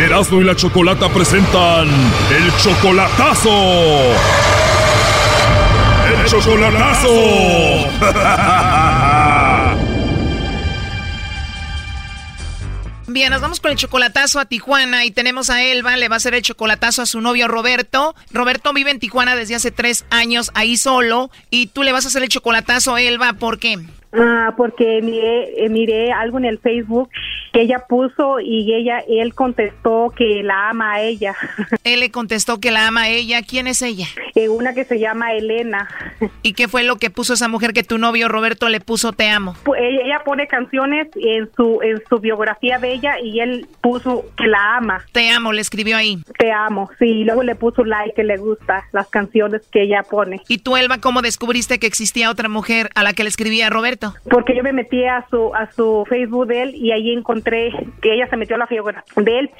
Erasmo 0.00 0.40
y 0.40 0.44
la 0.44 0.54
Chocolata 0.54 1.08
presentan 1.08 1.88
el 1.88 2.56
chocolatazo. 2.58 3.50
El 6.06 6.24
chocolatazo. 6.26 7.08
Bien, 13.08 13.30
nos 13.30 13.40
vamos 13.40 13.58
con 13.58 13.72
el 13.72 13.76
chocolatazo 13.76 14.38
a 14.38 14.44
Tijuana 14.44 15.04
y 15.04 15.10
tenemos 15.10 15.50
a 15.50 15.64
Elba, 15.64 15.96
le 15.96 16.08
va 16.08 16.14
a 16.14 16.18
hacer 16.18 16.34
el 16.34 16.42
chocolatazo 16.42 17.02
a 17.02 17.06
su 17.06 17.20
novio 17.20 17.48
Roberto. 17.48 18.14
Roberto 18.30 18.72
vive 18.72 18.92
en 18.92 19.00
Tijuana 19.00 19.34
desde 19.34 19.56
hace 19.56 19.72
tres 19.72 20.04
años 20.10 20.52
ahí 20.54 20.76
solo 20.76 21.30
y 21.50 21.66
tú 21.66 21.82
le 21.82 21.90
vas 21.90 22.04
a 22.04 22.08
hacer 22.08 22.22
el 22.22 22.28
chocolatazo 22.28 22.94
a 22.94 23.02
Elba, 23.02 23.32
¿por 23.32 23.58
qué? 23.58 23.78
Ah, 24.12 24.54
porque 24.56 25.02
miré, 25.02 25.64
eh, 25.64 25.68
miré 25.68 26.12
algo 26.12 26.38
en 26.38 26.46
el 26.46 26.58
Facebook 26.58 27.10
que 27.52 27.62
ella 27.62 27.84
puso 27.88 28.40
y 28.40 28.72
ella, 28.74 29.02
él 29.06 29.34
contestó 29.34 30.12
que 30.16 30.42
la 30.42 30.70
ama 30.70 30.94
a 30.94 31.02
ella. 31.02 31.34
Él 31.84 32.00
le 32.00 32.10
contestó 32.10 32.60
que 32.60 32.70
la 32.70 32.86
ama 32.86 33.02
a 33.02 33.08
ella. 33.08 33.42
¿Quién 33.42 33.66
es 33.66 33.80
ella? 33.80 34.06
Eh, 34.34 34.48
una 34.48 34.74
que 34.74 34.84
se 34.84 34.98
llama 34.98 35.32
Elena. 35.32 35.88
¿Y 36.42 36.52
qué 36.52 36.68
fue 36.68 36.84
lo 36.84 36.96
que 36.96 37.08
puso 37.08 37.34
esa 37.34 37.48
mujer 37.48 37.72
que 37.72 37.82
tu 37.82 37.96
novio 37.96 38.28
Roberto 38.28 38.68
le 38.68 38.80
puso 38.80 39.12
te 39.12 39.28
amo? 39.28 39.56
Pues 39.64 39.80
ella, 39.82 40.00
ella 40.04 40.22
pone 40.24 40.46
canciones 40.46 41.08
en 41.16 41.48
su 41.56 41.80
en 41.82 42.02
su 42.08 42.18
biografía 42.18 42.78
de 42.78 42.92
ella 42.92 43.20
y 43.22 43.40
él 43.40 43.66
puso 43.80 44.24
que 44.36 44.46
la 44.46 44.76
ama. 44.76 45.04
Te 45.12 45.30
amo, 45.30 45.52
le 45.52 45.60
escribió 45.60 45.96
ahí. 45.96 46.22
Te 46.38 46.52
amo, 46.52 46.90
sí. 46.98 47.06
Y 47.06 47.24
luego 47.24 47.42
le 47.42 47.54
puso 47.54 47.84
like 47.84 48.14
que 48.14 48.24
le 48.24 48.36
gusta 48.36 48.84
las 48.92 49.08
canciones 49.08 49.62
que 49.72 49.84
ella 49.84 50.02
pone. 50.02 50.40
¿Y 50.48 50.58
tú, 50.58 50.76
Elba, 50.76 50.98
cómo 50.98 51.22
descubriste 51.22 51.78
que 51.78 51.86
existía 51.86 52.30
otra 52.30 52.48
mujer 52.48 52.90
a 52.94 53.02
la 53.02 53.12
que 53.14 53.22
le 53.22 53.30
escribía 53.30 53.70
Roberto? 53.70 53.97
Porque 54.30 54.54
yo 54.54 54.62
me 54.62 54.72
metí 54.72 55.04
a 55.04 55.26
su 55.30 55.54
a 55.54 55.70
su 55.72 56.04
Facebook 56.08 56.46
de 56.46 56.62
él 56.62 56.74
y 56.74 56.92
ahí 56.92 57.12
encontré 57.12 57.72
que 58.00 58.14
ella 58.14 58.28
se 58.28 58.36
metió 58.36 58.56
a 58.56 58.60
la 58.60 58.66
biografía 58.66 59.22
de 59.22 59.38
él 59.38 59.50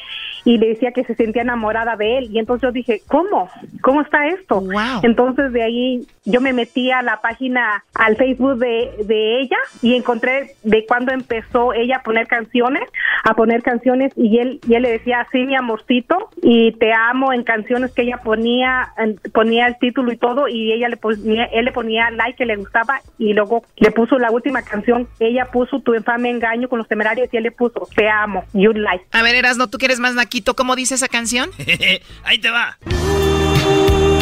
y 0.44 0.58
le 0.58 0.68
decía 0.68 0.92
que 0.92 1.04
se 1.04 1.14
sentía 1.14 1.42
enamorada 1.42 1.96
de 1.96 2.18
él 2.18 2.28
y 2.30 2.38
entonces 2.38 2.62
yo 2.62 2.72
dije, 2.72 3.02
¿cómo? 3.06 3.50
¿Cómo 3.82 4.02
está 4.02 4.28
esto? 4.28 4.62
Entonces 5.02 5.52
de 5.52 5.62
ahí 5.62 6.06
yo 6.24 6.40
me 6.40 6.52
metí 6.52 6.90
a 6.90 7.02
la 7.02 7.20
página, 7.20 7.84
al 7.94 8.16
Facebook 8.16 8.58
de, 8.58 8.90
de 9.04 9.40
ella 9.40 9.56
y 9.82 9.94
encontré 9.94 10.54
de 10.62 10.84
cuando 10.86 11.12
empezó 11.12 11.72
ella 11.72 11.96
a 11.96 12.02
poner 12.02 12.26
canciones, 12.26 12.82
a 13.24 13.34
poner 13.34 13.62
canciones 13.62 14.12
y 14.16 14.38
él, 14.38 14.60
y 14.68 14.74
él 14.74 14.82
le 14.82 14.92
decía, 14.92 15.26
sí, 15.32 15.44
mi 15.44 15.56
amorcito, 15.56 16.28
y 16.42 16.72
te 16.72 16.92
amo 16.92 17.32
en 17.32 17.44
canciones 17.44 17.92
que 17.92 18.02
ella 18.02 18.20
ponía, 18.22 18.92
ponía 19.32 19.66
el 19.66 19.78
título 19.78 20.12
y 20.12 20.16
todo 20.16 20.48
y 20.48 20.72
ella 20.72 20.88
le 20.88 20.96
ponía, 20.96 21.44
él 21.44 21.64
le 21.64 21.72
ponía 21.72 22.10
like 22.10 22.36
que 22.36 22.46
le 22.46 22.56
gustaba 22.56 23.00
y 23.18 23.32
luego 23.32 23.62
le 23.76 23.90
puso 23.90 24.18
la 24.18 24.27
última 24.30 24.62
canción, 24.62 25.08
ella 25.18 25.46
puso 25.46 25.80
tu 25.80 25.94
infame 25.94 26.30
engaño 26.30 26.68
con 26.68 26.78
los 26.78 26.88
temerarios 26.88 27.28
y 27.32 27.36
él 27.36 27.44
le 27.44 27.52
puso, 27.52 27.88
te 27.94 28.08
amo, 28.08 28.44
you 28.52 28.72
like. 28.72 29.04
A 29.12 29.22
ver, 29.22 29.34
Erasno, 29.34 29.68
tú 29.68 29.78
que 29.78 29.86
eres 29.86 30.00
más 30.00 30.14
naquito, 30.14 30.54
¿cómo 30.54 30.76
dice 30.76 30.94
esa 30.94 31.08
canción? 31.08 31.50
Ahí 32.24 32.38
te 32.38 32.50
va. 32.50 32.78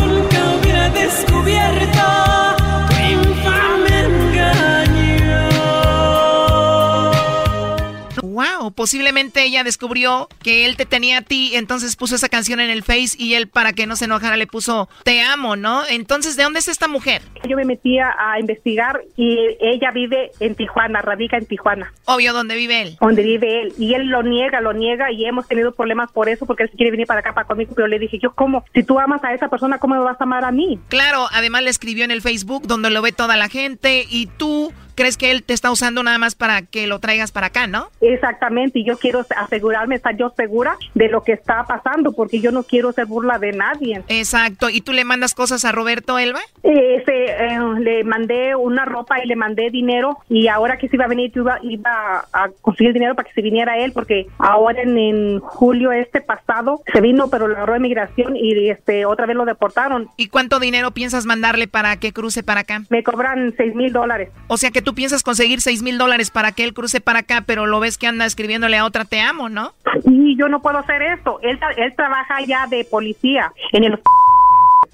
Nunca 0.07 0.55
hubiera 0.61 0.89
descubierto 0.91 2.03
tu 2.89 2.95
infame 2.97 4.01
engaño. 4.01 4.86
Wow, 8.33 8.73
posiblemente 8.73 9.45
ella 9.45 9.65
descubrió 9.65 10.29
que 10.43 10.67
él 10.67 10.77
te 10.77 10.87
tenía 10.87 11.19
a 11.19 11.23
ti, 11.23 11.53
entonces 11.55 11.97
puso 11.97 12.17
esa 12.17 12.29
canción 12.29 12.61
en 12.61 12.71
el 12.71 12.83
Face 12.83 13.17
y 13.19 13.35
él 13.35 13.49
para 13.49 13.73
que 13.73 13.87
no 13.87 13.97
se 13.97 14.07
enojara 14.07 14.37
le 14.37 14.47
puso 14.47 14.89
te 15.05 15.23
amo, 15.23 15.57
¿no? 15.57 15.83
Entonces, 15.89 16.37
¿de 16.37 16.43
dónde 16.43 16.59
es 16.59 16.69
esta 16.69 16.89
mujer? 16.89 17.23
Yo 17.49 17.57
me 17.57 17.65
metí 17.65 17.99
a, 17.99 18.39
investigar 18.39 19.01
y 19.17 19.39
ella 19.61 19.91
vive 19.93 20.31
en 20.41 20.55
Tijuana, 20.55 21.01
radica 21.01 21.39
en 21.39 21.47
Tijuana. 21.47 21.93
Obvio, 22.05 22.33
¿dónde 22.33 22.57
vive 22.57 22.83
él? 22.83 22.97
donde 23.01 23.23
vive 23.23 23.63
él 23.63 23.73
y 23.79 23.95
él 23.95 24.09
lo 24.09 24.23
niega, 24.23 24.61
lo 24.61 24.73
niega 24.73 25.11
y 25.13 25.25
hemos 25.25 25.47
tenido 25.47 25.73
problemas 25.73 26.11
por 26.13 26.29
eso 26.29 26.45
porque 26.45 26.65
él 26.65 26.71
se 26.71 26.77
quiere 26.77 26.91
venir 26.91 27.07
para 27.07 27.21
acá 27.21 27.33
para 27.35 27.47
conmigo, 27.47 27.73
pero 27.75 27.89
le 27.89 27.99
dije 27.99 28.19
yo 28.21 28.33
cómo, 28.33 28.65
si 28.75 28.83
tú 28.83 28.99
amas 28.99 29.23
a 29.25 29.33
esa 29.33 29.49
persona, 29.49 29.79
¿cómo 29.79 29.95
me 29.95 30.01
vas 30.01 30.21
a 30.21 30.25
amar 30.25 30.45
a 30.45 30.51
mí? 30.51 30.79
Claro, 30.89 31.27
además 31.33 31.63
le 31.63 31.71
escribió 31.71 32.05
en 32.05 32.11
el 32.11 32.23
Facebook 32.23 32.67
donde 32.67 32.91
lo 32.91 33.03
ve 33.03 33.13
toda 33.13 33.37
la 33.37 33.49
gente 33.49 34.05
y 34.09 34.27
tú 34.27 34.73
crees 34.97 35.17
que 35.17 35.31
él 35.31 35.45
te 35.45 35.55
está 35.55 35.71
usando 35.71 36.03
nada 36.03 36.19
más 36.19 36.35
para 36.35 36.63
que 36.63 36.87
lo 36.87 36.99
traigas 36.99 37.31
para 37.31 37.49
acá, 37.49 37.67
¿no? 37.67 37.89
Exactamente, 38.01 38.81
y 38.81 38.85
yo 38.85 38.99
quiero 38.99 39.25
asegurarme, 39.37 39.95
estar 39.95 40.17
yo 40.17 40.33
segura 40.37 40.77
de 40.95 41.09
lo 41.09 41.23
que 41.23 41.33
está 41.33 41.65
pasando 41.65 42.13
porque 42.13 42.41
yo 42.41 42.51
no 42.51 42.65
quiero 42.65 42.93
ser 42.93 43.07
burla 43.07 43.39
de 43.39 43.53
nadie. 43.53 44.03
Exacto, 44.09 44.71
¿y 44.71 44.81
tú 44.81 44.93
le 44.93 45.05
mandas 45.05 45.35
cosas 45.35 45.65
a 45.65 45.73
Roberto 45.73 46.19
Elba? 46.19 46.41
Eh, 46.63 47.05
eh, 47.07 47.59
le 47.79 48.05
mandé 48.05 48.57
una 48.57 48.85
ropa 48.85 49.23
y 49.23 49.27
le 49.27 49.37
mandé 49.37 49.71
dinero 49.71 50.19
y 50.29 50.49
ahora 50.49 50.79
que 50.79 50.89
se 50.89 50.97
iba 50.97 51.05
a 51.05 51.09
venir 51.09 51.31
yo 51.33 51.43
iba, 51.43 51.59
iba 51.63 52.27
a 52.33 52.49
conseguir 52.61 52.93
dinero 52.93 53.15
para 53.15 53.29
que 53.29 53.35
se 53.35 53.43
viniera 53.43 53.79
él 53.79 53.93
porque 53.93 54.27
ahora 54.39 54.83
en, 54.83 54.97
en 54.97 55.41
julio 55.41 55.93
este 55.93 56.21
pasado 56.21 56.83
se 56.93 57.01
vino 57.01 57.29
pero 57.29 57.49
lo 57.49 57.57
agarró 57.57 57.77
inmigración 57.77 58.37
y 58.37 58.71
este 58.71 59.05
otra 59.05 59.27
vez 59.27 59.37
lo 59.37 59.45
deportaron. 59.45 60.09
¿Y 60.17 60.29
cuánto 60.29 60.59
dinero 60.59 60.91
piensas 60.93 61.27
mandarle 61.27 61.69
para 61.69 61.97
que 61.99 62.13
cruce 62.13 62.43
para 62.43 62.61
acá? 62.61 62.83
Me 62.89 63.03
cobran 63.03 63.55
seis 63.57 63.75
mil 63.75 63.93
dólares. 63.93 64.31
O 64.49 64.57
sea 64.57 64.71
que 64.71 64.83
tú 64.87 64.95
piensas 64.95 65.25
conseguir 65.25 65.61
seis 65.61 65.83
mil 65.83 65.99
dólares 65.99 66.31
para 66.31 66.53
que 66.53 66.63
él 66.63 66.73
cruce 66.73 67.01
para 67.01 67.19
acá, 67.19 67.43
pero 67.45 67.67
lo 67.67 67.81
ves 67.81 67.99
que 67.99 68.07
anda 68.07 68.25
escribiéndole 68.25 68.77
a 68.77 68.85
otra 68.85 69.05
te 69.05 69.21
amo, 69.21 69.49
¿no? 69.49 69.75
Y 70.05 70.39
yo 70.39 70.49
no 70.49 70.63
puedo 70.63 70.79
hacer 70.79 71.03
esto. 71.03 71.41
Él, 71.43 71.59
él 71.77 71.93
trabaja 71.97 72.37
ya 72.47 72.69
de 72.69 72.85
policía 72.85 73.53
en 73.73 73.83
el 73.83 73.99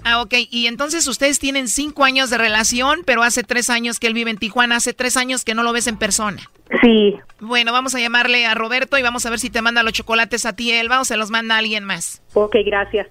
Ah, 0.03 0.21
ok. 0.21 0.33
Y 0.49 0.65
entonces 0.65 1.07
ustedes 1.07 1.37
tienen 1.37 1.67
cinco 1.67 2.03
años 2.03 2.31
de 2.31 2.39
relación, 2.39 3.03
pero 3.05 3.21
hace 3.21 3.43
tres 3.43 3.69
años 3.69 3.99
que 3.99 4.07
él 4.07 4.15
vive 4.15 4.31
en 4.31 4.37
Tijuana, 4.37 4.77
hace 4.77 4.93
tres 4.93 5.15
años 5.15 5.45
que 5.45 5.53
no 5.53 5.61
lo 5.61 5.71
ves 5.71 5.85
en 5.85 5.97
persona. 5.97 6.41
Sí. 6.81 7.15
Bueno, 7.39 7.71
vamos 7.71 7.93
a 7.93 7.99
llamarle 7.99 8.47
a 8.47 8.55
Roberto 8.55 8.97
y 8.97 9.03
vamos 9.03 9.27
a 9.27 9.29
ver 9.29 9.39
si 9.39 9.51
te 9.51 9.61
manda 9.61 9.83
los 9.83 9.93
chocolates 9.93 10.47
a 10.47 10.53
ti, 10.53 10.71
Elba, 10.71 11.01
o 11.01 11.05
se 11.05 11.17
los 11.17 11.29
manda 11.29 11.55
a 11.55 11.59
alguien 11.59 11.83
más. 11.83 12.21
Ok, 12.33 12.55
gracias. 12.65 13.07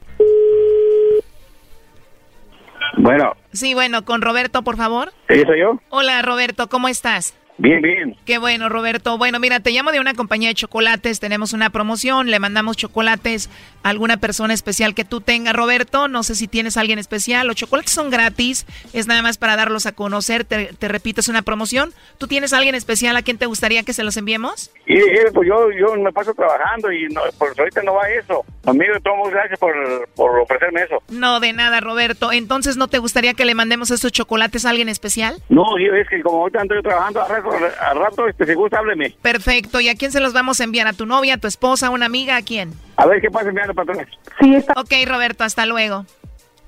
Bueno, 2.97 3.32
Sí, 3.53 3.74
bueno, 3.74 4.05
con 4.05 4.22
Roberto, 4.22 4.62
por 4.62 4.76
favor. 4.76 5.12
¿sí 5.28 5.43
soy 5.47 5.61
yo? 5.61 5.78
Hola, 5.90 6.22
Roberto, 6.22 6.68
¿cómo 6.68 6.88
estás? 6.88 7.34
Bien, 7.62 7.80
bien. 7.80 8.16
Qué 8.26 8.38
bueno, 8.38 8.68
Roberto. 8.68 9.16
Bueno, 9.18 9.38
mira, 9.38 9.60
te 9.60 9.70
llamo 9.70 9.92
de 9.92 10.00
una 10.00 10.14
compañía 10.14 10.48
de 10.48 10.56
chocolates. 10.56 11.20
Tenemos 11.20 11.52
una 11.52 11.70
promoción. 11.70 12.28
Le 12.28 12.40
mandamos 12.40 12.76
chocolates 12.76 13.48
a 13.84 13.90
alguna 13.90 14.16
persona 14.16 14.52
especial 14.52 14.96
que 14.96 15.04
tú 15.04 15.20
tengas, 15.20 15.54
Roberto. 15.54 16.08
No 16.08 16.24
sé 16.24 16.34
si 16.34 16.48
tienes 16.48 16.76
a 16.76 16.80
alguien 16.80 16.98
especial. 16.98 17.46
Los 17.46 17.54
chocolates 17.54 17.92
son 17.92 18.10
gratis. 18.10 18.66
Es 18.92 19.06
nada 19.06 19.22
más 19.22 19.38
para 19.38 19.54
darlos 19.54 19.86
a 19.86 19.92
conocer. 19.92 20.44
Te, 20.44 20.72
te 20.76 20.88
repito, 20.88 21.20
es 21.20 21.28
una 21.28 21.42
promoción. 21.42 21.92
¿Tú 22.18 22.26
tienes 22.26 22.52
a 22.52 22.56
alguien 22.56 22.74
especial 22.74 23.16
a 23.16 23.22
quien 23.22 23.38
te 23.38 23.46
gustaría 23.46 23.84
que 23.84 23.92
se 23.92 24.02
los 24.02 24.16
enviemos? 24.16 24.72
Y, 24.86 24.98
pues 25.32 25.46
yo, 25.46 25.70
yo 25.70 25.94
me 25.94 26.10
paso 26.10 26.34
trabajando 26.34 26.90
y 26.90 27.06
no, 27.14 27.20
pues 27.38 27.56
ahorita 27.56 27.80
no 27.84 27.94
va 27.94 28.08
eso. 28.10 28.44
Amigo, 28.66 28.94
tomo 29.04 29.30
gracias 29.30 29.60
por, 29.60 29.72
por 30.16 30.40
ofrecerme 30.40 30.82
eso. 30.82 31.00
No, 31.10 31.38
de 31.38 31.52
nada, 31.52 31.80
Roberto. 31.80 32.32
Entonces, 32.32 32.76
¿no 32.76 32.88
te 32.88 32.98
gustaría 32.98 33.34
que 33.34 33.44
le 33.44 33.54
mandemos 33.54 33.92
estos 33.92 34.10
chocolates 34.10 34.66
a 34.66 34.70
alguien 34.70 34.88
especial? 34.88 35.36
No, 35.48 35.78
es 35.78 36.08
que 36.08 36.20
como 36.22 36.38
ahorita 36.38 36.60
ando 36.60 36.74
yo 36.74 36.82
trabajando, 36.82 37.24
rato, 37.28 37.51
al 37.80 37.98
rato 37.98 38.28
este, 38.28 38.46
si 38.46 38.55
gusta, 38.55 38.78
hábleme. 38.78 39.14
Perfecto. 39.22 39.80
¿Y 39.80 39.88
a 39.88 39.94
quién 39.94 40.12
se 40.12 40.20
los 40.20 40.32
vamos 40.32 40.61
a 40.61 40.64
enviar? 40.64 40.86
¿A 40.86 40.92
tu 40.92 41.07
novia, 41.07 41.34
a 41.34 41.38
tu 41.38 41.48
esposa, 41.48 41.88
a 41.88 41.90
una 41.90 42.07
amiga? 42.07 42.36
¿A 42.36 42.42
quién? 42.42 42.72
A 42.96 43.07
ver 43.07 43.20
qué 43.20 43.30
pasa 43.30 43.48
enviando 43.48 43.74
patrones. 43.74 44.09
Sí, 44.40 44.55
está. 44.55 44.72
Ok, 44.76 44.92
Roberto, 45.07 45.44
hasta 45.44 45.66
luego. 45.66 46.07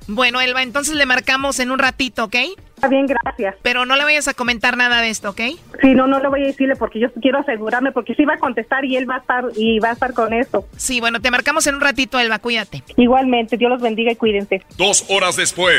Bueno, 0.06 0.40
Elba, 0.40 0.62
entonces 0.62 0.94
le 0.96 1.06
marcamos 1.06 1.58
en 1.60 1.70
un 1.70 1.78
ratito, 1.78 2.24
¿ok? 2.24 2.34
Está 2.74 2.88
bien, 2.88 3.06
gracias. 3.06 3.54
Pero 3.62 3.86
no 3.86 3.96
le 3.96 4.04
vayas 4.04 4.28
a 4.28 4.34
comentar 4.34 4.76
nada 4.76 5.00
de 5.00 5.08
esto, 5.08 5.30
¿ok? 5.30 5.40
Sí, 5.80 5.94
no, 5.94 6.06
no 6.06 6.20
le 6.20 6.28
voy 6.28 6.42
a 6.42 6.46
decirle 6.46 6.76
porque 6.76 7.00
yo 7.00 7.10
quiero 7.22 7.38
asegurarme 7.38 7.92
porque 7.92 8.14
sí 8.14 8.24
va 8.26 8.34
a 8.34 8.38
contestar 8.38 8.84
y 8.84 8.96
él 8.96 9.08
va 9.08 9.16
a 9.16 9.18
estar 9.18 9.44
y 9.56 9.78
va 9.78 9.90
a 9.90 9.92
estar 9.92 10.12
con 10.12 10.34
eso. 10.34 10.66
Sí, 10.76 11.00
bueno, 11.00 11.20
te 11.20 11.30
marcamos 11.30 11.66
en 11.66 11.76
un 11.76 11.80
ratito, 11.80 12.18
Elba, 12.18 12.38
cuídate. 12.38 12.82
Igualmente, 12.96 13.56
Dios 13.56 13.70
los 13.70 13.80
bendiga 13.80 14.12
y 14.12 14.16
cuídense. 14.16 14.62
Dos 14.76 15.06
horas 15.08 15.36
después. 15.36 15.74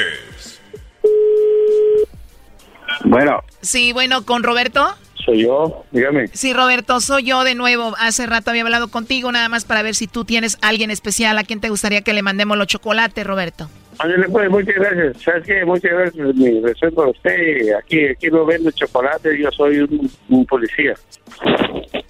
Bueno, 3.03 3.43
Sí, 3.61 3.93
bueno, 3.93 4.25
¿con 4.25 4.43
Roberto? 4.43 4.87
soy 5.25 5.41
yo, 5.43 5.83
dígame. 5.91 6.27
Sí, 6.33 6.53
Roberto, 6.53 7.01
soy 7.01 7.23
yo 7.23 7.43
de 7.43 7.55
nuevo. 7.55 7.95
Hace 7.97 8.27
rato 8.27 8.51
había 8.51 8.61
hablado 8.61 8.89
contigo 8.89 9.31
nada 9.31 9.49
más 9.49 9.65
para 9.65 9.81
ver 9.81 9.95
si 9.95 10.05
tú 10.05 10.23
tienes 10.23 10.59
alguien 10.61 10.91
especial 10.91 11.35
a 11.39 11.43
quien 11.43 11.59
te 11.59 11.69
gustaría 11.69 12.01
que 12.01 12.13
le 12.13 12.21
mandemos 12.21 12.55
los 12.59 12.67
chocolates, 12.67 13.25
Roberto. 13.25 13.67
Ándale, 13.97 14.29
pues, 14.29 14.49
muchas 14.51 14.75
gracias. 14.75 15.23
¿Sabes 15.23 15.43
qué? 15.47 15.65
Muchas 15.65 15.91
gracias. 15.93 16.35
Mi 16.35 16.59
respeto 16.61 17.01
a 17.03 17.09
usted. 17.09 17.73
Aquí, 17.79 18.05
aquí 18.07 18.27
no 18.27 18.45
vendo 18.45 18.69
chocolate, 18.69 19.35
yo 19.41 19.49
soy 19.51 19.79
un, 19.79 20.11
un 20.29 20.45
policía. 20.45 20.93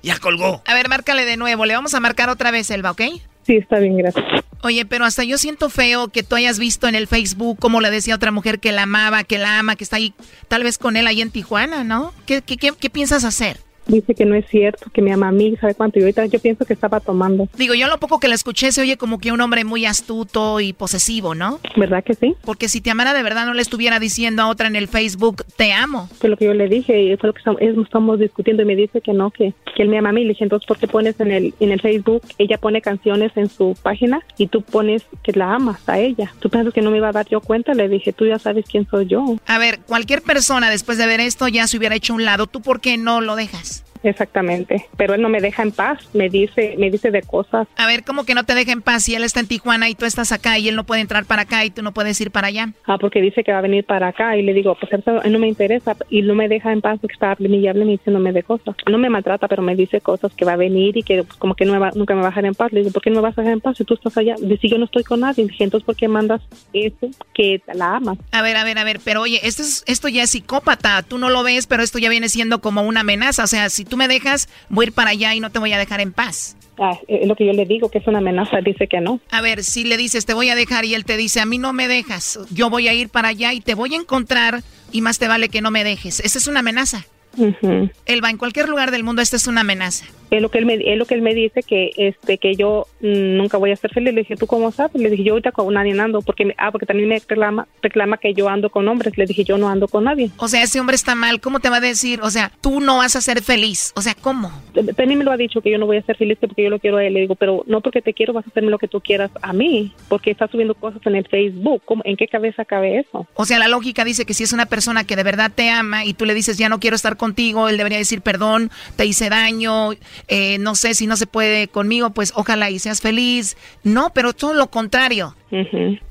Ya 0.04 0.18
colgó. 0.20 0.62
A 0.66 0.74
ver, 0.74 0.90
márcale 0.90 1.24
de 1.24 1.38
nuevo. 1.38 1.66
Le 1.66 1.74
vamos 1.76 1.94
a 1.94 2.02
marcar 2.02 2.30
otra 2.30 2.52
vez, 2.52 2.70
Elba, 2.70 2.92
¿ok? 2.92 3.02
Sí, 3.44 3.56
está 3.58 3.80
bien, 3.80 3.98
gracias. 3.98 4.26
Oye, 4.66 4.84
pero 4.84 5.06
hasta 5.06 5.24
yo 5.24 5.38
siento 5.38 5.70
feo 5.70 6.08
que 6.08 6.24
tú 6.24 6.36
hayas 6.36 6.58
visto 6.58 6.88
en 6.88 6.96
el 6.96 7.06
Facebook 7.06 7.60
cómo 7.60 7.82
le 7.82 7.92
decía 7.92 8.16
a 8.16 8.18
otra 8.18 8.32
mujer 8.32 8.60
que 8.60 8.72
la 8.72 8.82
amaba, 8.82 9.24
que 9.24 9.38
la 9.38 9.60
ama, 9.60 9.76
que 9.76 9.84
está 9.84 9.98
ahí, 9.98 10.16
tal 10.48 10.64
vez 10.64 10.80
con 10.80 10.98
él 10.98 11.06
ahí 11.06 11.22
en 11.22 11.30
Tijuana, 11.30 11.84
¿no? 11.84 12.16
¿Qué, 12.26 12.42
qué, 12.42 12.58
qué, 12.58 12.72
qué 12.72 12.90
piensas 12.90 13.26
hacer? 13.26 13.60
Dice 13.88 14.16
que 14.16 14.26
no 14.26 14.36
es 14.36 14.46
cierto, 14.48 14.90
que 14.92 15.02
me 15.02 15.14
ama 15.14 15.28
a 15.28 15.32
mí, 15.32 15.56
¿sabe 15.60 15.76
cuánto? 15.76 16.00
Y 16.00 16.04
ahorita 16.04 16.26
yo 16.26 16.40
pienso 16.40 16.66
que 16.66 16.74
estaba 16.74 17.00
tomando. 17.00 17.48
Digo, 17.58 17.74
yo 17.74 17.88
lo 17.88 18.00
poco 18.00 18.20
que 18.20 18.28
le 18.28 18.36
escuché 18.36 18.72
se 18.72 18.82
oye 18.82 18.98
como 18.98 19.20
que 19.20 19.32
un 19.32 19.42
hombre 19.42 19.64
muy 19.64 19.86
astuto 19.86 20.60
y 20.60 20.74
posesivo, 20.74 21.36
¿no? 21.36 21.60
¿Verdad 21.76 22.04
que 22.04 22.16
sí? 22.16 22.36
Porque 22.44 22.68
si 22.68 22.82
te 22.82 22.90
amara 22.90 23.14
de 23.14 23.24
verdad 23.24 23.46
no 23.46 23.54
le 23.54 23.62
estuviera 23.62 24.00
diciendo 24.00 24.42
a 24.42 24.48
otra 24.48 24.68
en 24.68 24.76
el 24.76 24.88
Facebook, 24.88 25.46
te 25.56 25.72
amo. 25.72 26.10
Fue 26.20 26.30
lo 26.30 26.38
que 26.38 26.46
yo 26.46 26.54
le 26.54 26.68
dije 26.68 27.00
y 27.00 27.16
fue 27.18 27.28
lo 27.28 27.34
que 27.34 27.40
estamos, 27.40 28.20
discutiendo 28.20 28.64
y 28.64 28.66
me 28.66 28.76
dice 28.76 29.02
que 29.02 29.14
no, 29.14 29.30
que, 29.32 29.54
que 29.76 29.84
él 29.84 29.90
me 29.90 29.98
ama 29.98 30.10
a 30.10 30.14
mí. 30.14 30.24
Le 30.24 30.30
dije, 30.30 30.44
entonces, 30.44 30.68
¿por 30.68 30.78
qué 30.78 30.88
pones 30.88 31.20
en 31.20 31.32
el, 31.32 31.54
en 31.60 31.72
el 31.72 31.82
Facebook? 31.82 32.24
Ella 32.38 32.58
pone 32.58 32.82
canciones 32.82 33.32
en 33.36 33.50
su 33.50 33.78
página 33.82 34.22
y 34.38 34.48
tú 34.48 34.62
pones 34.62 35.04
que 35.24 35.32
la 35.34 35.54
amas 35.54 35.88
a 35.88 36.00
ella. 36.00 36.34
¿Tú 36.40 36.50
piensas 36.50 36.74
que 36.74 36.82
no 36.82 36.92
me 36.92 36.98
iba 36.98 37.10
a 37.10 37.12
dar 37.12 37.28
yo 37.28 37.42
cuenta? 37.42 37.74
Le 37.74 37.88
dije, 37.88 38.14
tú 38.14 38.26
ya 38.26 38.40
sabes 38.40 38.66
quién 38.70 38.88
soy 38.90 39.08
yo. 39.08 39.38
A 39.46 39.58
ver, 39.58 39.80
cualquier 39.80 40.22
persona 40.22 40.70
después 40.70 40.98
de 40.98 41.06
ver 41.06 41.20
esto 41.20 41.48
ya 41.48 41.68
se 41.68 41.78
hubiera 41.78 41.96
hecho 41.96 42.14
un 42.14 42.26
lado. 42.26 42.48
¿Tú 42.48 42.62
por 42.62 42.82
qué 42.82 42.98
no 42.98 43.22
lo 43.22 43.36
dejas? 43.36 43.75
Thanks. 43.76 43.95
Exactamente, 44.04 44.86
pero 44.98 45.14
él 45.16 45.22
no 45.22 45.30
me 45.30 45.42
deja 45.42 45.64
en 45.64 45.72
paz, 45.72 46.00
me 46.14 46.30
dice, 46.30 46.76
me 46.78 46.92
dice 46.92 47.12
de 47.12 47.22
cosas. 47.24 47.68
A 47.76 47.88
ver, 47.88 48.04
¿cómo 48.04 48.24
que 48.26 48.36
no 48.36 48.44
te 48.44 48.54
deja 48.56 48.72
en 48.72 48.82
paz 48.82 49.04
si 49.04 49.16
él 49.16 49.24
está 49.24 49.40
en 49.40 49.48
Tijuana 49.48 49.90
y 49.90 49.96
tú 49.96 50.06
estás 50.06 50.32
acá 50.32 50.58
y 50.60 50.68
él 50.70 50.76
no 50.76 50.84
puede 50.84 51.02
entrar 51.02 51.26
para 51.26 51.44
acá 51.44 51.66
y 51.66 51.70
tú 51.72 51.82
no 51.82 51.94
puedes 51.94 52.20
ir 52.22 52.32
para 52.32 52.48
allá? 52.48 52.70
Ah, 52.86 52.98
porque 53.00 53.22
dice 53.22 53.44
que 53.44 53.52
va 53.52 53.60
a 53.60 53.62
venir 53.62 53.84
para 53.86 54.08
acá 54.10 54.38
y 54.38 54.44
le 54.44 54.54
digo, 54.54 54.78
pues 54.80 54.94
eso 54.94 55.22
no 55.28 55.40
me 55.40 55.48
interesa 55.48 55.96
y 56.10 56.22
no 56.22 56.36
me 56.36 56.48
deja 56.48 56.72
en 56.72 56.82
paz 56.82 57.00
porque 57.02 57.14
está 57.14 57.32
hablando 57.32 57.58
y 57.58 57.68
hablando 57.68 57.94
y 57.94 57.98
diciéndome 57.98 58.32
de 58.32 58.44
cosas. 58.44 58.76
No 58.90 58.98
me 58.98 59.10
maltrata, 59.10 59.48
pero 59.48 59.62
me 59.64 59.76
dice 59.76 60.02
cosas 60.02 60.32
que 60.34 60.46
va 60.46 60.54
a 60.54 60.58
venir 60.58 60.96
y 60.98 61.04
que 61.04 61.24
pues, 61.24 61.38
como 61.38 61.56
que 61.56 61.66
no 61.66 61.74
me 61.74 61.80
va- 61.80 61.92
nunca 61.96 62.14
me 62.16 62.22
va 62.22 62.28
a 62.28 62.30
dejar 62.30 62.46
en 62.46 62.56
paz. 62.56 62.72
Le 62.72 62.82
digo, 62.82 62.92
¿por 62.92 63.02
qué 63.02 63.10
no 63.10 63.18
me 63.18 63.22
vas 63.24 63.38
a 63.38 63.42
dejar 63.42 63.54
en 63.54 63.62
paz 63.62 63.78
si 63.78 63.84
tú 63.86 63.96
estás 63.96 64.18
allá? 64.18 64.36
Dice, 64.40 64.70
yo 64.70 64.78
no 64.78 64.86
estoy 64.86 65.04
con 65.04 65.22
nadie. 65.22 65.46
Dije, 65.48 65.64
entonces, 65.64 65.86
¿por 65.86 65.96
qué 65.96 66.08
mandas 66.08 66.42
eso 66.74 67.10
que 67.34 67.62
la 67.74 67.96
amas? 67.98 68.18
A 68.32 68.42
ver, 68.42 68.56
a 68.58 68.64
ver, 68.64 68.78
a 68.78 68.84
ver, 68.84 69.00
pero 69.04 69.22
oye, 69.22 69.40
esto, 69.44 69.62
es, 69.64 69.84
esto 69.88 70.08
ya 70.10 70.24
es 70.24 70.30
psicópata, 70.32 71.02
tú 71.04 71.18
no 71.18 71.30
lo 71.30 71.44
ves, 71.44 71.66
pero 71.68 71.82
esto 71.84 71.98
ya 72.00 72.10
viene 72.10 72.30
siendo 72.30 72.60
como 72.62 72.82
una 72.84 73.02
amenaza, 73.02 73.44
o 73.44 73.48
sea, 73.48 73.70
si 73.70 73.86
tú 73.86 73.95
me 73.96 74.08
dejas, 74.08 74.50
voy 74.70 74.86
a 74.86 74.88
ir 74.88 74.94
para 74.94 75.12
allá 75.12 75.34
y 75.36 75.40
no 75.40 75.52
te 75.52 75.60
voy 75.60 75.74
a 75.74 75.78
dejar 75.78 76.02
en 76.02 76.14
paz. 76.14 76.56
Ah, 76.78 77.00
es 77.08 77.28
lo 77.28 77.36
que 77.36 77.46
yo 77.46 77.54
le 77.54 77.66
digo, 77.66 77.90
que 77.90 78.00
es 78.00 78.08
una 78.08 78.18
amenaza. 78.18 78.58
Dice 78.62 78.88
que 78.88 79.00
no. 79.00 79.22
A 79.32 79.42
ver, 79.42 79.64
si 79.64 79.86
le 79.86 79.98
dices, 79.98 80.26
te 80.26 80.34
voy 80.34 80.50
a 80.50 80.56
dejar 80.56 80.86
y 80.86 80.94
él 80.94 81.06
te 81.06 81.18
dice, 81.18 81.40
a 81.40 81.46
mí 81.46 81.58
no 81.58 81.74
me 81.74 81.88
dejas, 81.88 82.40
yo 82.52 82.70
voy 82.70 82.88
a 82.88 82.94
ir 82.94 83.10
para 83.10 83.30
allá 83.30 83.54
y 83.54 83.62
te 83.62 83.76
voy 83.76 83.94
a 83.94 83.98
encontrar 83.98 84.62
y 84.92 85.02
más 85.02 85.18
te 85.18 85.28
vale 85.28 85.50
que 85.50 85.62
no 85.62 85.72
me 85.72 85.84
dejes. 85.84 86.20
Esa 86.20 86.38
es 86.38 86.48
una 86.48 86.60
amenaza. 86.60 87.06
Ujú. 87.38 87.90
Elba, 88.06 88.30
en 88.30 88.38
cualquier 88.38 88.70
lugar 88.70 88.92
del 88.92 89.04
mundo 89.04 89.22
esta 89.22 89.36
es 89.36 89.48
una 89.48 89.62
amenaza. 89.62 90.06
Es 90.36 90.42
lo 90.42 90.50
que 90.50 90.58
él 90.60 90.66
me, 90.66 90.76
es 90.76 90.98
lo 90.98 91.06
que 91.06 91.16
él 91.16 91.22
me 91.22 91.34
dice 91.34 91.64
que 91.64 91.92
este 91.98 92.38
que 92.38 92.56
yo 92.56 92.88
mm, 93.02 93.38
nunca 93.38 93.58
voy 93.58 93.72
a 93.72 93.76
ser 93.76 93.92
feliz. 93.94 94.14
Le 94.14 94.22
dije, 94.22 94.36
¿tú 94.36 94.48
cómo 94.48 94.72
sabes? 94.72 94.96
Le 95.02 95.10
dije, 95.10 95.24
yo 95.24 95.34
ahorita 95.34 95.52
con 95.52 95.74
nadie 95.74 96.00
ando 96.00 96.22
porque 96.22 96.46
me- 96.46 96.56
ah, 96.58 96.72
porque 96.72 96.86
también 96.86 97.10
me 97.10 97.16
reclama 97.20 97.68
reclama 97.82 98.18
que 98.18 98.34
yo 98.34 98.50
ando 98.50 98.70
con 98.70 98.88
hombres. 98.88 99.18
Le 99.18 99.26
dije, 99.26 99.44
yo 99.44 99.58
no 99.58 99.70
ando 99.70 99.88
con 99.88 100.04
nadie. 100.06 100.32
O 100.38 100.48
sea, 100.48 100.64
ese 100.64 100.80
hombre 100.80 100.96
está 100.96 101.16
mal, 101.16 101.40
¿cómo 101.42 101.60
te 101.60 101.70
va 101.70 101.78
a 101.78 101.82
decir? 101.82 102.20
O 102.22 102.30
sea, 102.30 102.52
tú 102.62 102.80
no 102.80 102.98
vas 102.98 103.16
a 103.16 103.22
ser 103.22 103.42
feliz. 103.42 103.92
O 103.96 104.02
sea, 104.02 104.14
¿cómo? 104.16 104.52
También 104.96 105.20
me 105.20 105.26
lo 105.26 105.32
ha 105.32 105.38
dicho 105.38 105.62
que 105.62 105.72
yo 105.72 105.78
no 105.78 105.86
voy 105.86 105.98
a 105.98 106.02
ser 106.04 106.18
feliz 106.18 106.38
porque 106.40 106.64
yo 106.64 106.70
lo 106.70 106.80
quiero 106.80 106.98
a 106.98 107.04
él. 107.06 107.14
Le 107.14 107.22
digo, 107.22 107.36
pero 107.36 107.64
no 107.68 107.82
porque 107.82 108.02
te 108.02 108.14
quiero 108.14 108.34
vas 108.34 108.46
a 108.46 108.50
hacerme 108.50 108.70
lo 108.72 108.78
que 108.78 108.88
tú 108.88 109.02
quieras 109.02 109.32
a 109.42 109.54
mí, 109.54 109.94
porque 110.10 110.32
estás 110.32 110.52
subiendo 110.52 110.76
cosas 110.76 111.02
en 111.06 111.16
el 111.16 111.28
Facebook. 111.28 111.82
¿Cómo- 111.86 112.02
¿En 112.06 112.18
qué 112.18 112.28
cabeza 112.28 112.66
cabe 112.66 113.00
eso? 113.00 113.28
O 113.36 113.46
sea, 113.46 113.60
la 113.60 113.68
lógica 113.68 114.04
dice 114.04 114.26
que 114.26 114.34
si 114.34 114.44
es 114.44 114.54
una 114.54 114.66
persona 114.66 115.04
que 115.06 115.16
de 115.16 115.24
verdad 115.24 115.52
te 115.54 115.70
ama 115.70 116.06
y 116.06 116.14
tú 116.14 116.26
le 116.26 116.34
dices 116.34 116.58
ya 116.58 116.70
no 116.70 116.80
quiero 116.80 116.96
estar 116.96 117.18
contigo, 117.18 117.70
él 117.70 117.78
debería 117.78 117.98
decir 117.98 118.22
perdón, 118.22 118.72
te 118.96 119.06
hice 119.06 119.30
daño, 119.30 119.92
eh, 120.28 120.58
no 120.60 120.76
sé 120.76 120.94
si 120.94 121.08
no 121.08 121.18
se 121.18 121.28
puede 121.28 121.68
conmigo, 121.68 122.10
pues 122.10 122.32
ojalá 122.36 122.70
y 122.70 122.80
seas 122.80 123.02
feliz. 123.02 123.58
No, 123.84 124.12
pero 124.12 124.34
todo 124.34 124.54
lo 124.54 124.70
contrario. 124.70 125.36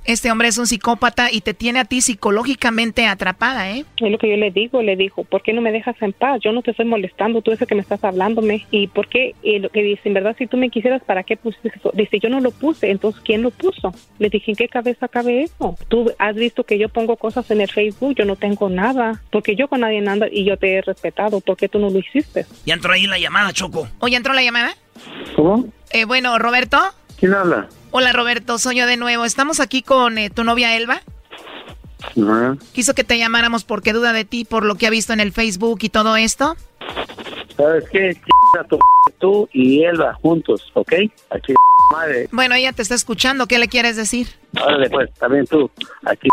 Este 0.05 0.30
hombre 0.30 0.49
es 0.49 0.59
un 0.59 0.66
psicópata 0.66 1.30
y 1.30 1.40
te 1.40 1.55
tiene 1.55 1.80
a 1.80 1.84
ti 1.84 2.01
psicológicamente 2.01 3.07
atrapada, 3.07 3.70
¿eh? 3.70 3.84
Es 3.97 4.11
lo 4.11 4.18
que 4.18 4.30
yo 4.30 4.36
le 4.36 4.51
digo, 4.51 4.82
le 4.82 4.97
dijo, 4.97 5.24
¿por 5.24 5.42
qué 5.42 5.53
no 5.53 5.61
me 5.61 5.72
dejas 5.72 5.97
en 6.01 6.12
paz? 6.12 6.40
Yo 6.42 6.53
no 6.53 6.62
te 6.62 6.70
estoy 6.70 6.86
molestando, 6.86 7.42
tú 7.42 7.53
ese 7.53 7.66
que 7.66 7.74
me 7.74 7.80
estás 7.80 8.05
hablándome. 8.05 8.66
¿Y 8.70 8.88
por 8.88 9.09
qué? 9.09 9.34
Y 9.42 9.59
lo 9.59 9.70
que 9.70 9.82
dice, 9.82 10.03
en 10.05 10.14
verdad, 10.14 10.34
si 10.38 10.47
tú 10.47 10.57
me 10.57 10.70
quisieras, 10.70 11.03
¿para 11.05 11.22
qué 11.22 11.36
pusiste 11.36 11.72
eso? 11.74 11.90
Dice, 11.95 12.18
yo 12.18 12.28
no 12.28 12.40
lo 12.40 12.51
puse, 12.51 12.90
entonces, 12.90 13.20
¿quién 13.24 13.42
lo 13.42 13.51
puso? 13.51 13.92
Le 14.18 14.28
dije, 14.28 14.51
¿en 14.51 14.57
qué 14.57 14.68
cabeza 14.68 15.09
cabe 15.09 15.42
eso? 15.42 15.76
Tú 15.88 16.11
has 16.18 16.34
visto 16.34 16.64
que 16.64 16.78
yo 16.78 16.88
pongo 16.88 17.16
cosas 17.16 17.51
en 17.51 17.61
el 17.61 17.70
Facebook, 17.70 18.14
yo 18.16 18.24
no 18.24 18.36
tengo 18.36 18.68
nada, 18.68 19.22
porque 19.30 19.57
yo 19.57 19.68
con 19.68 19.80
nadie 19.80 19.99
ando 20.07 20.26
y 20.30 20.45
yo 20.45 20.57
te 20.57 20.74
he 20.74 20.82
respetado, 20.82 21.40
¿por 21.40 21.57
qué 21.57 21.68
tú 21.68 21.78
no 21.78 21.90
lo 21.90 21.99
hiciste? 21.99 22.47
Ya 22.66 22.74
entró 22.74 22.92
ahí 22.92 23.07
la 23.07 23.18
llamada, 23.18 23.53
Choco. 23.53 23.88
Oye, 24.01 24.16
¿entró 24.16 24.32
la 24.32 24.42
llamada? 24.42 24.74
¿Cómo? 25.36 25.66
Eh, 25.90 26.05
bueno, 26.05 26.38
Roberto. 26.38 26.78
¿Quién 27.18 27.34
habla? 27.34 27.68
Hola, 27.97 28.12
Roberto, 28.12 28.59
soy 28.59 28.78
yo 28.78 28.88
de 28.88 28.97
nuevo. 28.97 29.24
Estamos 29.24 29.61
aquí 29.61 29.80
con 29.80 30.18
eh, 30.18 30.28
tu 30.28 30.42
novia 30.42 30.76
Elba. 30.76 31.01
Ajá. 32.20 32.57
Quiso 32.72 32.92
que 32.92 33.05
te 33.05 33.16
llamáramos 33.18 33.62
porque 33.62 33.92
duda 33.92 34.12
de 34.12 34.24
ti 34.24 34.45
por 34.45 34.64
lo 34.64 34.74
que 34.74 34.88
ha 34.88 34.90
visto 34.90 35.12
en 35.12 35.20
el 35.20 35.30
Facebook 35.30 35.78
y 35.82 35.90
todo 35.90 36.16
esto. 36.16 36.57
¿Sabes 37.57 37.88
qué? 37.90 38.20
Tú 39.20 39.49
y 39.53 39.84
Elba 39.84 40.14
juntos, 40.14 40.72
¿ok? 40.74 40.92
Aquí 41.30 41.55
madre. 41.92 42.28
Bueno, 42.32 42.57
ella 42.57 42.72
te 42.72 42.82
está 42.82 42.97
escuchando. 42.97 43.47
¿Qué 43.47 43.61
le 43.61 43.68
quieres 43.68 43.95
decir? 43.95 44.26
Órale, 44.61 44.90
pues, 44.90 45.14
también 45.14 45.47
tú. 45.47 45.70
Aquí 46.05 46.26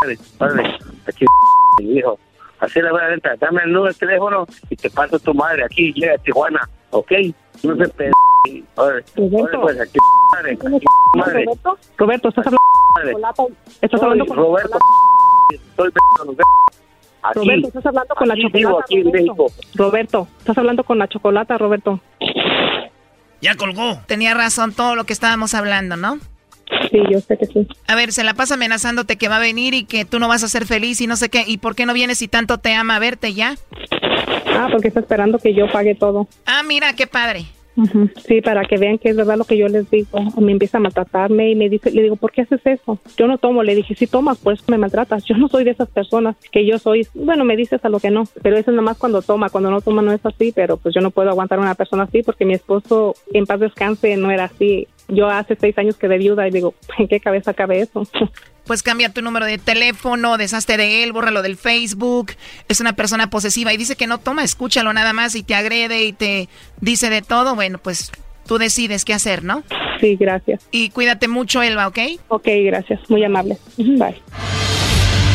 madre. 0.00 0.18
Órale, 0.40 0.78
aquí 1.06 1.24
hijo. 1.78 2.18
Así 2.58 2.80
la 2.80 2.90
voy 2.90 3.02
a. 3.02 3.36
Dame 3.36 3.62
el 3.62 3.72
número 3.72 3.92
de 3.92 3.98
teléfono 4.00 4.48
y 4.68 4.74
te 4.74 4.90
paso 4.90 5.20
tu 5.20 5.32
madre 5.32 5.64
aquí. 5.64 5.92
Llega 5.92 6.14
a 6.14 6.18
Tijuana, 6.18 6.68
¿ok? 6.94 7.12
No 7.62 7.76
se 7.76 8.10
órale, 8.76 9.04
pues, 9.14 9.80
aquí 9.80 9.98
madre. 10.32 10.52
Aquí 10.52 10.86
madre. 11.16 11.44
Roberto, 11.44 11.78
Roberto, 11.96 12.28
estás 12.28 12.46
hablando. 12.46 13.48
Estás 13.80 14.02
hablando 14.02 14.26
con 14.26 14.36
Roberto. 14.36 14.78
Estoy 15.52 15.92
Aquí. 17.22 17.38
Roberto, 17.40 17.68
estás 17.68 17.86
hablando 17.86 18.14
con 18.14 18.28
la 18.28 18.34
chocolata. 18.36 18.58
vivo, 18.58 18.80
aquí 18.80 18.96
en 18.96 19.10
México. 19.10 19.46
Roberto, 19.74 20.28
estás 20.38 20.58
hablando 20.58 20.84
con 20.84 20.98
la 20.98 21.08
chocolata, 21.08 21.58
Roberto. 21.58 22.00
Ya 23.40 23.56
colgó. 23.56 23.98
Tenía 24.06 24.34
razón 24.34 24.72
todo 24.72 24.94
lo 24.94 25.04
que 25.04 25.14
estábamos 25.14 25.54
hablando, 25.54 25.96
¿no? 25.96 26.18
Sí, 26.90 26.98
yo 27.10 27.20
sé 27.20 27.36
que 27.36 27.46
sí. 27.46 27.66
A 27.86 27.94
ver, 27.94 28.12
se 28.12 28.24
la 28.24 28.34
pasa 28.34 28.54
amenazándote 28.54 29.16
que 29.16 29.28
va 29.28 29.36
a 29.36 29.40
venir 29.40 29.74
y 29.74 29.84
que 29.84 30.04
tú 30.04 30.18
no 30.18 30.28
vas 30.28 30.42
a 30.44 30.48
ser 30.48 30.66
feliz 30.66 31.00
y 31.00 31.06
no 31.06 31.16
sé 31.16 31.28
qué. 31.28 31.44
¿Y 31.46 31.58
por 31.58 31.74
qué 31.74 31.86
no 31.86 31.94
vienes 31.94 32.18
si 32.18 32.28
tanto 32.28 32.58
te 32.58 32.72
ama 32.74 32.96
a 32.96 33.00
verte 33.00 33.34
ya? 33.34 33.56
Ah, 34.46 34.68
porque 34.70 34.88
está 34.88 35.00
esperando 35.00 35.38
que 35.38 35.54
yo 35.54 35.70
pague 35.70 35.94
todo. 35.94 36.28
Ah, 36.46 36.62
mira, 36.66 36.92
qué 36.94 37.06
padre. 37.06 37.46
Ujú, 37.76 38.08
Sí, 38.24 38.40
para 38.40 38.64
que 38.66 38.78
vean 38.78 38.98
que 38.98 39.08
es 39.08 39.16
verdad 39.16 39.36
lo 39.36 39.44
que 39.44 39.56
yo 39.58 39.66
les 39.66 39.90
digo. 39.90 40.20
Me 40.40 40.52
empieza 40.52 40.78
a 40.78 40.80
maltratarme 40.80 41.50
y 41.50 41.56
me 41.56 41.68
dice, 41.68 41.90
le 41.90 42.02
digo, 42.02 42.14
¿por 42.14 42.30
qué 42.30 42.42
haces 42.42 42.60
eso? 42.64 43.00
Yo 43.16 43.26
no 43.26 43.36
tomo. 43.38 43.64
Le 43.64 43.74
dije, 43.74 43.96
si 43.96 44.06
tomas, 44.06 44.38
pues 44.38 44.60
me 44.68 44.78
maltratas. 44.78 45.24
Yo 45.24 45.36
no 45.36 45.48
soy 45.48 45.64
de 45.64 45.72
esas 45.72 45.88
personas 45.88 46.36
que 46.52 46.64
yo 46.64 46.78
soy. 46.78 47.06
Bueno, 47.14 47.44
me 47.44 47.56
dices 47.56 47.84
a 47.84 47.88
lo 47.88 47.98
que 47.98 48.10
no, 48.12 48.24
pero 48.42 48.56
eso 48.56 48.70
es 48.70 48.76
nada 48.76 48.82
más 48.86 48.96
cuando 48.96 49.22
toma. 49.22 49.50
Cuando 49.50 49.72
no 49.72 49.80
toma 49.80 50.02
no 50.02 50.12
es 50.12 50.24
así, 50.24 50.52
pero 50.54 50.76
pues 50.76 50.94
yo 50.94 51.00
no 51.00 51.10
puedo 51.10 51.30
aguantar 51.30 51.58
a 51.58 51.62
una 51.62 51.74
persona 51.74 52.04
así 52.04 52.22
porque 52.22 52.44
mi 52.44 52.54
esposo 52.54 53.16
en 53.32 53.44
paz 53.44 53.58
descanse 53.58 54.16
no 54.16 54.30
era 54.30 54.44
así. 54.44 54.86
Yo 55.08 55.28
hace 55.28 55.56
seis 55.60 55.76
años 55.78 55.96
quedé 55.96 56.18
viuda 56.18 56.46
y 56.48 56.50
digo, 56.50 56.74
¿en 56.98 57.08
qué 57.08 57.20
cabeza 57.20 57.54
cabe 57.54 57.80
eso? 57.80 58.06
Pues 58.66 58.82
cambia 58.82 59.12
tu 59.12 59.20
número 59.20 59.44
de 59.44 59.58
teléfono, 59.58 60.38
deshazte 60.38 60.78
de 60.78 61.02
él, 61.02 61.12
bórralo 61.12 61.42
del 61.42 61.58
Facebook. 61.58 62.32
Es 62.66 62.80
una 62.80 62.94
persona 62.94 63.28
posesiva 63.28 63.74
y 63.74 63.76
dice 63.76 63.94
que 63.94 64.06
no 64.06 64.16
toma, 64.16 64.42
escúchalo 64.42 64.90
nada 64.94 65.12
más 65.12 65.34
y 65.34 65.42
te 65.42 65.54
agrede 65.54 66.04
y 66.04 66.14
te 66.14 66.48
dice 66.80 67.10
de 67.10 67.20
todo. 67.20 67.54
Bueno, 67.54 67.76
pues 67.76 68.10
tú 68.46 68.56
decides 68.56 69.04
qué 69.04 69.12
hacer, 69.12 69.44
¿no? 69.44 69.64
Sí, 70.00 70.16
gracias. 70.16 70.66
Y 70.70 70.88
cuídate 70.88 71.28
mucho, 71.28 71.62
Elba, 71.62 71.86
¿ok? 71.88 71.98
Ok, 72.28 72.48
gracias. 72.64 73.00
Muy 73.10 73.22
amable. 73.22 73.58
Bye. 73.76 74.16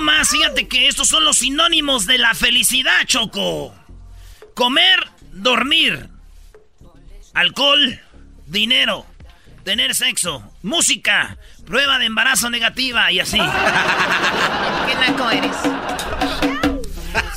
más, 0.00 0.28
fíjate 0.28 0.68
que 0.68 0.88
estos 0.88 1.08
son 1.08 1.24
los 1.24 1.38
sinónimos 1.38 2.06
de 2.06 2.18
la 2.18 2.34
felicidad, 2.34 3.04
Choco. 3.06 3.74
Comer, 4.54 5.08
dormir, 5.32 6.08
alcohol, 7.32 8.00
dinero, 8.46 9.06
tener 9.64 9.94
sexo, 9.94 10.42
música, 10.62 11.38
prueba 11.66 11.98
de 11.98 12.06
embarazo 12.06 12.50
negativa 12.50 13.10
y 13.10 13.20
así. 13.20 13.38
Qué 14.86 14.94
naco 14.94 15.30
eres. 15.30 15.56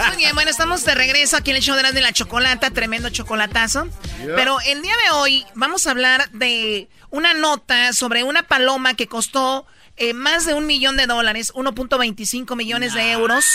Muy 0.08 0.18
bien, 0.18 0.36
bueno, 0.36 0.52
estamos 0.52 0.84
de 0.86 0.96
regreso 0.96 1.38
aquí 1.38 1.52
en 1.52 1.58
el 1.58 1.64
show 1.64 1.76
de 1.76 1.84
la, 1.84 1.92
de 1.92 2.02
la 2.02 2.12
chocolata, 2.12 2.72
tremendo 2.72 3.10
chocolatazo. 3.10 3.88
Pero 4.36 4.60
el 4.62 4.82
día 4.82 4.96
de 5.06 5.12
hoy 5.12 5.46
vamos 5.56 5.88
a 5.88 5.92
hablar 5.92 6.30
de 6.32 6.88
una 7.10 7.34
nota 7.34 7.94
sobre 7.94 8.24
una 8.24 8.44
paloma 8.44 8.94
que 8.94 9.08
costó 9.08 9.66
eh, 9.98 10.14
más 10.14 10.46
de 10.46 10.54
un 10.54 10.66
millón 10.66 10.98
de 10.98 11.08
dólares, 11.08 11.54
1.25 11.54 12.56
millones 12.56 12.94
de 12.94 13.12
euros. 13.12 13.46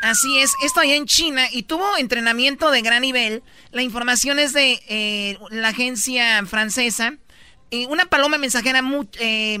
Así 0.00 0.38
es, 0.38 0.52
esto 0.64 0.80
allá 0.80 0.96
en 0.96 1.06
China 1.06 1.46
y 1.50 1.62
tuvo 1.62 1.96
entrenamiento 1.96 2.70
de 2.70 2.82
gran 2.82 3.02
nivel. 3.02 3.42
La 3.70 3.82
información 3.82 4.38
es 4.38 4.52
de 4.52 4.82
eh, 4.88 5.38
la 5.50 5.68
agencia 5.68 6.44
francesa. 6.46 7.18
Eh, 7.70 7.86
una 7.86 8.06
paloma 8.06 8.38
mensajera 8.38 8.82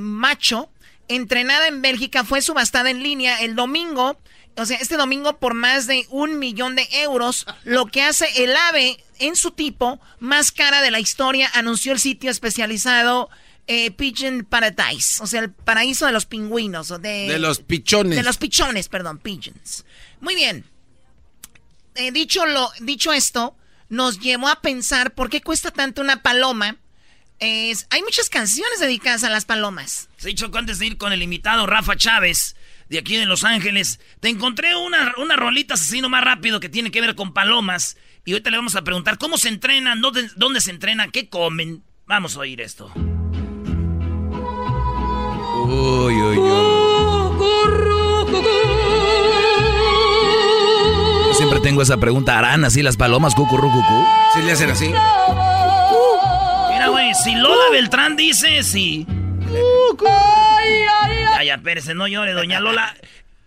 macho, 0.00 0.70
entrenada 1.08 1.68
en 1.68 1.80
Bélgica, 1.80 2.24
fue 2.24 2.42
subastada 2.42 2.90
en 2.90 3.02
línea 3.02 3.40
el 3.40 3.54
domingo 3.54 4.18
o 4.56 4.66
sea, 4.66 4.76
este 4.78 4.96
domingo 4.96 5.38
por 5.38 5.54
más 5.54 5.86
de 5.86 6.06
un 6.10 6.38
millón 6.38 6.76
de 6.76 6.86
euros, 7.02 7.46
lo 7.64 7.86
que 7.86 8.02
hace 8.02 8.44
el 8.44 8.54
ave 8.54 9.02
en 9.18 9.34
su 9.34 9.52
tipo 9.52 9.98
más 10.18 10.52
cara 10.52 10.82
de 10.82 10.90
la 10.90 11.00
historia, 11.00 11.50
anunció 11.54 11.92
el 11.92 11.98
sitio 11.98 12.30
especializado 12.30 13.30
eh, 13.66 13.90
Pigeon 13.92 14.44
Paradise, 14.44 15.22
o 15.22 15.26
sea, 15.26 15.40
el 15.40 15.50
paraíso 15.50 16.06
de 16.06 16.12
los 16.12 16.26
pingüinos. 16.26 16.88
De, 16.88 17.28
de 17.28 17.38
los 17.38 17.60
pichones. 17.60 18.16
De 18.16 18.22
los 18.22 18.38
pichones, 18.38 18.88
perdón, 18.88 19.18
pigeons. 19.18 19.84
Muy 20.20 20.34
bien. 20.34 20.64
Eh, 21.94 22.10
dicho, 22.10 22.46
lo, 22.46 22.70
dicho 22.80 23.12
esto, 23.12 23.56
nos 23.88 24.20
llevó 24.20 24.48
a 24.48 24.60
pensar 24.60 25.14
por 25.14 25.30
qué 25.30 25.40
cuesta 25.40 25.70
tanto 25.70 26.00
una 26.02 26.22
paloma. 26.22 26.76
Es, 27.38 27.86
hay 27.90 28.02
muchas 28.02 28.28
canciones 28.28 28.80
dedicadas 28.80 29.24
a 29.24 29.30
las 29.30 29.44
palomas. 29.44 30.08
Se 30.16 30.28
dicho 30.28 30.50
antes 30.54 30.78
de 30.78 30.86
ir 30.86 30.96
con 30.96 31.12
el 31.12 31.22
invitado 31.22 31.66
Rafa 31.66 31.96
Chávez 31.96 32.56
de 32.88 32.98
aquí 32.98 33.16
de 33.16 33.26
Los 33.26 33.42
Ángeles. 33.42 34.00
Te 34.20 34.28
encontré 34.28 34.76
una, 34.76 35.14
una 35.18 35.36
rolita 35.36 35.74
asesino 35.74 36.08
más 36.08 36.24
rápido 36.24 36.60
que 36.60 36.68
tiene 36.68 36.90
que 36.90 37.00
ver 37.00 37.14
con 37.14 37.32
palomas. 37.32 37.96
Y 38.24 38.32
ahorita 38.32 38.50
le 38.50 38.58
vamos 38.58 38.76
a 38.76 38.84
preguntar 38.84 39.18
cómo 39.18 39.38
se 39.38 39.48
entrenan, 39.48 40.00
dónde, 40.00 40.30
dónde 40.36 40.60
se 40.60 40.70
entrenan, 40.70 41.10
qué 41.10 41.28
comen. 41.28 41.82
Vamos 42.06 42.36
a 42.36 42.40
oír 42.40 42.60
esto. 42.60 42.92
Uy, 45.72 46.14
uy, 46.14 46.38
uy. 46.38 47.72
Siempre 51.34 51.60
tengo 51.60 51.82
esa 51.82 51.96
pregunta. 51.96 52.38
¿Harán 52.38 52.64
así 52.64 52.82
las 52.82 52.96
palomas, 52.96 53.34
cucurrucucú? 53.34 54.06
¿Sí 54.34 54.42
le 54.42 54.52
hacen 54.52 54.70
así? 54.70 54.88
Mira, 54.88 56.88
güey, 56.88 57.14
si 57.14 57.34
Lola 57.34 57.70
Beltrán 57.72 58.16
dice 58.16 58.62
sí. 58.62 59.06
Ay, 61.36 61.50
espérese, 61.50 61.94
no 61.94 62.06
llore, 62.06 62.32
doña 62.32 62.60
Lola. 62.60 62.94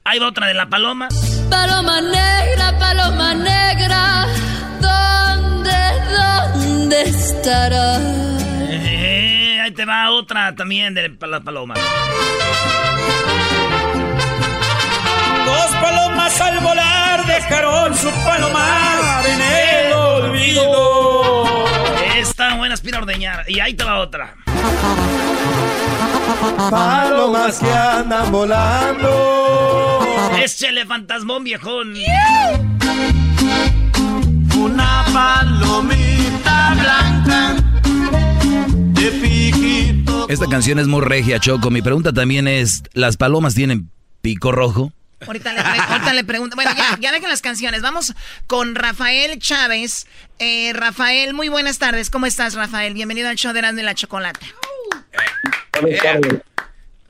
Ahí 0.03 0.19
va 0.19 0.27
otra 0.27 0.47
de 0.47 0.53
la 0.53 0.67
paloma. 0.67 1.07
Paloma 1.49 2.01
negra, 2.01 2.77
paloma 2.77 3.33
negra, 3.33 4.27
¿dónde, 4.81 5.71
dónde 6.53 7.01
estará? 7.03 7.97
Eh, 8.67 9.34
ahí 9.65 9.71
te 9.71 9.85
va 9.85 10.11
otra 10.11 10.55
también 10.55 10.93
de 10.93 11.09
la 11.27 11.39
paloma. 11.39 11.73
Dos 15.45 15.75
palomas 15.81 16.41
al 16.41 16.59
volar 16.59 17.25
dejaron 17.25 17.95
su 17.95 18.11
palomar 18.23 19.25
en 19.25 19.41
el 19.41 19.93
olvido. 19.93 21.65
Está 22.15 22.55
buena, 22.55 22.75
aspira 22.75 22.99
a 22.99 23.01
ordeñar. 23.01 23.43
Y 23.47 23.59
ahí 23.59 23.73
te 23.73 23.83
va 23.83 23.99
otra. 23.99 24.35
Palomas 26.69 27.57
que 27.57 27.71
andan 27.71 28.31
volando. 28.31 29.99
Échale 30.37 30.85
fantasmón, 30.85 31.43
viejón. 31.43 31.95
Una 34.55 35.05
palomita 35.11 36.75
blanca. 36.75 37.74
Esta 40.27 40.47
canción 40.47 40.79
es 40.79 40.87
muy 40.87 41.01
regia, 41.01 41.39
Choco. 41.39 41.69
Mi 41.69 41.83
pregunta 41.83 42.11
también 42.11 42.47
es, 42.47 42.81
¿las 42.93 43.17
palomas 43.17 43.53
tienen 43.53 43.91
pico 44.21 44.51
rojo? 44.51 44.91
Ahorita 45.27 45.53
le, 45.53 45.59
ahorita 45.59 46.13
le 46.13 46.23
pregunto. 46.23 46.55
Bueno, 46.55 46.71
ya, 46.75 46.97
ya 46.99 47.11
dejen 47.11 47.29
las 47.29 47.41
canciones. 47.41 47.83
Vamos 47.83 48.13
con 48.47 48.73
Rafael 48.73 49.37
Chávez. 49.37 50.07
Eh, 50.39 50.73
Rafael, 50.73 51.35
muy 51.35 51.49
buenas 51.49 51.77
tardes. 51.77 52.09
¿Cómo 52.09 52.25
estás, 52.25 52.55
Rafael? 52.55 52.95
Bienvenido 52.95 53.29
al 53.29 53.35
show 53.35 53.53
de 53.53 53.59
Erasmo 53.59 53.79
y 53.79 53.83
la 53.83 53.93
Chocolata. 53.93 54.39
Buenas 55.79 56.01
tardes. 56.01 56.41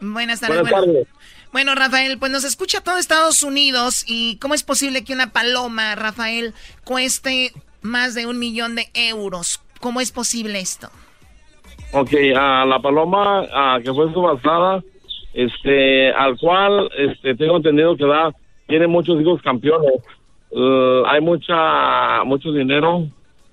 Buenas 0.01 0.39
tardes. 0.41 0.57
Buenas 0.57 0.71
bueno, 0.71 0.87
tardes. 0.87 1.07
bueno, 1.53 1.75
Rafael, 1.75 2.17
pues 2.19 2.31
nos 2.31 2.43
escucha 2.43 2.81
todo 2.81 2.97
Estados 2.97 3.41
Unidos. 3.41 4.03
¿Y 4.05 4.35
cómo 4.37 4.53
es 4.53 4.63
posible 4.63 5.05
que 5.05 5.13
una 5.13 5.31
paloma, 5.31 5.95
Rafael, 5.95 6.53
cueste 6.83 7.53
más 7.81 8.15
de 8.15 8.25
un 8.25 8.37
millón 8.37 8.75
de 8.75 8.89
euros? 8.93 9.61
¿Cómo 9.79 10.01
es 10.01 10.11
posible 10.11 10.59
esto? 10.59 10.91
Ok, 11.97 12.11
a 12.35 12.65
la 12.65 12.79
paloma 12.79 13.45
ah, 13.53 13.79
que 13.81 13.93
fue 13.93 14.11
subastada, 14.11 14.83
este, 15.33 16.11
al 16.11 16.37
cual 16.37 16.89
este, 16.97 17.35
tengo 17.35 17.55
entendido 17.55 17.95
que 17.95 18.05
da, 18.05 18.33
tiene 18.67 18.85
muchos 18.85 19.21
hijos 19.21 19.41
campeones. 19.41 20.03
Uh, 20.49 21.05
hay 21.05 21.21
mucha, 21.21 22.25
mucho 22.25 22.51
dinero 22.51 23.05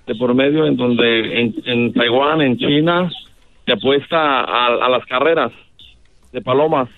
de 0.09 0.16
por 0.16 0.34
medio 0.34 0.66
en 0.66 0.76
donde 0.76 1.40
en, 1.40 1.55
en 1.66 1.93
Taiwán, 1.93 2.40
en 2.40 2.59
China, 2.59 3.09
se 3.64 3.74
apuesta 3.74 4.40
a, 4.40 4.66
a 4.74 4.88
las 4.88 5.07
carreras 5.07 5.53
de 6.32 6.40
palomas, 6.40 6.88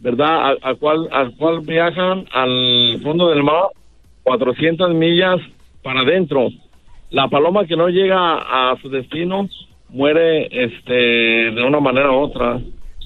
¿verdad? 0.00 0.58
Al 0.60 0.76
cual, 0.76 1.08
al 1.12 1.34
cual 1.36 1.60
viajan 1.60 2.26
al 2.30 3.00
fondo 3.02 3.30
del 3.30 3.42
mar 3.42 3.68
400 4.24 4.92
millas 4.92 5.40
para 5.82 6.00
adentro. 6.00 6.50
La 7.08 7.28
paloma 7.28 7.64
que 7.64 7.74
no 7.74 7.88
llega 7.88 8.34
a 8.34 8.76
su 8.82 8.90
destino 8.90 9.48
muere 9.92 10.48
este 10.64 10.92
de 10.94 11.62
una 11.62 11.80
manera 11.80 12.10
u 12.10 12.16
otra. 12.20 12.60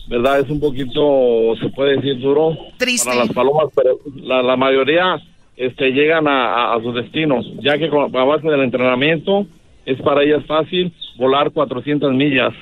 ¿Verdad? 0.06 0.40
Es 0.40 0.50
un 0.50 0.60
poquito, 0.60 1.54
se 1.58 1.70
puede 1.70 1.96
decir, 1.96 2.18
duro 2.20 2.54
Triste. 2.76 3.08
para 3.08 3.24
las 3.24 3.32
palomas, 3.32 3.68
pero 3.74 3.98
la, 4.16 4.42
la 4.42 4.54
mayoría 4.54 5.16
este, 5.56 5.92
llegan 5.92 6.28
a, 6.28 6.52
a- 6.72 6.74
a 6.76 6.80
su 6.82 6.92
destino, 6.92 7.40
ya 7.62 7.78
que 7.78 7.88
con, 7.88 8.14
a 8.14 8.24
base 8.24 8.46
del 8.46 8.60
entrenamiento 8.64 9.46
es 9.86 9.98
para 10.02 10.22
ellas 10.22 10.44
fácil 10.46 10.92
volar 11.16 11.52
400 11.52 12.12
millas. 12.12 12.52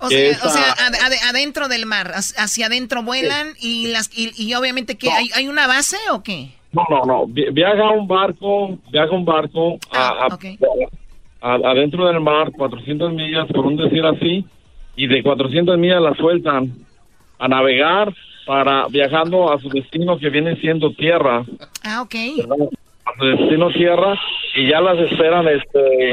O 0.00 0.10
sea, 0.10 0.32
o 0.44 0.48
sea 0.50 0.72
ad- 0.72 0.94
ad- 1.02 1.30
adentro 1.30 1.68
del 1.68 1.86
mar, 1.86 2.12
hacia 2.14 2.66
adentro 2.66 3.02
vuelan 3.02 3.54
y 3.58 3.86
las 3.86 4.10
y, 4.14 4.30
y 4.36 4.52
obviamente 4.52 4.98
que 4.98 5.10
hay, 5.10 5.30
hay 5.34 5.48
una 5.48 5.66
base 5.66 5.96
o 6.12 6.22
qué? 6.22 6.50
No, 6.72 6.84
no, 6.90 7.04
no. 7.06 7.26
Vi- 7.26 7.50
Viaja 7.52 7.88
un 7.90 8.06
barco, 8.06 8.76
viaja 8.90 9.12
un 9.12 9.24
barco 9.24 9.78
a, 9.92 10.08
a- 10.08 10.26
a- 10.26 10.38
adentro 11.42 12.06
del 12.06 12.20
mar, 12.20 12.52
400 12.52 13.12
millas, 13.12 13.46
por 13.48 13.66
un 13.66 13.76
decir 13.76 14.04
así, 14.04 14.44
y 14.96 15.06
de 15.06 15.22
400 15.22 15.76
millas 15.78 16.00
la 16.02 16.14
sueltan 16.14 16.72
a 17.38 17.48
navegar 17.48 18.12
para 18.46 18.86
viajando 18.88 19.52
a 19.52 19.58
su 19.58 19.68
destino 19.68 20.18
que 20.18 20.30
viene 20.30 20.56
siendo 20.56 20.90
tierra, 20.92 21.44
Ah, 21.84 22.02
ok. 22.02 22.14
a 23.04 23.18
su 23.18 23.24
destino 23.26 23.70
tierra, 23.70 24.18
y 24.54 24.66
ya 24.68 24.80
las 24.80 24.98
esperan 24.98 25.46
este 25.48 26.12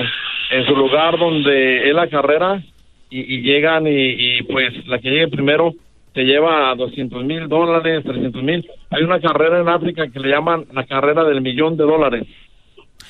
en 0.52 0.66
su 0.66 0.76
lugar 0.76 1.18
donde 1.20 1.88
es 1.90 1.94
la 1.94 2.08
carrera 2.08 2.64
y, 3.12 3.20
y 3.36 3.42
llegan 3.42 3.86
y, 3.88 3.92
y, 4.40 4.44
pues 4.44 4.88
la 4.88 4.98
que 5.00 5.10
llegue 5.10 5.28
primero 5.28 5.74
se 6.14 6.24
lleva 6.24 6.74
200 6.76 7.24
mil 7.24 7.48
dólares, 7.48 8.04
300 8.04 8.42
mil. 8.42 8.68
Hay 8.90 9.04
una 9.04 9.20
carrera 9.20 9.60
en 9.62 9.70
África 9.70 10.08
que 10.08 10.20
le 10.20 10.30
llaman 10.30 10.66
la 10.74 10.86
carrera 10.86 11.24
del 11.24 11.42
millón 11.42 11.78
de 11.78 11.84
dólares. 11.84 12.26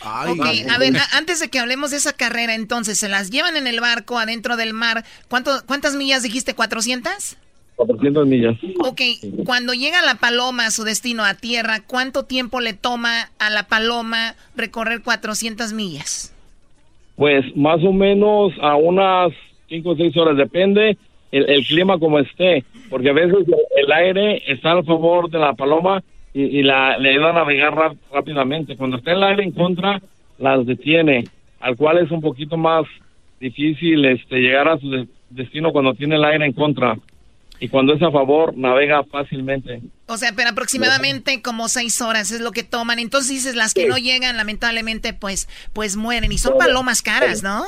Ok, 0.02 0.46
a 0.70 0.78
ver, 0.78 0.96
a- 0.98 1.18
antes 1.18 1.40
de 1.40 1.50
que 1.50 1.60
hablemos 1.60 1.92
de 1.92 1.98
esa 1.98 2.14
carrera, 2.14 2.56
entonces, 2.56 2.98
¿se 3.00 3.10
las 3.10 3.30
llevan 3.30 3.56
en 3.58 3.68
el 3.68 3.80
barco 3.82 4.18
adentro 4.18 4.56
del 4.58 4.74
mar? 4.74 5.04
¿Cuánto, 5.28 5.52
¿Cuántas 5.66 5.96
millas 5.96 6.24
dijiste? 6.24 6.56
¿400? 6.56 7.36
400 7.76 8.28
millas. 8.28 8.58
Ok, 8.84 9.02
cuando 9.46 9.74
llega 9.74 10.02
la 10.02 10.16
paloma 10.16 10.66
a 10.66 10.72
su 10.72 10.84
destino 10.84 11.24
a 11.24 11.34
tierra, 11.36 11.80
¿cuánto 11.86 12.26
tiempo 12.26 12.60
le 12.60 12.74
toma 12.74 13.30
a 13.40 13.50
la 13.50 13.64
paloma 13.68 14.36
recorrer 14.56 15.02
400 15.02 15.72
millas? 15.74 16.34
Pues 17.16 17.46
más 17.56 17.80
o 17.84 17.94
menos 17.94 18.52
a 18.62 18.76
unas 18.76 19.32
5 19.70 19.90
o 19.92 19.96
6 19.96 20.16
horas, 20.18 20.36
depende 20.38 20.98
el, 21.32 21.50
el 21.50 21.66
clima 21.66 21.98
como 22.00 22.20
esté, 22.20 22.66
porque 22.90 23.10
a 23.10 23.14
veces 23.14 23.36
el, 23.48 23.56
el 23.86 23.92
aire 23.94 24.44
está 24.52 24.72
a 24.74 24.84
favor 24.84 25.30
de 25.30 25.40
la 25.40 25.54
paloma 25.54 26.04
y, 26.34 26.44
y 26.60 26.64
la, 26.64 26.98
le 26.98 27.10
ayuda 27.12 27.30
a 27.32 27.34
navegar 27.34 27.74
rap- 27.76 27.98
rápidamente. 28.14 28.76
Cuando 28.78 28.98
está 28.98 29.12
el 29.14 29.24
aire 29.24 29.44
en 29.44 29.52
contra, 29.52 30.02
las 30.38 30.66
detiene, 30.66 31.26
al 31.60 31.76
cual 31.76 31.98
es 32.00 32.12
un 32.12 32.22
poquito 32.22 32.56
más 32.58 32.86
difícil 33.40 34.04
este 34.06 34.38
llegar 34.40 34.68
a 34.68 34.78
su 34.80 34.90
de- 34.90 35.08
destino 35.30 35.72
cuando 35.72 35.94
tiene 35.94 36.16
el 36.16 36.24
aire 36.26 36.46
en 36.46 36.54
contra. 36.54 36.98
y 37.62 37.68
cuando 37.68 37.94
es 37.94 38.02
a 38.02 38.10
favor 38.10 38.56
navega 38.58 39.04
fácilmente. 39.04 39.82
O 40.08 40.16
sea, 40.16 40.32
pero 40.34 40.50
aproximadamente 40.52 41.42
como 41.42 41.68
seis 41.68 42.02
horas 42.02 42.32
es 42.32 42.40
lo 42.40 42.52
que 42.54 42.64
toman. 42.64 43.00
Entonces 43.00 43.32
dices, 43.32 43.54
las 43.56 43.74
que 43.74 43.86
no 43.86 43.98
llegan, 43.98 44.38
lamentablemente, 44.38 45.14
pues, 45.14 45.50
pues 45.74 45.98
mueren. 45.98 46.32
Y 46.32 46.38
son 46.38 46.58
palomas 46.58 47.02
caras, 47.02 47.44
¿no? 47.44 47.64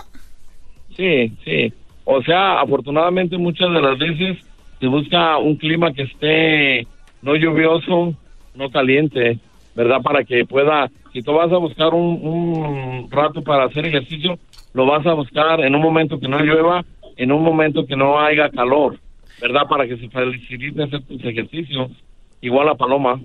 Sí, 0.95 1.34
sí. 1.43 1.74
O 2.05 2.22
sea, 2.24 2.62
afortunadamente 2.62 3.38
muchas 3.38 3.70
de 3.74 3.82
las 3.82 3.97
veces 3.97 4.38
se 4.80 4.88
busca 4.88 5.38
un 5.38 5.55
clima 5.57 5.93
que 5.93 6.03
esté 6.03 6.88
no 7.22 7.36
lluvioso, 7.36 8.16
no 8.55 8.69
caliente, 8.69 9.39
¿verdad? 9.75 10.01
Para 10.01 10.23
que 10.23 10.45
pueda, 10.45 10.89
si 11.13 11.21
tú 11.21 11.33
vas 11.33 11.51
a 11.51 11.57
buscar 11.57 11.93
un, 11.93 12.19
un 12.25 13.11
rato 13.11 13.41
para 13.41 13.65
hacer 13.65 13.85
ejercicio, 13.85 14.37
lo 14.73 14.85
vas 14.85 15.05
a 15.05 15.13
buscar 15.13 15.61
en 15.61 15.75
un 15.75 15.81
momento 15.81 16.19
que 16.19 16.27
no 16.27 16.39
llueva, 16.39 16.83
en 17.17 17.31
un 17.31 17.43
momento 17.43 17.85
que 17.85 17.95
no 17.95 18.19
haya 18.19 18.49
calor, 18.49 18.97
¿verdad? 19.41 19.61
Para 19.69 19.87
que 19.87 19.97
se 19.97 20.09
facilite 20.09 20.83
hacer 20.83 21.01
tus 21.03 21.23
ejercicios. 21.23 21.91
Igual 22.43 22.65
la 22.67 22.75
paloma. 22.75 23.19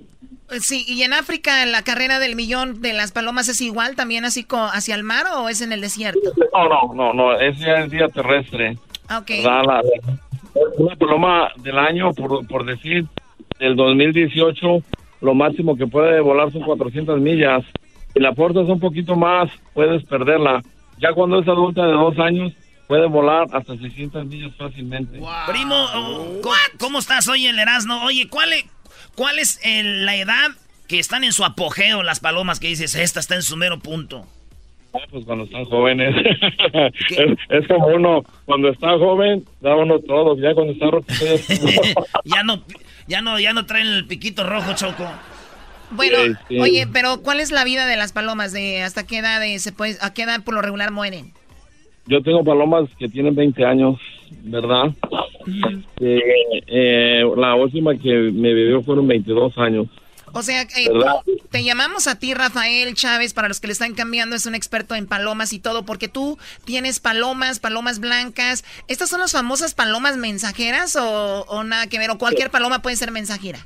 Eh, 0.50 0.60
Sí, 0.60 0.84
y 0.86 1.02
en 1.02 1.12
África 1.14 1.64
la 1.66 1.82
carrera 1.82 2.18
del 2.18 2.36
millón 2.36 2.82
de 2.82 2.92
las 2.92 3.12
palomas 3.12 3.48
es 3.48 3.60
igual, 3.62 3.96
también 3.96 4.24
así 4.24 4.44
co- 4.44 4.58
hacia 4.72 4.94
el 4.94 5.02
mar 5.04 5.24
o 5.36 5.48
es 5.48 5.62
en 5.62 5.72
el 5.72 5.80
desierto? 5.80 6.20
No, 6.52 6.68
no, 6.68 6.94
no, 6.94 7.12
no, 7.14 7.40
es 7.40 7.58
ya 7.58 7.76
el 7.84 7.90
día 7.90 8.08
terrestre. 8.08 8.76
Ok. 9.16 9.28
¿verdad? 9.42 9.62
La- 9.64 9.82
una 10.78 10.96
paloma 10.96 11.50
del 11.58 11.78
año, 11.78 12.12
por, 12.12 12.46
por 12.46 12.64
decir, 12.66 13.04
del 13.58 13.76
2018, 13.76 14.82
lo 15.20 15.34
máximo 15.34 15.76
que 15.76 15.86
puede 15.86 16.20
volar 16.20 16.52
son 16.52 16.62
400 16.62 17.20
millas. 17.20 17.64
Si 18.12 18.20
la 18.20 18.34
forzas 18.34 18.68
un 18.68 18.80
poquito 18.80 19.16
más, 19.16 19.50
puedes 19.74 20.04
perderla. 20.04 20.62
Ya 20.98 21.12
cuando 21.12 21.40
es 21.40 21.48
adulta 21.48 21.84
de 21.86 21.92
dos 21.92 22.18
años, 22.18 22.52
puede 22.86 23.06
volar 23.06 23.46
hasta 23.52 23.76
600 23.76 24.26
millas 24.26 24.54
fácilmente. 24.56 25.20
Primo, 25.46 25.74
oh, 25.94 26.40
¿cómo, 26.42 26.54
cómo 26.78 26.98
estás 26.98 27.28
hoy 27.28 27.46
el 27.46 27.58
Erasmo? 27.58 28.02
Oye, 28.04 28.28
¿cuál 28.28 28.52
es, 28.52 28.64
cuál 29.14 29.38
es 29.38 29.60
eh, 29.64 29.82
la 29.82 30.16
edad 30.16 30.50
que 30.88 30.98
están 30.98 31.24
en 31.24 31.32
su 31.32 31.44
apogeo 31.44 32.02
las 32.02 32.20
palomas 32.20 32.60
que 32.60 32.68
dices, 32.68 32.94
esta 32.94 33.20
está 33.20 33.34
en 33.34 33.42
su 33.42 33.56
mero 33.56 33.80
punto? 33.80 34.26
Ah, 35.02 35.06
Pues 35.10 35.24
cuando 35.24 35.44
están 35.44 35.64
jóvenes. 35.66 36.14
es, 37.10 37.38
es 37.48 37.68
como 37.68 37.86
uno, 37.88 38.24
cuando 38.44 38.68
está 38.70 38.96
joven, 38.98 39.44
da 39.60 39.76
uno 39.76 39.98
todo. 40.00 40.36
Ya 40.38 40.54
cuando 40.54 40.72
está 40.72 40.90
roto, 40.90 41.06
ya 42.24 42.42
no, 42.42 42.62
ya 43.06 43.20
no, 43.22 43.38
ya 43.40 43.52
no 43.52 43.66
traen 43.66 43.86
el 43.88 44.06
piquito 44.06 44.44
rojo, 44.44 44.72
Choco. 44.74 45.06
Bueno, 45.92 46.16
Sí, 46.24 46.32
sí. 46.48 46.60
oye, 46.60 46.86
pero 46.92 47.22
¿cuál 47.22 47.38
es 47.40 47.52
la 47.52 47.62
vida 47.64 47.86
de 47.86 47.96
las 47.96 48.12
palomas? 48.12 48.52
¿De 48.52 48.82
hasta 48.82 49.06
qué 49.06 49.18
edad 49.18 49.40
de- 49.40 49.58
se 49.60 49.70
puede, 49.72 49.96
a 50.00 50.12
qué 50.12 50.22
edad 50.22 50.42
por 50.42 50.54
lo 50.54 50.62
regular 50.62 50.90
mueren? 50.90 51.32
Yo 52.08 52.22
tengo 52.22 52.42
palomas 52.44 52.88
que 52.98 53.08
tienen 53.08 53.34
20 53.34 53.64
años, 53.64 53.98
¿verdad? 54.44 54.86
Eh, 56.00 56.20
eh, 56.66 57.22
la 57.36 57.54
última 57.54 57.96
que 57.96 58.12
me 58.32 58.52
vivió 58.54 58.82
fueron 58.82 59.06
22 59.08 59.56
años. 59.58 59.86
O 60.36 60.42
sea, 60.42 60.62
eh, 60.62 60.90
te 61.50 61.64
llamamos 61.64 62.06
a 62.06 62.18
ti, 62.18 62.34
Rafael 62.34 62.94
Chávez, 62.94 63.32
para 63.32 63.48
los 63.48 63.58
que 63.58 63.68
le 63.68 63.72
están 63.72 63.94
cambiando, 63.94 64.36
es 64.36 64.44
un 64.44 64.54
experto 64.54 64.94
en 64.94 65.06
palomas 65.06 65.54
y 65.54 65.58
todo, 65.58 65.86
porque 65.86 66.08
tú 66.08 66.36
tienes 66.66 67.00
palomas, 67.00 67.58
palomas 67.58 68.00
blancas. 68.00 68.62
¿Estas 68.86 69.08
son 69.08 69.20
las 69.20 69.32
famosas 69.32 69.74
palomas 69.74 70.18
mensajeras 70.18 70.94
o, 70.96 71.46
o 71.48 71.64
nada 71.64 71.86
que 71.86 71.98
ver? 71.98 72.10
¿O 72.10 72.18
cualquier 72.18 72.50
paloma 72.50 72.82
puede 72.82 72.96
ser 72.96 73.12
mensajera? 73.12 73.60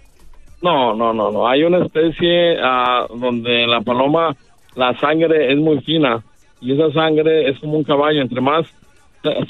No, 0.63 0.95
no, 0.95 1.13
no, 1.13 1.33
no. 1.33 1.49
Hay 1.49 1.65
una 1.65 1.85
especie 1.85 2.57
ah, 2.63 3.07
donde 3.17 3.67
la 3.67 3.81
paloma, 3.81 4.37
la 4.77 4.97
sangre 5.01 5.53
es 5.53 5.59
muy 5.59 5.81
fina 5.81 6.23
y 6.61 6.73
esa 6.73 6.93
sangre 6.93 7.51
es 7.51 7.59
como 7.59 7.79
un 7.79 7.85
caballo. 7.85 8.21
Entre 8.21 8.41
más 8.41 8.65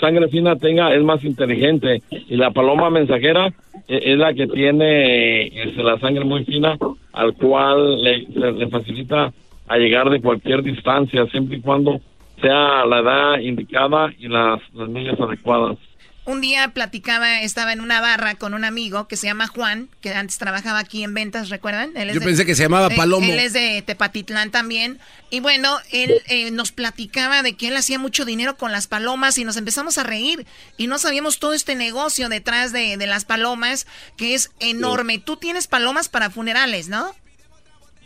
sangre 0.01 0.29
fina 0.29 0.57
tenga, 0.57 0.95
es 0.95 1.03
más 1.03 1.25
inteligente. 1.25 2.03
Y 2.11 2.37
la 2.37 2.51
paloma 2.51 2.91
mensajera 2.91 3.49
eh, 3.89 4.01
es 4.05 4.19
la 4.19 4.35
que 4.35 4.47
tiene 4.47 5.47
este, 5.47 5.83
la 5.83 5.99
sangre 5.99 6.25
muy 6.25 6.45
fina, 6.45 6.77
al 7.13 7.35
cual 7.35 8.03
le 8.03 8.69
facilita 8.69 9.33
a 9.69 9.79
llegar 9.79 10.11
de 10.11 10.21
cualquier 10.21 10.63
distancia, 10.63 11.27
siempre 11.27 11.59
y 11.59 11.61
cuando 11.61 12.01
sea 12.41 12.85
la 12.87 12.99
edad 12.99 13.39
indicada 13.39 14.13
y 14.19 14.29
las, 14.29 14.61
las 14.75 14.89
millas 14.89 15.21
adecuadas. 15.21 15.79
Un 16.27 16.43
día 16.43 16.69
platicaba, 16.69 17.41
estaba 17.41 17.73
en 17.73 17.81
una 17.81 18.01
barra 18.01 18.35
con 18.35 18.53
un 18.55 18.65
amigo 18.65 19.09
que 19.09 19.17
se 19.17 19.27
llama 19.27 19.47
Juan, 19.49 19.89
que 20.03 20.13
antes 20.15 20.37
trabajaba 20.39 20.79
aquí 20.79 21.03
en 21.03 21.15
ventas, 21.15 21.49
¿recuerdan? 21.49 21.97
Él 21.97 22.11
es 22.11 22.15
Yo 22.15 22.21
de- 22.21 22.27
pensé 22.27 22.45
que 22.47 22.55
se 22.55 22.63
llamaba 22.65 22.89
eh, 22.89 22.97
Palomo. 22.97 23.27
Él 23.33 23.39
es 23.39 23.53
de 23.55 23.83
Tepatitlán 23.83 24.51
también. 24.51 24.99
Y 25.31 25.41
bueno, 25.41 25.79
él 25.93 26.21
eh, 26.29 26.51
nos 26.51 26.73
platicaba 26.73 27.43
de 27.43 27.55
que 27.55 27.69
él 27.69 27.77
hacía 27.77 27.99
mucho 27.99 28.25
dinero 28.27 28.57
con 28.57 28.71
las 28.71 28.87
palomas 28.87 29.39
y 29.39 29.45
nos 29.45 29.57
empezamos 29.57 29.97
a 29.99 30.03
reír. 30.05 30.47
Y 30.77 30.87
no 30.89 30.99
sabíamos 30.99 31.39
todo 31.39 31.55
este 31.55 31.75
negocio 31.75 32.29
detrás 32.29 32.73
de, 32.73 32.97
de 32.99 33.07
las 33.07 33.25
palomas, 33.25 33.87
que 34.17 34.35
es 34.35 34.53
enorme. 34.61 35.19
Tú 35.19 35.37
tienes 35.37 35.67
palomas 35.67 36.09
para 36.11 36.29
funerales, 36.31 36.89
¿no? 36.89 37.13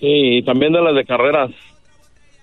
Sí, 0.00 0.38
y 0.38 0.42
también 0.44 0.72
de 0.72 0.80
las 0.82 0.94
de 0.94 1.04
carreras. 1.04 1.50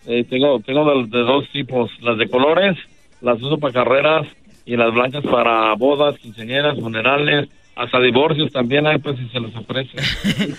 Eh, 0.05 0.25
tengo 0.29 0.59
tengo 0.61 0.83
de, 1.05 1.07
de 1.17 1.23
dos 1.23 1.49
tipos. 1.53 1.89
Las 2.01 2.17
de 2.17 2.29
colores 2.29 2.77
las 3.21 3.41
uso 3.41 3.57
para 3.59 3.73
carreras 3.73 4.27
y 4.65 4.75
las 4.75 4.93
blancas 4.93 5.23
para 5.23 5.73
bodas, 5.75 6.17
quinceañeras, 6.19 6.79
funerales, 6.79 7.49
hasta 7.75 7.99
divorcios 7.99 8.51
también 8.51 8.85
hay, 8.85 8.97
pues 8.99 9.17
si 9.17 9.27
se 9.29 9.39
les 9.39 9.55
ofrece. 9.55 9.97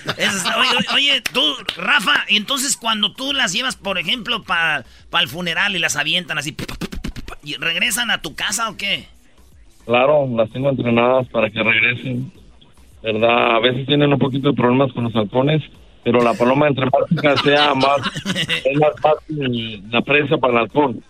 Oye, 0.58 0.86
oye, 0.94 1.22
tú, 1.32 1.42
Rafa, 1.76 2.24
entonces 2.28 2.76
cuando 2.76 3.12
tú 3.12 3.32
las 3.32 3.52
llevas, 3.52 3.76
por 3.76 3.98
ejemplo, 3.98 4.42
para 4.42 4.84
el 5.20 5.28
funeral 5.28 5.76
y 5.76 5.78
las 5.78 5.96
avientan 5.96 6.38
así, 6.38 6.56
¿y 7.44 7.54
regresan 7.54 8.10
a 8.10 8.22
tu 8.22 8.34
casa 8.34 8.70
o 8.70 8.76
qué? 8.76 9.06
Claro, 9.84 10.28
las 10.36 10.50
tengo 10.50 10.70
entrenadas 10.70 11.28
para 11.28 11.50
que 11.50 11.62
regresen. 11.62 12.32
¿Verdad? 13.02 13.56
A 13.56 13.58
veces 13.58 13.84
tienen 13.86 14.12
un 14.12 14.18
poquito 14.18 14.50
de 14.50 14.56
problemas 14.56 14.92
con 14.92 15.04
los 15.04 15.16
halcones, 15.16 15.60
pero 16.04 16.20
la 16.22 16.34
paloma 16.34 16.68
entre 16.68 16.88
sea 17.44 17.74
más, 17.74 18.00
es 18.64 18.78
más 18.78 18.92
fácil 19.00 19.82
la 19.90 20.02
presa 20.02 20.36
para 20.36 20.52
el 20.52 20.58
halcón. 20.60 21.02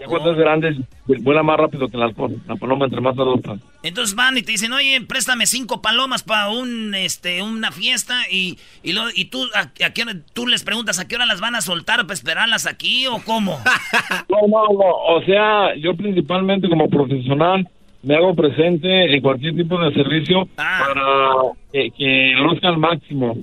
Ya 0.00 0.06
cuando 0.06 0.32
es 0.32 0.38
grande, 0.38 0.76
vuela 1.22 1.42
más 1.42 1.58
rápido 1.58 1.86
que 1.88 1.96
el 1.96 2.02
halcón. 2.02 2.42
La 2.48 2.56
paloma 2.56 2.86
entre 2.86 3.00
más 3.02 3.18
adulta. 3.18 3.56
Entonces 3.82 4.14
van 4.16 4.36
y 4.38 4.42
te 4.42 4.52
dicen, 4.52 4.72
oye, 4.72 5.00
préstame 5.02 5.46
cinco 5.46 5.82
palomas 5.82 6.22
para 6.22 6.48
un, 6.50 6.94
este, 6.94 7.42
una 7.42 7.70
fiesta 7.70 8.14
y, 8.30 8.58
y, 8.82 8.92
lo- 8.94 9.10
y 9.14 9.26
tú, 9.26 9.44
a, 9.54 9.70
a 9.84 9.90
qué 9.92 10.04
tú 10.32 10.46
les 10.46 10.64
preguntas 10.64 10.98
a 10.98 11.06
qué 11.06 11.16
hora 11.16 11.26
las 11.26 11.40
van 11.40 11.54
a 11.54 11.60
soltar 11.60 12.00
para 12.02 12.14
esperarlas 12.14 12.66
aquí 12.66 13.06
o 13.06 13.18
cómo. 13.24 13.58
No, 14.30 14.38
no, 14.48 14.64
no. 14.72 15.16
O 15.16 15.22
sea, 15.24 15.74
yo 15.76 15.94
principalmente 15.96 16.68
como 16.68 16.88
profesional 16.88 17.68
me 18.02 18.16
hago 18.16 18.34
presente 18.34 19.14
en 19.14 19.20
cualquier 19.20 19.54
tipo 19.56 19.78
de 19.78 19.92
servicio 19.92 20.48
para 20.56 21.32
que, 21.72 21.90
que 21.90 22.32
luzca 22.40 22.68
al 22.68 22.78
máximo, 22.78 23.36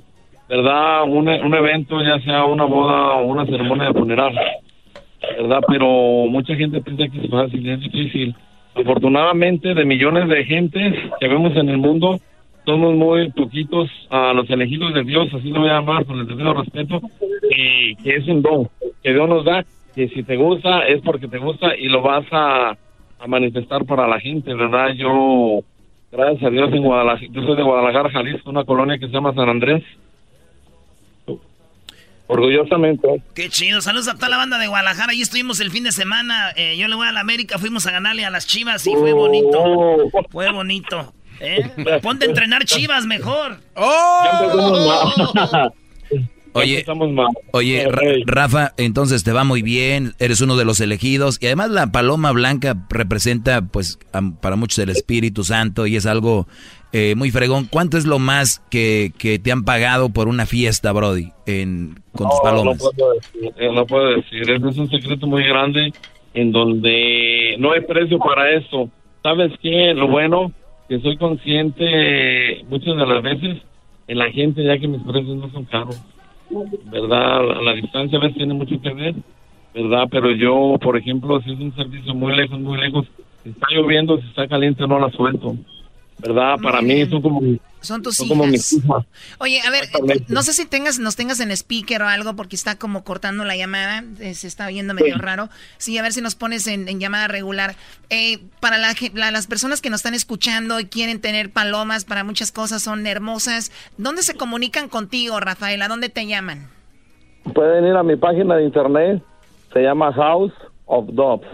¿verdad? 0.49 1.03
Un, 1.03 1.27
un 1.27 1.53
evento, 1.53 2.01
ya 2.01 2.19
sea 2.23 2.45
una 2.45 2.63
boda 2.65 3.13
o 3.17 3.25
una 3.27 3.45
ceremonia 3.45 3.87
de 3.89 3.93
funeral, 3.93 4.33
¿verdad? 5.37 5.61
Pero 5.67 6.25
mucha 6.27 6.55
gente 6.55 6.81
piensa 6.81 7.07
que 7.07 7.25
es 7.25 7.29
fácil 7.29 7.65
y 7.65 7.71
es 7.71 7.79
difícil. 7.79 8.35
Afortunadamente, 8.75 9.73
de 9.73 9.85
millones 9.85 10.29
de 10.29 10.45
gentes 10.45 10.93
que 11.19 11.27
vemos 11.27 11.55
en 11.55 11.69
el 11.69 11.77
mundo, 11.77 12.19
somos 12.65 12.95
muy 12.95 13.31
poquitos 13.31 13.89
a 14.09 14.33
los 14.33 14.49
elegidos 14.49 14.93
de 14.93 15.03
Dios, 15.03 15.33
así 15.33 15.49
lo 15.49 15.61
voy 15.61 15.69
a 15.69 15.79
llamar 15.79 16.05
con 16.05 16.19
el 16.19 16.27
debido 16.27 16.53
respeto, 16.53 17.01
que, 17.49 17.95
que 18.03 18.15
es 18.17 18.27
un 18.27 18.41
don 18.41 18.67
que 19.01 19.13
Dios 19.13 19.29
nos 19.29 19.45
da, 19.45 19.65
que 19.95 20.09
si 20.09 20.21
te 20.23 20.35
gusta 20.35 20.85
es 20.85 21.01
porque 21.01 21.27
te 21.27 21.37
gusta 21.37 21.75
y 21.75 21.87
lo 21.87 22.01
vas 22.01 22.25
a, 22.31 22.77
a 23.19 23.27
manifestar 23.27 23.85
para 23.85 24.07
la 24.07 24.19
gente, 24.19 24.53
¿verdad? 24.53 24.89
Yo, 24.95 25.61
gracias 26.11 26.43
a 26.43 26.49
Dios, 26.49 26.71
en 26.73 26.83
Guadalajara, 26.83 27.27
yo 27.31 27.41
soy 27.43 27.55
de 27.55 27.63
Guadalajara, 27.63 28.09
Jalisco, 28.09 28.49
una 28.49 28.65
colonia 28.65 28.97
que 28.97 29.07
se 29.07 29.13
llama 29.13 29.33
San 29.33 29.49
Andrés. 29.49 29.83
Orgullosamente. 32.27 33.07
Qué 33.33 33.49
chido, 33.49 33.79
saludos 33.81 34.07
a 34.09 34.15
toda 34.15 34.29
la 34.29 34.37
banda 34.37 34.57
de 34.57 34.67
Guadalajara. 34.67 35.11
Ahí 35.13 35.21
estuvimos 35.21 35.59
el 35.61 35.71
fin 35.71 35.83
de 35.85 35.91
semana. 35.91 36.51
eh, 36.55 36.75
yo 36.77 36.87
le 36.87 36.95
voy 36.95 37.07
a 37.07 37.11
la 37.11 37.21
América, 37.21 37.57
fuimos 37.57 37.85
a 37.87 37.91
ganarle 37.91 38.25
a 38.25 38.29
las 38.29 38.45
Chivas 38.47 38.85
y 38.85 38.91
fue 38.91 39.13
bonito. 39.13 39.63
Fue 40.29 40.51
bonito. 40.51 41.13
¿eh? 41.39 41.69
Ponte 42.01 42.25
a 42.25 42.29
entrenar 42.29 42.65
Chivas 42.65 43.05
mejor. 43.05 43.59
Oye, 46.53 46.83
oye 47.51 47.87
Ra- 47.87 48.01
Rafa, 48.25 48.73
entonces 48.77 49.23
te 49.23 49.31
va 49.31 49.43
muy 49.43 49.61
bien, 49.61 50.15
eres 50.17 50.41
uno 50.41 50.55
de 50.57 50.65
los 50.65 50.79
elegidos 50.79 51.37
y 51.39 51.45
además 51.45 51.69
la 51.69 51.91
paloma 51.91 52.31
blanca 52.31 52.75
representa 52.89 53.61
pues 53.61 53.99
am- 54.11 54.37
para 54.37 54.55
muchos 54.55 54.79
el 54.79 54.89
Espíritu 54.89 55.43
Santo 55.43 55.85
y 55.85 55.95
es 55.97 56.07
algo 56.07 56.47
eh, 56.93 57.15
muy 57.15 57.31
fregón. 57.31 57.67
¿Cuánto 57.69 57.97
es 57.97 58.05
lo 58.05 58.19
más 58.19 58.59
que, 58.69 59.11
que 59.17 59.39
te 59.39 59.51
han 59.51 59.63
pagado 59.63 60.09
por 60.09 60.27
una 60.27 60.45
fiesta, 60.45 60.91
Brody, 60.91 61.31
en, 61.45 61.99
con 62.13 62.29
tus 62.29 62.39
palomas? 62.41 62.77
No 62.81 62.91
puedo 62.91 63.13
decir, 63.13 63.53
eh, 63.57 63.71
no 63.73 63.85
puedo 63.85 64.09
decir. 64.15 64.49
Es 64.49 64.77
un 64.77 64.89
secreto 64.89 65.27
muy 65.27 65.43
grande 65.43 65.93
en 66.33 66.51
donde 66.51 67.55
no 67.59 67.71
hay 67.71 67.81
precio 67.81 68.19
para 68.19 68.51
eso. 68.51 68.89
¿Sabes 69.23 69.51
qué? 69.61 69.93
Lo 69.93 70.07
bueno, 70.07 70.51
que 70.87 70.99
soy 70.99 71.17
consciente 71.17 72.63
muchas 72.69 72.95
de 72.95 73.05
las 73.05 73.23
veces 73.23 73.57
en 74.07 74.17
la 74.17 74.31
gente 74.31 74.63
ya 74.63 74.77
que 74.77 74.87
mis 74.87 75.01
precios 75.01 75.35
no 75.35 75.49
son 75.51 75.65
caros. 75.65 76.01
¿Verdad? 76.85 77.45
La, 77.45 77.61
la 77.61 77.73
distancia 77.73 78.17
a 78.17 78.21
veces 78.21 78.37
tiene 78.37 78.53
mucho 78.53 78.79
que 78.81 78.93
ver. 78.93 79.15
¿Verdad? 79.73 80.07
Pero 80.09 80.31
yo, 80.31 80.77
por 80.81 80.97
ejemplo, 80.97 81.39
si 81.41 81.51
es 81.51 81.59
un 81.59 81.75
servicio 81.75 82.15
muy 82.15 82.35
lejos, 82.35 82.59
muy 82.59 82.79
lejos, 82.79 83.05
si 83.43 83.49
está 83.49 83.67
lloviendo, 83.69 84.17
si 84.19 84.27
está 84.27 84.47
caliente, 84.47 84.87
no 84.87 84.97
la 84.97 85.11
suelto. 85.11 85.55
¿Verdad? 86.19 86.55
Para 86.61 86.81
mí 86.81 87.05
son 87.09 87.21
como, 87.21 87.41
Son 87.79 88.01
tus 88.01 88.17
son 88.17 88.27
como 88.27 88.45
mis 88.47 88.73
hijas. 88.73 89.05
Oye, 89.37 89.61
a 89.61 89.69
ver, 89.69 89.83
Exactamente. 89.83 90.25
no 90.33 90.41
sé 90.41 90.53
si 90.53 90.65
tengas, 90.65 90.97
nos 90.99 91.15
tengas 91.15 91.39
en 91.39 91.51
speaker 91.51 92.01
o 92.01 92.07
algo 92.07 92.35
porque 92.35 92.55
está 92.55 92.75
como 92.77 93.03
cortando 93.03 93.45
la 93.45 93.55
llamada, 93.55 94.03
eh, 94.19 94.33
se 94.33 94.47
está 94.47 94.65
oyendo 94.67 94.93
medio 94.95 95.13
Sí. 95.13 95.19
raro. 95.21 95.49
Sí, 95.77 95.97
a 95.97 96.01
ver 96.01 96.11
si 96.13 96.21
nos 96.21 96.33
pones 96.35 96.65
en, 96.67 96.89
en 96.89 96.99
llamada 96.99 97.27
regular. 97.27 97.75
Eh, 98.09 98.39
para 98.59 98.77
la- 98.79 98.95
las 99.31 99.47
personas 99.47 99.79
que 99.81 99.89
nos 99.91 99.99
están 99.99 100.15
escuchando 100.15 100.79
y 100.79 100.85
quieren 100.85 101.21
tener 101.21 101.51
palomas, 101.51 102.03
para 102.03 102.23
muchas 102.23 102.51
cosas 102.51 102.81
son 102.81 103.05
hermosas. 103.05 103.71
¿Dónde 103.97 104.23
se 104.23 104.33
comunican 104.35 104.89
contigo, 104.89 105.39
Rafael? 105.39 105.81
¿A 105.83 105.87
dónde 105.87 106.09
te 106.09 106.25
llaman? 106.25 106.67
Pueden 107.53 107.85
ir 107.85 107.95
a 107.95 108.03
mi 108.03 108.15
página 108.17 108.55
de 108.55 108.63
internet, 108.65 109.23
se 109.71 109.81
llama 109.81 110.11
House 110.13 110.51
of 110.87 111.05
Doves. 111.13 111.47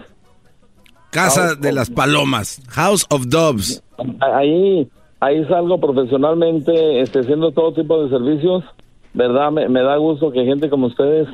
Casa 1.14 1.54
de 1.54 1.72
las 1.72 1.90
Palomas. 1.90 2.60
House 2.70 3.06
of 3.08 3.28
Doves. 3.28 3.80
Ahí, 4.18 4.88
ahí 5.20 5.44
salgo 5.44 5.78
profesionalmente, 5.78 7.00
este, 7.00 7.20
haciendo 7.20 7.52
todo 7.52 7.72
tipo 7.72 8.02
de 8.02 8.10
servicios. 8.10 8.64
¿Verdad? 9.12 9.52
Me, 9.52 9.68
me 9.68 9.80
da 9.82 9.96
gusto 9.96 10.32
que 10.32 10.44
gente 10.44 10.68
como 10.68 10.88
ustedes 10.88 11.28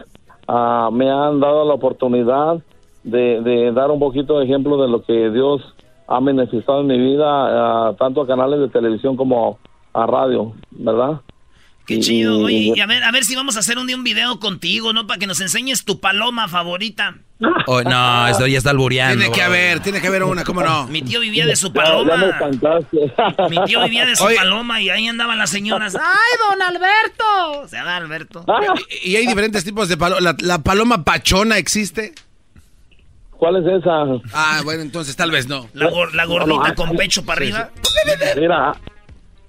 ah, 0.46 0.90
me 0.92 1.10
han 1.10 1.40
dado 1.40 1.64
la 1.64 1.72
oportunidad 1.72 2.58
de, 3.04 3.40
de 3.40 3.72
dar 3.72 3.90
un 3.90 3.98
poquito 3.98 4.38
de 4.38 4.44
ejemplo 4.44 4.82
de 4.82 4.88
lo 4.88 5.02
que 5.02 5.30
Dios 5.30 5.62
ha 6.06 6.20
beneficiado 6.20 6.82
en 6.82 6.88
mi 6.88 6.98
vida, 6.98 7.24
ah, 7.26 7.94
tanto 7.98 8.20
a 8.20 8.26
canales 8.26 8.60
de 8.60 8.68
televisión 8.68 9.16
como 9.16 9.58
a 9.94 10.06
radio, 10.06 10.52
¿verdad? 10.72 11.22
Qué 11.90 11.96
Y- 11.96 12.00
chido, 12.02 12.38
y- 12.48 12.70
oye, 12.70 12.72
y 12.76 12.80
a 12.80 12.86
ver, 12.86 13.02
a 13.02 13.10
ver 13.10 13.24
si 13.24 13.34
vamos 13.34 13.56
a 13.56 13.58
hacer 13.58 13.76
un 13.76 13.88
día 13.88 13.96
un 13.96 14.04
video 14.04 14.38
contigo, 14.38 14.92
¿no? 14.92 15.08
Para 15.08 15.18
que 15.18 15.26
nos 15.26 15.40
enseñes 15.40 15.84
tu 15.84 15.98
paloma 15.98 16.46
favorita. 16.46 17.16
Oh, 17.66 17.82
no, 17.82 18.28
esto 18.28 18.46
ya 18.46 18.58
está 18.58 18.70
albureando. 18.70 19.18
Tiene 19.18 19.34
que 19.34 19.42
haber, 19.42 19.80
tiene 19.80 20.00
que 20.00 20.06
haber 20.06 20.22
una, 20.22 20.44
¿cómo 20.44 20.62
no? 20.62 20.86
Mi 20.86 21.02
tío 21.02 21.18
vivía 21.18 21.46
de 21.46 21.56
su 21.56 21.72
Ya- 21.72 21.82
ya 21.82 22.16
me 22.16 22.32
paloma. 22.32 22.80
Mi 23.50 23.64
tío 23.64 23.82
vivía 23.82 24.06
de 24.06 24.14
su 24.14 24.22
Oye. 24.22 24.36
paloma 24.36 24.80
y 24.80 24.88
ahí 24.90 25.08
andaban 25.08 25.36
las 25.36 25.50
señoras. 25.50 25.96
¡Ay, 25.96 26.38
don 26.48 26.62
Alberto! 26.62 27.66
Se 27.68 27.74
llama 27.76 27.96
Alberto. 27.96 28.44
Y 29.02 29.16
hay 29.16 29.26
diferentes 29.26 29.64
tipos 29.64 29.88
de 29.88 29.96
paloma. 29.96 30.20
La, 30.20 30.36
la 30.38 30.58
paloma 30.62 31.02
pachona 31.02 31.58
existe? 31.58 32.14
¿Cuál 33.32 33.56
es 33.66 33.80
esa? 33.82 34.04
Ah, 34.32 34.60
bueno, 34.62 34.82
entonces 34.82 35.16
tal 35.16 35.32
vez 35.32 35.48
no. 35.48 35.66
La, 35.72 35.90
gor- 35.90 36.12
la 36.12 36.24
gordita 36.26 36.56
No, 36.56 36.68
no, 36.68 36.74
con 36.76 36.94
pecho 36.96 37.24
para 37.24 37.38
arriba. 37.38 37.70
Mira, 38.36 38.76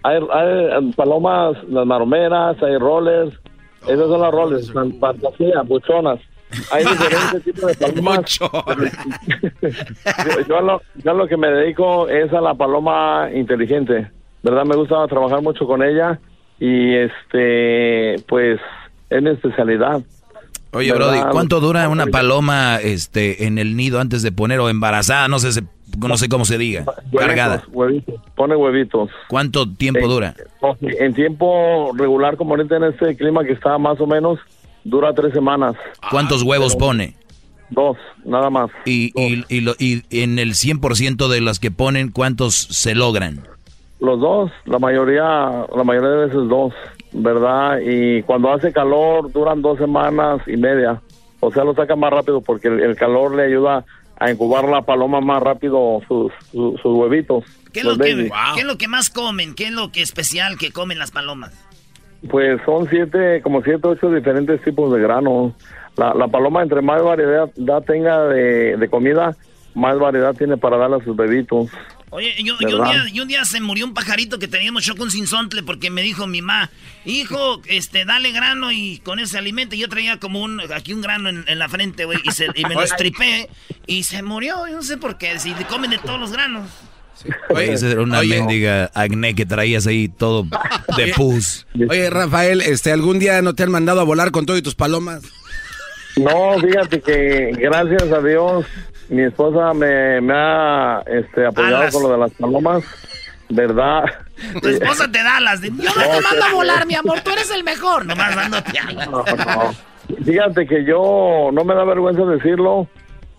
hay, 0.03 0.19
hay 0.31 0.77
um, 0.77 0.93
palomas, 0.93 1.57
las 1.69 1.85
maromeras, 1.85 2.61
hay 2.61 2.77
rollers. 2.77 3.33
Esas 3.87 4.07
son 4.07 4.21
las 4.21 4.31
rollers, 4.31 4.71
fan- 4.71 4.93
fantasía, 4.99 5.61
buchonas. 5.63 6.19
Hay 6.71 6.83
diferentes 6.83 7.43
tipos 7.43 7.67
de 7.67 7.75
palomas. 7.87 8.39
yo, 10.47 10.61
lo, 10.61 10.81
yo 10.95 11.13
lo 11.13 11.27
que 11.27 11.37
me 11.37 11.49
dedico 11.51 12.07
es 12.09 12.31
a 12.33 12.41
la 12.41 12.53
paloma 12.53 13.29
inteligente. 13.33 14.09
¿Verdad? 14.43 14.65
Me 14.65 14.75
gusta 14.75 15.05
trabajar 15.07 15.41
mucho 15.41 15.67
con 15.67 15.83
ella 15.83 16.19
y 16.59 16.95
este, 16.95 18.15
pues, 18.27 18.59
es 19.09 19.21
mi 19.21 19.29
especialidad. 19.29 20.01
Oye, 20.73 20.91
¿Verdad? 20.91 21.07
Brody, 21.19 21.31
¿cuánto 21.31 21.59
dura 21.59 21.89
una 21.89 22.07
paloma 22.07 22.77
este, 22.81 23.45
en 23.45 23.57
el 23.57 23.75
nido 23.75 23.99
antes 23.99 24.21
de 24.23 24.31
poner 24.31 24.59
o 24.59 24.69
embarazada? 24.69 25.27
No 25.27 25.39
sé, 25.39 25.51
se- 25.51 25.63
no 25.99 26.17
sé 26.17 26.29
cómo 26.29 26.45
se 26.45 26.57
diga. 26.57 26.85
Cargada. 27.17 27.63
Huevitos, 27.71 27.73
huevitos. 28.13 28.31
Pone 28.35 28.55
huevitos. 28.55 29.09
¿Cuánto 29.27 29.69
tiempo 29.69 30.07
dura? 30.07 30.33
En 30.81 31.13
tiempo 31.13 31.91
regular, 31.95 32.37
como 32.37 32.51
ahorita 32.55 32.77
en 32.77 32.85
este 32.85 33.15
clima 33.17 33.43
que 33.43 33.51
está 33.51 33.77
más 33.77 33.99
o 33.99 34.07
menos, 34.07 34.39
dura 34.85 35.13
tres 35.13 35.33
semanas. 35.33 35.75
¿Cuántos 36.09 36.43
huevos 36.43 36.75
pone? 36.77 37.15
Dos, 37.69 37.97
nada 38.25 38.49
más. 38.49 38.69
Y, 38.85 39.11
y, 39.21 39.43
y, 39.49 39.61
lo- 39.61 39.75
y 39.79 40.03
en 40.09 40.39
el 40.39 40.51
100% 40.55 41.27
de 41.27 41.41
las 41.41 41.59
que 41.59 41.71
ponen, 41.71 42.11
¿cuántos 42.11 42.55
se 42.55 42.95
logran? 42.95 43.41
Los 43.99 44.19
dos, 44.19 44.51
la 44.65 44.79
mayoría, 44.79 45.23
la 45.23 45.83
mayoría 45.83 46.09
de 46.09 46.25
veces 46.27 46.49
dos, 46.49 46.73
¿verdad? 47.13 47.79
Y 47.83 48.23
cuando 48.23 48.51
hace 48.53 48.71
calor 48.71 49.31
duran 49.31 49.61
dos 49.61 49.77
semanas 49.77 50.41
y 50.47 50.57
media. 50.57 51.01
O 51.39 51.51
sea, 51.51 51.63
lo 51.63 51.73
saca 51.73 51.95
más 51.95 52.11
rápido 52.11 52.41
porque 52.41 52.67
el, 52.67 52.79
el 52.81 52.95
calor 52.95 53.35
le 53.35 53.45
ayuda 53.45 53.83
a 54.19 54.29
incubar 54.31 54.65
la 54.69 54.83
paloma 54.83 55.19
más 55.21 55.41
rápido 55.41 55.99
sus, 56.07 56.31
sus, 56.51 56.79
sus 56.79 56.95
huevitos. 56.97 57.43
¿Qué 57.73 57.79
es, 57.79 57.85
lo 57.85 57.97
que, 57.97 58.13
babies. 58.13 58.31
¿Qué 58.53 58.59
es 58.61 58.65
lo 58.67 58.77
que 58.77 58.87
más 58.87 59.09
comen? 59.09 59.55
¿Qué 59.55 59.65
es 59.65 59.71
lo 59.71 59.91
que 59.91 60.01
especial 60.01 60.57
que 60.59 60.71
comen 60.71 60.99
las 60.99 61.09
palomas? 61.11 61.51
Pues 62.29 62.61
son 62.65 62.87
siete, 62.89 63.41
como 63.41 63.63
siete, 63.63 63.87
ocho 63.87 64.11
diferentes 64.11 64.61
tipos 64.61 64.93
de 64.93 65.01
granos. 65.01 65.53
La, 65.97 66.13
la 66.13 66.27
paloma, 66.27 66.61
entre 66.61 66.81
más 66.83 67.01
variedad 67.01 67.49
da- 67.55 67.81
tenga 67.81 68.25
de, 68.27 68.77
de 68.77 68.89
comida, 68.89 69.35
más 69.73 69.97
variedad 69.97 70.35
tiene 70.35 70.55
para 70.57 70.77
darle 70.77 70.97
a 70.97 71.03
sus 71.03 71.15
bebitos. 71.15 71.69
Oye, 72.13 72.35
yo, 72.43 72.57
yo 72.59 72.77
un 72.81 72.89
día, 72.89 73.05
yo 73.13 73.21
un 73.23 73.27
día 73.29 73.45
se 73.45 73.61
murió 73.61 73.85
un 73.85 73.93
pajarito 73.93 74.37
que 74.37 74.49
teníamos 74.49 74.85
yo 74.85 74.95
con 74.97 75.09
sinsontle 75.09 75.63
porque 75.63 75.89
me 75.89 76.01
dijo 76.01 76.27
mi 76.27 76.41
mamá, 76.41 76.69
hijo, 77.05 77.61
este, 77.67 78.03
dale 78.03 78.31
grano 78.33 78.71
y 78.73 78.99
con 78.99 79.19
ese 79.19 79.37
alimento. 79.37 79.75
Y 79.75 79.79
yo 79.79 79.87
traía 79.87 80.19
como 80.19 80.41
un, 80.41 80.59
aquí 80.73 80.91
un 80.93 81.01
grano 81.01 81.29
en, 81.29 81.45
en 81.47 81.57
la 81.57 81.69
frente, 81.69 82.03
güey, 82.03 82.19
y, 82.25 82.31
se- 82.31 82.49
y 82.53 82.65
me 82.65 82.75
lo 82.75 82.83
estripé 82.83 83.49
y 83.87 84.03
se 84.03 84.23
murió. 84.23 84.67
Yo 84.67 84.75
no 84.75 84.83
sé 84.83 84.97
por 84.97 85.17
qué, 85.17 85.39
si 85.39 85.53
comen 85.69 85.91
de 85.91 85.99
todos 85.99 86.19
los 86.19 86.31
granos. 86.33 86.69
Oye, 87.49 87.71
esa 87.73 87.87
era 87.87 88.01
una 88.01 88.19
oye. 88.19 88.39
mendiga 88.39 88.91
acné 88.95 89.33
que 89.35 89.45
traías 89.45 89.87
ahí 89.87 90.09
todo 90.09 90.45
de 90.97 91.13
pus. 91.15 91.65
Oye, 91.89 92.09
Rafael, 92.09 92.59
este, 92.61 92.91
¿algún 92.91 93.19
día 93.19 93.41
no 93.41 93.53
te 93.53 93.63
han 93.63 93.71
mandado 93.71 94.01
a 94.01 94.03
volar 94.03 94.31
con 94.31 94.45
todo 94.45 94.57
y 94.57 94.61
tus 94.61 94.75
palomas? 94.75 95.21
No, 96.17 96.59
fíjate 96.59 96.99
que 96.99 97.51
gracias 97.57 98.11
a 98.11 98.19
Dios 98.21 98.65
mi 99.11 99.23
esposa 99.23 99.73
me, 99.73 100.21
me 100.21 100.33
ha 100.33 101.03
este, 101.05 101.45
apoyado 101.45 101.77
Alas. 101.77 101.93
con 101.93 102.03
lo 102.03 102.11
de 102.13 102.17
las 102.17 102.31
palomas, 102.31 102.83
¿verdad? 103.49 104.05
Tu 104.61 104.69
esposa 104.69 105.11
te 105.11 105.21
da 105.21 105.39
las 105.41 105.59
de... 105.59 105.67
Yo 105.67 105.89
no 105.93 106.01
te 106.01 106.21
mando 106.21 106.45
a 106.49 106.53
volar, 106.53 106.87
mi 106.87 106.95
amor, 106.95 107.19
tú 107.19 107.31
eres 107.31 107.51
el 107.51 107.65
mejor. 107.65 108.05
Nomás 108.05 108.33
dándote 108.35 108.79
alas. 108.79 109.09
No, 109.09 109.23
no. 109.23 110.23
Fíjate 110.23 110.65
que 110.65 110.85
yo, 110.85 111.49
no 111.51 111.65
me 111.65 111.75
da 111.75 111.83
vergüenza 111.83 112.23
decirlo, 112.23 112.87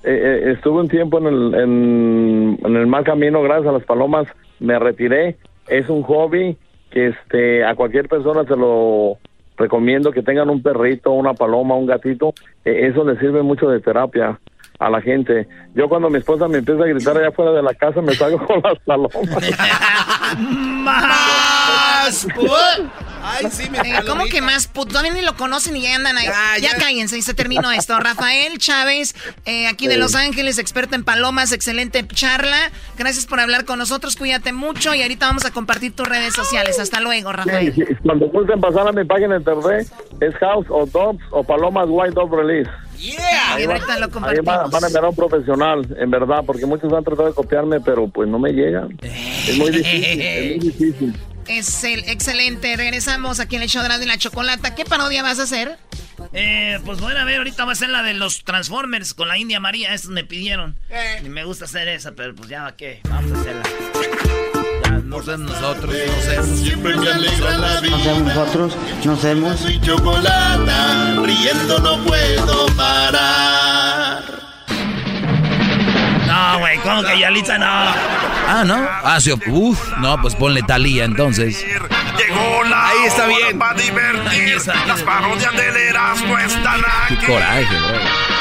eh, 0.05 0.13
eh, 0.13 0.53
estuve 0.53 0.81
un 0.81 0.89
tiempo 0.89 1.19
en 1.19 1.27
el, 1.27 1.55
en, 1.55 2.59
en 2.63 2.77
el 2.77 2.87
mal 2.87 3.05
camino 3.05 3.43
gracias 3.43 3.69
a 3.69 3.73
las 3.73 3.85
palomas, 3.85 4.27
me 4.61 4.79
retiré, 4.79 5.39
es 5.69 5.89
un 5.89 6.03
hobby 6.03 6.57
que 6.91 7.09
este 7.09 7.65
a 7.65 7.75
cualquier 7.75 8.09
persona 8.09 8.45
se 8.45 8.57
lo 8.57 9.17
recomiendo 9.57 10.13
que 10.13 10.23
tengan 10.23 10.51
un 10.51 10.63
perrito, 10.63 11.13
una 11.13 11.33
paloma, 11.33 11.77
un 11.77 11.87
gatito, 11.87 12.35
eh, 12.65 12.89
eso 12.89 13.05
le 13.05 13.19
sirve 13.19 13.43
mucho 13.43 13.69
de 13.69 13.81
terapia 13.81 14.39
a 14.79 14.91
la 14.91 15.01
gente. 15.01 15.47
Yo 15.75 15.89
cuando 15.89 16.11
mi 16.11 16.19
esposa 16.19 16.49
me 16.49 16.59
empieza 16.59 16.83
a 16.83 16.87
gritar 16.87 17.17
allá 17.17 17.29
afuera 17.29 17.53
de 17.53 17.63
la 17.63 17.75
casa 17.75 18.01
me 18.03 18.15
salgo 18.15 18.45
con 18.47 18.61
las 18.63 18.79
palomas. 18.81 19.17
¡Más! 20.39 22.27
Ay, 23.23 23.47
sí, 23.51 23.71
mi 23.71 23.79
Eh, 23.79 24.01
¿Cómo 24.07 24.25
que 24.25 24.43
más? 24.43 24.67
Puto? 24.67 24.91
Todavía 24.91 25.13
ni 25.13 25.23
lo 25.23 25.37
conocen 25.37 25.77
y 25.77 25.83
ya 25.83 25.95
andan 25.95 26.19
ahí. 26.19 26.27
Ya, 26.61 26.77
cállense 26.77 27.17
y 27.17 27.23
se 27.23 27.35
terminó 27.35 27.71
esto. 27.71 27.99
Rafael 28.01 28.59
Chávez, 28.59 29.15
eh, 29.47 29.69
aquí 29.69 29.87
de 29.87 29.97
Los 29.97 30.15
Ángeles, 30.15 30.59
experto 30.59 30.97
en 30.97 31.05
palomas, 31.05 31.53
excelente 31.53 32.05
charla. 32.07 32.71
Gracias 32.99 33.27
por 33.27 33.41
hablar 33.41 33.65
con 33.65 33.79
nosotros, 33.79 34.17
cuídate 34.17 34.53
mucho 34.53 34.95
y 34.95 35.03
ahorita 35.03 35.27
vamos 35.27 35.45
a 35.45 35.53
compartir 35.53 35.95
tus 35.95 36.09
redes 36.09 36.35
sociales. 36.35 36.79
Hasta 36.81 37.01
luego, 37.01 37.33
Rafael. 37.33 37.73
Sí, 37.73 37.85
sí, 37.87 37.95
Cuando 38.03 38.27
gusten 38.27 38.61
pasar 38.61 38.89
a 38.89 38.93
mi 38.93 39.05
página 39.05 39.35
de 39.35 39.39
internet, 39.39 39.87
es 40.21 40.35
House 40.37 40.67
o 40.69 40.87
Dogs 40.87 41.23
o 41.31 41.45
Palomas 41.45 41.87
White 41.89 42.15
Dog 42.15 42.35
Release. 42.35 42.71
Y 43.03 43.67
ahorita 43.67 43.99
lo 43.99 44.07
Ahí 44.07 44.11
compartimos. 44.11 44.45
van, 44.47 44.71
van 44.71 44.85
a 44.85 44.87
enviar 44.87 45.05
a 45.05 45.09
un 45.09 45.17
profesional, 45.17 45.97
en 45.99 46.11
verdad, 46.11 46.43
porque 46.47 46.67
muchos 46.67 46.93
han 46.93 47.03
tratado 47.05 47.29
de 47.29 47.35
copiarme, 47.35 47.81
pero 47.81 48.09
pues 48.09 48.29
no 48.29 48.39
me 48.39 48.53
llegan. 48.53 48.97
Es 49.03 49.57
muy 49.59 49.71
difícil, 49.71 50.21
es 50.21 50.57
muy 50.57 50.71
difícil. 50.71 51.17
Es 51.49 51.83
el 51.83 52.09
excelente. 52.09 52.77
Regresamos 52.77 53.41
aquí 53.41 53.57
en 53.57 53.63
el 53.63 53.69
show 53.69 53.83
de 53.83 54.07
la 54.07 54.17
Chocolata. 54.17 54.77
¿Qué 54.77 54.85
parodia 54.85 55.25
vas 55.25 55.41
a 55.41 55.43
hacer? 55.43 55.77
Eh, 56.33 56.79
pues 56.85 57.01
bueno, 57.01 57.19
a 57.19 57.25
ver, 57.25 57.39
ahorita 57.39 57.65
va 57.65 57.73
a 57.73 57.75
ser 57.75 57.89
la 57.89 58.05
de 58.05 58.15
los 58.15 58.45
Transformers 58.45 59.13
con 59.13 59.27
la 59.27 59.37
India 59.37 59.59
María. 59.59 59.93
Estos 59.93 60.13
me 60.13 60.23
pidieron. 60.23 60.79
Eh. 60.89 61.21
Y 61.25 61.29
me 61.29 61.43
gusta 61.45 61.65
hacer 61.65 61.89
esa, 61.89 62.13
pero 62.13 62.33
pues 62.37 62.49
ya, 62.49 62.73
¿qué? 62.77 63.01
Vamos 63.09 63.33
a 63.33 63.41
hacerla. 63.41 63.63
No 65.13 65.23
sé 65.23 65.37
nosotros, 65.39 65.95
no 65.95 66.23
sé. 66.23 66.57
Siempre 66.65 66.97
me 66.97 67.09
alegra 67.11 67.59
la 67.59 67.81
vida. 67.81 67.97
No 67.97 68.03
somos 68.05 68.23
nosotros, 68.35 68.77
no 69.05 69.17
somos. 69.17 69.61
Soy 69.61 69.81
chocolata, 69.81 71.15
riendo 71.23 71.79
no 71.81 71.99
puedo 72.05 72.67
parar. 72.75 74.23
No, 76.27 76.59
güey, 76.61 76.79
¿cómo 76.79 77.03
que 77.03 77.19
Yalitza 77.19 77.59
no? 77.59 77.67
Ah, 77.67 78.65
¿no? 78.67 78.75
Ah, 79.05 79.21
sí, 79.21 79.33
uf, 79.49 79.79
no, 79.99 80.21
pues 80.23 80.35
ponle 80.35 80.63
Talía 80.63 81.05
entonces. 81.05 81.63
Llegó 81.63 82.65
la 82.65 82.89
Ahí 82.89 83.05
está 83.07 83.27
bien. 83.27 83.59
para 83.59 83.75
divertir. 83.79 84.57
Las 84.87 85.03
parodias 85.03 85.53
del 85.55 85.77
Erasmo 85.77 86.39
están 86.39 86.81
Qué 87.09 87.15
aquí. 87.15 87.27
coraje, 87.27 87.67
bro. 87.67 88.32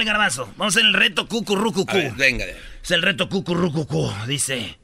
Órale, 0.00 0.12
garbazo. 0.12 0.48
Vamos 0.56 0.76
en 0.76 0.86
el 0.86 0.94
reto 0.94 1.28
cucurrucucú. 1.28 1.94
Ver, 1.94 2.12
venga. 2.12 2.46
Es 2.82 2.90
el 2.90 3.02
reto 3.02 3.28
cucurrucucú, 3.28 4.10
dice. 4.26 4.78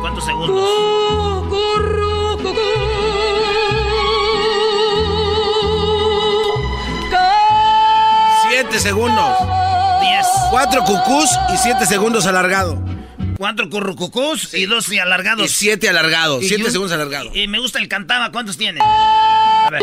¿Cuántos 0.00 0.24
segundos? 0.24 0.68
Siete 8.50 8.80
segundos. 8.80 9.38
Diez. 10.00 10.26
Cuatro 10.50 10.82
cucús 10.82 11.30
y 11.54 11.56
siete 11.58 11.86
segundos 11.86 12.26
alargado. 12.26 12.82
Cuatro 13.38 13.70
currucucús 13.70 14.48
sí. 14.50 14.62
y 14.62 14.66
dos 14.66 14.88
alargados. 15.00 15.44
Y 15.44 15.48
siete 15.48 15.88
alargados. 15.88 16.42
Y 16.42 16.48
siete 16.48 16.72
segundos 16.72 16.92
alargados. 16.92 17.36
Y, 17.36 17.46
me 17.46 17.60
gusta 17.60 17.78
el 17.78 17.86
cantaba. 17.86 18.32
¿Cuántos 18.32 18.56
tienen? 18.56 18.82
A 19.64 19.70
ver. 19.70 19.80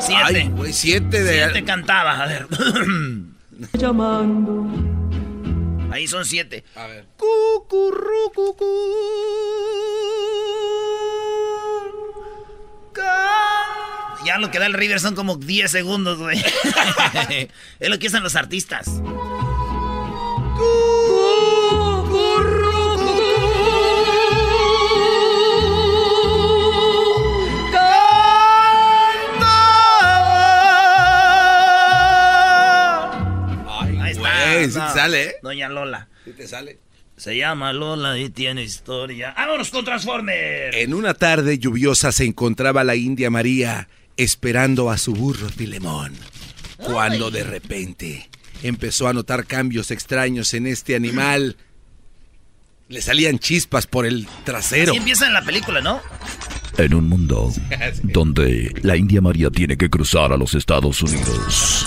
Siete. 0.00 0.24
Ay, 0.24 0.48
güey, 0.48 0.72
7 0.72 1.22
de. 1.22 1.44
Siete 1.44 1.64
cantaba. 1.64 2.22
A 2.22 2.26
ver. 2.26 2.46
Ahí 5.90 6.06
son 6.06 6.24
siete. 6.26 6.62
A 6.74 6.86
ver. 6.88 7.06
Ya 14.26 14.38
lo 14.38 14.50
que 14.50 14.58
da 14.58 14.66
el 14.66 14.74
River 14.74 15.00
son 15.00 15.14
como 15.14 15.36
10 15.36 15.70
segundos, 15.70 16.18
güey. 16.18 16.38
es 17.80 17.88
lo 17.88 17.98
que 17.98 18.08
hacen 18.08 18.22
los 18.22 18.36
artistas. 18.36 19.00
Güey, 34.70 34.86
sí 34.86 34.92
te 34.92 35.00
sale, 35.00 35.24
¿eh? 35.24 35.34
Doña 35.42 35.68
Lola. 35.68 36.08
Sí 36.24 36.32
te 36.32 36.46
sale. 36.46 36.78
Se 37.16 37.36
llama 37.36 37.72
Lola 37.72 38.18
y 38.18 38.28
tiene 38.28 38.62
historia. 38.62 39.32
¡Vámonos 39.36 39.70
con 39.70 39.84
Transformers! 39.84 40.76
En 40.76 40.92
una 40.92 41.14
tarde 41.14 41.58
lluviosa 41.58 42.12
se 42.12 42.24
encontraba 42.24 42.84
la 42.84 42.94
India 42.94 43.30
María 43.30 43.88
esperando 44.18 44.90
a 44.90 44.98
su 44.98 45.14
burro 45.14 45.48
Filemón. 45.48 46.12
Cuando 46.76 47.30
de 47.30 47.42
repente 47.44 48.28
empezó 48.62 49.08
a 49.08 49.14
notar 49.14 49.46
cambios 49.46 49.90
extraños 49.90 50.52
en 50.52 50.66
este 50.66 50.94
animal. 50.94 51.56
Le 52.88 53.00
salían 53.00 53.38
chispas 53.38 53.86
por 53.86 54.06
el 54.06 54.28
trasero. 54.44 54.92
Así 54.92 54.98
empieza 54.98 55.26
en 55.26 55.32
la 55.32 55.42
película, 55.42 55.80
¿no? 55.80 56.02
En 56.76 56.92
un 56.94 57.08
mundo 57.08 57.50
donde 58.02 58.74
la 58.82 58.96
India 58.96 59.22
María 59.22 59.50
tiene 59.50 59.78
que 59.78 59.88
cruzar 59.88 60.32
a 60.32 60.36
los 60.36 60.54
Estados 60.54 61.02
Unidos. 61.02 61.86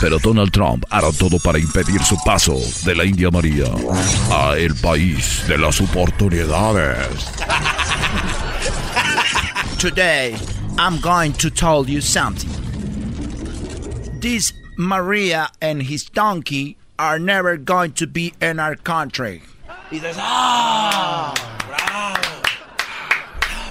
Pero 0.00 0.18
Donald 0.18 0.52
Trump 0.52 0.84
hará 0.90 1.10
todo 1.12 1.38
para 1.38 1.58
impedir 1.58 2.02
su 2.02 2.16
paso 2.24 2.54
de 2.84 2.94
la 2.94 3.04
India 3.04 3.30
María 3.30 3.66
a 4.30 4.56
el 4.56 4.74
país 4.74 5.46
de 5.48 5.56
las 5.58 5.80
oportunidades. 5.80 7.24
Today, 9.78 10.36
I'm 10.78 11.00
going 11.00 11.32
to 11.34 11.50
tell 11.50 11.88
you 11.88 12.00
something. 12.00 12.50
This 14.20 14.52
Maria 14.76 15.48
and 15.60 15.82
his 15.82 16.04
donkey 16.04 16.76
are 16.98 17.18
never 17.18 17.56
going 17.56 17.92
to 17.92 18.06
be 18.06 18.34
in 18.40 18.58
our 18.58 18.76
country. 18.76 19.42
Y 19.90 19.98
dices, 19.98 20.16
¡ah! 20.18 21.53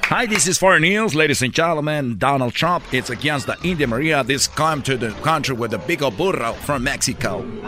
Hi, 0.07 0.25
this 0.25 0.47
is 0.47 0.57
Foreign 0.57 0.81
News, 0.84 1.15
ladies 1.15 1.41
and 1.41 1.53
gentlemen. 1.53 2.17
Donald 2.17 2.53
Trump 2.53 2.93
is 2.93 3.09
against 3.09 3.47
the 3.47 3.57
India 3.63 3.88
Maria. 3.88 4.23
This 4.23 4.47
come 4.47 4.84
to 4.84 4.97
the 4.97 5.11
country 5.23 5.55
with 5.55 5.73
a 5.73 5.77
big 5.77 5.99
burro 6.01 6.53
from 6.53 6.84
Mexico. 6.84 7.41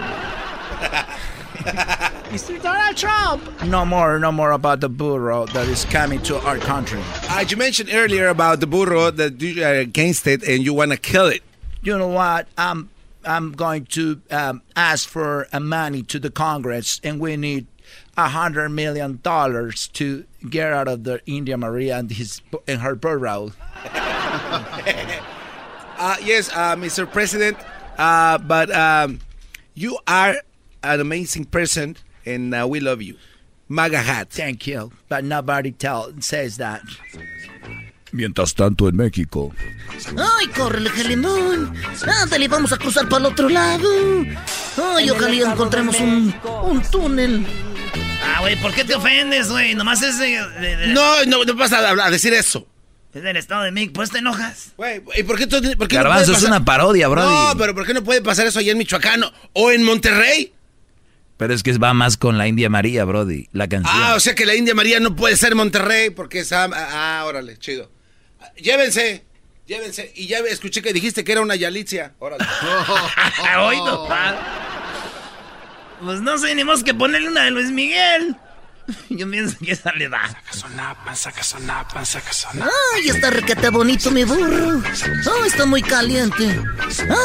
Mr. 2.29 2.61
Donald 2.61 2.97
Trump. 2.97 3.63
No 3.63 3.85
more, 3.85 4.19
no 4.19 4.31
more 4.31 4.51
about 4.51 4.81
the 4.81 4.89
burro 4.89 5.45
that 5.47 5.67
is 5.67 5.85
coming 5.85 6.21
to 6.23 6.37
our 6.45 6.57
country. 6.57 7.01
Uh, 7.29 7.45
you 7.47 7.57
mentioned 7.57 7.89
earlier 7.91 8.27
about 8.27 8.59
the 8.59 8.67
burro 8.67 9.09
that 9.11 9.41
you 9.41 9.63
are 9.63 9.75
against 9.75 10.27
it 10.27 10.43
and 10.43 10.63
you 10.63 10.73
want 10.73 10.91
to 10.91 10.97
kill 10.97 11.27
it. 11.27 11.41
You 11.81 11.97
know 11.97 12.09
what? 12.09 12.47
I'm 12.57 12.89
I'm 13.23 13.53
going 13.53 13.85
to 13.85 14.21
um, 14.29 14.61
ask 14.75 15.07
for 15.09 15.47
uh, 15.51 15.59
money 15.59 16.03
to 16.03 16.19
the 16.19 16.29
Congress, 16.29 17.01
and 17.03 17.19
we 17.19 17.37
need 17.37 17.65
a 17.65 17.74
hundred 18.17 18.69
million 18.69 19.19
dollars 19.21 19.87
to 19.93 20.25
get 20.49 20.71
out 20.71 20.87
of 20.87 21.03
the 21.03 21.21
India 21.25 21.57
Maria 21.57 21.97
and 21.97 22.11
his 22.11 22.41
and 22.67 22.81
her 22.81 22.95
burro. 22.95 23.51
Uh, 25.97 26.17
yes, 26.23 26.49
uh, 26.51 26.75
Mr. 26.75 27.09
President, 27.09 27.57
uh, 27.97 28.37
but 28.37 28.69
um, 28.75 29.19
you 29.75 29.97
are 30.07 30.35
an 30.83 30.99
amazing 30.99 31.45
person 31.45 31.95
and 32.25 32.53
uh, 32.53 32.67
we 32.67 32.81
love 32.81 33.01
you. 33.01 33.15
MAGA 33.69 33.99
hat. 33.99 34.29
Thank 34.29 34.67
you, 34.67 34.91
but 35.07 35.23
nobody 35.23 35.71
tell 35.71 36.11
says 36.19 36.57
that. 36.57 36.81
Mientras 38.11 38.53
tanto 38.53 38.87
en 38.87 38.95
México, 38.95 39.53
¡Ay, 40.17 40.47
córrele, 40.47 40.89
Gelimón! 40.89 41.73
¡Ándale, 42.05 42.47
vamos 42.47 42.71
a 42.71 42.77
cruzar 42.77 43.09
para 43.09 43.25
el 43.25 43.31
otro 43.31 43.49
lado! 43.49 43.89
¡Ay, 44.77 45.09
ojalá 45.09 45.51
encontremos 45.51 45.99
un, 45.99 46.33
un 46.63 46.81
túnel! 46.81 47.45
Ah, 48.25 48.39
güey, 48.41 48.55
¿por 48.57 48.73
qué 48.73 48.83
te 48.83 48.95
ofendes, 48.95 49.49
güey? 49.49 49.75
Nomás 49.75 50.01
es 50.01 50.17
de, 50.19 50.41
de- 50.59 50.75
de- 50.77 50.87
No, 50.87 51.23
no, 51.25 51.43
no 51.43 51.53
vas 51.55 51.71
a, 51.73 51.89
a 51.89 52.11
decir 52.11 52.33
eso. 52.33 52.67
es 53.13 53.21
del 53.23 53.37
estado 53.37 53.63
de 53.63 53.71
México. 53.71 53.93
¿Pues 53.93 54.09
te 54.11 54.17
enojas? 54.19 54.73
Güey, 54.77 55.01
¿y 55.17 55.23
por 55.23 55.37
qué, 55.37 55.47
tú- 55.47 55.61
por 55.77 55.87
qué 55.87 55.95
Garbanzo, 55.95 56.25
puede 56.33 56.37
es 56.39 56.43
una 56.43 56.65
parodia, 56.65 57.07
brody. 57.07 57.27
No, 57.33 57.53
pero 57.57 57.73
¿por 57.75 57.85
qué 57.85 57.93
no 57.93 58.03
puede 58.03 58.21
pasar 58.21 58.45
eso 58.47 58.59
allá 58.59 58.71
en 58.71 58.77
Michoacán 58.77 59.23
o- 59.53 59.71
en 59.71 59.83
Monterrey? 59.83 60.51
Pero 61.37 61.53
es 61.53 61.63
que 61.63 61.77
va 61.77 61.93
más 61.93 62.15
con 62.17 62.37
la 62.37 62.47
India 62.47 62.69
María, 62.69 63.03
Brody, 63.03 63.49
la 63.51 63.67
canción. 63.67 63.93
Ah, 63.93 64.13
o 64.15 64.19
sea 64.21 64.33
que 64.35 64.45
la 64.45 64.55
India 64.55 64.73
María 64.73 65.01
no 65.01 65.17
puede 65.17 65.35
ser 65.35 65.53
Monterrey 65.53 66.09
porque 66.09 66.39
es... 66.39 66.53
Ah, 66.53 66.69
ah, 66.73 67.23
órale, 67.25 67.57
chido. 67.57 67.91
Llévense, 68.55 69.25
llévense. 69.67 70.13
Y 70.15 70.27
ya 70.27 70.39
escuché 70.39 70.81
que 70.81 70.93
dijiste 70.93 71.25
que 71.25 71.33
era 71.33 71.41
una 71.41 71.55
Yalitzia. 71.55 72.13
Órale. 72.19 72.45
Hoy 73.59 73.75
no. 73.77 74.07
Pues 76.03 76.21
no 76.21 76.37
sé, 76.37 76.55
ni 76.55 76.63
más 76.63 76.83
que 76.83 76.93
ponerle 76.93 77.29
una 77.29 77.43
de 77.43 77.51
Luis 77.51 77.71
Miguel. 77.71 78.35
Yo 79.09 79.29
pienso 79.29 79.57
que 79.63 79.71
esa 79.71 79.91
le 79.93 80.09
da. 80.09 80.21
¡Ay, 82.95 83.09
está 83.09 83.29
requete 83.29 83.69
bonito 83.69 84.11
mi 84.11 84.23
burro! 84.23 84.81
¡Ay, 84.83 85.47
está 85.47 85.65
muy 85.65 85.81
caliente! 85.81 86.61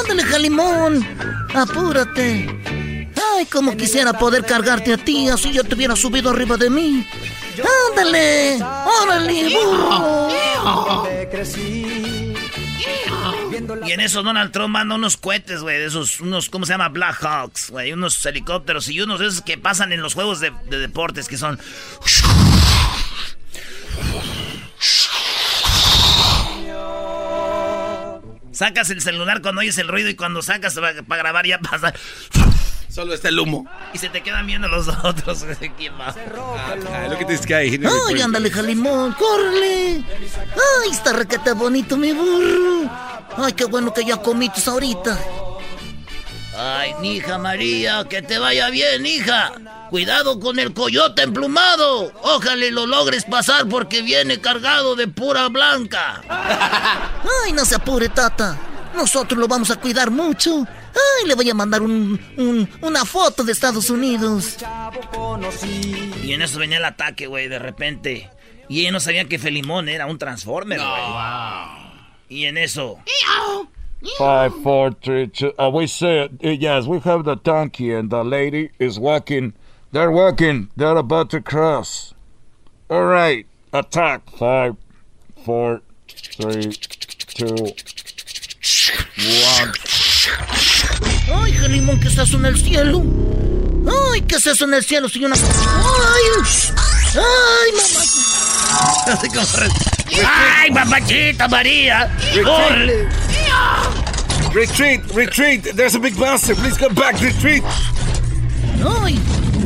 ¡Ándale, 0.03 0.23
Jalimón! 0.25 1.07
¡Apúrate! 1.55 3.09
¡Ay, 3.37 3.47
como 3.47 3.77
quisiera 3.77 4.13
poder 4.15 4.45
cargarte 4.45 4.95
a 4.95 4.97
ti, 4.97 5.29
así 5.29 5.53
yo 5.53 5.65
te 5.65 5.75
hubiera 5.75 5.97
subido 5.97 6.31
arriba 6.31 6.57
de 6.57 6.71
mí! 6.71 7.07
¡Ándale! 7.91 8.59
¡Órale, 9.03 9.55
burro! 9.55 10.29
Y 13.87 13.93
en 13.93 14.01
eso 14.01 14.23
Donald 14.23 14.53
Trump 14.53 14.71
manda 14.71 14.95
unos 14.95 15.17
cohetes, 15.17 15.61
güey, 15.61 15.79
de 15.79 15.87
esos, 15.87 16.21
unos, 16.21 16.49
¿cómo 16.51 16.67
se 16.67 16.73
llama? 16.73 16.89
Black 16.89 17.23
Hawks, 17.23 17.71
güey, 17.71 17.93
unos 17.93 18.25
helicópteros 18.25 18.89
y 18.89 19.01
unos 19.01 19.21
de 19.21 19.27
esos 19.29 19.43
que 19.43 19.59
pasan 19.59 19.93
en 19.93 20.03
los 20.03 20.15
juegos 20.15 20.41
de, 20.41 20.53
de 20.69 20.79
deportes 20.79 21.29
que 21.29 21.37
son... 21.37 21.59
Sacas 28.53 28.91
el 28.91 29.01
celular 29.01 29.41
cuando 29.41 29.63
oyes 29.63 29.79
el 29.79 29.89
ruido 29.89 30.11
y 30.11 30.15
cuando 30.15 30.43
sacas 30.43 30.75
para, 30.75 31.03
para 31.03 31.23
grabar 31.23 31.47
ya 31.47 31.59
pasa... 31.59 31.95
Solo 32.91 33.15
está 33.15 33.29
el 33.29 33.39
humo. 33.39 33.67
Y 33.93 33.99
se 33.99 34.09
te 34.09 34.23
quedan 34.23 34.47
viendo 34.47 34.67
los 34.69 34.89
otros. 34.89 35.45
¿Quién 35.77 35.95
va? 35.95 36.15
Ah, 36.15 37.07
look 37.09 37.21
at 37.23 37.27
this 37.27 37.47
guy. 37.47 37.81
¡Ay, 38.09 38.21
ándale, 38.21 38.51
Jalimón! 38.51 39.13
¡Córrele! 39.13 40.05
¡Ay, 40.83 40.91
está 40.91 41.13
requete 41.13 41.53
bonito 41.53 41.97
mi 41.97 42.13
burro! 42.13 42.91
¡Ay, 43.37 43.53
qué 43.53 43.65
bueno 43.67 43.95
que 43.95 44.05
ya 44.05 44.17
comiste 44.17 44.69
ahorita! 44.69 45.19
Ay, 46.57 46.95
hija 47.03 47.39
María, 47.39 48.05
que 48.05 48.21
te 48.21 48.39
vaya 48.39 48.69
bien, 48.71 49.07
hija. 49.07 49.53
Cuidado 49.89 50.39
con 50.39 50.59
el 50.59 50.75
coyote 50.75 51.23
emplumado. 51.23 52.13
Ojalá 52.23 52.67
lo 52.71 52.87
logres 52.87 53.25
pasar 53.25 53.67
porque 53.69 54.03
viene 54.03 54.41
cargado 54.41 54.95
de 54.95 55.09
pura 55.09 55.49
blanca. 55.49 56.23
¡Ay, 56.29 57.53
no 57.53 57.65
se 57.65 57.77
apure, 57.77 58.09
tata! 58.09 58.59
Nosotros 58.95 59.39
lo 59.39 59.47
vamos 59.49 59.71
a 59.71 59.77
cuidar 59.77 60.11
mucho. 60.11 60.67
¡Ay, 60.67 61.27
le 61.29 61.35
voy 61.35 61.49
a 61.49 61.55
mandar 61.55 61.81
un, 61.83 62.21
un- 62.37 62.69
una 62.83 63.05
foto 63.05 63.45
de 63.45 63.53
Estados 63.53 63.89
Unidos! 63.91 64.57
Y 66.23 66.33
en 66.33 66.43
eso 66.43 66.59
venía 66.59 66.79
el 66.79 66.85
ataque, 66.85 67.27
güey, 67.27 67.49
de 67.49 67.59
repente. 67.59 68.29
Y 68.69 68.81
ella 68.83 68.93
no 68.93 69.01
sabía 69.01 69.25
que 69.25 69.39
Felimón 69.39 69.89
era 69.89 70.07
un 70.07 70.19
Transformer, 70.19 70.79
güey. 70.79 71.03
Y 72.29 72.45
en 72.47 72.59
eso. 72.59 72.99
Five, 74.19 74.53
four, 74.63 74.95
three, 74.95 75.29
two. 75.29 75.53
Uh, 75.59 75.69
we 75.71 75.87
said, 75.87 76.39
uh, 76.43 76.49
yes, 76.49 76.87
we 76.87 76.99
have 77.01 77.25
the 77.25 77.37
donkey 77.37 77.93
and 77.93 78.11
the 78.11 78.25
lady 78.25 78.71
is 78.79 78.99
walking. 78.99 79.53
They're 79.93 80.11
walking. 80.11 80.69
They're 80.77 80.97
about 80.97 81.31
to 81.31 81.41
cross. 81.43 82.15
All 82.89 83.05
right. 83.05 83.47
Attack. 83.73 84.23
Five, 84.39 84.77
four, 85.45 85.83
three, 86.09 86.73
two, 86.73 87.57
one. 88.63 89.73
¡Ay, 91.35 91.53
Jalimón, 91.53 92.01
qué 92.01 92.09
es 92.09 92.19
eso 92.19 92.37
en 92.37 92.45
el 92.47 92.59
cielo! 92.59 93.03
¡Ay, 94.13 94.23
qué 94.23 94.37
es 94.37 94.47
eso 94.47 94.65
en 94.65 94.75
el 94.75 94.85
cielo, 94.85 95.09
señora! 95.09 95.35
¡Ay! 95.35 96.23
¡Ay, 97.15 97.73
mamá! 97.73 98.01
Así 99.13 99.29
como, 99.29 99.47
re- 99.57 100.25
¡Ay, 100.27 100.71
papachita 100.73 101.49
María! 101.49 102.15
¡Corre! 102.45 103.09
Retreat, 104.53 105.01
retreat. 105.15 105.63
There's 105.77 105.95
a 105.95 105.99
big 105.99 106.17
monster. 106.17 106.57
Please 106.57 106.77
come 106.77 106.95
back. 106.95 107.21
Retreat. 107.21 107.63
¡Ay! 109.03 109.19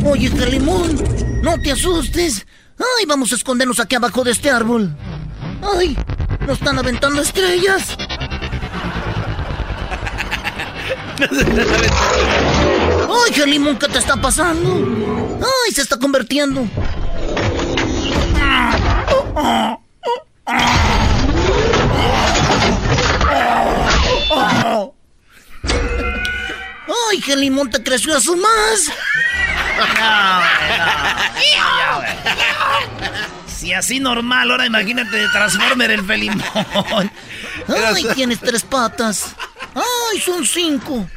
Oye, 0.05 0.31
Calimón, 0.31 1.41
no 1.43 1.59
te 1.61 1.73
asustes. 1.73 2.47
¡Ay, 2.79 3.07
vamos 3.07 3.33
a 3.33 3.37
escondernos 3.37 3.81
aquí 3.81 3.95
abajo 3.97 4.23
de 4.25 4.33
este 4.33 4.51
árbol! 4.51 4.95
¡Ay! 5.63 5.97
¡Nos 6.47 6.59
están 6.59 6.79
aventando 6.79 7.23
estrellas! 7.23 7.97
¡Ay, 13.09 13.33
Calimón, 13.37 13.79
qué 13.79 13.89
te 13.89 13.99
está 13.99 14.17
pasando! 14.17 15.39
¡Ay, 15.41 15.73
se 15.73 15.83
está 15.83 15.99
convirtiendo! 15.99 16.67
¡Ay, 27.11 27.21
qué 27.25 27.37
limón 27.37 27.71
te 27.71 27.83
creció 27.83 28.17
a 28.17 28.21
su 28.21 28.37
más! 28.37 28.91
Si 33.65 33.73
así 33.73 33.99
normal, 33.99 34.51
ahora 34.51 34.67
imagínate 34.67 35.17
de 35.17 35.27
Transformer 35.29 35.91
el 35.91 36.05
felimón. 36.05 36.39
¡Ay, 37.67 38.07
tienes 38.15 38.39
tres 38.39 38.63
patas! 38.63 39.35
¡Ay, 39.75 40.21
son 40.21 40.45
cinco! 40.45 41.09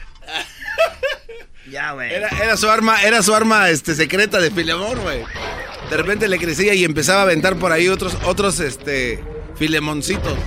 Ya, 1.69 1.91
güey. 1.91 2.13
Era, 2.13 2.29
era 2.41 2.55
su 2.55 2.69
arma, 2.69 3.01
era 3.01 3.21
su 3.21 3.35
arma 3.35 3.69
este, 3.69 3.95
secreta 3.95 4.39
de 4.39 4.49
Filemón, 4.49 4.97
güey. 5.01 5.25
De 5.89 5.97
repente 5.97 6.29
le 6.29 6.39
crecía 6.39 6.73
y 6.73 6.85
empezaba 6.85 7.19
a 7.19 7.23
aventar 7.23 7.57
por 7.57 7.73
ahí 7.73 7.89
otros, 7.89 8.15
otros, 8.23 8.61
este, 8.61 9.21
filemoncitos. 9.57 10.37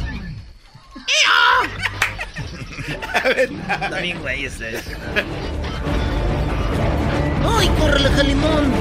Está 3.69 4.01
bien, 4.01 4.19
güey, 4.21 4.47
ese. 4.47 4.81
¡Ay, 7.45 7.69
córrele, 7.79 8.11
Calimón! 8.13 8.73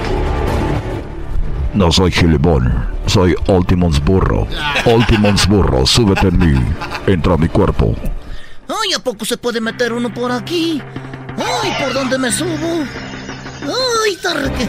No 1.74 1.92
soy 1.92 2.12
Gilimón, 2.12 2.99
soy 3.10 3.36
Ultimons 3.48 4.04
Burro. 4.04 4.48
Ultimons 4.86 5.48
Burro, 5.48 5.86
súbete 5.86 6.28
en 6.28 6.38
mí. 6.38 6.66
Entra 7.08 7.34
a 7.34 7.38
mi 7.38 7.48
cuerpo. 7.48 7.96
¡Ay, 8.68 8.94
a 8.96 9.00
poco 9.00 9.26
se 9.26 9.38
puede 9.38 9.60
meter 9.60 9.92
uno 9.94 10.14
por 10.14 10.32
aquí! 10.32 10.82
¡Ay, 11.38 11.74
por 11.80 11.94
dónde 11.94 12.18
me 12.20 12.32
subo! 12.32 12.84
¡Ay, 13.64 14.14
está 14.14 14.34
reque... 14.36 14.68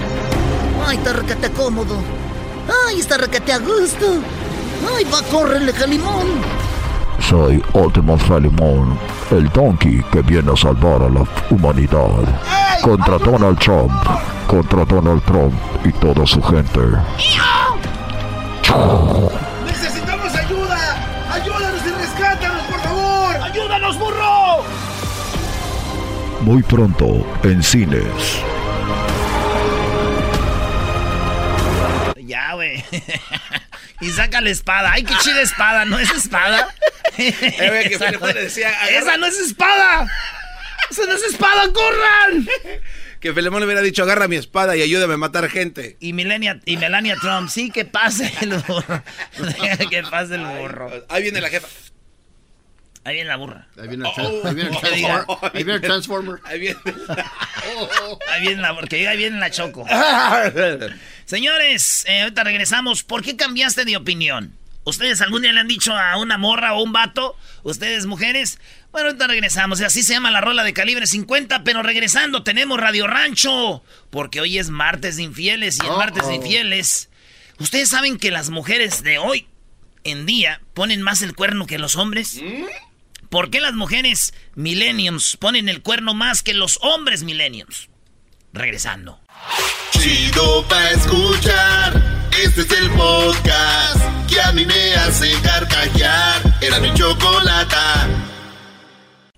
¡Ay, 0.87 0.97
está 0.97 1.13
requete 1.13 1.51
cómodo! 1.51 1.97
¡Ay, 2.87 3.01
está 3.01 3.19
requete 3.19 3.53
a 3.53 3.59
gusto! 3.59 4.07
¡Ay, 4.97 5.05
va, 5.05 5.23
córrele, 5.31 5.73
Calimón! 5.73 6.27
Soy 7.29 7.63
Ultimos 7.75 8.23
Filimón, 8.23 8.99
el 9.31 9.49
donkey 9.51 10.03
que 10.11 10.23
viene 10.23 10.51
a 10.53 10.57
salvar 10.57 11.03
a 11.03 11.09
la 11.11 11.25
humanidad. 11.51 12.09
Contra 12.83 13.19
Donald 13.19 13.59
Trump, 13.59 13.93
contra 14.47 14.85
Donald 14.87 15.23
Trump 15.25 15.55
y 15.85 15.93
toda 15.93 16.27
su 16.27 16.43
gente. 16.43 16.81
¡Necesitamos 19.67 20.35
ayuda! 20.35 21.33
¡Ayúdanos 21.33 21.81
y 21.87 21.91
rescátanos, 21.91 22.63
por 22.65 22.81
favor! 22.81 23.37
¡Ayúdanos, 23.43 23.99
burro! 23.99 24.65
Muy 26.41 26.63
pronto 26.63 27.27
en 27.43 27.63
cines. 27.63 28.43
Ya, 32.17 32.55
güey. 32.55 32.85
y 34.01 34.11
saca 34.11 34.41
la 34.41 34.51
espada. 34.51 34.93
¡Ay, 34.93 35.03
qué 35.03 35.15
chida 35.17 35.43
espada! 35.43 35.85
¿No 35.85 35.99
es 35.99 36.11
espada? 36.11 36.69
güey, 37.17 37.89
que 37.89 37.95
esa, 37.95 38.11
no, 38.13 38.27
decía, 38.29 38.71
¡Esa 38.89 39.17
no 39.17 39.27
es 39.27 39.39
espada! 39.39 40.07
¡Esa 40.91 41.07
no 41.07 41.13
es 41.15 41.23
espada! 41.25 41.73
¡Corran! 41.73 42.47
Que 43.21 43.35
Filemón 43.35 43.61
le 43.61 43.67
hubiera 43.67 43.83
dicho, 43.83 44.03
agarra 44.03 44.29
mi 44.29 44.37
espada 44.37 44.77
y 44.77 44.83
ayúdame 44.83 45.15
a 45.15 45.17
matar 45.19 45.49
gente. 45.51 45.97
Y 46.01 46.15
Melania, 46.15 46.59
y 46.65 46.79
Melania 46.79 47.17
Trump, 47.21 47.51
sí, 47.51 47.71
que 47.71 47.85
pase 47.85 48.33
el 48.41 48.55
burro. 48.55 49.03
que 49.91 50.03
pase 50.05 50.37
el 50.37 50.45
burro. 50.47 50.91
Ahí 51.11 51.23
viene 51.23 51.41
la 51.43 51.51
jefa. 51.51 51.69
Ahí 53.05 53.15
viene 53.15 53.29
la 53.29 53.37
burra. 53.37 53.67
Ahí 53.79 53.89
viene 53.89 54.09
el, 54.09 54.15
tra- 54.15 54.45
ahí 54.45 54.55
viene 54.55 54.71
el 54.71 54.81
transformer. 54.81 55.25
Ahí 55.43 55.63
viene 55.65 55.75
el 55.75 55.81
transformer. 55.81 56.41
Ahí 56.45 56.61
viene. 56.61 56.81
Ahí 58.33 58.41
viene 58.43 58.63
la 58.63 58.75
porque 58.75 59.07
ahí 59.07 59.17
viene 59.17 59.39
la 59.39 59.51
choco. 59.51 59.87
Señores, 61.25 62.05
eh, 62.09 62.23
ahorita 62.23 62.45
regresamos. 62.45 63.03
¿Por 63.03 63.23
qué 63.23 63.37
cambiaste 63.37 63.85
de 63.85 63.97
opinión? 63.97 64.53
¿Ustedes 64.85 65.21
algún 65.21 65.43
día 65.43 65.53
le 65.53 65.61
han 65.61 65.69
dicho 65.69 65.95
a 65.95 66.17
una 66.17 66.39
morra 66.39 66.73
o 66.73 66.83
un 66.83 66.93
vato? 66.93 67.37
¿Ustedes 67.63 68.07
mujeres? 68.07 68.59
Bueno, 68.93 69.09
ahorita 69.09 69.27
regresamos. 69.27 69.81
Y 69.81 69.85
así 69.85 70.03
se 70.03 70.15
llama 70.15 70.31
la 70.31 70.41
rola 70.41 70.65
de 70.65 70.73
calibre 70.73 71.07
50. 71.07 71.65
Pero 71.65 71.83
regresando, 71.83 72.43
tenemos 72.43 72.81
Radio 72.81 73.07
Rancho. 73.07 73.85
Porque 74.11 74.41
hoy 74.41 74.59
es 74.59 74.71
martes 74.71 75.17
de 75.17 75.25
infieles. 75.25 75.79
Y 75.79 75.87
el 75.87 75.93
martes 75.93 76.27
de 76.27 76.37
infieles. 76.37 77.11
¿Ustedes 77.59 77.91
saben 77.91 78.17
que 78.17 78.31
las 78.31 78.49
mujeres 78.49 79.03
de 79.03 79.19
hoy 79.19 79.47
en 80.05 80.25
día 80.25 80.63
ponen 80.73 81.03
más 81.03 81.21
el 81.21 81.35
cuerno 81.35 81.67
que 81.67 81.79
los 81.79 81.97
hombres? 81.97 82.41
¿Por 83.29 83.51
qué 83.51 83.61
las 83.61 83.75
mujeres 83.75 84.35
millenniums 84.55 85.37
ponen 85.37 85.69
el 85.69 85.83
cuerno 85.83 86.15
más 86.15 86.43
que 86.43 86.55
los 86.55 86.79
hombres 86.83 87.23
millenniums? 87.23 87.91
Regresando. 88.53 89.21
Chido 89.93 90.67
pa' 90.69 90.91
escuchar. 90.91 92.29
Este 92.43 92.63
es 92.63 92.71
el 92.73 92.91
podcast 92.91 93.99
que 94.29 94.41
a 94.41 94.53
mí 94.53 94.65
me 94.65 94.95
hace 94.95 95.33
carcajear. 95.43 96.41
Era 96.61 96.81
mi 96.81 96.93
chocolata. 96.95 98.09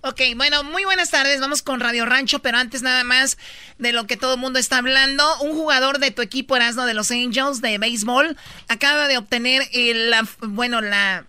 Ok, 0.01 0.21
bueno, 0.35 0.63
muy 0.63 0.83
buenas 0.83 1.09
tardes. 1.11 1.39
Vamos 1.39 1.61
con 1.61 1.79
Radio 1.79 2.05
Rancho, 2.05 2.39
pero 2.39 2.57
antes 2.57 2.81
nada 2.81 3.03
más 3.03 3.37
de 3.77 3.93
lo 3.93 4.05
que 4.05 4.17
todo 4.17 4.33
el 4.35 4.39
mundo 4.39 4.59
está 4.59 4.77
hablando. 4.77 5.23
Un 5.41 5.51
jugador 5.53 5.99
de 5.99 6.11
tu 6.11 6.21
equipo 6.21 6.55
Erasmo 6.55 6.85
de 6.85 6.93
los 6.93 7.09
Angels 7.11 7.61
de 7.61 7.77
béisbol 7.77 8.37
acaba 8.67 9.07
de 9.07 9.17
obtener 9.17 9.63
el, 9.73 10.09
la- 10.11 10.27
bueno, 10.41 10.81
la, 10.81 11.25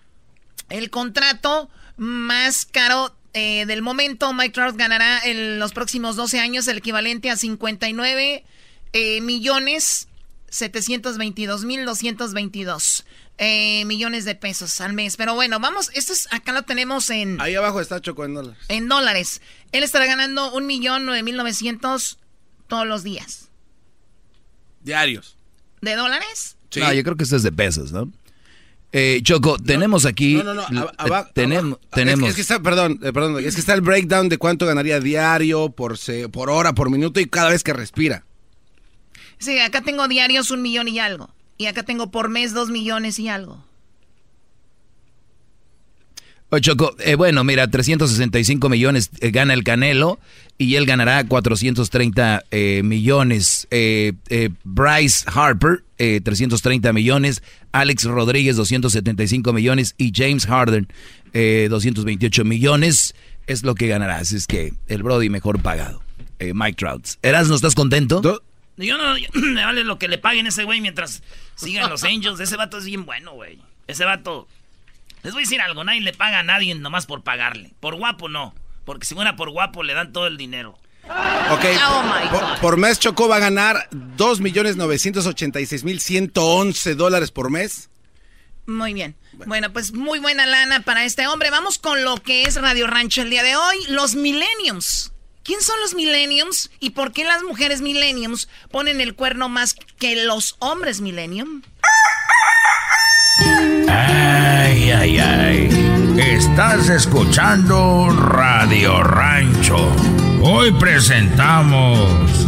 el 0.71 0.91
contrato 0.91 1.71
más 1.97 2.67
caro 2.67 3.15
eh, 3.33 3.65
del 3.67 3.83
momento. 3.83 4.33
Mike 4.33 4.53
Trout 4.55 4.77
ganará 4.77 5.21
en 5.25 5.59
los 5.61 5.73
próximos 5.73 6.17
12 6.17 6.41
años 6.41 6.67
el 6.67 6.79
equivalente 6.79 7.31
a 7.31 7.37
59 7.37 8.45
eh, 8.95 9.21
millones 9.21 10.09
722 10.49 11.65
mil 11.65 11.85
222 11.85 13.05
eh, 13.39 13.85
millones 13.87 14.25
de 14.25 14.35
pesos 14.37 14.81
al 14.81 14.93
mes. 14.93 15.17
Pero 15.17 15.35
bueno, 15.35 15.59
vamos, 15.61 15.91
esto 15.95 16.13
es, 16.13 16.29
acá 16.33 16.53
lo 16.53 16.63
tenemos 16.63 17.11
en, 17.11 17.41
Ahí 17.41 17.55
abajo 17.57 17.81
está 17.81 18.01
Choco 18.01 18.25
en 18.25 18.35
dólares. 18.35 18.59
en 18.69 18.89
dólares. 18.89 19.43
Él 19.73 19.83
estará 19.83 20.07
ganando 20.07 20.53
un 20.53 20.67
millón 20.67 21.05
nueve 21.05 21.23
mil 21.25 21.37
novecientos 21.37 22.19
todos 22.69 22.87
los 22.87 23.03
días. 23.03 23.49
Diarios. 24.83 25.37
¿De 25.81 25.97
dólares? 25.97 26.57
No, 26.77 26.93
yo 26.93 27.03
creo 27.05 27.17
que 27.17 27.25
esto 27.25 27.37
es 27.37 27.43
de 27.43 27.53
pesos, 27.53 27.93
¿no? 27.93 28.11
Eh, 28.93 29.21
Choco, 29.23 29.59
tenemos 29.59 30.07
aquí. 30.07 30.35
No, 30.37 30.55
no, 30.55 30.69
no. 30.71 30.81
aba- 30.83 30.93
aba- 30.99 31.31
tenemos. 31.33 31.79
tenemos 31.91 32.29
Es 32.31 32.35
que, 32.37 32.43
es 32.43 32.49
que 32.49 32.55
está, 32.55 32.63
perdón, 32.63 33.01
eh, 33.03 33.13
perdón. 33.13 33.45
Es 33.45 33.55
que 33.55 33.61
está 33.61 33.75
el 33.75 33.81
breakdown 33.81 34.29
de 34.29 34.39
cuánto 34.39 34.67
ganaría 34.67 35.01
diario, 35.01 35.71
por, 35.71 35.99
se- 35.99 36.29
por 36.29 36.49
hora, 36.51 36.73
por 36.75 36.91
minuto 36.91 37.19
y 37.21 37.27
cada 37.27 37.51
vez 37.51 37.65
que 37.65 37.73
respira. 37.73 38.25
Sí, 39.39 39.59
acá 39.59 39.83
tengo 39.83 40.09
diarios 40.09 40.51
un 40.51 40.63
millón 40.63 40.89
y 40.89 40.99
algo. 40.99 41.31
Y 41.57 41.67
acá 41.67 41.83
tengo 41.83 42.11
por 42.11 42.29
mes 42.29 42.53
dos 42.55 42.71
millones 42.71 43.19
y 43.19 43.29
algo. 43.29 43.65
Oye, 46.51 46.61
Choco, 46.61 46.95
eh, 47.01 47.17
bueno, 47.17 47.43
mira, 47.43 47.69
365 47.69 48.69
millones 48.69 49.11
eh, 49.21 49.31
gana 49.31 49.55
el 49.55 49.65
Canelo 49.65 50.21
y 50.57 50.77
él 50.77 50.87
ganará 50.87 51.25
430 51.27 52.45
eh, 52.51 52.83
millones. 52.85 53.67
Eh, 53.71 54.13
eh, 54.29 54.51
Bryce 54.63 55.25
Harper, 55.27 55.83
eh, 55.99 56.21
330 56.23 56.93
millones. 56.93 57.43
Alex 57.73 58.05
Rodríguez, 58.05 58.57
275 58.57 59.53
millones. 59.53 59.95
Y 59.99 60.13
James 60.15 60.47
Harden, 60.47 60.87
eh, 61.33 61.67
228 61.71 62.45
millones. 62.45 63.15
Es 63.47 63.65
lo 63.65 63.75
que 63.75 63.89
ganará. 63.89 64.19
Así 64.19 64.37
es 64.37 64.47
que 64.47 64.75
el 64.87 65.03
Brody 65.03 65.31
mejor 65.31 65.61
pagado. 65.61 66.03
Eh, 66.39 66.53
Mike 66.55 66.77
Trout. 66.77 67.07
Eras, 67.23 67.49
¿no 67.49 67.57
estás 67.57 67.75
contento? 67.75 68.21
Yo 68.77 68.97
no, 68.99 69.17
yo- 69.19 69.29
me 69.35 69.65
vale 69.65 69.85
lo 69.85 69.99
que 69.99 70.09
le 70.09 70.19
paguen 70.19 70.47
a 70.47 70.49
ese 70.51 70.65
güey 70.65 70.81
mientras 70.81 71.23
sigan 71.57 71.89
los 71.91 72.05
Angels. 72.05 72.41
Ese 72.41 72.57
vato 72.57 72.79
es 72.79 72.85
bien 72.85 73.05
bueno, 73.07 73.33
güey. 73.33 73.59
Ese 73.87 74.05
vato. 74.05 74.49
Les 75.23 75.33
voy 75.33 75.43
a 75.43 75.45
decir 75.47 75.61
algo, 75.61 75.85
nadie 75.85 76.01
le 76.01 76.13
paga 76.13 76.41
a 76.41 76.43
nadie 76.43 76.75
nomás 76.75 77.07
por 77.07 77.23
pagarle. 77.23 77.73
Por 77.81 77.95
guapo 77.97 78.29
no. 78.29 78.55
Porque 78.85 79.07
si 79.07 79.15
fuera 79.15 79.37
por 79.37 79.51
guapo 79.51 79.83
le 79.83 79.95
dan 79.95 80.13
todo 80.13 80.27
el 80.27 80.37
dinero. 80.37 80.79
Ok. 81.51 81.65
Oh, 81.87 82.03
my 82.03 82.29
por, 82.31 82.41
God. 82.41 82.59
por 82.61 82.77
mes 82.79 82.99
Choco 82.99 83.29
va 83.29 83.37
a 83.37 83.41
ganar 83.41 83.89
2.986.111 85.63 86.95
dólares 86.95 87.31
por 87.31 87.51
mes. 87.51 87.91
Muy 88.67 88.95
bien. 88.95 89.15
Bueno, 89.47 89.73
pues 89.73 89.93
muy 89.93 90.19
buena 90.21 90.47
lana 90.47 90.81
para 90.81 91.05
este 91.05 91.27
hombre. 91.27 91.51
Vamos 91.51 91.79
con 91.79 92.05
lo 92.05 92.17
que 92.17 92.45
es 92.45 92.57
Radio 92.61 92.87
Rancho 92.87 93.21
el 93.23 93.31
día 93.31 93.43
de 93.43 93.57
hoy. 93.57 93.77
Los 93.89 94.15
millenniums. 94.15 95.13
¿Quién 95.45 95.61
son 95.61 95.79
los 95.81 95.95
millenniums? 95.95 96.71
¿Y 96.81 96.91
por 96.91 97.13
qué 97.13 97.25
las 97.25 97.43
mujeres 97.43 97.81
millenniums 97.81 98.49
ponen 98.71 99.01
el 99.01 99.15
cuerno 99.15 99.49
más 99.49 99.77
que 99.99 100.25
los 100.25 100.57
hombres 100.59 101.01
millennium? 101.01 101.63
Ay, 103.89 104.91
ay, 104.91 105.19
ay. 105.19 105.69
Estás 106.19 106.89
escuchando 106.89 108.09
Radio 108.11 109.03
Rancho. 109.03 109.95
Hoy 110.43 110.73
presentamos 110.73 112.45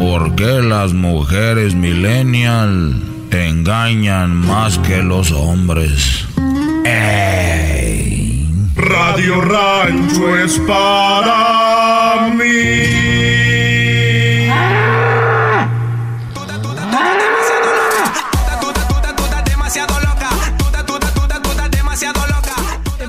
¿Por 0.00 0.34
qué 0.34 0.62
las 0.62 0.94
mujeres 0.94 1.74
millennial 1.74 3.02
engañan 3.30 4.34
más 4.34 4.78
que 4.78 5.02
los 5.02 5.30
hombres? 5.30 6.24
Ey. 6.86 8.09
Radio 8.76 9.40
Rancho 9.40 10.36
es 10.36 10.58
para 10.60 12.28
mí. 12.34 13.20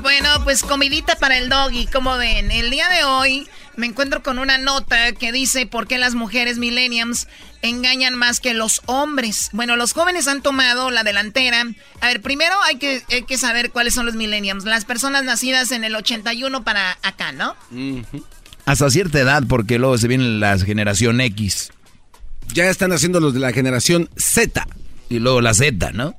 Bueno, 0.02 0.28
pues 0.44 0.62
comidita 0.62 1.16
para 1.16 1.38
el 1.38 1.48
doggy, 1.48 1.86
como 1.86 2.16
ven. 2.16 2.50
El 2.50 2.70
día 2.70 2.88
de 2.88 3.04
hoy 3.04 3.48
me 3.76 3.86
encuentro 3.86 4.22
con 4.22 4.38
una 4.38 4.58
nota 4.58 5.12
que 5.12 5.32
dice 5.32 5.66
por 5.66 5.86
qué 5.86 5.98
las 5.98 6.14
mujeres 6.14 6.58
millenniums 6.58 7.28
engañan 7.62 8.14
más 8.14 8.40
que 8.40 8.54
los 8.54 8.82
hombres. 8.86 9.48
Bueno, 9.52 9.76
los 9.76 9.92
jóvenes 9.92 10.28
han 10.28 10.42
tomado 10.42 10.90
la 10.90 11.04
delantera. 11.04 11.64
A 12.00 12.06
ver, 12.06 12.20
primero 12.20 12.54
hay 12.64 12.76
que, 12.76 13.02
hay 13.10 13.22
que 13.22 13.38
saber 13.38 13.70
cuáles 13.70 13.94
son 13.94 14.06
los 14.06 14.14
millenniums. 14.14 14.64
Las 14.64 14.84
personas 14.84 15.24
nacidas 15.24 15.72
en 15.72 15.84
el 15.84 15.94
81 15.94 16.64
para 16.64 16.98
acá, 17.02 17.32
¿no? 17.32 17.56
Hasta 18.64 18.90
cierta 18.90 19.20
edad, 19.20 19.42
porque 19.48 19.78
luego 19.78 19.96
se 19.98 20.08
viene 20.08 20.24
la 20.24 20.58
generación 20.58 21.20
X. 21.20 21.72
Ya 22.52 22.68
están 22.68 22.92
haciendo 22.92 23.20
los 23.20 23.32
de 23.32 23.40
la 23.40 23.52
generación 23.52 24.10
Z. 24.16 24.66
Y 25.08 25.18
luego 25.18 25.40
la 25.40 25.54
Z, 25.54 25.92
¿no? 25.92 26.14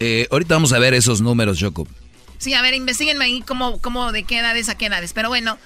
Eh, 0.00 0.28
ahorita 0.30 0.54
vamos 0.54 0.72
a 0.72 0.78
ver 0.78 0.94
esos 0.94 1.20
números, 1.20 1.58
Choco. 1.58 1.86
Sí, 2.38 2.52
a 2.52 2.60
ver, 2.62 2.74
investiguenme 2.74 3.24
ahí 3.24 3.42
cómo, 3.46 3.80
cómo 3.80 4.12
de 4.12 4.24
qué 4.24 4.38
edades 4.38 4.68
a 4.68 4.76
qué 4.76 4.86
edades. 4.86 5.12
Pero 5.14 5.28
bueno, 5.28 5.58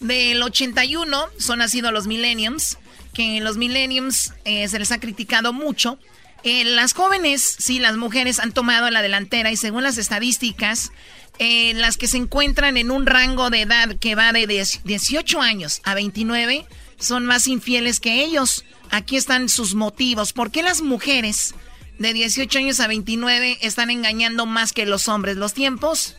del 0.00 0.42
81 0.42 1.26
son 1.38 1.58
nacidos 1.58 1.92
los 1.92 2.06
millenniums, 2.06 2.78
que 3.14 3.40
los 3.40 3.56
millenniums 3.56 4.32
eh, 4.44 4.68
se 4.68 4.78
les 4.78 4.92
ha 4.92 5.00
criticado 5.00 5.52
mucho. 5.52 5.98
Eh, 6.44 6.64
las 6.64 6.92
jóvenes, 6.92 7.56
sí, 7.58 7.80
las 7.80 7.96
mujeres 7.96 8.38
han 8.38 8.52
tomado 8.52 8.90
la 8.90 9.02
delantera 9.02 9.50
y 9.50 9.56
según 9.56 9.82
las 9.82 9.98
estadísticas, 9.98 10.92
eh, 11.40 11.74
las 11.74 11.96
que 11.96 12.06
se 12.06 12.16
encuentran 12.16 12.76
en 12.76 12.90
un 12.90 13.06
rango 13.06 13.50
de 13.50 13.62
edad 13.62 13.96
que 13.98 14.14
va 14.14 14.32
de 14.32 14.46
18 14.46 15.40
años 15.40 15.80
a 15.84 15.94
29 15.94 16.66
son 16.98 17.26
más 17.26 17.46
infieles 17.46 18.00
que 18.00 18.22
ellos. 18.24 18.64
Aquí 18.90 19.16
están 19.16 19.48
sus 19.48 19.74
motivos. 19.74 20.32
¿Por 20.32 20.50
qué 20.50 20.62
las 20.62 20.82
mujeres 20.82 21.54
de 21.98 22.12
18 22.12 22.58
años 22.58 22.80
a 22.80 22.86
29 22.86 23.58
están 23.60 23.90
engañando 23.90 24.46
más 24.46 24.72
que 24.72 24.86
los 24.86 25.08
hombres? 25.08 25.36
Los 25.36 25.54
tiempos 25.54 26.16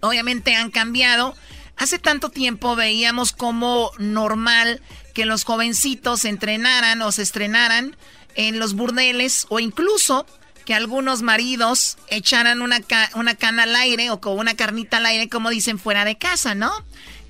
obviamente 0.00 0.54
han 0.54 0.70
cambiado. 0.70 1.34
Hace 1.78 2.00
tanto 2.00 2.30
tiempo 2.30 2.74
veíamos 2.74 3.32
como 3.32 3.92
normal 3.98 4.82
que 5.14 5.26
los 5.26 5.44
jovencitos 5.44 6.24
entrenaran 6.24 7.00
o 7.02 7.12
se 7.12 7.22
estrenaran 7.22 7.96
en 8.34 8.58
los 8.58 8.74
burdeles 8.74 9.46
o 9.48 9.60
incluso 9.60 10.26
que 10.64 10.74
algunos 10.74 11.22
maridos 11.22 11.96
echaran 12.08 12.62
una, 12.62 12.80
una 13.14 13.36
cana 13.36 13.62
al 13.62 13.74
aire 13.76 14.10
o 14.10 14.20
con 14.20 14.38
una 14.38 14.54
carnita 14.54 14.98
al 14.98 15.06
aire, 15.06 15.28
como 15.28 15.50
dicen, 15.50 15.78
fuera 15.78 16.04
de 16.04 16.18
casa, 16.18 16.54
¿no? 16.54 16.70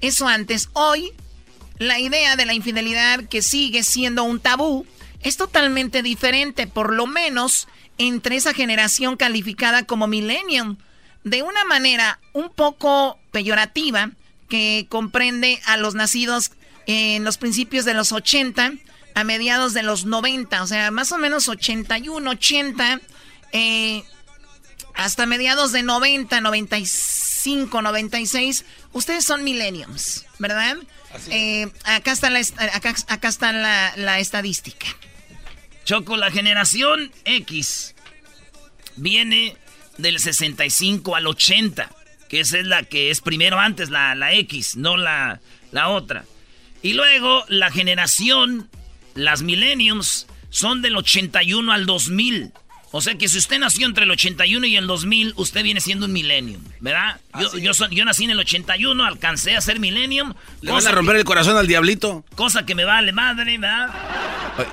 Eso 0.00 0.26
antes. 0.26 0.70
Hoy, 0.72 1.12
la 1.78 2.00
idea 2.00 2.34
de 2.34 2.46
la 2.46 2.54
infidelidad 2.54 3.24
que 3.28 3.42
sigue 3.42 3.84
siendo 3.84 4.24
un 4.24 4.40
tabú 4.40 4.86
es 5.22 5.36
totalmente 5.36 6.02
diferente, 6.02 6.66
por 6.66 6.94
lo 6.94 7.06
menos 7.06 7.68
entre 7.98 8.36
esa 8.36 8.54
generación 8.54 9.16
calificada 9.16 9.84
como 9.84 10.06
millennium, 10.06 10.76
de 11.22 11.42
una 11.42 11.64
manera 11.64 12.18
un 12.32 12.48
poco 12.48 13.18
peyorativa 13.30 14.10
que 14.48 14.86
comprende 14.88 15.60
a 15.66 15.76
los 15.76 15.94
nacidos 15.94 16.52
en 16.86 17.24
los 17.24 17.38
principios 17.38 17.84
de 17.84 17.94
los 17.94 18.12
80 18.12 18.72
a 19.14 19.24
mediados 19.24 19.74
de 19.74 19.82
los 19.82 20.04
90, 20.04 20.62
o 20.62 20.66
sea, 20.66 20.90
más 20.90 21.10
o 21.12 21.18
menos 21.18 21.48
81, 21.48 22.30
80, 22.30 23.00
eh, 23.52 24.04
hasta 24.94 25.26
mediados 25.26 25.72
de 25.72 25.82
90, 25.82 26.40
95, 26.40 27.82
96, 27.82 28.64
ustedes 28.92 29.24
son 29.24 29.42
millenniums, 29.42 30.24
¿verdad? 30.38 30.76
Eh, 31.30 31.68
acá 31.84 32.12
está 32.12 32.30
la, 32.30 32.40
acá, 32.72 32.94
acá 33.08 33.28
está 33.28 33.52
la, 33.52 33.92
la 33.96 34.20
estadística. 34.20 34.86
Choco, 35.84 36.16
la 36.16 36.30
generación 36.30 37.10
X 37.24 37.94
viene 38.96 39.56
del 39.96 40.20
65 40.20 41.16
al 41.16 41.26
80, 41.26 41.90
que 42.28 42.40
esa 42.40 42.58
es 42.58 42.66
la 42.66 42.82
que 42.82 43.10
es 43.10 43.20
primero 43.20 43.58
antes, 43.58 43.90
la, 43.90 44.14
la 44.14 44.34
X, 44.34 44.76
no 44.76 44.96
la, 44.96 45.40
la 45.72 45.88
otra. 45.88 46.24
Y 46.82 46.92
luego 46.92 47.44
la 47.48 47.70
generación, 47.70 48.68
las 49.14 49.42
millenniums, 49.42 50.26
son 50.50 50.82
del 50.82 50.96
81 50.96 51.72
al 51.72 51.86
2000. 51.86 52.52
O 52.90 53.02
sea 53.02 53.16
que 53.16 53.28
si 53.28 53.36
usted 53.36 53.58
nació 53.58 53.86
entre 53.86 54.04
el 54.04 54.10
81 54.10 54.66
y 54.66 54.76
el 54.76 54.86
2000, 54.86 55.34
usted 55.36 55.62
viene 55.62 55.80
siendo 55.80 56.06
un 56.06 56.12
millennium, 56.12 56.62
¿verdad? 56.80 57.20
Yo, 57.38 57.58
yo, 57.58 57.72
yo, 57.90 58.04
nací 58.06 58.24
en 58.24 58.30
el 58.30 58.38
81, 58.38 59.04
alcancé 59.04 59.56
a 59.56 59.60
ser 59.60 59.78
millennium. 59.78 60.32
Le 60.62 60.72
vas 60.72 60.86
a 60.86 60.92
romper 60.92 61.16
el 61.16 61.24
corazón 61.24 61.58
al 61.58 61.66
diablito. 61.66 62.24
Cosa 62.34 62.64
que 62.64 62.74
me 62.74 62.84
vale 62.84 63.12
madre, 63.12 63.58
¿verdad? 63.58 63.90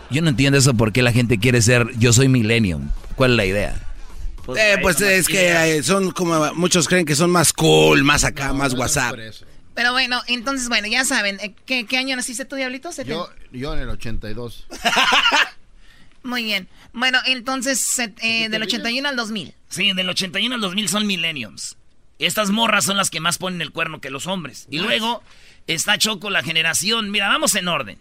Yo 0.10 0.22
no 0.22 0.30
entiendo 0.30 0.58
eso 0.58 0.74
por 0.76 0.94
qué 0.94 1.02
la 1.02 1.12
gente 1.12 1.40
quiere 1.40 1.62
ser 1.62 1.88
yo 1.98 2.14
soy 2.14 2.30
millennium. 2.30 2.90
¿Cuál 3.16 3.32
es 3.32 3.38
la 3.38 3.46
idea? 3.46 3.85
Pues, 4.46 4.62
eh, 4.62 4.78
pues 4.82 5.02
es 5.02 5.28
que 5.28 5.82
son 5.84 6.12
como 6.12 6.54
muchos 6.54 6.88
creen 6.88 7.06
que 7.06 7.16
son 7.16 7.32
más 7.32 7.52
cool, 7.52 8.04
más 8.04 8.24
acá, 8.24 8.54
más 8.54 8.74
WhatsApp. 8.74 9.18
Pero 9.74 9.92
bueno, 9.92 10.22
entonces, 10.28 10.70
bueno, 10.70 10.88
ya 10.88 11.04
saben, 11.04 11.38
eh, 11.42 11.54
¿qué, 11.66 11.86
qué 11.86 11.98
año 11.98 12.16
naciste 12.16 12.46
tú, 12.46 12.56
Diablito? 12.56 12.90
Yo, 13.04 13.30
yo 13.52 13.74
en 13.74 13.82
el 13.82 13.90
82. 13.90 14.68
Muy 16.24 16.44
bien. 16.44 16.68
Bueno, 16.94 17.20
entonces, 17.26 18.00
eh, 18.00 18.50
del 18.50 18.64
81 18.64 19.10
al 19.10 19.16
2000. 19.16 19.54
Sí, 19.70 19.92
del 19.94 20.10
81 20.10 20.56
al 20.56 20.62
2000 20.62 20.90
son 20.90 21.06
millenniums. 21.06 21.76
Estas 22.20 22.52
morras 22.52 22.86
son 22.86 22.96
las 22.96 23.10
que 23.10 23.20
más 23.20 23.38
ponen 23.38 23.62
el 23.62 23.72
cuerno 23.72 24.00
que 24.00 24.10
los 24.10 24.28
hombres. 24.28 24.66
Y 24.70 24.80
luego 24.80 25.22
está 25.68 25.98
Choco, 25.98 26.30
la 26.30 26.42
generación. 26.42 27.12
Mira, 27.12 27.28
vamos 27.28 27.54
en 27.56 27.68
orden. 27.68 27.98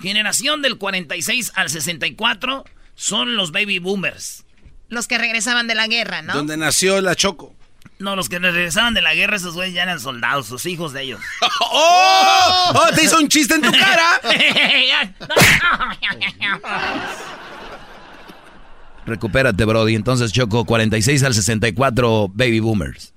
Generación 0.00 0.62
del 0.62 0.78
46 0.78 1.52
al 1.54 1.70
64 1.70 2.64
son 2.94 3.34
los 3.34 3.50
baby 3.50 3.80
boomers. 3.80 4.45
Los 4.88 5.08
que 5.08 5.18
regresaban 5.18 5.66
de 5.66 5.74
la 5.74 5.86
guerra, 5.86 6.22
¿no? 6.22 6.34
Donde 6.34 6.56
nació 6.56 7.00
la 7.00 7.14
Choco. 7.14 7.54
No, 7.98 8.14
los 8.14 8.28
que 8.28 8.38
regresaban 8.38 8.94
de 8.94 9.00
la 9.00 9.14
guerra, 9.14 9.36
esos 9.36 9.54
güeyes 9.54 9.74
ya 9.74 9.82
eran 9.82 10.00
soldados, 10.00 10.46
sus 10.46 10.66
hijos 10.66 10.92
de 10.92 11.02
ellos. 11.02 11.20
¡Oh! 11.72 12.72
¡Oh! 12.74 12.94
¡Te 12.94 13.04
hizo 13.04 13.18
un 13.18 13.28
chiste 13.28 13.54
en 13.54 13.62
tu 13.62 13.72
cara! 13.72 14.20
Recupérate, 19.06 19.64
Brody. 19.64 19.94
Entonces, 19.94 20.32
Choco, 20.32 20.64
46 20.64 21.22
al 21.22 21.32
64 21.32 22.28
baby 22.28 22.60
boomers. 22.60 23.14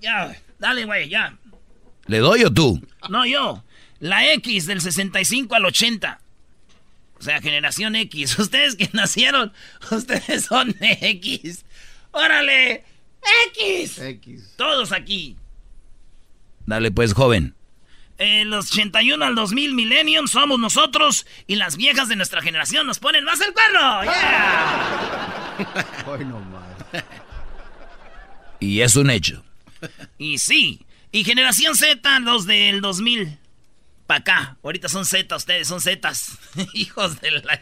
Ya, 0.00 0.34
dale, 0.58 0.86
güey, 0.86 1.08
ya. 1.08 1.36
¿Le 2.06 2.18
doy 2.18 2.42
o 2.44 2.52
tú? 2.52 2.80
No, 3.08 3.26
yo. 3.26 3.62
La 4.00 4.32
X 4.32 4.66
del 4.66 4.80
65 4.80 5.54
al 5.54 5.66
80. 5.66 6.20
O 7.24 7.26
sea, 7.26 7.40
generación 7.40 7.96
X. 7.96 8.38
Ustedes 8.38 8.76
que 8.76 8.90
nacieron, 8.92 9.50
ustedes 9.90 10.44
son 10.44 10.76
X. 10.78 11.64
¡Órale! 12.10 12.84
¡X! 13.56 13.98
X. 13.98 14.52
Todos 14.58 14.92
aquí. 14.92 15.34
Dale 16.66 16.90
pues, 16.90 17.14
joven. 17.14 17.54
En 18.18 18.50
los 18.50 18.70
81 18.70 19.24
al 19.24 19.34
2000 19.34 19.74
Millennium 19.74 20.26
somos 20.28 20.60
nosotros 20.60 21.26
y 21.46 21.54
las 21.56 21.78
viejas 21.78 22.08
de 22.08 22.16
nuestra 22.16 22.42
generación 22.42 22.86
nos 22.86 22.98
ponen 22.98 23.24
más 23.24 23.40
el 23.40 23.54
perro. 23.54 24.04
¡Yeah! 24.04 25.54
Hoy 26.06 26.26
no 26.26 26.40
más. 26.40 27.04
Y 28.60 28.82
es 28.82 28.96
un 28.96 29.08
hecho. 29.08 29.42
Y 30.18 30.36
sí. 30.36 30.84
Y 31.10 31.24
generación 31.24 31.74
Z, 31.74 32.20
los 32.20 32.44
del 32.44 32.82
2000. 32.82 33.38
Pa' 34.06 34.16
acá. 34.16 34.56
Ahorita 34.62 34.88
son 34.88 35.04
Z, 35.04 35.34
ustedes 35.34 35.68
son 35.68 35.80
Zetas. 35.80 36.38
Hijos 36.74 37.20
de 37.20 37.30
la... 37.30 37.60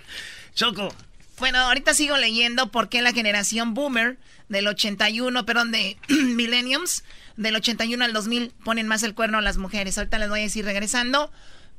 Choco. 0.55 0.95
Bueno, 1.39 1.59
ahorita 1.59 1.95
sigo 1.95 2.17
leyendo 2.17 2.71
por 2.71 2.89
qué 2.89 3.03
la 3.03 3.13
generación 3.13 3.75
boomer 3.75 4.19
del 4.49 4.67
81, 4.69 5.47
perdón, 5.47 5.73
de 5.73 5.97
millenniums, 6.09 7.05
del 7.37 7.57
81 7.57 8.05
al 8.05 8.13
2000 8.13 8.53
ponen 8.65 8.87
más 8.87 9.03
el 9.03 9.15
cuerno 9.15 9.39
a 9.39 9.43
las 9.43 9.57
mujeres. 9.57 9.99
Ahorita 9.99 10.19
les 10.19 10.29
voy 10.29 10.41
a 10.41 10.45
decir 10.45 10.65
regresando. 10.65 11.33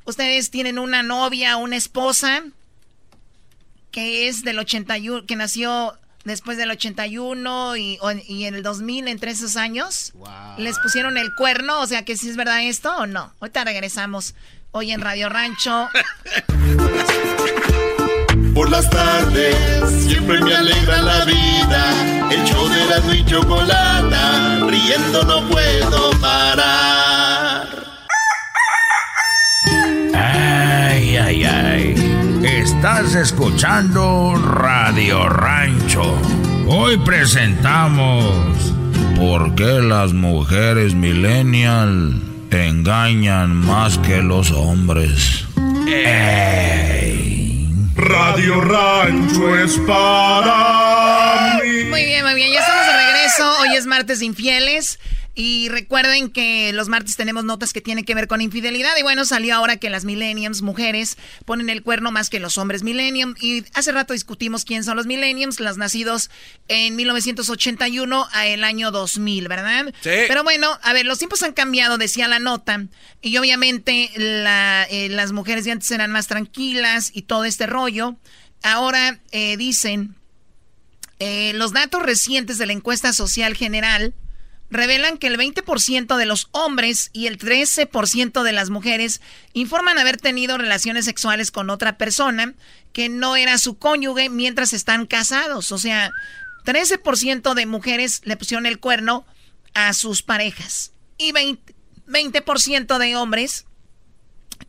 Ustedes 0.06 0.50
tienen 0.50 0.80
una 0.80 1.04
novia, 1.04 1.58
una 1.58 1.78
esposa 1.78 2.44
que 3.92 4.28
es 4.28 4.44
del 4.44 4.60
81, 4.60 5.26
que 5.28 5.36
nació 5.36 5.98
después 6.24 6.58
del 6.58 6.72
81 6.72 7.78
y, 7.78 8.00
y 8.28 8.46
en 8.46 8.56
el 8.56 8.64
2000, 8.64 9.08
entre 9.08 9.32
esos 9.32 9.56
años. 9.58 10.14
Les 10.58 10.80
pusieron 10.80 11.18
el 11.18 11.34
cuerno, 11.36 11.82
o 11.82 11.88
sea 11.88 12.06
que 12.06 12.18
si 12.18 12.30
es 12.30 12.36
verdad 12.36 12.64
esto 12.64 12.96
o 12.96 13.06
no. 13.08 13.34
Ahorita 13.40 13.64
regresamos 13.64 14.36
hoy 14.72 14.92
en 14.92 15.02
Radio 15.02 15.30
Rancho. 15.30 15.90
Por 18.54 18.70
las 18.70 18.88
tardes 18.90 19.56
siempre 20.04 20.40
me 20.40 20.56
alegra 20.56 21.02
la 21.02 21.26
vida. 21.26 22.30
El 22.32 22.44
show 22.46 22.68
de 22.68 22.86
la 22.86 23.16
y 23.16 23.26
chocolata, 23.26 24.60
riendo 24.68 25.24
no 25.24 25.50
puedo 25.50 26.12
parar. 26.22 27.68
Ay, 30.14 31.18
ay, 31.18 31.44
ay. 31.44 31.73
Estás 32.64 33.14
escuchando 33.16 34.36
Radio 34.38 35.28
Rancho. 35.28 36.18
Hoy 36.66 36.98
presentamos 37.00 38.74
¿Por 39.18 39.54
qué 39.56 39.82
las 39.82 40.14
mujeres 40.14 40.94
millennial 40.96 42.22
engañan 42.52 43.54
más 43.54 43.98
que 43.98 44.22
los 44.22 44.52
hombres? 44.52 45.46
Radio 47.96 48.62
Rancho 48.62 49.58
es 49.58 49.78
para 49.80 51.60
mí. 51.62 51.84
Muy 51.90 52.06
bien, 52.06 52.24
muy 52.24 52.36
bien. 52.36 52.54
Ya 52.54 52.62
estamos 52.62 52.86
de 52.86 52.94
regreso. 52.94 53.60
Hoy 53.60 53.76
es 53.76 53.86
martes 53.88 54.20
de 54.20 54.26
infieles. 54.26 55.00
Y 55.36 55.68
recuerden 55.70 56.30
que 56.30 56.72
los 56.74 56.90
martes 56.90 57.16
tenemos 57.16 57.44
notas 57.44 57.74
que 57.74 57.82
tienen 57.82 58.06
que 58.06 58.14
ver 58.14 58.28
con 58.28 58.40
infidelidad. 58.40 58.96
Y 59.00 59.02
bueno, 59.02 59.26
salió 59.26 59.56
ahora 59.56 59.78
que 59.78 59.90
las 59.90 60.06
millenniums, 60.06 60.62
mujeres, 60.62 61.18
ponen 61.46 61.72
el 61.72 61.82
cuerno 61.82 62.12
más 62.12 62.30
que 62.30 62.40
los 62.40 62.60
hombres 62.60 62.84
millennium. 62.84 63.34
Y 63.42 63.66
hace 63.74 63.92
rato 63.92 64.14
discutimos 64.14 64.64
quién 64.64 64.84
son 64.84 64.96
los 64.96 65.08
millenniums, 65.08 65.60
las 65.60 65.78
nacidos 65.78 66.30
en 66.68 66.96
1981 66.96 68.28
a 68.32 68.46
el 68.46 68.64
año 68.64 68.92
2000, 68.92 69.48
¿verdad? 69.48 69.86
Sí. 70.02 70.12
Pero 70.28 70.44
bueno, 70.44 70.78
a 70.84 70.94
ver, 70.94 71.08
los 71.08 71.18
tiempos 71.18 71.42
han 71.42 71.54
cambiado, 71.54 71.98
decía 71.98 72.28
la 72.28 72.38
nota. 72.38 72.86
Y 73.22 73.38
obviamente 73.38 74.12
la, 74.16 74.86
eh, 74.90 75.10
las 75.10 75.32
mujeres 75.32 75.66
de 75.66 75.72
antes 75.72 75.90
eran 75.90 76.12
más 76.12 76.28
tranquilas 76.28 77.10
y 77.12 77.24
todo 77.24 77.46
este 77.46 77.66
rollo. 77.66 78.18
Ahora 78.62 79.20
eh, 79.32 79.58
dicen, 79.58 80.16
eh, 81.20 81.54
los 81.56 81.74
datos 81.74 82.04
recientes 82.04 82.60
de 82.60 82.68
la 82.68 82.74
encuesta 82.74 83.14
social 83.14 83.56
general 83.56 84.14
revelan 84.74 85.18
que 85.18 85.28
el 85.28 85.38
20% 85.38 86.18
de 86.18 86.26
los 86.26 86.50
hombres 86.52 87.10
y 87.14 87.28
el 87.28 87.38
13% 87.38 88.44
de 88.44 88.52
las 88.52 88.70
mujeres 88.70 89.22
informan 89.54 90.00
haber 90.00 90.18
tenido 90.18 90.58
relaciones 90.58 91.06
sexuales 91.06 91.52
con 91.52 91.70
otra 91.70 91.98
persona 91.98 92.54
que 92.92 93.08
no 93.08 93.36
era 93.36 93.58
su 93.58 93.78
cónyuge 93.78 94.30
mientras 94.30 94.74
están 94.74 95.06
casados. 95.06 95.72
O 95.72 95.78
sea, 95.78 96.12
13% 96.66 97.54
de 97.54 97.66
mujeres 97.66 98.22
le 98.26 98.36
pusieron 98.36 98.66
el 98.66 98.80
cuerno 98.80 99.26
a 99.74 99.94
sus 99.94 100.22
parejas 100.22 100.92
y 101.18 101.32
20%, 101.32 101.60
20 102.06 103.00
de 103.00 103.16
hombres 103.16 103.66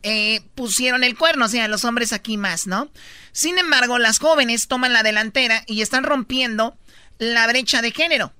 eh, 0.03 0.41
pusieron 0.55 1.03
el 1.03 1.17
cuerno, 1.17 1.45
o 1.45 1.49
sea, 1.49 1.67
los 1.67 1.85
hombres 1.85 2.13
aquí 2.13 2.37
más, 2.37 2.67
¿no? 2.67 2.89
Sin 3.31 3.57
embargo, 3.57 3.97
las 3.97 4.19
jóvenes 4.19 4.67
toman 4.67 4.93
la 4.93 5.03
delantera 5.03 5.63
y 5.67 5.81
están 5.81 6.03
rompiendo 6.03 6.77
la 7.17 7.47
brecha 7.47 7.81
de 7.81 7.91
género. 7.91 8.33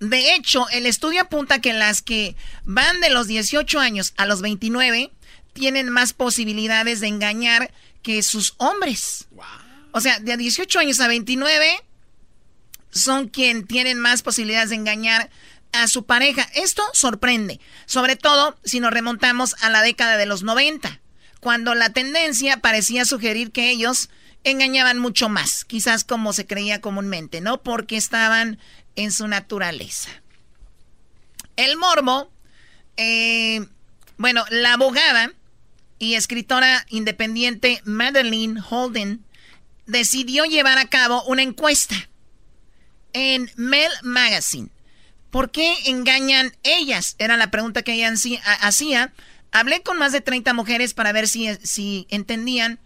De 0.00 0.34
hecho, 0.34 0.66
el 0.70 0.86
estudio 0.86 1.20
apunta 1.22 1.60
que 1.60 1.74
las 1.74 2.00
que 2.00 2.34
van 2.64 3.00
de 3.00 3.10
los 3.10 3.26
18 3.26 3.78
años 3.78 4.14
a 4.16 4.24
los 4.24 4.40
29 4.40 5.12
tienen 5.52 5.90
más 5.90 6.14
posibilidades 6.14 7.00
de 7.00 7.08
engañar 7.08 7.70
que 8.02 8.22
sus 8.22 8.54
hombres. 8.56 9.28
O 9.92 10.00
sea, 10.00 10.18
de 10.18 10.36
18 10.38 10.78
años 10.78 11.00
a 11.00 11.08
29 11.08 11.84
son 12.90 13.28
quien 13.28 13.66
tienen 13.66 13.98
más 13.98 14.22
posibilidades 14.22 14.70
de 14.70 14.76
engañar 14.76 15.30
a 15.72 15.86
su 15.86 16.06
pareja. 16.06 16.48
Esto 16.54 16.82
sorprende, 16.94 17.60
sobre 17.84 18.16
todo 18.16 18.58
si 18.64 18.80
nos 18.80 18.92
remontamos 18.92 19.54
a 19.60 19.68
la 19.68 19.82
década 19.82 20.16
de 20.16 20.26
los 20.26 20.42
90, 20.42 21.00
cuando 21.40 21.74
la 21.74 21.90
tendencia 21.90 22.56
parecía 22.58 23.04
sugerir 23.04 23.52
que 23.52 23.70
ellos 23.70 24.08
engañaban 24.44 24.98
mucho 24.98 25.28
más, 25.28 25.64
quizás 25.64 26.04
como 26.04 26.32
se 26.32 26.46
creía 26.46 26.80
comúnmente, 26.80 27.40
¿no? 27.40 27.62
Porque 27.62 27.96
estaban 27.96 28.58
en 28.96 29.12
su 29.12 29.28
naturaleza. 29.28 30.10
El 31.56 31.76
morbo, 31.76 32.30
eh, 32.96 33.66
bueno, 34.16 34.44
la 34.50 34.74
abogada 34.74 35.32
y 35.98 36.14
escritora 36.14 36.86
independiente 36.88 37.82
Madeline 37.84 38.60
Holden 38.68 39.24
decidió 39.86 40.44
llevar 40.44 40.78
a 40.78 40.88
cabo 40.88 41.22
una 41.24 41.42
encuesta 41.42 41.94
en 43.12 43.50
Mel 43.56 43.90
Magazine. 44.02 44.68
¿Por 45.30 45.50
qué 45.50 45.74
engañan 45.86 46.56
ellas? 46.62 47.14
Era 47.18 47.36
la 47.36 47.50
pregunta 47.50 47.82
que 47.82 47.92
ella 47.92 48.12
hacía. 48.60 49.12
Hablé 49.52 49.82
con 49.82 49.98
más 49.98 50.12
de 50.12 50.20
30 50.20 50.54
mujeres 50.54 50.94
para 50.94 51.12
ver 51.12 51.28
si, 51.28 51.54
si 51.62 52.06
entendían 52.10 52.80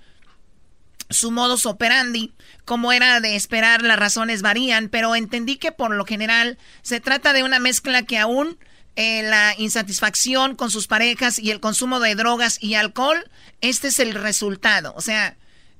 su 1.10 1.30
modus 1.30 1.66
operandi. 1.66 2.32
Como 2.64 2.92
era 2.92 3.20
de 3.20 3.36
esperar, 3.36 3.82
las 3.82 3.98
razones 3.98 4.42
varían, 4.42 4.88
pero 4.88 5.14
entendí 5.14 5.56
que 5.56 5.72
por 5.72 5.94
lo 5.94 6.04
general 6.04 6.58
se 6.82 7.00
trata 7.00 7.32
de 7.32 7.42
una 7.42 7.58
mezcla 7.58 8.02
que 8.02 8.18
aún 8.18 8.58
eh, 8.96 9.22
la 9.24 9.54
insatisfacción 9.58 10.54
con 10.54 10.70
sus 10.70 10.86
parejas 10.86 11.38
y 11.38 11.50
el 11.50 11.60
consumo 11.60 11.98
de 11.98 12.14
drogas 12.14 12.58
y 12.62 12.74
alcohol, 12.74 13.28
este 13.60 13.88
es 13.88 13.98
el 13.98 14.14
resultado. 14.14 14.94
O 14.96 15.00
sea, 15.00 15.36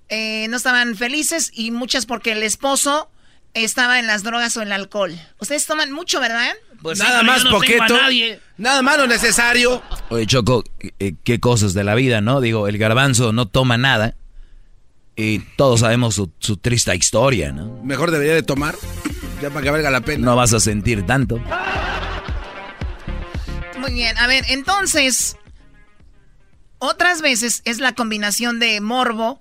eh, 0.09 0.47
no 0.49 0.57
estaban 0.57 0.97
felices 0.97 1.51
y 1.55 1.71
muchas 1.71 2.07
porque 2.07 2.33
el 2.33 2.43
esposo 2.43 3.11
estaba 3.55 4.01
en 4.01 4.07
las 4.07 4.25
drogas 4.25 4.57
o 4.57 4.63
en 4.63 4.69
el 4.69 4.73
alcohol. 4.73 5.13
Ustedes 5.39 5.65
toman 5.65 5.93
mucho, 5.93 6.21
¿verdad? 6.21 6.55
Pues 6.83 6.99
nada 6.99 7.23
más 7.23 7.45
poquito. 7.45 7.99
Nada 8.59 8.83
más 8.83 8.99
lo 8.99 9.07
necesario. 9.07 9.83
Oye, 10.11 10.27
Choco, 10.27 10.65
eh, 10.99 11.15
qué 11.25 11.41
cosas 11.41 11.73
de 11.73 11.85
la 11.85 11.95
vida, 11.95 12.21
¿no? 12.21 12.41
Digo, 12.41 12.69
el 12.69 12.79
garbanzo 12.79 13.33
no 13.33 13.47
toma 13.47 13.79
nada. 13.79 14.17
Y 15.17 15.39
todos 15.57 15.81
sabemos 15.81 16.15
su, 16.17 16.33
su, 16.39 16.57
triste 16.57 16.95
historia, 16.95 17.53
¿no? 17.53 17.81
Mejor 17.85 18.11
debería 18.11 18.35
de 18.35 18.43
tomar, 18.43 18.75
ya 19.41 19.51
para 19.51 19.63
que 19.63 19.71
valga 19.71 19.91
la 19.91 20.01
pena. 20.01 20.25
No 20.25 20.37
vas 20.37 20.53
a 20.53 20.61
sentir 20.61 21.07
tanto. 21.07 21.41
Muy 23.79 23.93
bien, 23.93 24.17
a 24.19 24.27
ver, 24.27 24.45
entonces, 24.49 25.37
otras 26.79 27.23
veces 27.23 27.63
es 27.65 27.79
la 27.79 27.95
combinación 27.95 28.59
de 28.59 28.81
morbo 28.81 29.41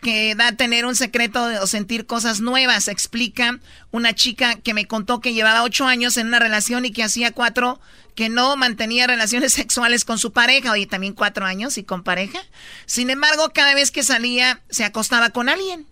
que 0.00 0.34
da 0.34 0.48
a 0.48 0.56
tener 0.56 0.86
un 0.86 0.96
secreto 0.96 1.42
o 1.60 1.66
sentir 1.66 2.06
cosas 2.06 2.40
nuevas. 2.40 2.88
Explica 2.88 3.58
una 3.90 4.14
chica 4.14 4.56
que 4.56 4.74
me 4.74 4.86
contó 4.86 5.20
que 5.20 5.32
llevaba 5.32 5.62
ocho 5.62 5.86
años 5.86 6.16
en 6.16 6.28
una 6.28 6.38
relación 6.38 6.84
y 6.84 6.92
que 6.92 7.04
hacía 7.04 7.32
cuatro 7.32 7.80
que 8.14 8.28
no 8.28 8.56
mantenía 8.56 9.06
relaciones 9.06 9.52
sexuales 9.54 10.04
con 10.04 10.18
su 10.18 10.32
pareja. 10.32 10.72
Oye, 10.72 10.86
también 10.86 11.14
cuatro 11.14 11.46
años 11.46 11.78
y 11.78 11.84
con 11.84 12.02
pareja. 12.02 12.40
Sin 12.86 13.10
embargo, 13.10 13.50
cada 13.52 13.74
vez 13.74 13.90
que 13.90 14.02
salía 14.02 14.60
se 14.70 14.84
acostaba 14.84 15.30
con 15.30 15.48
alguien. 15.48 15.86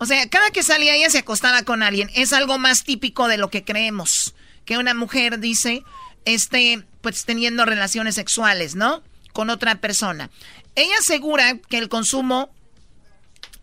O 0.00 0.06
sea, 0.06 0.28
cada 0.28 0.50
que 0.50 0.62
salía 0.62 0.94
ella 0.94 1.10
se 1.10 1.18
acostaba 1.18 1.62
con 1.62 1.82
alguien. 1.82 2.10
Es 2.14 2.32
algo 2.32 2.58
más 2.58 2.84
típico 2.84 3.28
de 3.28 3.36
lo 3.36 3.50
que 3.50 3.64
creemos. 3.64 4.34
Que 4.64 4.78
una 4.78 4.94
mujer 4.94 5.40
dice, 5.40 5.82
este, 6.24 6.84
pues 7.00 7.24
teniendo 7.24 7.64
relaciones 7.64 8.14
sexuales, 8.14 8.74
¿no? 8.74 9.02
Con 9.32 9.50
otra 9.50 9.76
persona. 9.76 10.30
Ella 10.76 10.98
asegura 11.00 11.58
que 11.58 11.78
el 11.78 11.88
consumo 11.88 12.50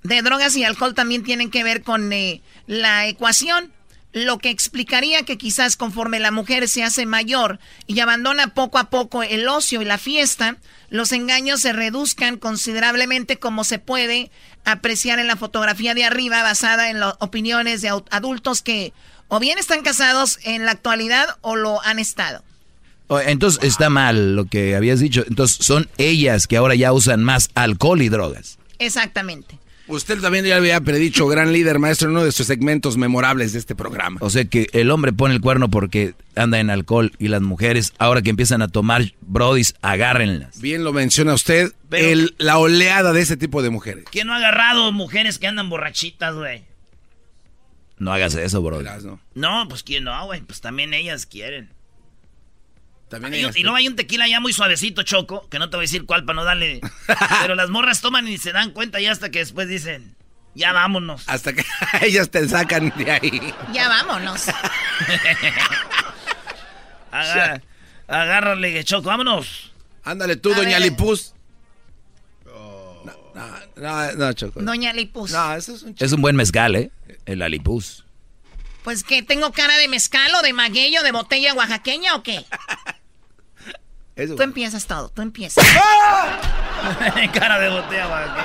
de 0.04 0.22
drogas 0.22 0.56
y 0.56 0.64
alcohol 0.64 0.94
también 0.94 1.24
tienen 1.24 1.50
que 1.50 1.64
ver 1.64 1.84
con 1.84 2.12
eh, 2.14 2.42
la 2.68 3.08
ecuación, 3.08 3.72
lo 4.12 4.38
que 4.38 4.50
explicaría 4.50 5.24
que 5.24 5.38
quizás 5.38 5.76
conforme 5.76 6.20
la 6.20 6.30
mujer 6.30 6.68
se 6.68 6.84
hace 6.84 7.06
mayor 7.06 7.60
y 7.88 8.00
abandona 8.00 8.54
poco 8.54 8.78
a 8.78 8.90
poco 8.90 9.24
el 9.24 9.48
ocio 9.48 9.82
y 9.82 9.86
la 9.86 9.98
fiesta, 9.98 10.58
los 10.90 11.12
engaños 11.12 11.62
se 11.62 11.74
reduzcan 11.74 12.38
considerablemente 12.38 13.40
como 13.40 13.64
se 13.64 13.80
puede 13.80 14.30
apreciar 14.66 15.18
en 15.18 15.28
la 15.28 15.36
fotografía 15.36 15.96
de 15.96 16.06
arriba 16.06 16.44
basada 16.44 16.92
en 16.92 17.00
las 17.00 17.16
opiniones 17.20 17.82
de 17.82 17.90
adultos 18.12 18.62
que 18.62 18.94
o 19.30 19.40
bien 19.40 19.58
están 19.58 19.82
casados 19.82 20.38
en 20.44 20.66
la 20.66 20.72
actualidad 20.72 21.38
o 21.42 21.56
lo 21.56 21.82
han 21.82 21.98
estado. 21.98 22.44
Entonces 23.10 23.64
está 23.64 23.90
mal 23.90 24.36
lo 24.36 24.46
que 24.46 24.76
habías 24.76 25.00
dicho. 25.00 25.24
Entonces 25.28 25.66
son 25.66 25.90
ellas 25.98 26.48
que 26.48 26.58
ahora 26.58 26.76
ya 26.76 26.94
usan 26.94 27.24
más 27.24 27.50
alcohol 27.56 28.02
y 28.02 28.10
drogas. 28.10 28.58
Exactamente. 28.80 29.58
Usted 29.88 30.22
también 30.22 30.46
ya 30.46 30.56
había 30.56 30.80
predicho, 30.80 31.28
gran 31.28 31.52
líder, 31.52 31.78
maestro, 31.78 32.08
en 32.08 32.16
uno 32.16 32.24
de 32.26 32.32
sus 32.32 32.48
segmentos 32.48 32.96
memorables 32.96 33.54
de 33.54 33.60
este 33.60 33.76
programa. 33.76 34.18
O 34.22 34.30
sea 34.30 34.46
que 34.46 34.68
el 34.72 34.90
hombre 34.92 35.12
pone 35.12 35.34
el 35.34 35.42
cuerno 35.42 35.70
porque 35.70 36.14
anda 36.36 36.60
en 36.60 36.70
alcohol 36.70 37.12
y 37.20 37.28
las 37.28 37.42
mujeres, 37.42 37.94
ahora 37.98 38.22
que 38.22 38.30
empiezan 38.30 38.62
a 38.62 38.70
tomar 38.70 39.14
brodis, 39.22 39.76
agárrenlas. 39.82 40.62
Bien 40.62 40.84
lo 40.84 40.94
menciona 40.94 41.34
usted, 41.34 41.74
el, 41.92 42.34
la 42.38 42.58
oleada 42.60 43.12
de 43.12 43.22
ese 43.22 43.36
tipo 43.36 43.62
de 43.62 43.70
mujeres. 43.72 44.06
¿Quién 44.10 44.28
no 44.28 44.34
ha 44.34 44.38
agarrado 44.38 44.92
mujeres 44.94 45.38
que 45.38 45.48
andan 45.48 45.70
borrachitas, 45.70 46.34
güey? 46.34 46.64
No 48.00 48.12
hagas 48.12 48.36
eso, 48.36 48.62
bro. 48.62 48.82
No. 48.82 49.20
no, 49.36 49.68
pues 49.68 49.84
quién 49.84 50.06
no, 50.06 50.26
güey, 50.26 50.42
pues 50.42 50.62
también 50.62 50.94
ellas 50.94 51.26
quieren. 51.26 51.70
También 53.20 53.52
y, 53.56 53.62
luego 53.62 53.76
hay 53.76 53.88
un 53.88 53.96
tequila 53.96 54.28
ya 54.28 54.40
muy 54.40 54.54
suavecito, 54.54 55.04
Choco, 55.04 55.48
que 55.48 55.60
no 55.60 55.70
te 55.70 55.78
voy 55.78 55.84
a 55.84 55.86
decir 55.86 56.08
cuál 56.08 56.26
para 56.26 56.36
no 56.36 56.44
darle. 56.44 56.82
Pero 57.42 57.54
las 57.54 57.70
morras 57.70 58.02
toman 58.02 58.28
y 58.28 58.40
se 58.40 58.52
dan 58.52 58.72
cuenta 58.72 59.00
y 59.00 59.06
hasta 59.06 59.30
que 59.30 59.38
después 59.38 59.68
dicen, 59.68 60.16
ya 60.56 60.74
vámonos. 60.74 61.22
Hasta 61.28 61.54
que 61.54 61.64
ellas 62.02 62.32
te 62.32 62.50
sacan 62.50 62.92
de 62.98 63.12
ahí. 63.12 63.54
Ya 63.72 63.88
vámonos. 63.88 64.46
Agárrale, 68.08 68.84
Choco, 68.84 69.10
vámonos. 69.10 69.72
Ándale 70.04 70.36
tú, 70.36 70.52
A 70.52 70.56
doña 70.56 70.80
ver. 70.80 70.90
Lipuz. 70.90 71.36
No, 73.76 74.16
no, 74.16 74.34
Choco. 74.34 74.60
Doña 74.60 74.92
Lipus. 74.92 75.32
No, 75.32 75.54
eso 75.54 75.76
es 75.76 75.84
un 75.84 75.96
Es 76.00 76.12
un 76.12 76.22
buen 76.22 76.36
mezcal, 76.36 76.76
¿eh? 76.76 76.92
El 77.28 77.44
alipus. 77.44 78.06
Pues 78.84 79.04
que 79.04 79.22
tengo 79.22 79.52
cara 79.52 79.78
de 79.78 79.88
mezcal 79.88 80.34
o 80.36 80.42
de 80.42 80.52
magueyo, 80.52 81.04
de 81.04 81.12
botella 81.12 81.54
oaxaqueña 81.54 82.16
o 82.16 82.24
qué? 82.24 82.44
Eso. 84.16 84.36
Tú 84.36 84.44
empiezas 84.44 84.86
todo, 84.86 85.10
tú 85.10 85.22
empiezas. 85.22 85.66
Cara 87.34 87.60
de 87.60 87.70
botella. 87.70 88.36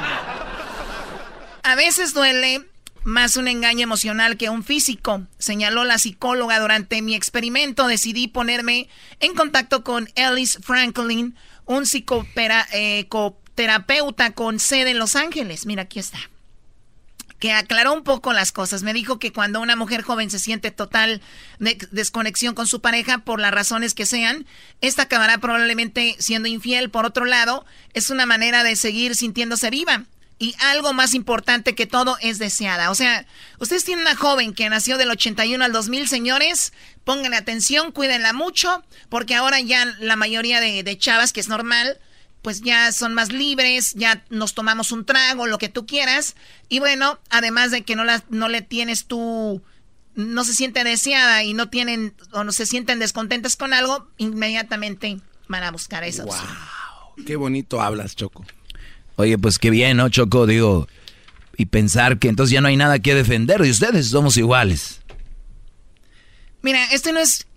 A 1.62 1.74
veces 1.74 2.14
duele 2.14 2.64
más 3.04 3.36
un 3.36 3.48
engaño 3.48 3.82
emocional 3.82 4.36
que 4.36 4.50
un 4.50 4.64
físico, 4.64 5.22
señaló 5.38 5.84
la 5.84 5.98
psicóloga 5.98 6.60
durante 6.60 7.02
mi 7.02 7.14
experimento. 7.14 7.86
Decidí 7.86 8.28
ponerme 8.28 8.88
en 9.20 9.34
contacto 9.34 9.84
con 9.84 10.08
Ellis 10.14 10.58
Franklin, 10.62 11.36
un 11.66 11.84
psicoterapeuta 11.84 14.32
con 14.32 14.58
sede 14.58 14.92
en 14.92 14.98
Los 14.98 15.16
Ángeles. 15.16 15.66
Mira, 15.66 15.82
aquí 15.82 15.98
está. 15.98 16.18
Que 17.38 17.52
aclaró 17.52 17.92
un 17.92 18.02
poco 18.02 18.32
las 18.32 18.50
cosas. 18.50 18.82
Me 18.82 18.92
dijo 18.92 19.18
que 19.18 19.32
cuando 19.32 19.60
una 19.60 19.76
mujer 19.76 20.02
joven 20.02 20.28
se 20.30 20.38
siente 20.40 20.70
total 20.72 21.20
de- 21.60 21.78
desconexión 21.92 22.54
con 22.54 22.66
su 22.66 22.80
pareja, 22.80 23.18
por 23.18 23.38
las 23.40 23.52
razones 23.52 23.94
que 23.94 24.06
sean, 24.06 24.44
esta 24.80 25.02
acabará 25.02 25.38
probablemente 25.38 26.16
siendo 26.18 26.48
infiel. 26.48 26.90
Por 26.90 27.04
otro 27.06 27.24
lado, 27.24 27.64
es 27.94 28.10
una 28.10 28.26
manera 28.26 28.64
de 28.64 28.74
seguir 28.74 29.14
sintiéndose 29.14 29.70
viva. 29.70 30.04
Y 30.40 30.54
algo 30.60 30.92
más 30.92 31.14
importante 31.14 31.74
que 31.74 31.86
todo 31.86 32.16
es 32.20 32.38
deseada. 32.38 32.90
O 32.90 32.94
sea, 32.94 33.26
ustedes 33.58 33.84
tienen 33.84 34.02
una 34.02 34.14
joven 34.16 34.52
que 34.54 34.68
nació 34.68 34.96
del 34.96 35.10
81 35.10 35.64
al 35.64 35.72
2000, 35.72 36.08
señores. 36.08 36.72
Pónganle 37.04 37.36
atención, 37.36 37.90
cuídenla 37.90 38.32
mucho, 38.32 38.84
porque 39.08 39.34
ahora 39.34 39.58
ya 39.60 39.84
la 39.98 40.14
mayoría 40.14 40.60
de 40.60 40.98
chavas, 40.98 41.32
que 41.32 41.40
es 41.40 41.48
normal, 41.48 41.98
pues 42.42 42.60
ya 42.60 42.92
son 42.92 43.14
más 43.14 43.32
libres, 43.32 43.94
ya 43.94 44.24
nos 44.30 44.54
tomamos 44.54 44.92
un 44.92 45.04
trago, 45.04 45.46
lo 45.46 45.58
que 45.58 45.68
tú 45.68 45.86
quieras. 45.86 46.36
Y 46.68 46.78
bueno, 46.78 47.18
además 47.30 47.70
de 47.70 47.82
que 47.82 47.96
no, 47.96 48.04
la, 48.04 48.22
no 48.30 48.48
le 48.48 48.62
tienes 48.62 49.06
tú, 49.06 49.62
no 50.14 50.44
se 50.44 50.54
siente 50.54 50.84
deseada 50.84 51.42
y 51.42 51.54
no 51.54 51.68
tienen, 51.68 52.14
o 52.32 52.44
no 52.44 52.52
se 52.52 52.66
sienten 52.66 52.98
descontentas 52.98 53.56
con 53.56 53.72
algo, 53.72 54.08
inmediatamente 54.18 55.18
van 55.48 55.62
a 55.64 55.70
buscar 55.70 56.04
eso. 56.04 56.24
Qué 57.26 57.36
bonito 57.36 57.80
hablas, 57.80 58.14
Choco. 58.14 58.44
Oye, 59.16 59.36
pues 59.36 59.58
qué 59.58 59.70
bien, 59.70 59.96
¿no, 59.96 60.08
Choco? 60.08 60.46
Digo, 60.46 60.86
y 61.56 61.66
pensar 61.66 62.20
que 62.20 62.28
entonces 62.28 62.52
ya 62.52 62.60
no 62.60 62.68
hay 62.68 62.76
nada 62.76 63.00
que 63.00 63.16
defender 63.16 63.60
y 63.64 63.70
ustedes 63.70 64.08
somos 64.08 64.36
iguales. 64.36 65.00
Mira, 66.62 66.84
este 66.92 67.12
no 67.12 67.18
es. 67.18 67.47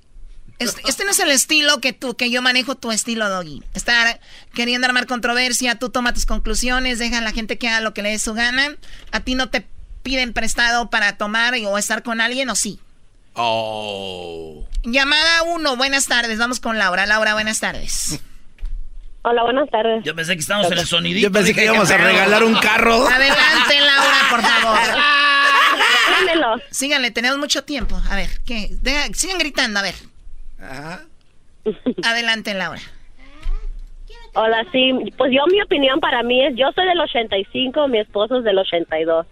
Este, 0.63 0.81
este 0.87 1.05
no 1.05 1.11
es 1.11 1.19
el 1.19 1.29
estilo 1.29 1.79
que 1.79 1.93
tú, 1.93 2.15
que 2.15 2.29
yo 2.29 2.41
manejo 2.41 2.75
tu 2.75 2.91
estilo, 2.91 3.29
Doggy. 3.29 3.63
Estar 3.73 4.19
queriendo 4.53 4.87
armar 4.87 5.07
controversia, 5.07 5.75
tú 5.75 5.89
toma 5.89 6.13
tus 6.13 6.25
conclusiones, 6.25 6.99
deja 6.99 7.17
a 7.17 7.21
la 7.21 7.31
gente 7.31 7.57
que 7.57 7.67
haga 7.67 7.81
lo 7.81 7.93
que 7.93 8.01
le 8.01 8.09
dé 8.11 8.19
su 8.19 8.33
gana. 8.33 8.75
A 9.11 9.19
ti 9.21 9.35
no 9.35 9.49
te 9.49 9.65
piden 10.03 10.33
prestado 10.33 10.89
para 10.89 11.17
tomar 11.17 11.53
o 11.65 11.77
estar 11.77 12.03
con 12.03 12.21
alguien, 12.21 12.49
o 12.49 12.55
sí. 12.55 12.79
Oh. 13.33 14.67
Llamada 14.83 15.43
uno, 15.43 15.77
buenas 15.77 16.07
tardes. 16.07 16.37
Vamos 16.37 16.59
con 16.59 16.77
Laura. 16.77 17.05
Laura, 17.05 17.33
buenas 17.33 17.59
tardes. 17.59 18.19
Hola, 19.23 19.43
buenas 19.43 19.69
tardes. 19.69 20.03
Yo 20.03 20.15
pensé 20.15 20.33
que 20.33 20.39
estábamos 20.39 20.71
en 20.71 20.79
el 20.79 20.87
sonidito. 20.87 21.27
Yo 21.27 21.31
pensé 21.31 21.53
que 21.53 21.63
íbamos 21.65 21.87
¿qué 21.87 21.93
a 21.93 21.97
regalar 21.97 22.43
un 22.43 22.55
carro. 22.55 23.07
Adelante, 23.11 23.79
Laura, 23.79 24.17
por 24.31 24.41
favor. 24.41 24.79
Síganle, 26.71 27.11
tenemos 27.11 27.37
mucho 27.37 27.63
tiempo. 27.63 28.01
A 28.09 28.15
ver, 28.15 28.29
¿qué? 28.45 28.69
Deja- 28.81 29.13
sigan 29.13 29.37
gritando, 29.37 29.79
a 29.79 29.83
ver. 29.83 29.95
Adelante, 32.03 32.53
Laura. 32.53 32.79
Hola, 34.33 34.65
sí. 34.71 34.91
Pues 35.17 35.31
yo, 35.33 35.45
mi 35.51 35.61
opinión 35.61 35.99
para 35.99 36.23
mí 36.23 36.45
es, 36.45 36.55
yo 36.55 36.67
soy 36.73 36.85
del 36.87 36.99
85, 36.99 37.87
mi 37.89 37.99
esposo 37.99 38.37
es 38.39 38.43
del 38.43 38.57
82. 38.57 39.25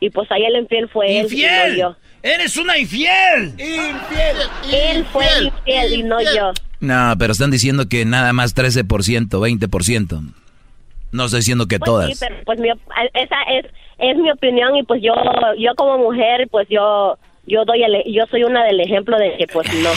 Y 0.00 0.10
pues 0.10 0.30
ahí 0.30 0.44
el 0.44 0.56
infiel 0.56 0.88
fue 0.88 1.06
él 1.20 1.26
y 1.30 1.42
¡Infiel! 1.44 1.72
no 1.72 1.76
yo. 1.78 1.96
¡Eres 2.22 2.56
una 2.56 2.78
infiel! 2.78 3.48
¡Infiel! 3.58 4.36
Él 4.72 5.04
fue 5.06 5.24
el 5.38 5.46
infiel 5.46 5.94
y 5.94 6.02
no 6.04 6.20
yo. 6.20 6.52
No, 6.80 7.14
pero 7.18 7.32
están 7.32 7.50
diciendo 7.50 7.88
que 7.88 8.04
nada 8.04 8.32
más 8.32 8.54
13%, 8.54 8.84
20%. 9.28 10.32
No 11.12 11.24
estoy 11.24 11.40
diciendo 11.40 11.66
que 11.66 11.78
Pues 11.78 11.86
todas. 11.86 12.10
sí, 12.10 12.16
pero 12.20 12.36
pues 12.44 12.58
mi, 12.60 12.68
esa 12.68 13.36
es, 13.50 13.66
es 13.98 14.16
mi 14.16 14.30
opinión 14.30 14.76
y 14.76 14.82
pues 14.82 15.00
yo, 15.02 15.12
yo 15.58 15.74
como 15.76 15.98
mujer, 15.98 16.48
pues 16.50 16.66
yo, 16.68 17.18
yo 17.46 17.64
doy 17.66 17.82
el, 17.82 17.92
yo 18.12 18.24
soy 18.30 18.44
una 18.44 18.64
del 18.64 18.80
ejemplo 18.80 19.16
de 19.18 19.36
que 19.38 19.46
pues 19.46 19.72
no. 19.74 19.90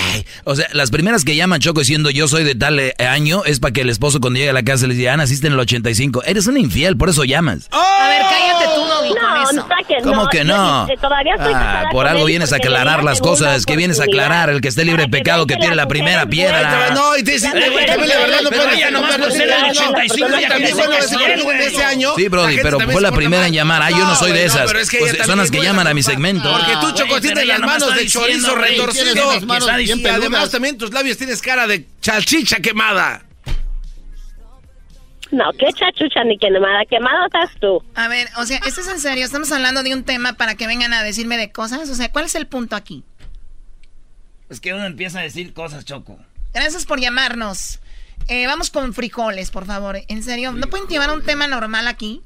O 0.44 0.56
sea, 0.56 0.68
las 0.74 0.92
primeras 0.92 1.24
que 1.24 1.36
llaman 1.36 1.60
Choco 1.60 1.80
diciendo 1.82 2.10
yo 2.10 2.28
soy 2.28 2.44
de 2.44 2.56
tal 2.56 2.80
eh, 2.80 2.94
año 3.00 3.44
es 3.46 3.60
para 3.60 3.72
que 3.74 3.82
el 3.82 3.90
esposo 3.90 4.20
cuando 4.20 4.38
llegue 4.38 4.50
a 4.50 4.54
la 4.54 4.64
casa 4.64 4.88
le 4.88 4.96
diga, 4.96 5.14
ah, 5.14 5.18
naciste 5.18 5.48
en 5.48 5.54
el 5.54 5.60
85. 5.60 6.24
Eres 6.26 6.48
un 6.48 6.58
infiel, 6.58 6.98
por 6.98 7.10
eso 7.10 7.24
llamas. 7.24 7.68
A 7.72 8.08
ver, 8.10 8.22
cállate 8.22 8.66
tú, 8.76 8.82
Doggy, 8.82 9.10
con 9.10 9.18
No, 9.20 9.44
eso. 9.44 9.54
no, 9.54 9.68
que 9.88 9.96
¿Cómo 10.04 10.24
no, 10.24 10.30
que 10.30 10.44
no? 10.44 10.88
yo 10.90 10.96
todavía 11.00 11.34
estoy 11.36 11.54
Ah, 11.56 11.86
por 11.92 12.06
con 12.06 12.16
algo 12.16 12.26
vienes 12.26 12.52
a 12.54 12.58
aclarar 12.58 13.04
la 13.04 13.12
las 13.12 13.22
cosas, 13.22 13.66
que 13.66 13.76
vienes 13.78 14.00
a 14.00 14.04
aclarar, 14.04 14.50
el 14.50 14.60
que 14.62 14.68
esté 14.68 14.84
libre 14.84 15.04
de 15.04 15.10
pecado, 15.10 15.48
que 15.48 15.56
que 15.58 15.68
las 15.68 15.76
la 15.78 15.88
primera 15.88 16.26
piedra. 16.26 16.92
No, 16.94 17.18
y 17.18 17.24
te 17.24 17.32
dice, 17.32 17.50
Las 17.54 17.72
güey, 17.72 17.86
también 17.86 18.10
la 18.10 18.18
verdad 18.18 18.38
no 18.44 18.50
puede 18.50 18.76
ella 18.76 18.92
nomás 18.92 19.18
por 19.18 19.32
ser 19.32 19.48
del 19.48 19.64
85 19.72 20.30
ya 20.40 20.48
también 20.50 20.76
ser 20.76 20.90
ese- 21.62 21.84
año. 21.84 22.14
Sí, 22.16 22.28
Brody, 22.28 22.58
pero 22.62 22.80
fue 22.80 23.02
la 23.02 23.12
primera 23.12 23.48
en 23.48 23.54
llamar. 23.54 23.82
Ah, 23.82 23.90
yo 23.92 24.06
no 24.06 24.16
soy 24.16 24.32
de 24.34 24.46
esas. 24.46 24.70
son 25.26 25.38
las 25.38 25.50
que 25.52 25.62
llaman 25.62 25.88
a 25.88 25.94
mi 25.94 26.04
segmento. 26.04 26.52
Porque 26.52 26.74
tú, 26.82 26.92
Choco, 26.92 27.20
las 27.46 27.60
manos 27.60 27.96
de 27.96 28.06
chorizo 28.08 28.56
retorcido. 28.56 29.14
tienes 29.14 29.34
las 29.34 29.46
manos 29.46 29.76
bien 29.78 30.00
Y 30.00 30.08
además 30.08 30.52
también 30.52 30.78
tus 30.78 30.92
labios 30.92 31.18
tienes 31.18 31.42
cara 31.42 31.68
de 31.68 31.86
chalchicha 32.02 32.58
quemada. 32.58 33.24
No, 35.32 35.52
qué 35.60 35.68
chachucha 35.74 36.24
ni 36.24 36.38
quemada, 36.38 36.86
quemada 36.86 37.26
estás 37.26 37.52
tú. 37.60 37.84
A 37.96 38.08
ver, 38.08 38.30
o 38.38 38.46
sea, 38.46 38.60
¿esto 38.66 38.82
es 38.82 38.88
en 38.88 39.00
serio? 39.00 39.26
¿Estamos 39.26 39.52
hablando 39.52 39.84
de 39.84 39.94
un 39.94 40.04
tema 40.04 40.34
para 40.34 40.56
que 40.56 40.68
vengan 40.68 40.94
a 40.94 41.04
decirme 41.04 41.38
de 41.38 41.52
cosas? 41.52 41.90
O 41.90 41.96
sea, 41.96 42.10
¿cuál 42.12 42.26
es 42.26 42.36
el 42.36 42.48
punto 42.48 42.76
aquí? 42.76 43.04
Es 44.50 44.62
que 44.62 44.74
uno 44.74 44.86
empieza 44.86 45.20
a 45.20 45.24
decir 45.24 45.54
cosas, 45.54 45.84
Choco. 45.84 46.18
Gracias 46.54 46.86
por 46.86 47.02
llamarnos. 47.02 47.80
Eh, 48.30 48.48
vamos 48.48 48.70
con 48.70 48.94
frijoles, 48.94 49.52
por 49.52 49.66
favor. 49.66 50.00
En 50.08 50.24
serio, 50.24 50.54
¿no 50.54 50.68
pueden 50.68 50.88
llevar 50.88 51.12
un 51.12 51.24
tema 51.24 51.48
normal 51.48 51.88
aquí? 51.88 52.22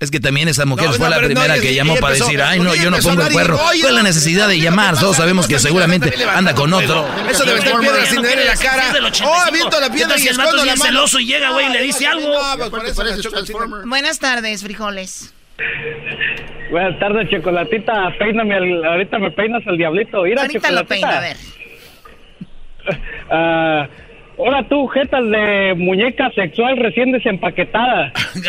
Es 0.00 0.10
que 0.10 0.18
también 0.18 0.48
esa 0.48 0.64
mujer 0.64 0.86
No, 0.86 0.92
fue 0.94 1.04
no, 1.04 1.10
la 1.10 1.20
no, 1.20 1.26
primera 1.26 1.58
que 1.60 1.74
llamó 1.74 1.94
para 1.96 2.14
empezó- 2.14 2.24
decir, 2.24 2.40
ay, 2.42 2.58
no, 2.58 2.74
yo 2.74 2.90
no 2.90 2.96
pongo 2.98 3.22
el 3.26 3.32
¿Cuál 3.34 3.74
es 3.74 3.92
la 3.92 4.02
necesidad 4.02 4.48
de 4.48 4.58
llamar? 4.58 4.98
Todos 4.98 5.16
sabemos 5.16 5.46
que 5.46 5.58
seguramente 5.58 6.10
anda 6.34 6.54
con 6.54 6.72
otro. 6.72 7.06
Eso 7.30 7.44
de 7.44 7.54
meter 7.54 7.78
piedras 7.78 8.08
sin 8.08 8.22
ver 8.22 8.38
en 8.38 8.46
la 8.46 8.56
cara. 8.56 8.84
Oh, 8.94 8.96
85. 9.06 9.34
aviento 9.46 9.78
la 9.80 9.86
¿Qué 9.88 9.92
piedra 9.94 10.18
y 10.18 10.26
escondo 10.28 10.56
es 10.56 10.64
la 10.64 10.76
mano. 10.76 10.84
celoso 10.84 11.20
y 11.20 11.26
llega, 11.26 11.50
güey, 11.50 11.66
y 11.66 11.72
le 11.72 11.82
dice 11.82 12.06
algo? 12.06 12.32
Pues 12.70 13.84
Buenas 13.84 14.18
tardes, 14.18 14.62
frijoles. 14.62 15.34
Buenas 16.70 16.98
tardes, 16.98 17.28
Chocolatita. 17.28 17.92
Peíname, 18.18 18.54
ahorita 18.86 19.18
me 19.18 19.30
peinas 19.32 19.62
el 19.66 19.76
diablito. 19.76 20.22
Mira, 20.22 20.42
Ahorita 20.42 20.70
lo 20.70 20.86
peino, 20.86 21.08
a 21.08 21.20
ver. 21.20 21.36
Ah, 24.40 24.46
ahora 24.46 24.68
tú, 24.68 24.86
jetas 24.88 25.24
de 25.30 25.74
muñeca 25.76 26.30
sexual 26.34 26.76
recién 26.78 27.12
desempaquetada. 27.12 28.12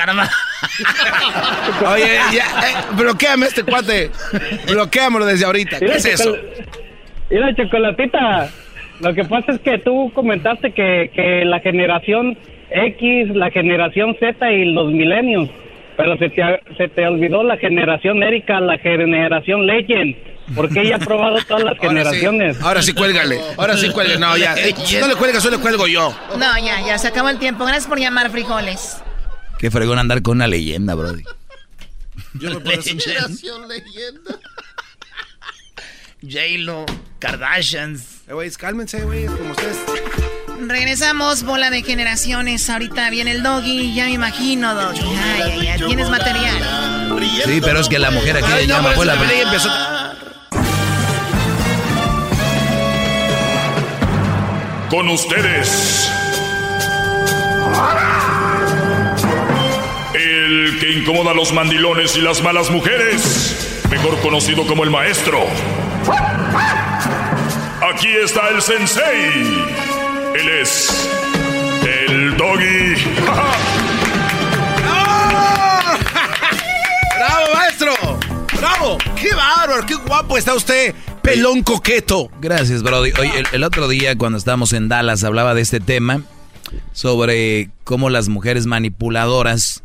Oye, 1.93 2.19
ya, 2.34 2.43
eh, 2.43 2.76
bloqueame 2.97 3.45
este 3.47 3.63
cuate. 3.63 4.09
Bloqueamelo 4.72 5.26
desde 5.26 5.45
ahorita. 5.45 5.80
¿Qué 5.80 5.85
Mira, 5.85 5.97
es 5.97 6.05
eso? 6.05 6.35
Chocol- 6.35 6.65
Mira, 7.30 7.55
Chocolatita. 7.55 8.49
Lo 8.99 9.13
que 9.13 9.23
pasa 9.26 9.53
es 9.53 9.59
que 9.61 9.80
tú 9.80 10.11
comentaste 10.13 10.72
que, 10.72 11.09
que 11.13 11.43
la 11.45 11.59
generación 11.59 12.38
X, 12.69 13.30
la 13.35 13.49
generación 13.51 14.15
Z 14.19 14.51
y 14.51 14.65
los 14.73 14.91
milenios. 14.91 15.49
Pero 15.97 16.18
se 16.18 16.30
te, 16.30 16.41
se 16.77 16.88
te 16.89 17.05
olvidó 17.07 17.43
la 17.43 17.57
generación 17.57 18.22
Erika, 18.23 18.59
la 18.59 18.77
generación 18.77 19.65
Legend. 19.65 20.15
Porque 20.56 20.82
ella 20.82 20.98
ha 20.98 20.99
probado 20.99 21.38
todas 21.48 21.64
las 21.64 21.78
Ahora 21.80 21.82
sí, 21.82 21.88
generaciones. 21.88 22.61
ahora 22.61 22.82
sí 22.82 22.94
cuélgale. 22.94 23.41
Ahora 23.57 23.78
sí 23.78 23.90
cuélgale. 23.90 24.19
No, 24.19 24.38
ya. 24.38 24.56
eh, 24.57 24.73
no 24.99 25.07
le 25.07 25.15
cuelgas, 25.15 25.44
yo 25.44 25.49
le 25.49 25.57
cuelgo 25.57 25.88
yo. 25.88 26.15
No, 26.38 26.57
ya, 26.60 26.86
ya, 26.86 26.98
se 26.98 27.07
acabó 27.07 27.30
el 27.30 27.40
tiempo. 27.40 27.65
Gracias 27.65 27.88
por 27.88 27.99
llamar, 27.99 28.32
frijoles. 28.32 28.98
Qué 29.57 29.69
fregón 29.69 29.99
andar 29.99 30.22
con 30.22 30.38
una 30.38 30.48
leyenda, 30.48 30.95
Brody. 30.95 31.23
Yo 32.34 32.49
me 32.49 32.60
puedo 32.60 32.82
Generación 32.82 33.68
leyenda. 33.68 34.40
J-Lo, 36.23 36.86
Kardashians. 37.19 38.22
Eh, 38.28 38.34
güey, 38.34 38.52
cálmense, 38.52 39.02
güey, 39.03 39.26
como 39.26 39.52
ustedes. 39.52 39.78
Regresamos, 40.68 41.44
bola 41.44 41.72
de 41.72 41.82
generaciones. 41.82 42.69
Ahorita 42.69 43.10
viene 43.10 43.32
el 43.32 43.44
doggy, 43.44 43.94
ya 43.95 44.06
me 44.06 44.11
imagino, 44.11 44.76
doggy. 44.76 45.02
Ay, 45.02 45.41
ay, 45.41 45.68
ay, 45.68 45.82
tienes 45.86 46.10
material. 46.10 47.19
Sí, 47.45 47.60
pero 47.61 47.80
es 47.80 47.90
que 47.90 47.98
la 47.98 48.11
mujer 48.11 48.38
aquí 48.38 48.52
Ay, 48.52 48.68
no, 48.68 48.76
llama 48.76 48.90
pero 48.90 48.95
fue 48.98 49.06
la 49.06 49.41
empezó. 49.41 49.69
con 54.91 55.07
ustedes. 55.07 56.11
El 60.13 60.77
que 60.81 60.91
incomoda 60.91 61.31
a 61.31 61.34
los 61.34 61.53
mandilones 61.53 62.18
y 62.18 62.22
las 62.22 62.43
malas 62.43 62.69
mujeres, 62.69 63.81
mejor 63.89 64.19
conocido 64.19 64.68
como 64.68 64.84
el 64.84 64.89
maestro. 64.89 65.47
Aquí 67.93 68.09
está 68.22 68.49
el 68.49 68.61
sensei. 68.61 69.65
Él 70.35 70.49
es 70.61 71.09
el 71.84 72.35
doggy. 72.35 72.95
¡Bravo! 73.22 73.47
¡Bravo, 77.18 77.53
maestro! 77.53 77.93
¡Bravo! 78.59 78.97
¡Qué 79.15 79.34
bárbaro! 79.34 79.85
¡Qué 79.85 79.95
guapo 79.95 80.38
está 80.38 80.53
usted! 80.53 80.93
¡Pelón 81.23 81.61
coqueto! 81.64 82.30
Gracias, 82.41 82.81
Brody. 82.84 83.11
Oye, 83.19 83.43
el, 83.53 83.64
otro 83.64 83.88
día 83.88 84.18
cuando 84.18 84.38
estábamos 84.38 84.73
en 84.73 84.89
Dallas 84.89 85.23
hablaba 85.23 85.53
de 85.53 85.61
este 85.61 85.80
tema 85.80 86.23
sobre 86.93 87.69
cómo 87.84 88.10
las 88.10 88.27
mujeres 88.30 88.65
manipuladoras 88.65 89.84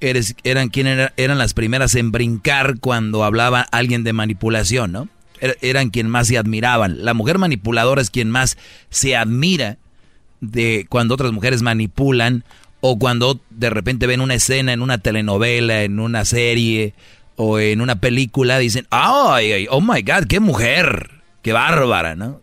eres, 0.00 0.34
eran, 0.44 0.68
quien 0.68 0.86
era- 0.86 1.12
eran 1.16 1.38
las 1.38 1.54
primeras 1.54 1.94
en 1.96 2.12
brincar 2.12 2.78
cuando 2.80 3.24
hablaba 3.24 3.62
alguien 3.72 4.04
de 4.04 4.12
manipulación, 4.12 4.92
¿no? 4.92 5.08
Er- 5.40 5.56
eran 5.62 5.90
quien 5.90 6.08
más 6.08 6.28
se 6.28 6.38
admiraban. 6.38 7.04
La 7.04 7.14
mujer 7.14 7.38
manipuladora 7.38 8.00
es 8.00 8.10
quien 8.10 8.30
más 8.30 8.56
se 8.90 9.16
admira 9.16 9.78
de 10.40 10.86
cuando 10.88 11.14
otras 11.14 11.32
mujeres 11.32 11.62
manipulan 11.62 12.44
o 12.80 12.98
cuando 12.98 13.40
de 13.50 13.70
repente 13.70 14.06
ven 14.06 14.20
una 14.20 14.34
escena 14.34 14.72
en 14.72 14.82
una 14.82 14.98
telenovela, 14.98 15.82
en 15.82 15.98
una 15.98 16.24
serie 16.24 16.94
o 17.38 17.58
en 17.58 17.80
una 17.80 18.00
película, 18.00 18.58
dicen, 18.58 18.86
¡ay, 18.90 19.52
ay, 19.52 19.66
oh 19.70 19.80
my 19.80 20.02
God, 20.02 20.26
qué 20.28 20.40
mujer! 20.40 21.22
¡Qué 21.42 21.52
bárbara, 21.52 22.14
¿no? 22.16 22.42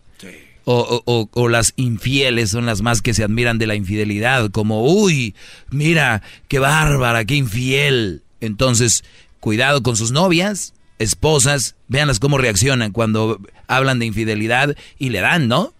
O, 0.64 0.74
o- 0.80 1.02
o- 1.04 1.28
o 1.32 1.48
las 1.48 1.74
infieles 1.76 2.50
son 2.50 2.66
las 2.66 2.82
más 2.82 3.02
que 3.02 3.14
se 3.14 3.22
admiran 3.22 3.58
de 3.58 3.66
la 3.68 3.74
infidelidad, 3.76 4.50
como, 4.50 4.82
uy, 4.84 5.34
mira, 5.70 6.22
qué 6.48 6.58
bárbara, 6.58 7.24
qué 7.24 7.34
infiel. 7.36 8.22
Entonces, 8.40 9.04
cuidado 9.38 9.82
con 9.82 9.96
sus 9.96 10.10
novias, 10.12 10.72
esposas, 10.98 11.76
véanlas 11.88 12.18
cómo 12.18 12.38
reaccionan 12.38 12.90
cuando 12.90 13.38
hablan 13.68 13.98
de 13.98 14.06
infidelidad 14.06 14.74
y 14.98 15.10
le 15.10 15.20
dan, 15.20 15.46
¿no? 15.46 15.72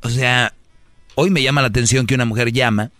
O 0.00 0.08
sea, 0.08 0.54
hoy 1.16 1.30
me 1.30 1.42
llama 1.42 1.60
la 1.60 1.68
atención 1.68 2.06
que 2.06 2.14
una 2.14 2.24
mujer 2.24 2.52
llama, 2.52 2.92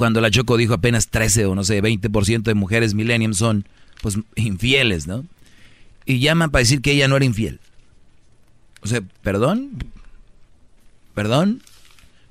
cuando 0.00 0.22
la 0.22 0.30
Choco 0.30 0.56
dijo 0.56 0.72
apenas 0.72 1.08
13 1.08 1.44
o 1.44 1.54
no 1.54 1.62
sé, 1.62 1.82
20% 1.82 2.42
de 2.42 2.54
mujeres 2.54 2.94
millennium 2.94 3.34
son, 3.34 3.66
pues, 4.00 4.18
infieles, 4.34 5.06
¿no? 5.06 5.26
Y 6.06 6.20
llama 6.20 6.48
para 6.48 6.60
decir 6.60 6.80
que 6.80 6.92
ella 6.92 7.06
no 7.06 7.16
era 7.16 7.26
infiel. 7.26 7.60
O 8.80 8.86
sea, 8.88 9.02
¿perdón? 9.22 9.72
¿Perdón? 11.14 11.62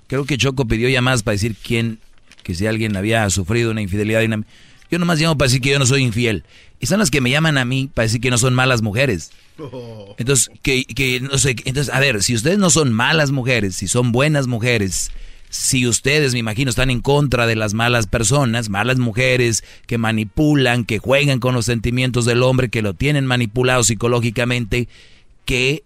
Creo 0.07 0.25
que 0.25 0.37
Choco 0.39 0.67
pidió 0.67 0.89
llamadas 0.89 1.21
para 1.21 1.33
decir 1.33 1.55
quién, 1.61 1.99
que 2.41 2.55
si 2.55 2.65
alguien 2.65 2.97
había 2.97 3.29
sufrido 3.29 3.69
una 3.71 3.81
infidelidad. 3.83 4.23
una- 4.25 4.43
Yo 4.89 4.97
nomás 4.97 5.19
llamo 5.19 5.37
para 5.37 5.47
decir 5.47 5.61
que 5.61 5.69
yo 5.69 5.77
no 5.77 5.85
soy 5.85 6.01
infiel. 6.01 6.43
Y 6.79 6.87
son 6.87 6.97
las 6.97 7.11
que 7.11 7.21
me 7.21 7.29
llaman 7.29 7.59
a 7.59 7.65
mí 7.65 7.87
para 7.93 8.05
decir 8.07 8.19
que 8.19 8.31
no 8.31 8.39
son 8.39 8.55
malas 8.55 8.81
mujeres. 8.81 9.31
Entonces, 10.17 10.49
que, 10.63 10.85
que 10.85 11.19
no 11.19 11.37
sé, 11.37 11.51
entonces, 11.65 11.93
a 11.93 11.99
ver, 11.99 12.23
si 12.23 12.33
ustedes 12.33 12.57
no 12.57 12.71
son 12.71 12.91
malas 12.93 13.29
mujeres, 13.29 13.75
si 13.75 13.87
son 13.87 14.11
buenas 14.11 14.47
mujeres, 14.47 15.11
si 15.49 15.87
ustedes, 15.87 16.33
me 16.33 16.39
imagino, 16.39 16.69
están 16.69 16.89
en 16.91 17.01
contra 17.01 17.47
de 17.47 17.55
las 17.55 17.73
malas 17.73 18.05
personas, 18.07 18.69
malas 18.69 18.99
mujeres 18.99 19.63
que 19.87 19.97
manipulan, 19.97 20.85
que 20.85 20.99
juegan 20.99 21.39
con 21.39 21.55
los 21.55 21.65
sentimientos 21.65 22.25
del 22.25 22.43
hombre, 22.43 22.69
que 22.69 22.81
lo 22.83 22.93
tienen 22.93 23.25
manipulado 23.25 23.83
psicológicamente, 23.83 24.87
que, 25.45 25.83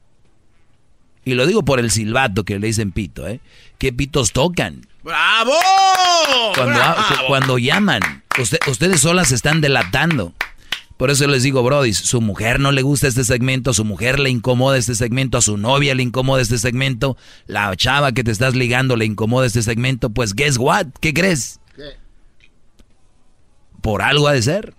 y 1.26 1.34
lo 1.36 1.46
digo 1.46 1.64
por 1.64 1.80
el 1.80 1.92
silbato 1.92 2.44
que 2.44 2.60
le 2.60 2.68
dicen 2.68 2.92
pito, 2.92 3.26
¿eh? 3.28 3.40
¿Qué 3.78 3.94
pitos 3.94 4.34
tocan? 4.34 4.86
¡Bravo! 5.04 5.54
Cuando, 6.56 6.76
¡Bravo! 6.76 7.02
cuando 7.28 7.58
llaman, 7.58 8.02
usted- 8.40 8.60
ustedes 8.68 9.02
solas 9.02 9.30
se 9.30 9.36
están 9.36 9.62
delatando. 9.62 10.34
Por 10.98 11.10
eso 11.10 11.28
les 11.28 11.44
digo, 11.44 11.64
Brody, 11.64 11.94
su 11.94 12.22
mujer 12.22 12.60
no 12.60 12.72
le 12.72 12.82
gusta 12.84 13.08
este 13.08 13.24
segmento, 13.24 13.72
a 13.72 13.74
su 13.74 13.84
mujer 13.84 14.20
le 14.20 14.30
incomoda 14.30 14.78
este 14.78 14.96
segmento, 14.96 15.38
a 15.38 15.42
su 15.42 15.58
novia 15.58 15.96
le 15.96 16.04
incomoda 16.04 16.42
este 16.42 16.58
segmento, 16.58 17.18
la 17.48 17.76
chava 17.76 18.12
que 18.12 18.24
te 18.24 18.32
estás 18.32 18.56
ligando 18.56 18.96
le 18.96 19.06
incomoda 19.06 19.46
este 19.48 19.64
segmento, 19.64 20.12
pues 20.12 20.34
guess 20.36 20.58
what? 20.58 20.88
¿Qué 21.02 21.14
crees? 21.14 21.60
Por 23.82 24.02
algo 24.02 24.28
ha 24.28 24.34
de 24.34 24.42
ser. 24.42 24.74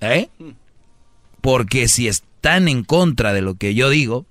¿Eh? 0.00 0.28
Porque 1.40 1.88
si 1.88 2.08
están 2.08 2.68
en 2.68 2.82
contra 2.82 3.32
de 3.32 3.40
lo 3.42 3.54
que 3.54 3.74
yo 3.74 3.88
digo, 3.88 4.26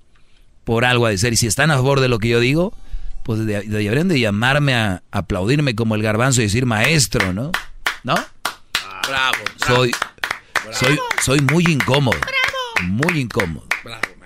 por 0.64 0.86
algo 0.86 1.06
ha 1.06 1.10
de 1.10 1.18
ser. 1.18 1.34
Y 1.34 1.38
si 1.38 1.48
están 1.48 1.72
a 1.72 1.76
favor 1.76 2.00
de 2.02 2.08
lo 2.10 2.20
que 2.20 2.30
yo 2.30 2.40
digo, 2.40 2.74
pues 3.24 3.40
de- 3.46 3.62
de- 3.62 3.64
deberían 3.64 4.08
de 4.08 4.20
llamarme 4.20 4.76
a 4.76 5.02
aplaudirme 5.12 5.76
como 5.76 5.96
el 5.96 6.02
garbanzo 6.02 6.42
y 6.42 6.46
decir 6.46 6.66
maestro, 6.66 7.32
¿no? 7.34 7.52
¿No? 8.04 8.16
Bravo. 9.08 9.38
Soy, 9.68 9.92
soy, 10.72 11.00
soy 11.24 11.42
muy 11.42 11.64
incómodo. 11.66 12.18
Muy 12.84 13.20
incómodo. 13.20 13.68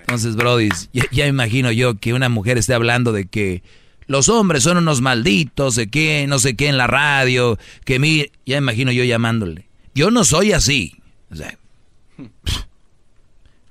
Entonces, 0.00 0.34
Brody, 0.34 0.68
ya, 0.92 1.04
ya 1.12 1.26
imagino 1.26 1.70
yo 1.70 1.98
que 1.98 2.14
una 2.14 2.28
mujer 2.28 2.58
esté 2.58 2.74
hablando 2.74 3.12
de 3.12 3.26
que 3.26 3.62
los 4.06 4.28
hombres 4.28 4.64
son 4.64 4.76
unos 4.76 5.00
malditos, 5.00 5.76
de 5.76 5.88
que 5.88 6.26
no 6.26 6.40
sé 6.40 6.56
qué 6.56 6.66
en 6.66 6.76
la 6.76 6.88
radio, 6.88 7.58
que 7.84 8.00
mi, 8.00 8.26
ya 8.44 8.56
imagino 8.58 8.90
yo 8.90 9.04
llamándole. 9.04 9.68
Yo 9.94 10.10
no 10.10 10.24
soy 10.24 10.50
así. 10.50 10.96
O 11.30 11.36
sea, 11.36 11.56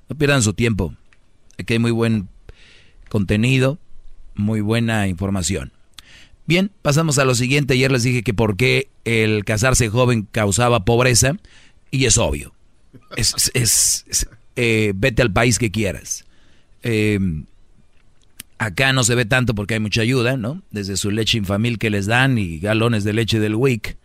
no 0.08 0.16
pierdan 0.16 0.42
su 0.42 0.54
tiempo. 0.54 0.94
Aquí 1.58 1.74
hay 1.74 1.78
muy 1.78 1.90
buen 1.90 2.30
contenido, 3.10 3.78
muy 4.34 4.62
buena 4.62 5.08
información. 5.08 5.72
Bien, 6.46 6.70
pasamos 6.80 7.18
a 7.18 7.26
lo 7.26 7.34
siguiente. 7.34 7.74
Ayer 7.74 7.92
les 7.92 8.02
dije 8.02 8.22
que 8.22 8.32
por 8.32 8.56
qué 8.56 8.88
el 9.04 9.44
casarse 9.44 9.90
joven 9.90 10.26
causaba 10.32 10.86
pobreza 10.86 11.36
y 11.90 12.06
es 12.06 12.16
obvio. 12.16 12.54
Es, 13.16 13.34
es- 13.36 13.50
es- 13.54 14.04
es, 14.08 14.28
eh, 14.56 14.92
vete 14.94 15.22
al 15.22 15.32
país 15.32 15.58
que 15.58 15.70
quieras. 15.70 16.24
Eh, 16.82 17.18
acá 18.58 18.92
no 18.92 19.04
se 19.04 19.14
ve 19.14 19.24
tanto 19.24 19.54
porque 19.54 19.74
hay 19.74 19.80
mucha 19.80 20.02
ayuda, 20.02 20.36
¿no? 20.36 20.62
Desde 20.70 20.96
su 20.96 21.10
leche 21.10 21.38
infamil 21.38 21.78
que 21.78 21.90
les 21.90 22.06
dan 22.06 22.38
y 22.38 22.58
galones 22.58 23.04
de 23.04 23.12
leche 23.12 23.40
del 23.40 23.54
WIC. 23.54 23.96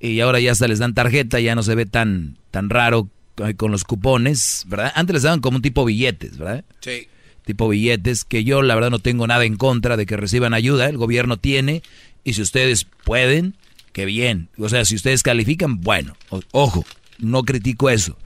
Y 0.00 0.20
ahora 0.20 0.40
ya 0.40 0.52
hasta 0.52 0.66
les 0.68 0.78
dan 0.78 0.94
tarjeta, 0.94 1.40
ya 1.40 1.54
no 1.54 1.62
se 1.62 1.74
ve 1.74 1.84
tan, 1.86 2.38
tan 2.50 2.70
raro 2.70 3.08
eh, 3.44 3.54
con 3.54 3.70
los 3.70 3.84
cupones, 3.84 4.64
¿verdad? 4.66 4.92
Antes 4.94 5.14
les 5.14 5.22
daban 5.24 5.40
como 5.40 5.56
un 5.56 5.62
tipo 5.62 5.84
billetes, 5.84 6.38
¿verdad? 6.38 6.64
Sí. 6.80 7.06
tipo 7.44 7.68
billetes, 7.68 8.24
que 8.24 8.44
yo 8.44 8.62
la 8.62 8.74
verdad 8.74 8.90
no 8.90 8.98
tengo 9.00 9.26
nada 9.26 9.44
en 9.44 9.56
contra 9.56 9.96
de 9.98 10.06
que 10.06 10.16
reciban 10.16 10.54
ayuda, 10.54 10.88
el 10.88 10.96
gobierno 10.96 11.36
tiene, 11.36 11.82
y 12.24 12.34
si 12.34 12.42
ustedes 12.42 12.86
pueden, 13.04 13.54
qué 13.92 14.04
bien. 14.06 14.48
O 14.56 14.68
sea, 14.68 14.84
si 14.84 14.94
ustedes 14.94 15.22
califican, 15.22 15.80
bueno, 15.80 16.16
ojo, 16.52 16.84
no 17.18 17.42
critico 17.42 17.90
eso. 17.90 18.16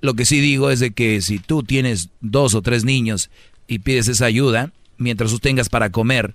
Lo 0.00 0.14
que 0.14 0.24
sí 0.24 0.40
digo 0.40 0.70
es 0.70 0.80
de 0.80 0.92
que 0.92 1.20
si 1.22 1.38
tú 1.38 1.62
tienes 1.62 2.10
dos 2.20 2.54
o 2.54 2.62
tres 2.62 2.84
niños 2.84 3.30
y 3.66 3.80
pides 3.80 4.08
esa 4.08 4.26
ayuda, 4.26 4.72
mientras 4.96 5.30
tú 5.30 5.38
tengas 5.38 5.68
para 5.68 5.90
comer 5.90 6.34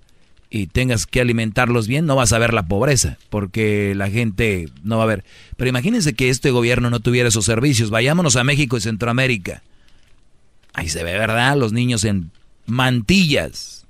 y 0.49 0.68
tengas 0.68 1.07
que 1.07 1.22
alimentarlos 1.22 1.88
bien, 1.88 2.06
no 2.06 2.15
vas 2.15 2.34
a 2.34 2.40
ver 2.40 2.53
la 2.53 2.68
pobreza, 2.68 3.18
porque 3.30 3.95
la 3.95 4.10
gente 4.10 4.69
no 4.84 4.98
va 4.98 5.03
a 5.03 5.07
ver. 5.07 5.23
Pero 5.57 5.69
imagínense 5.69 6.14
que 6.14 6.30
este 6.30 6.52
gobierno 6.52 6.90
no 6.90 6.99
tuviera 6.99 7.30
esos 7.30 7.45
servicios. 7.45 7.90
Vayámonos 7.90 8.35
a 8.35 8.44
México 8.44 8.77
y 8.77 8.81
Centroamérica. 8.81 9.64
Ahí 10.73 10.90
se 10.90 11.03
ve, 11.03 11.14
¿verdad? 11.18 11.57
Los 11.57 11.72
niños 11.72 12.03
en 12.03 12.31
mantillas, 12.65 13.85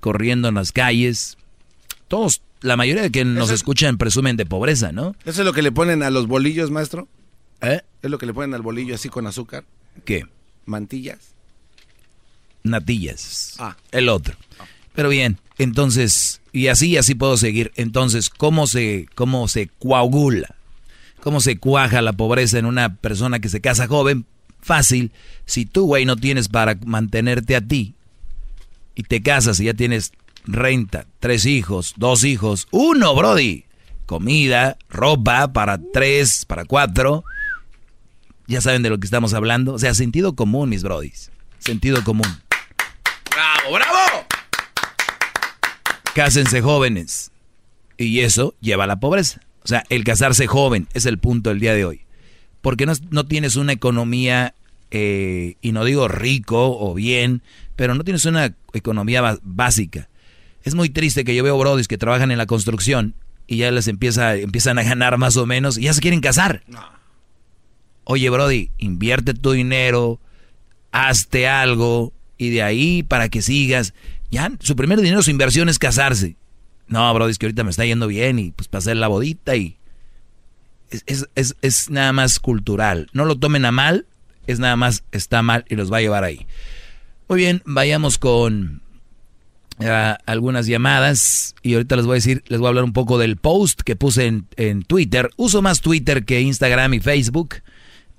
corriendo 0.00 0.48
en 0.48 0.56
las 0.56 0.72
calles. 0.72 1.38
Todos, 2.08 2.42
la 2.60 2.76
mayoría 2.76 3.02
de 3.02 3.10
que 3.10 3.24
nos 3.24 3.50
escuchan 3.50 3.96
presumen 3.96 4.36
de 4.36 4.44
pobreza, 4.46 4.92
¿no? 4.92 5.14
¿Eso 5.24 5.42
es 5.42 5.46
lo 5.46 5.52
que 5.52 5.62
le 5.62 5.72
ponen 5.72 6.02
a 6.02 6.10
los 6.10 6.26
bolillos, 6.26 6.70
maestro? 6.70 7.08
¿Eh? 7.60 7.80
¿Es 8.02 8.10
lo 8.10 8.18
que 8.18 8.26
le 8.26 8.34
ponen 8.34 8.54
al 8.54 8.62
bolillo 8.62 8.94
así 8.94 9.08
con 9.08 9.26
azúcar? 9.26 9.64
¿Qué? 10.04 10.26
¿Mantillas? 10.66 11.34
Natillas. 12.62 13.56
Ah. 13.58 13.76
El 13.90 14.08
otro. 14.08 14.36
Pero 14.94 15.08
bien, 15.08 15.38
entonces, 15.58 16.40
y 16.52 16.68
así, 16.68 16.96
así 16.96 17.14
puedo 17.14 17.36
seguir. 17.36 17.72
Entonces, 17.76 18.30
¿cómo 18.30 18.66
se, 18.66 19.08
cómo 19.14 19.48
se 19.48 19.68
coagula? 19.78 20.54
¿Cómo 21.20 21.40
se 21.40 21.58
cuaja 21.58 22.02
la 22.02 22.12
pobreza 22.12 22.58
en 22.58 22.66
una 22.66 22.96
persona 22.96 23.40
que 23.40 23.48
se 23.48 23.60
casa 23.60 23.86
joven? 23.86 24.26
Fácil. 24.60 25.12
Si 25.46 25.66
tú, 25.66 25.86
güey, 25.86 26.04
no 26.04 26.16
tienes 26.16 26.48
para 26.48 26.78
mantenerte 26.84 27.56
a 27.56 27.60
ti 27.60 27.94
y 28.94 29.02
te 29.02 29.22
casas 29.22 29.60
y 29.60 29.64
ya 29.64 29.74
tienes 29.74 30.12
renta, 30.44 31.06
tres 31.20 31.46
hijos, 31.46 31.94
dos 31.96 32.24
hijos, 32.24 32.68
uno, 32.70 33.14
Brody. 33.14 33.64
Comida, 34.06 34.78
ropa 34.88 35.52
para 35.52 35.78
tres, 35.92 36.44
para 36.46 36.64
cuatro. 36.64 37.24
Ya 38.48 38.62
saben 38.62 38.82
de 38.82 38.88
lo 38.88 38.98
que 38.98 39.06
estamos 39.06 39.34
hablando. 39.34 39.74
O 39.74 39.78
sea, 39.78 39.92
sentido 39.94 40.34
común, 40.34 40.70
mis 40.70 40.82
brodis. 40.82 41.30
Sentido 41.58 42.02
común. 42.02 42.26
¡Bravo, 43.30 43.74
bravo! 43.74 44.26
Cásense 46.14 46.62
jóvenes. 46.62 47.30
Y 47.98 48.20
eso 48.20 48.54
lleva 48.60 48.84
a 48.84 48.86
la 48.86 49.00
pobreza. 49.00 49.42
O 49.64 49.68
sea, 49.68 49.84
el 49.90 50.02
casarse 50.02 50.46
joven 50.46 50.88
es 50.94 51.04
el 51.04 51.18
punto 51.18 51.50
del 51.50 51.60
día 51.60 51.74
de 51.74 51.84
hoy. 51.84 52.00
Porque 52.62 52.86
no, 52.86 52.94
no 53.10 53.26
tienes 53.26 53.56
una 53.56 53.72
economía, 53.72 54.54
eh, 54.90 55.56
y 55.60 55.72
no 55.72 55.84
digo 55.84 56.08
rico 56.08 56.78
o 56.80 56.94
bien, 56.94 57.42
pero 57.76 57.94
no 57.94 58.02
tienes 58.02 58.24
una 58.24 58.54
economía 58.72 59.38
básica. 59.42 60.08
Es 60.64 60.74
muy 60.74 60.88
triste 60.88 61.24
que 61.24 61.34
yo 61.34 61.44
veo 61.44 61.58
brodis 61.58 61.86
que 61.86 61.98
trabajan 61.98 62.30
en 62.30 62.38
la 62.38 62.46
construcción 62.46 63.14
y 63.46 63.58
ya 63.58 63.70
les 63.70 63.88
empieza, 63.88 64.36
empiezan 64.36 64.78
a 64.78 64.84
ganar 64.84 65.18
más 65.18 65.36
o 65.36 65.44
menos 65.44 65.76
y 65.76 65.82
ya 65.82 65.92
se 65.92 66.00
quieren 66.00 66.20
casar. 66.20 66.62
Oye, 68.10 68.30
Brody, 68.30 68.70
invierte 68.78 69.34
tu 69.34 69.52
dinero, 69.52 70.18
hazte 70.92 71.46
algo 71.46 72.14
y 72.38 72.48
de 72.48 72.62
ahí 72.62 73.02
para 73.02 73.28
que 73.28 73.42
sigas. 73.42 73.92
Ya, 74.30 74.50
su 74.60 74.76
primer 74.76 74.98
dinero, 75.02 75.22
su 75.22 75.30
inversión 75.30 75.68
es 75.68 75.78
casarse. 75.78 76.38
No, 76.86 77.12
Brody, 77.12 77.32
es 77.32 77.38
que 77.38 77.44
ahorita 77.44 77.64
me 77.64 77.70
está 77.70 77.84
yendo 77.84 78.06
bien 78.06 78.38
y 78.38 78.50
pues 78.52 78.70
hacer 78.72 78.96
la 78.96 79.08
bodita 79.08 79.56
y... 79.56 79.76
Es, 80.88 81.04
es, 81.04 81.28
es, 81.34 81.56
es 81.60 81.90
nada 81.90 82.14
más 82.14 82.40
cultural. 82.40 83.10
No 83.12 83.26
lo 83.26 83.36
tomen 83.36 83.66
a 83.66 83.72
mal, 83.72 84.06
es 84.46 84.58
nada 84.58 84.76
más 84.76 85.04
está 85.12 85.42
mal 85.42 85.66
y 85.68 85.76
los 85.76 85.92
va 85.92 85.98
a 85.98 86.00
llevar 86.00 86.24
ahí. 86.24 86.46
Muy 87.28 87.40
bien, 87.40 87.60
vayamos 87.66 88.16
con 88.16 88.80
ah, 89.80 90.16
algunas 90.24 90.66
llamadas 90.66 91.54
y 91.60 91.74
ahorita 91.74 91.96
les 91.96 92.06
voy 92.06 92.14
a 92.14 92.22
decir, 92.22 92.42
les 92.46 92.58
voy 92.58 92.68
a 92.68 92.70
hablar 92.70 92.84
un 92.84 92.94
poco 92.94 93.18
del 93.18 93.36
post 93.36 93.82
que 93.82 93.96
puse 93.96 94.24
en, 94.24 94.46
en 94.56 94.82
Twitter. 94.82 95.28
Uso 95.36 95.60
más 95.60 95.82
Twitter 95.82 96.24
que 96.24 96.40
Instagram 96.40 96.94
y 96.94 97.00
Facebook. 97.00 97.56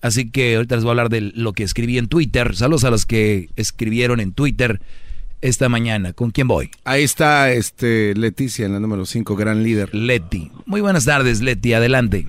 Así 0.01 0.31
que 0.31 0.55
ahorita 0.55 0.75
les 0.75 0.83
voy 0.83 0.89
a 0.89 0.93
hablar 0.93 1.09
de 1.09 1.21
lo 1.21 1.53
que 1.53 1.63
escribí 1.63 1.97
en 1.97 2.07
Twitter. 2.07 2.55
Saludos 2.55 2.83
a 2.83 2.91
los 2.91 3.05
que 3.05 3.49
escribieron 3.55 4.19
en 4.19 4.33
Twitter 4.33 4.79
esta 5.41 5.69
mañana. 5.69 6.13
¿Con 6.13 6.31
quién 6.31 6.47
voy? 6.47 6.71
Ahí 6.85 7.03
está 7.03 7.51
este 7.51 8.13
Leticia 8.15 8.65
en 8.65 8.73
la 8.73 8.79
número 8.79 9.05
5, 9.05 9.35
gran 9.35 9.63
líder. 9.63 9.93
Leti. 9.93 10.51
Muy 10.65 10.81
buenas 10.81 11.05
tardes, 11.05 11.41
Leti. 11.41 11.73
Adelante. 11.73 12.25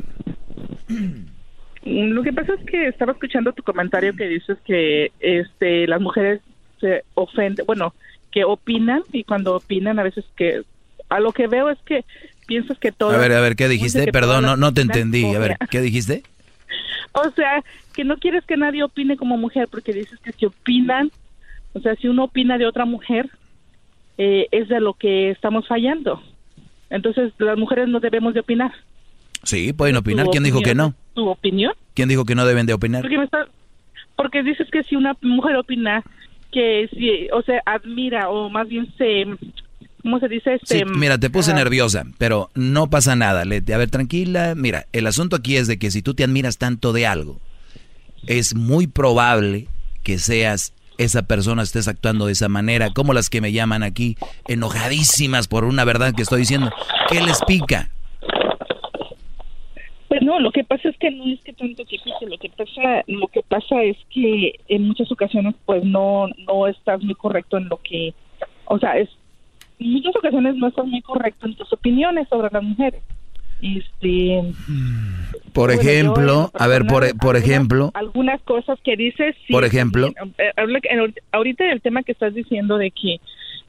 Lo 1.84 2.22
que 2.22 2.32
pasa 2.32 2.54
es 2.54 2.66
que 2.66 2.88
estaba 2.88 3.12
escuchando 3.12 3.52
tu 3.52 3.62
comentario 3.62 4.14
que 4.14 4.28
dices 4.28 4.58
que 4.64 5.12
este 5.20 5.86
las 5.86 6.00
mujeres 6.00 6.40
se 6.80 7.04
ofenden, 7.14 7.66
bueno, 7.66 7.94
que 8.30 8.44
opinan 8.44 9.02
y 9.12 9.24
cuando 9.24 9.56
opinan 9.56 9.98
a 9.98 10.02
veces 10.02 10.24
que 10.36 10.62
a 11.08 11.20
lo 11.20 11.32
que 11.32 11.46
veo 11.46 11.70
es 11.70 11.78
que 11.84 12.04
piensas 12.46 12.78
que 12.78 12.92
todo 12.92 13.10
A 13.10 13.18
ver, 13.18 13.32
a 13.32 13.40
ver, 13.40 13.56
¿qué 13.56 13.68
dijiste? 13.68 14.12
Perdón, 14.12 14.44
no, 14.44 14.56
no 14.56 14.74
te 14.74 14.82
entendí. 14.82 15.24
A 15.34 15.38
ver, 15.38 15.56
¿qué 15.70 15.80
dijiste? 15.80 16.22
O 17.12 17.30
sea, 17.30 17.62
que 17.94 18.04
no 18.04 18.16
quieres 18.18 18.44
que 18.44 18.56
nadie 18.56 18.82
opine 18.84 19.16
como 19.16 19.36
mujer 19.36 19.68
porque 19.70 19.92
dices 19.92 20.18
que 20.20 20.32
si 20.32 20.46
opinan, 20.46 21.10
o 21.72 21.80
sea, 21.80 21.94
si 21.96 22.08
uno 22.08 22.24
opina 22.24 22.56
de 22.58 22.66
otra 22.66 22.84
mujer, 22.84 23.28
eh, 24.18 24.46
es 24.50 24.68
de 24.68 24.80
lo 24.80 24.94
que 24.94 25.30
estamos 25.30 25.66
fallando. 25.66 26.22
Entonces, 26.88 27.32
las 27.38 27.56
mujeres 27.58 27.88
no 27.88 28.00
debemos 28.00 28.34
de 28.34 28.40
opinar. 28.40 28.72
Sí, 29.42 29.72
pueden 29.72 29.96
opinar. 29.96 30.26
¿Quién 30.30 30.44
dijo 30.44 30.60
que 30.60 30.74
no? 30.74 30.94
¿Tu 31.14 31.26
opinión? 31.28 31.72
¿Quién 31.94 32.08
dijo 32.08 32.24
que 32.24 32.34
no 32.34 32.44
deben 32.44 32.66
de 32.66 32.74
opinar? 32.74 33.00
Porque, 33.02 33.18
me 33.18 33.24
está- 33.24 33.46
porque 34.16 34.42
dices 34.42 34.68
que 34.70 34.82
si 34.84 34.96
una 34.96 35.16
mujer 35.22 35.56
opina, 35.56 36.02
que 36.52 36.88
si, 36.92 37.28
o 37.32 37.42
sea, 37.42 37.62
admira 37.64 38.28
o 38.28 38.50
más 38.50 38.68
bien 38.68 38.92
se, 38.98 39.24
¿cómo 40.02 40.18
se 40.18 40.28
dice? 40.28 40.58
Sí, 40.64 40.78
Este, 40.78 40.84
mira, 40.84 41.18
te 41.18 41.30
puse 41.30 41.52
ah, 41.52 41.54
nerviosa, 41.54 42.04
pero 42.18 42.50
no 42.54 42.90
pasa 42.90 43.16
nada. 43.16 43.42
A 43.42 43.44
ver, 43.44 43.90
tranquila. 43.90 44.54
Mira, 44.54 44.86
el 44.92 45.06
asunto 45.06 45.36
aquí 45.36 45.56
es 45.56 45.66
de 45.66 45.78
que 45.78 45.90
si 45.90 46.02
tú 46.02 46.14
te 46.14 46.24
admiras 46.24 46.58
tanto 46.58 46.92
de 46.92 47.06
algo, 47.06 47.40
es 48.26 48.54
muy 48.54 48.86
probable 48.86 49.66
que 50.02 50.18
seas 50.18 50.72
esa 50.98 51.22
persona, 51.22 51.62
estés 51.62 51.88
actuando 51.88 52.26
de 52.26 52.32
esa 52.32 52.48
manera, 52.48 52.90
como 52.90 53.14
las 53.14 53.30
que 53.30 53.40
me 53.40 53.52
llaman 53.52 53.82
aquí, 53.82 54.16
enojadísimas 54.48 55.48
por 55.48 55.64
una 55.64 55.84
verdad 55.84 56.14
que 56.14 56.22
estoy 56.22 56.40
diciendo. 56.40 56.70
¿Qué 57.08 57.22
les 57.22 57.40
pica? 57.46 57.90
Pues 60.08 60.22
no, 60.22 60.40
lo 60.40 60.50
que 60.50 60.64
pasa 60.64 60.88
es 60.88 60.96
que 60.98 61.10
no 61.10 61.24
es 61.24 61.40
que 61.40 61.52
tanto 61.52 61.84
que 61.84 61.96
pique, 61.96 62.26
lo 62.26 62.36
que 62.36 62.50
pasa, 62.50 63.04
lo 63.06 63.28
que 63.28 63.42
pasa 63.42 63.82
es 63.82 63.96
que 64.12 64.56
en 64.68 64.88
muchas 64.88 65.10
ocasiones 65.12 65.54
pues 65.64 65.84
no 65.84 66.26
no 66.46 66.66
estás 66.66 67.00
muy 67.02 67.14
correcto 67.14 67.56
en 67.56 67.68
lo 67.68 67.76
que, 67.76 68.12
o 68.64 68.78
sea, 68.78 68.98
es 68.98 69.08
en 69.80 69.92
muchas 69.92 70.14
ocasiones 70.16 70.54
no 70.56 70.68
estás 70.68 70.86
muy 70.86 71.02
correcto 71.02 71.46
en 71.46 71.56
tus 71.56 71.72
opiniones 71.72 72.28
sobre 72.28 72.48
las 72.52 72.62
mujeres. 72.62 73.02
Este, 73.62 74.52
Por 75.52 75.68
Bueno, 75.68 75.82
yo, 75.82 75.90
ejemplo, 75.90 76.50
a 76.54 76.66
ver, 76.66 76.86
por, 76.86 77.00
personal, 77.02 77.18
por 77.20 77.36
ejemplo, 77.36 77.90
algunas 77.94 78.40
cosas 78.42 78.78
que 78.82 78.96
dices 78.96 79.34
sí, 79.46 79.52
Por 79.52 79.64
ejemplo. 79.64 80.08
eh, 80.38 80.50
habla- 80.56 80.78
eh, 80.78 81.14
ahorita 81.32 81.70
el 81.70 81.82
tema 81.82 82.02
que 82.02 82.12
estás 82.12 82.34
diciendo 82.34 82.78
de 82.78 82.90
que 82.90 83.20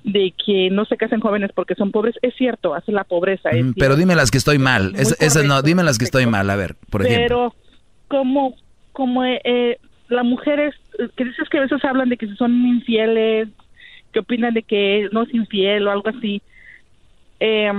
de 0.04 0.34
que 0.44 0.70
no 0.72 0.86
se 0.86 0.98
casen 0.98 1.20
jóvenes 1.20 1.52
porque 1.54 1.76
son 1.76 1.92
pobres 1.92 2.16
es 2.24 2.34
cierto, 2.36 2.74
hace 2.74 2.92
la 2.92 3.04
pobreza, 3.04 3.50
es 3.52 3.64
mm, 3.66 3.74
pero 3.78 3.96
dime 3.96 4.16
las 4.16 4.32
que 4.32 4.38
estoy 4.40 4.58
mal. 4.58 4.94
Es- 4.96 5.16
esas 5.22 5.44
no, 5.46 5.62
dime 5.62 5.84
las 5.84 5.98
que 6.00 6.06
estoy 6.06 6.26
mal. 6.26 6.50
A 6.50 6.56
ver, 6.56 6.76
por 6.90 7.06
ejemplo. 7.06 7.28
pero 7.28 7.56
como 8.08 8.56
como 8.94 9.24
eh, 9.26 9.40
eh, 9.44 9.78
las 10.10 10.26
mujeres 10.26 10.74
que 11.16 11.24
dices 11.26 11.48
que 11.50 11.58
a 11.60 11.62
veces 11.62 11.84
hablan 11.86 12.10
de 12.10 12.18
que 12.18 12.28
son 12.36 12.52
infieles 12.66 13.50
que 14.12 14.20
opinan 14.20 14.54
de 14.54 14.64
que 14.64 15.10
no 15.12 15.24
es 15.24 15.34
infiel 15.34 15.88
o 15.88 15.92
algo 15.92 16.10
así 16.10 16.42
eh, 17.40 17.72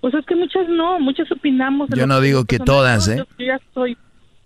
pues 0.00 0.14
es 0.14 0.24
que 0.26 0.36
muchas 0.36 0.68
no 0.68 0.98
muchas 1.00 1.30
opinamos 1.32 1.88
Yo 1.90 2.06
no 2.06 2.20
digo 2.20 2.44
que 2.44 2.58
todas, 2.58 3.06
yo- 3.06 3.22
¿eh? 3.22 3.26
yo 3.38 3.44
ya 3.46 3.60
soy 3.74 3.96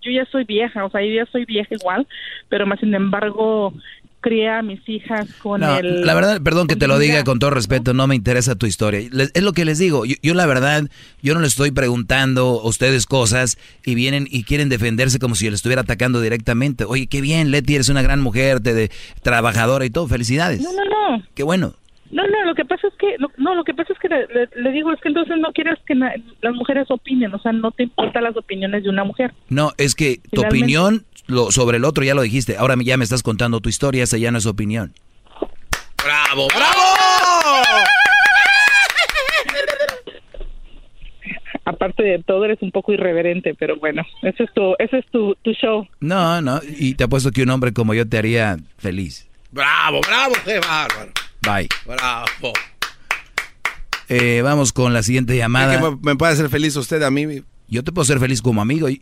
yo 0.02 0.10
ya 0.10 0.24
soy 0.26 0.44
vieja 0.44 0.84
o 0.84 0.90
sea 0.90 1.02
yo 1.04 1.12
ya 1.12 1.26
soy 1.26 1.44
vieja 1.44 1.74
igual 1.74 2.06
pero 2.48 2.66
más 2.66 2.80
sin 2.80 2.94
embargo 2.94 3.74
crié 4.20 4.48
a 4.48 4.62
mis 4.62 4.80
hijas 4.88 5.28
con 5.42 5.60
No, 5.62 5.78
el 5.78 6.02
la 6.02 6.14
verdad, 6.14 6.40
perdón 6.42 6.66
que 6.66 6.76
te 6.76 6.86
lo 6.86 6.98
diga 6.98 7.24
con 7.24 7.38
todo 7.38 7.50
respeto, 7.50 7.94
no 7.94 8.06
me 8.06 8.14
interesa 8.14 8.54
tu 8.54 8.66
historia. 8.66 9.08
Les- 9.12 9.30
es 9.34 9.42
lo 9.42 9.52
que 9.52 9.64
les 9.64 9.78
digo. 9.78 10.04
Yo, 10.04 10.16
yo 10.22 10.34
la 10.34 10.46
verdad, 10.46 10.84
yo 11.22 11.34
no 11.34 11.40
les 11.40 11.50
estoy 11.52 11.70
preguntando 11.70 12.60
a 12.62 12.68
ustedes 12.68 13.06
cosas 13.06 13.58
y 13.84 13.94
vienen 13.94 14.26
y 14.30 14.44
quieren 14.44 14.68
defenderse 14.68 15.18
como 15.18 15.34
si 15.34 15.46
yo 15.46 15.50
les 15.50 15.58
estuviera 15.58 15.82
atacando 15.82 16.20
directamente. 16.20 16.84
Oye, 16.84 17.06
qué 17.06 17.20
bien, 17.20 17.50
Leti, 17.50 17.74
eres 17.74 17.88
una 17.88 18.02
gran 18.02 18.20
mujer, 18.20 18.60
te 18.60 18.74
de, 18.74 18.90
trabajadora 19.22 19.84
y 19.84 19.90
todo. 19.90 20.06
Felicidades. 20.08 20.60
no 20.60 20.70
no 20.72 20.84
no 20.84 21.24
Qué 21.34 21.42
bueno. 21.42 21.74
No, 22.10 22.26
no, 22.26 22.44
lo 22.44 22.54
que 22.54 22.64
pasa 22.64 22.88
es 22.88 22.94
que, 22.98 23.16
no, 23.18 23.28
no, 23.36 23.54
lo 23.54 23.62
que 23.64 23.72
pasa 23.72 23.92
es 23.92 23.98
que 24.00 24.08
le, 24.08 24.26
le- 24.26 24.48
le 24.62 24.70
digo 24.72 24.92
es 24.92 25.00
que 25.00 25.08
entonces 25.08 25.36
no 25.38 25.52
quieres 25.52 25.78
que 25.86 25.94
na- 25.94 26.12
las 26.42 26.54
mujeres 26.54 26.86
opinen, 26.90 27.32
o 27.34 27.38
sea, 27.40 27.52
no 27.52 27.70
te 27.70 27.84
importan 27.84 28.24
las 28.24 28.36
opiniones 28.36 28.82
de 28.82 28.90
una 28.90 29.04
mujer. 29.04 29.32
No, 29.48 29.72
es 29.78 29.94
que 29.94 30.20
tu 30.32 30.40
opinión 30.42 31.04
lo, 31.28 31.52
sobre 31.52 31.76
el 31.76 31.84
otro 31.84 32.02
ya 32.02 32.14
lo 32.14 32.22
dijiste. 32.22 32.56
Ahora 32.56 32.74
ya 32.82 32.96
me 32.96 33.04
estás 33.04 33.22
contando 33.22 33.60
tu 33.60 33.68
historia, 33.68 34.02
esa 34.02 34.18
ya 34.18 34.32
no 34.32 34.38
es 34.38 34.46
opinión. 34.46 34.92
¡Bravo, 36.02 36.48
bravo! 36.48 36.80
Aparte 41.64 42.02
de 42.02 42.18
todo, 42.22 42.44
eres 42.44 42.58
un 42.62 42.70
poco 42.72 42.92
irreverente, 42.92 43.54
pero 43.54 43.76
bueno, 43.76 44.02
ese 44.22 44.44
es 44.44 44.52
tu, 44.54 44.74
ese 44.78 44.98
es 44.98 45.06
tu, 45.12 45.36
tu 45.42 45.52
show. 45.52 45.86
No, 46.00 46.40
no, 46.40 46.60
y 46.78 46.94
te 46.94 47.04
apuesto 47.04 47.30
que 47.30 47.42
un 47.42 47.50
hombre 47.50 47.72
como 47.72 47.94
yo 47.94 48.08
te 48.08 48.18
haría 48.18 48.56
feliz. 48.78 49.28
¡Bravo, 49.52 50.00
bravo! 50.06 50.34
¡Qué 50.44 50.58
bárbaro! 50.58 51.12
Bye. 51.42 51.68
¡Bravo! 51.86 52.52
Eh, 54.08 54.40
vamos 54.42 54.72
con 54.72 54.92
la 54.92 55.02
siguiente 55.02 55.36
llamada. 55.36 55.78
¿Qué 55.80 55.90
me, 55.90 55.96
me 56.02 56.16
puede 56.16 56.32
hacer 56.32 56.48
feliz 56.48 56.74
usted 56.76 57.02
a 57.02 57.10
mí? 57.10 57.42
Yo 57.68 57.84
te 57.84 57.92
puedo 57.92 58.02
hacer 58.02 58.18
feliz 58.18 58.42
como 58.42 58.60
amigo. 58.60 58.88
L- 58.88 59.00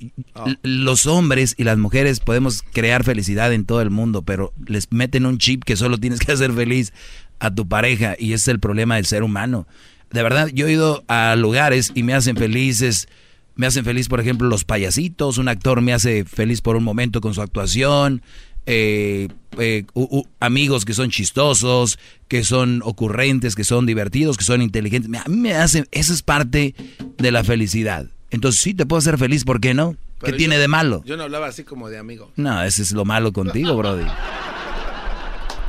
Los 0.62 1.06
hombres 1.06 1.54
y 1.56 1.64
las 1.64 1.78
mujeres 1.78 2.20
podemos 2.20 2.62
crear 2.74 3.04
felicidad 3.04 3.52
en 3.54 3.64
todo 3.64 3.80
el 3.80 3.90
mundo, 3.90 4.22
pero 4.22 4.52
les 4.66 4.92
meten 4.92 5.24
un 5.24 5.38
chip 5.38 5.64
que 5.64 5.76
solo 5.76 5.96
tienes 5.98 6.20
que 6.20 6.32
hacer 6.32 6.52
feliz 6.52 6.92
a 7.38 7.54
tu 7.54 7.66
pareja 7.66 8.16
y 8.18 8.34
ese 8.34 8.42
es 8.42 8.48
el 8.48 8.60
problema 8.60 8.96
del 8.96 9.06
ser 9.06 9.22
humano. 9.22 9.66
De 10.10 10.22
verdad, 10.22 10.48
yo 10.52 10.66
he 10.66 10.72
ido 10.72 11.04
a 11.08 11.34
lugares 11.36 11.92
y 11.94 12.02
me 12.02 12.12
hacen 12.14 12.36
felices. 12.36 13.08
Me 13.54 13.66
hacen 13.66 13.84
feliz, 13.84 14.08
por 14.08 14.20
ejemplo, 14.20 14.46
los 14.48 14.64
payasitos. 14.64 15.38
Un 15.38 15.48
actor 15.48 15.80
me 15.80 15.92
hace 15.94 16.24
feliz 16.24 16.60
por 16.60 16.76
un 16.76 16.84
momento 16.84 17.20
con 17.22 17.32
su 17.34 17.40
actuación. 17.42 18.22
Eh, 18.70 19.28
eh, 19.58 19.84
u- 19.94 20.18
u- 20.18 20.26
amigos 20.40 20.84
que 20.84 20.92
son 20.92 21.08
chistosos, 21.10 21.98
que 22.28 22.44
son 22.44 22.82
ocurrentes, 22.84 23.54
que 23.54 23.64
son 23.64 23.86
divertidos, 23.86 24.36
que 24.36 24.44
son 24.44 24.60
inteligentes. 24.60 25.10
A 25.24 25.28
mí 25.28 25.36
me 25.38 25.54
hacen, 25.54 25.86
eso 25.90 26.12
es 26.12 26.22
parte 26.22 26.74
de 27.16 27.32
la 27.32 27.42
felicidad. 27.44 28.06
Entonces 28.30 28.60
sí, 28.60 28.74
te 28.74 28.84
puedo 28.84 28.98
hacer 28.98 29.16
feliz, 29.16 29.44
¿por 29.44 29.58
qué 29.60 29.72
no? 29.72 29.96
¿Qué 30.22 30.32
tiene 30.32 30.58
de 30.58 30.68
malo? 30.68 31.02
Yo 31.06 31.16
no 31.16 31.22
hablaba 31.22 31.46
así 31.46 31.64
como 31.64 31.88
de 31.88 31.96
amigo. 31.96 32.30
No, 32.36 32.62
ese 32.62 32.82
es 32.82 32.92
lo 32.92 33.04
malo 33.06 33.32
contigo, 33.32 33.74
Brody. 33.76 34.04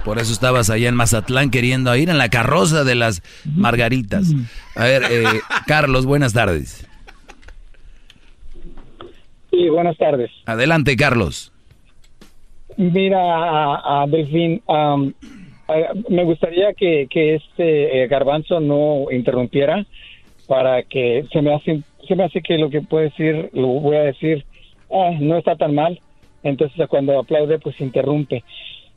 Por 0.04 0.18
eso 0.20 0.34
estabas 0.34 0.70
allá 0.70 0.90
en 0.90 0.96
Mazatlán 0.96 1.52
queriendo 1.52 1.96
ir 1.96 2.10
en 2.10 2.18
la 2.18 2.30
carroza 2.30 2.84
de 2.84 2.96
las 2.96 3.22
margaritas. 3.46 4.28
A 4.76 4.84
ver, 4.86 5.04
eh, 5.10 5.26
Carlos, 5.68 6.06
buenas 6.06 6.34
tardes. 6.34 6.86
Sí, 9.52 9.70
buenas 9.70 9.98
tardes. 9.98 10.30
Adelante, 10.46 10.96
Carlos. 10.96 11.52
Mira, 12.80 14.06
Delfín, 14.08 14.62
a- 14.70 14.96
me 16.10 16.24
gustaría 16.24 16.74
que, 16.74 17.08
que 17.10 17.36
este 17.36 18.04
eh, 18.04 18.08
garbanzo 18.08 18.62
no 18.62 19.08
interrumpiera 19.12 19.86
para 20.48 20.84
que 20.84 21.26
se 21.32 21.42
me 21.42 21.54
hace 21.54 21.84
se 22.08 22.16
me 22.16 22.24
hace 22.24 22.42
que 22.42 22.58
lo 22.58 22.70
que 22.70 22.82
puede 22.82 23.06
decir 23.10 23.50
lo 23.54 23.68
voy 23.68 23.98
a 23.98 24.04
decir 24.04 24.46
ah, 24.92 25.12
no 25.20 25.38
está 25.38 25.56
tan 25.58 25.76
mal 25.76 26.02
entonces 26.42 26.88
cuando 26.90 27.20
aplaude 27.20 27.60
pues 27.60 27.80
interrumpe. 27.82 28.44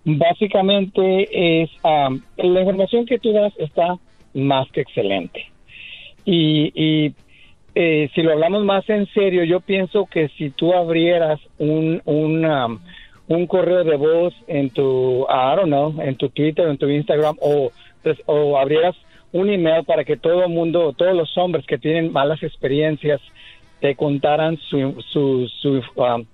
Básicamente 0.05 1.63
es 1.63 1.71
am, 1.83 2.23
la 2.37 2.61
información 2.61 3.05
que 3.05 3.19
tú 3.19 3.33
das 3.33 3.53
está 3.59 3.97
más 4.35 4.71
que 4.73 4.83
excelente. 4.83 5.45
Y, 6.25 6.73
y 6.75 7.15
eh, 7.75 8.11
si 8.15 8.23
lo 8.23 8.33
hablamos 8.33 8.65
más 8.65 8.89
en 8.89 9.07
serio, 9.09 9.45
yo 9.45 9.61
pienso 9.61 10.07
que 10.07 10.29
si 10.37 10.51
tú 10.51 10.73
abrieras 10.75 11.41
un, 11.59 12.01
un, 12.05 12.45
um, 12.45 12.81
un 13.33 13.47
correo 13.47 13.83
de 13.85 13.97
voz 13.97 14.35
en 14.47 14.71
tu, 14.71 15.27
I 15.29 15.57
don't 15.57 16.01
en 16.01 16.17
tu 16.17 16.29
Twitter, 16.29 16.69
en 16.69 16.77
tu 16.77 16.89
Instagram, 16.89 17.37
o, 17.41 17.73
pues, 18.03 18.19
o 18.27 18.59
abrieras 18.59 18.95
un 19.33 19.49
email 19.49 19.85
para 19.85 20.05
que 20.05 20.17
todo 20.17 20.45
el 20.45 20.51
mundo, 20.51 20.93
todos 20.93 21.17
los 21.17 21.37
hombres 21.39 21.65
que 21.67 21.79
tienen 21.79 22.13
malas 22.13 22.43
experiencias, 22.43 23.21
te 23.81 23.97
contaran 23.97 24.59
su, 24.59 25.03
su, 25.09 25.49
su, 25.61 25.83
um, 25.97 26.25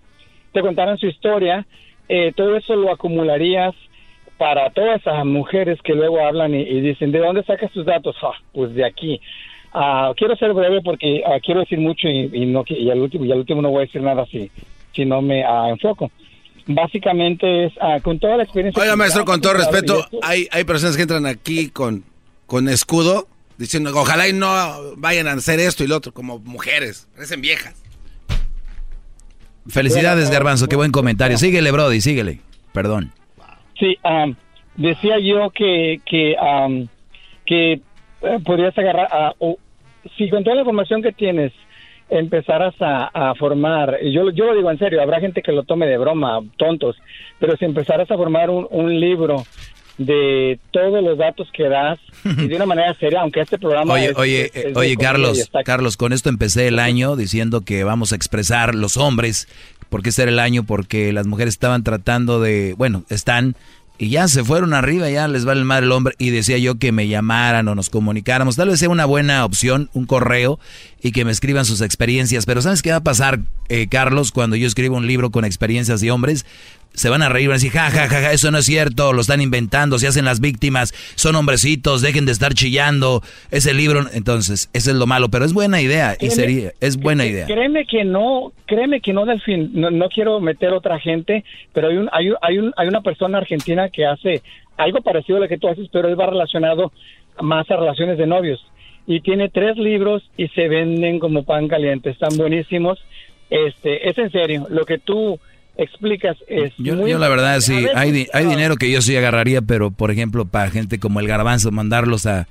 te 0.53 0.61
contaran 0.61 0.99
su 0.99 1.07
historia, 1.07 1.67
eh, 2.09 2.33
todo 2.35 2.57
eso 2.57 2.75
lo 2.75 2.91
acumularías 2.91 3.75
para 4.37 4.71
todas 4.71 5.01
esas 5.01 5.25
mujeres 5.25 5.81
que 5.83 5.95
luego 5.95 6.21
hablan 6.25 6.55
y, 6.55 6.81
dicen, 6.81 7.13
¿de 7.13 7.21
dónde 7.21 7.45
sacas 7.45 7.71
tus 7.73 7.87
datos? 7.87 8.17
Ah, 8.23 8.35
pues 8.53 8.75
de 8.75 8.85
aquí. 8.85 9.21
Ah, 9.73 10.13
quiero 10.17 10.35
ser 10.37 10.53
breve 10.53 10.81
porque 10.83 11.23
ah, 11.27 11.39
quiero 11.43 11.61
decir 11.61 11.79
mucho 11.79 12.09
y, 12.09 12.31
y 12.33 12.47
no 12.47 12.65
y 12.67 12.91
al 12.91 13.01
último 13.01 13.25
y 13.25 13.33
al 13.33 13.39
último 13.39 13.61
no 13.61 13.71
voy 13.71 13.79
a 13.79 13.87
decir 13.87 14.01
nada 14.01 14.25
si 14.27 14.51
si 14.93 15.05
no 15.05 15.21
me 15.23 15.45
ah, 15.45 15.69
enfoco. 15.69 16.11
Básicamente 16.69 17.67
es 17.67 17.73
ah, 17.81 17.99
con 18.03 18.19
toda 18.21 18.37
la 18.37 18.45
experiencia. 18.45 18.81
Oiga, 18.83 18.95
maestro, 18.97 19.25
con 19.25 19.41
todo 19.41 19.55
respeto, 19.55 20.07
hay, 20.23 20.47
hay 20.53 20.65
personas 20.65 20.95
que 20.97 21.03
entran 21.03 21.27
aquí 21.27 21.71
con, 21.71 22.05
con 22.47 22.69
escudo 22.69 23.27
diciendo, 23.57 23.91
ojalá 23.95 24.29
y 24.29 24.33
no 24.33 24.49
vayan 24.97 25.27
a 25.27 25.33
hacer 25.33 25.59
esto 25.59 25.83
y 25.83 25.89
lo 25.89 25.97
otro, 25.97 26.13
como 26.13 26.39
mujeres, 26.39 27.09
parecen 27.15 27.41
viejas. 27.41 27.75
Felicidades, 29.69 30.25
Bueno, 30.27 30.33
Garbanzo, 30.35 30.67
qué 30.69 30.77
buen 30.77 30.93
comentario. 30.93 31.37
Síguele, 31.37 31.71
Brody, 31.71 32.01
síguele. 32.01 32.41
Perdón. 32.73 33.13
Sí, 33.79 33.97
am, 34.03 34.35
decía 34.77 35.19
yo 35.19 35.51
que 35.51 36.01
que 36.07 36.37
am, 36.39 36.89
que 37.45 37.73
eh, 38.23 38.39
podrías 38.45 38.77
agarrar 38.79 39.09
a, 39.13 39.35
o- 39.39 39.59
si 40.17 40.31
con 40.31 40.43
toda 40.43 40.57
la 40.57 40.63
información 40.63 41.03
que 41.03 41.13
tienes 41.13 41.53
empezaras 42.11 42.75
a, 42.81 43.31
a 43.31 43.35
formar, 43.35 43.99
y 44.03 44.13
yo, 44.13 44.31
yo 44.31 44.47
lo 44.47 44.55
digo 44.55 44.71
en 44.71 44.79
serio, 44.79 45.03
habrá 45.03 45.21
gente 45.21 45.43
que 45.43 45.53
lo 45.53 45.65
tome 45.65 45.87
de 45.87 45.99
broma, 45.99 46.41
tontos, 46.57 46.97
pero 47.39 47.57
si 47.57 47.65
empezaras 47.65 48.11
a 48.11 48.17
formar 48.17 48.51
un, 48.51 48.67
un 48.71 48.99
libro 48.99 49.45
de 49.99 50.61
todos 50.71 51.03
los 51.03 51.19
datos 51.19 51.49
que 51.53 51.69
das 51.69 51.99
y 52.25 52.47
de 52.47 52.55
una 52.57 52.67
manera 52.73 52.95
seria, 52.95 53.21
aunque 53.21 53.41
este 53.41 53.59
programa 53.59 53.95
Oye, 53.95 54.07
es- 54.11 54.17
oye, 54.17 54.43
es- 54.47 54.57
es 54.57 54.75
de 54.75 54.81
oye, 54.81 54.97
Carlos, 54.97 55.39
está- 55.39 55.65
Carlos, 55.65 55.97
con 55.97 56.13
esto 56.13 56.29
empecé 56.29 56.69
el 56.69 56.79
año 56.79 57.17
diciendo 57.17 57.63
que 57.63 57.83
vamos 57.85 58.13
a 58.13 58.17
expresar 58.17 58.75
los 58.75 58.97
hombres. 58.97 59.49
¿Por 59.89 60.03
qué 60.03 60.13
ser 60.13 60.29
el 60.29 60.39
año? 60.39 60.65
Porque 60.65 61.13
las 61.15 61.27
mujeres 61.27 61.55
estaban 61.55 61.83
tratando 61.83 62.41
de, 62.41 62.75
bueno, 62.77 63.05
están 63.09 63.57
y 63.99 64.11
ya 64.11 64.29
se 64.29 64.45
fueron 64.45 64.75
arriba, 64.75 65.11
ya 65.11 65.27
les 65.27 65.45
vale 65.45 65.65
mal 65.65 65.83
el 65.83 65.91
hombre. 65.91 66.15
Y 66.19 66.31
decía 66.31 66.57
yo 66.59 66.77
que 66.79 66.93
me 66.93 67.09
llamaran 67.09 67.67
o 67.67 67.75
nos 67.75 67.91
comunicáramos. 67.91 68.55
Tal 68.55 68.69
vez 68.69 68.79
sea 68.79 68.89
una 68.89 69.07
buena 69.07 69.45
opción, 69.45 69.91
un 69.93 70.07
correo, 70.07 70.61
y 71.03 71.11
que 71.11 71.25
me 71.25 71.33
escriban 71.33 71.65
sus 71.65 71.81
experiencias. 71.81 72.47
Pero 72.47 72.63
¿sabes 72.63 72.83
qué 72.83 72.91
va 72.91 72.99
a 72.99 73.03
pasar, 73.03 73.41
eh, 73.69 73.89
Carlos, 73.89 74.31
cuando 74.31 74.55
yo 74.55 74.69
escribo 74.69 74.97
un 74.97 75.09
libro 75.09 75.31
con 75.31 75.45
experiencias 75.45 76.01
de 76.01 76.13
hombres? 76.13 76.47
Se 76.93 77.09
van 77.09 77.23
a 77.23 77.29
reír, 77.29 77.47
van 77.49 77.55
a 77.55 77.59
decir, 77.59 77.71
ja, 77.71 77.91
ja, 77.91 78.09
ja, 78.09 78.21
ja, 78.23 78.33
eso 78.33 78.51
no 78.51 78.59
es 78.59 78.65
cierto, 78.65 79.13
lo 79.13 79.21
están 79.21 79.41
inventando, 79.41 79.99
se 80.01 80.09
hacen 80.09 80.25
las 80.25 80.41
víctimas, 80.41 80.93
son 81.15 81.37
hombrecitos, 81.37 82.03
dejen 82.03 82.27
de 82.27 82.33
estar 82.33 82.55
chillando, 82.55 83.23
ese 83.53 83.73
libro, 83.73 84.05
entonces, 84.13 84.69
eso 84.73 84.91
es 84.91 84.97
lo 84.97 85.07
malo, 85.07 85.29
pero 85.29 85.45
es 85.45 85.53
buena 85.53 85.81
idea, 85.81 86.15
y 86.19 86.27
Créeme- 86.27 86.31
sería, 86.31 86.73
es 86.81 86.97
buena 86.97 87.25
idea. 87.25 87.47
Créeme 87.47 87.87
que 87.87 88.05
no, 88.05 88.53
créeme 88.67 89.01
que 89.01 89.13
no, 89.13 89.27
Delfín, 89.27 89.71
no, 89.75 89.91
no 89.93 90.09
quiero 90.09 90.41
meter 90.41 90.73
otra 90.73 90.99
gente, 90.99 91.45
pero 91.73 91.89
hay, 91.89 91.97
un, 91.99 92.09
hay, 92.13 92.31
hay, 92.43 92.59
un, 92.59 92.73
hay 92.77 92.89
una 92.89 93.01
persona 93.01 93.39
argentina 93.39 93.89
que 93.91 94.05
hace 94.05 94.43
algo 94.77 95.01
parecido 95.01 95.39
a 95.39 95.43
lo 95.43 95.49
que 95.49 95.59
tú 95.59 95.69
haces, 95.69 95.89
pero 95.93 96.09
él 96.09 96.19
va 96.19 96.27
relacionado 96.27 96.93
más 97.41 97.71
a 97.71 97.77
relaciones 97.77 98.19
de 98.19 98.27
novios. 98.27 98.65
Y 99.07 99.21
tiene 99.21 99.49
tres 99.49 99.77
libros 99.79 100.23
y 100.37 100.49
se 100.49 100.69
venden 100.69 101.19
como 101.19 101.45
pan 101.45 101.67
caliente, 101.69 102.11
están 102.11 102.37
buenísimos. 102.37 102.99
Este, 103.51 104.09
es 104.09 104.19
en 104.19 104.31
serio, 104.31 104.67
lo 104.69 104.85
que 104.85 104.99
tú 104.99 105.41
explicas 105.79 106.37
es 106.49 106.73
Yo, 106.77 106.95
muy 106.97 107.11
yo 107.11 107.19
la 107.19 107.29
verdad 107.29 107.61
sí, 107.61 107.73
A 107.73 107.77
veces, 107.81 107.91
hay, 107.97 108.13
di- 108.13 108.27
hay 108.35 108.45
dinero 108.47 108.77
que 108.77 108.91
yo 108.91 109.01
sí 109.01 109.17
agarraría, 109.17 109.63
pero 109.63 109.91
por 109.91 110.11
ejemplo 110.11 110.45
para 110.45 110.71
gente 110.71 110.99
como 110.99 111.21
el 111.21 111.27
garbanzo, 111.29 111.71
mandarlos 111.71 112.27
a, 112.27 112.47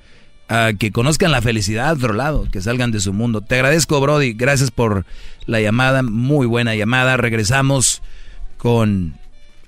a 0.48 0.72
que 0.78 0.90
conozcan 0.90 1.30
la 1.30 1.42
felicidad 1.42 1.88
de 1.94 2.04
otro 2.04 2.14
lado, 2.14 2.46
que 2.50 2.60
salgan 2.60 2.90
de 2.90 3.00
su 3.00 3.12
mundo. 3.12 3.40
Te 3.42 3.54
agradezco, 3.56 4.00
Brody, 4.00 4.32
gracias 4.32 4.70
por 4.70 5.04
la 5.46 5.60
llamada, 5.60 6.02
muy 6.02 6.46
buena 6.46 6.74
llamada. 6.74 7.16
Regresamos 7.18 8.02
con, 8.56 9.14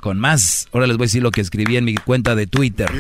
con 0.01 0.19
más. 0.19 0.67
Ahora 0.73 0.87
les 0.87 0.97
voy 0.97 1.05
a 1.05 1.09
decir 1.09 1.23
lo 1.23 1.31
que 1.31 1.43
escribí 1.43 1.77
en 1.77 1.85
mi 1.85 1.95
cuenta 1.97 2.35
de 2.35 2.47
Twitter. 2.47 2.91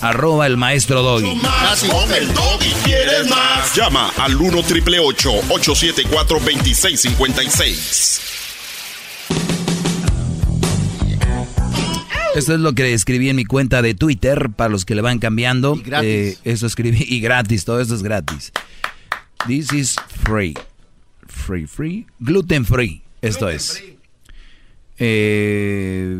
Arroba 0.00 0.46
el 0.46 0.56
maestro 0.56 1.02
Doggy. 1.02 1.34
Más 1.36 1.84
con 1.84 2.12
el 2.14 2.32
doggy 2.34 2.70
quieres 2.84 3.28
más. 3.28 3.74
Llama 3.76 4.10
al 4.16 4.34
1 4.36 4.58
888 4.58 5.30
874 5.50 6.38
2656. 6.38 8.20
Esto 12.34 12.54
es 12.54 12.60
lo 12.60 12.72
que 12.72 12.94
escribí 12.94 13.28
en 13.28 13.36
mi 13.36 13.44
cuenta 13.44 13.82
de 13.82 13.94
Twitter 13.94 14.50
para 14.56 14.70
los 14.70 14.84
que 14.84 14.94
le 14.94 15.02
van 15.02 15.18
cambiando. 15.18 15.76
gratis. 15.76 16.08
Eh, 16.08 16.38
eso 16.44 16.66
escribí 16.66 17.04
y 17.08 17.20
gratis, 17.20 17.64
todo 17.64 17.80
esto 17.80 17.94
es 17.94 18.02
gratis. 18.02 18.52
This 19.46 19.72
is 19.72 19.96
free. 20.24 20.54
Free, 21.26 21.66
free. 21.66 22.06
Gluten 22.20 22.64
free. 22.64 23.02
Esto 23.20 23.48
es. 23.48 23.82
Eh, 24.98 26.16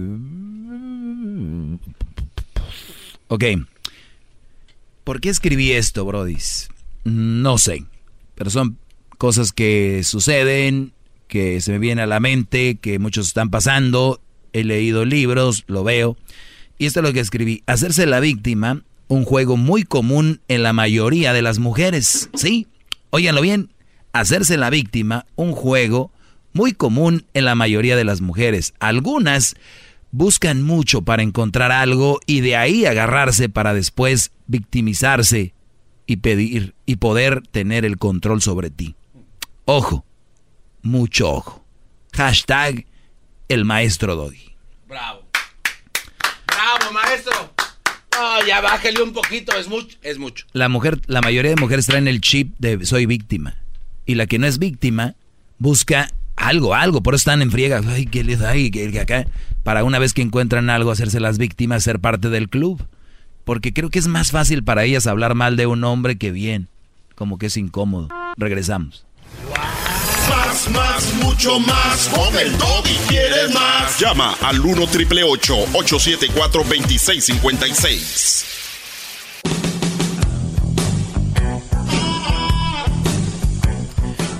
ok. 3.28 3.44
¿Por 5.04 5.20
qué 5.20 5.30
escribí 5.30 5.72
esto, 5.72 6.04
Brodis? 6.04 6.68
No 7.04 7.58
sé. 7.58 7.84
Pero 8.34 8.50
son 8.50 8.76
cosas 9.18 9.52
que 9.52 10.02
suceden, 10.04 10.92
que 11.28 11.60
se 11.60 11.72
me 11.72 11.78
vienen 11.78 12.02
a 12.04 12.06
la 12.06 12.20
mente, 12.20 12.76
que 12.76 12.98
muchos 12.98 13.28
están 13.28 13.50
pasando. 13.50 14.20
He 14.52 14.64
leído 14.64 15.04
libros, 15.04 15.64
lo 15.66 15.84
veo. 15.84 16.16
Y 16.78 16.86
esto 16.86 17.00
es 17.00 17.04
lo 17.04 17.12
que 17.12 17.20
escribí. 17.20 17.62
Hacerse 17.66 18.06
la 18.06 18.20
víctima, 18.20 18.82
un 19.08 19.24
juego 19.24 19.56
muy 19.56 19.84
común 19.84 20.40
en 20.48 20.62
la 20.62 20.72
mayoría 20.72 21.32
de 21.32 21.42
las 21.42 21.58
mujeres. 21.58 22.30
¿Sí? 22.34 22.66
Óiganlo 23.10 23.40
bien. 23.40 23.72
Hacerse 24.12 24.56
la 24.56 24.70
víctima, 24.70 25.26
un 25.36 25.52
juego 25.52 26.12
muy 26.52 26.72
común 26.72 27.26
en 27.34 27.44
la 27.44 27.54
mayoría 27.54 27.96
de 27.96 28.04
las 28.04 28.20
mujeres. 28.20 28.74
Algunas 28.78 29.54
buscan 30.10 30.62
mucho 30.62 31.02
para 31.02 31.22
encontrar 31.22 31.72
algo 31.72 32.20
y 32.26 32.40
de 32.40 32.56
ahí 32.56 32.84
agarrarse 32.84 33.48
para 33.48 33.74
después 33.74 34.30
victimizarse 34.46 35.54
y 36.06 36.16
pedir 36.16 36.74
y 36.84 36.96
poder 36.96 37.42
tener 37.50 37.84
el 37.84 37.96
control 37.96 38.42
sobre 38.42 38.70
ti. 38.70 38.94
Ojo, 39.64 40.04
mucho 40.82 41.30
ojo. 41.30 41.64
Hashtag 42.12 42.86
el 43.52 43.64
maestro 43.64 44.16
Doggy. 44.16 44.54
Bravo. 44.88 45.22
Bravo, 46.46 46.92
maestro. 46.92 47.52
No, 48.12 48.46
ya 48.46 48.60
bájale 48.60 49.02
un 49.02 49.12
poquito, 49.12 49.54
es 49.56 49.68
mucho. 49.68 49.96
Es 50.02 50.18
mucho. 50.18 50.46
La 50.52 50.68
mujer, 50.68 51.00
la 51.06 51.20
mayoría 51.20 51.50
de 51.50 51.60
mujeres 51.60 51.86
traen 51.86 52.08
el 52.08 52.20
chip 52.20 52.54
de 52.58 52.84
soy 52.86 53.06
víctima. 53.06 53.56
Y 54.06 54.14
la 54.14 54.26
que 54.26 54.38
no 54.38 54.46
es 54.46 54.58
víctima 54.58 55.14
busca 55.58 56.10
algo, 56.36 56.74
algo, 56.74 57.02
por 57.02 57.14
eso 57.14 57.20
están 57.20 57.42
en 57.42 57.50
friega. 57.50 57.80
Ay, 57.86 58.06
que 58.06 58.24
les 58.24 58.40
ay, 58.40 58.70
que 58.70 58.90
que 58.90 59.00
acá. 59.00 59.26
Para 59.62 59.84
una 59.84 59.98
vez 59.98 60.14
que 60.14 60.22
encuentran 60.22 60.70
algo, 60.70 60.90
hacerse 60.90 61.20
las 61.20 61.38
víctimas, 61.38 61.84
ser 61.84 62.00
parte 62.00 62.30
del 62.30 62.48
club. 62.48 62.86
Porque 63.44 63.72
creo 63.72 63.90
que 63.90 63.98
es 63.98 64.08
más 64.08 64.30
fácil 64.30 64.64
para 64.64 64.84
ellas 64.84 65.06
hablar 65.06 65.34
mal 65.34 65.56
de 65.56 65.66
un 65.66 65.84
hombre 65.84 66.16
que 66.16 66.30
bien. 66.30 66.68
Como 67.14 67.38
que 67.38 67.46
es 67.46 67.56
incómodo. 67.56 68.08
Regresamos. 68.36 69.04
Más, 70.36 70.68
más, 70.70 71.14
mucho 71.22 71.58
más. 71.60 72.08
Con 72.08 72.36
el 72.38 72.56
doggy 72.58 72.96
quieres 73.08 73.52
más. 73.54 73.98
Llama 73.98 74.34
al 74.42 74.60
1 74.60 74.82
888 74.84 75.54
874 75.74 76.62
2656. 76.64 78.46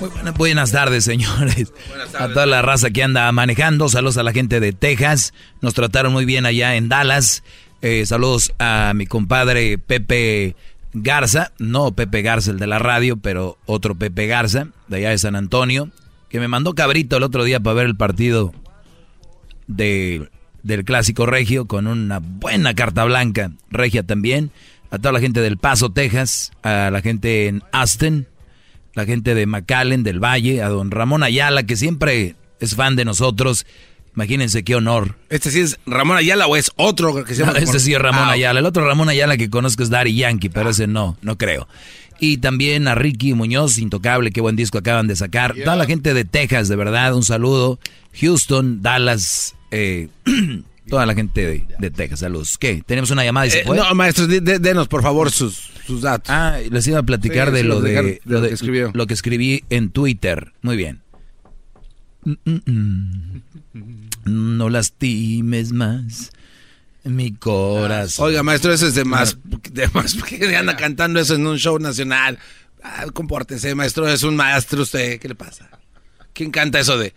Muy 0.00 0.10
buena- 0.10 0.30
buenas 0.32 0.72
tardes, 0.72 1.04
señores. 1.04 1.72
A 2.18 2.28
toda 2.28 2.46
la 2.46 2.62
raza 2.62 2.90
que 2.90 3.02
anda 3.02 3.30
manejando. 3.32 3.88
Saludos 3.88 4.16
a 4.18 4.22
la 4.22 4.32
gente 4.32 4.58
de 4.60 4.72
Texas. 4.72 5.32
Nos 5.60 5.74
trataron 5.74 6.12
muy 6.12 6.24
bien 6.24 6.44
allá 6.46 6.74
en 6.76 6.88
Dallas. 6.88 7.42
Eh, 7.82 8.04
saludos 8.06 8.52
a 8.58 8.92
mi 8.94 9.06
compadre 9.06 9.78
Pepe 9.78 10.54
Garza. 10.92 11.52
No 11.58 11.92
Pepe 11.92 12.22
Garza, 12.22 12.50
el 12.50 12.58
de 12.58 12.66
la 12.66 12.78
radio, 12.78 13.16
pero 13.16 13.58
otro 13.66 13.94
Pepe 13.94 14.26
Garza, 14.26 14.68
de 14.88 14.96
allá 14.98 15.10
de 15.10 15.18
San 15.18 15.36
Antonio. 15.36 15.90
Que 16.28 16.40
me 16.40 16.48
mandó 16.48 16.74
cabrito 16.74 17.16
el 17.16 17.22
otro 17.22 17.44
día 17.44 17.60
para 17.60 17.74
ver 17.74 17.86
el 17.86 17.96
partido 17.96 18.52
de, 19.66 20.30
del 20.62 20.84
Clásico 20.84 21.26
Regio 21.26 21.66
con 21.66 21.86
una 21.86 22.20
buena 22.20 22.74
carta 22.74 23.04
blanca. 23.04 23.52
Regia 23.70 24.02
también. 24.02 24.50
A 24.90 24.98
toda 24.98 25.12
la 25.12 25.20
gente 25.20 25.40
del 25.40 25.58
Paso, 25.58 25.90
Texas. 25.90 26.52
A 26.62 26.90
la 26.90 27.00
gente 27.00 27.48
en 27.48 27.62
Aston 27.72 28.26
la 28.94 29.04
gente 29.04 29.34
de 29.34 29.46
McAllen, 29.46 30.02
del 30.02 30.22
Valle, 30.22 30.62
a 30.62 30.68
don 30.68 30.90
Ramón 30.90 31.22
Ayala, 31.22 31.64
que 31.64 31.76
siempre 31.76 32.36
es 32.60 32.74
fan 32.74 32.96
de 32.96 33.04
nosotros. 33.04 33.66
Imagínense 34.14 34.62
qué 34.62 34.74
honor. 34.74 35.16
¿Este 35.30 35.50
sí 35.50 35.60
es 35.60 35.78
Ramón 35.86 36.16
Ayala 36.18 36.46
o 36.46 36.56
es 36.56 36.70
otro 36.76 37.24
que 37.24 37.34
se 37.34 37.40
llama? 37.40 37.52
No, 37.52 37.58
este 37.58 37.80
sí 37.80 37.94
es 37.94 37.98
Ramón 38.00 38.24
Ah, 38.28 38.32
Ayala. 38.32 38.60
El 38.60 38.66
otro 38.66 38.84
Ramón 38.86 39.08
Ayala 39.08 39.36
que 39.38 39.48
conozco 39.48 39.82
es 39.82 39.88
Daddy 39.90 40.14
Yankee, 40.14 40.50
pero 40.50 40.70
ese 40.70 40.86
no, 40.86 41.16
no 41.22 41.38
creo. 41.38 41.66
Y 42.20 42.36
también 42.38 42.86
a 42.88 42.94
Ricky 42.94 43.32
Muñoz, 43.34 43.78
Intocable, 43.78 44.30
qué 44.30 44.40
buen 44.40 44.54
disco 44.54 44.78
acaban 44.78 45.06
de 45.08 45.16
sacar. 45.16 45.54
Toda 45.54 45.76
la 45.76 45.86
gente 45.86 46.12
de 46.14 46.24
Texas, 46.24 46.68
de 46.68 46.76
verdad, 46.76 47.14
un 47.16 47.24
saludo. 47.24 47.78
Houston, 48.20 48.82
Dallas, 48.82 49.54
eh, 49.70 50.08
toda 50.88 51.06
la 51.06 51.14
gente 51.14 51.46
de, 51.46 51.66
de 51.78 51.90
Texas, 51.90 52.20
saludos. 52.20 52.58
¿Qué? 52.58 52.82
¿Tenemos 52.86 53.10
una 53.10 53.24
llamada 53.24 53.46
y 53.46 53.50
se 53.50 53.60
eh, 53.60 53.64
fue? 53.66 53.76
no, 53.76 53.92
maestro, 53.94 54.26
de- 54.26 54.40
de- 54.42 54.58
denos 54.58 54.88
por 54.88 55.02
favor 55.02 55.30
sus, 55.30 55.70
sus 55.86 56.02
datos. 56.02 56.28
Ah, 56.30 56.58
les 56.70 56.86
iba 56.86 56.98
a 56.98 57.02
platicar 57.02 57.48
Sí, 57.48 57.54
de, 57.54 57.60
sí, 57.62 57.66
lo 57.66 57.80
de, 57.80 57.92
de 57.92 58.20
lo 58.24 58.34
lo 58.36 58.40
de- 58.42 58.48
que 58.48 58.54
escribió. 58.54 58.90
lo 58.92 59.06
que 59.06 59.14
escribí 59.14 59.64
en 59.70 59.90
Twitter. 59.90 60.52
Muy 60.60 60.76
bien. 60.76 61.00
Mm, 62.24 62.32
mm, 62.44 63.42
mm. 63.72 64.56
No 64.56 64.68
lastimes 64.68 65.72
más 65.72 66.30
mi 67.04 67.32
corazón. 67.32 68.26
Oiga, 68.26 68.42
maestro, 68.42 68.72
eso 68.72 68.86
es 68.86 68.94
de 68.94 69.04
más. 69.04 69.36
De 69.70 69.88
más 69.88 70.14
que 70.14 70.56
anda 70.56 70.76
cantando 70.76 71.20
eso 71.20 71.34
en 71.34 71.46
un 71.46 71.58
show 71.58 71.78
nacional. 71.78 72.38
Ah, 72.82 73.06
compórtese, 73.12 73.74
maestro, 73.74 74.08
es 74.08 74.22
un 74.22 74.36
maestro 74.36 74.82
usted. 74.82 75.18
¿Qué 75.18 75.28
le 75.28 75.34
pasa? 75.34 75.68
¿Quién 76.32 76.50
canta 76.50 76.80
eso 76.80 76.96
de 76.98 77.12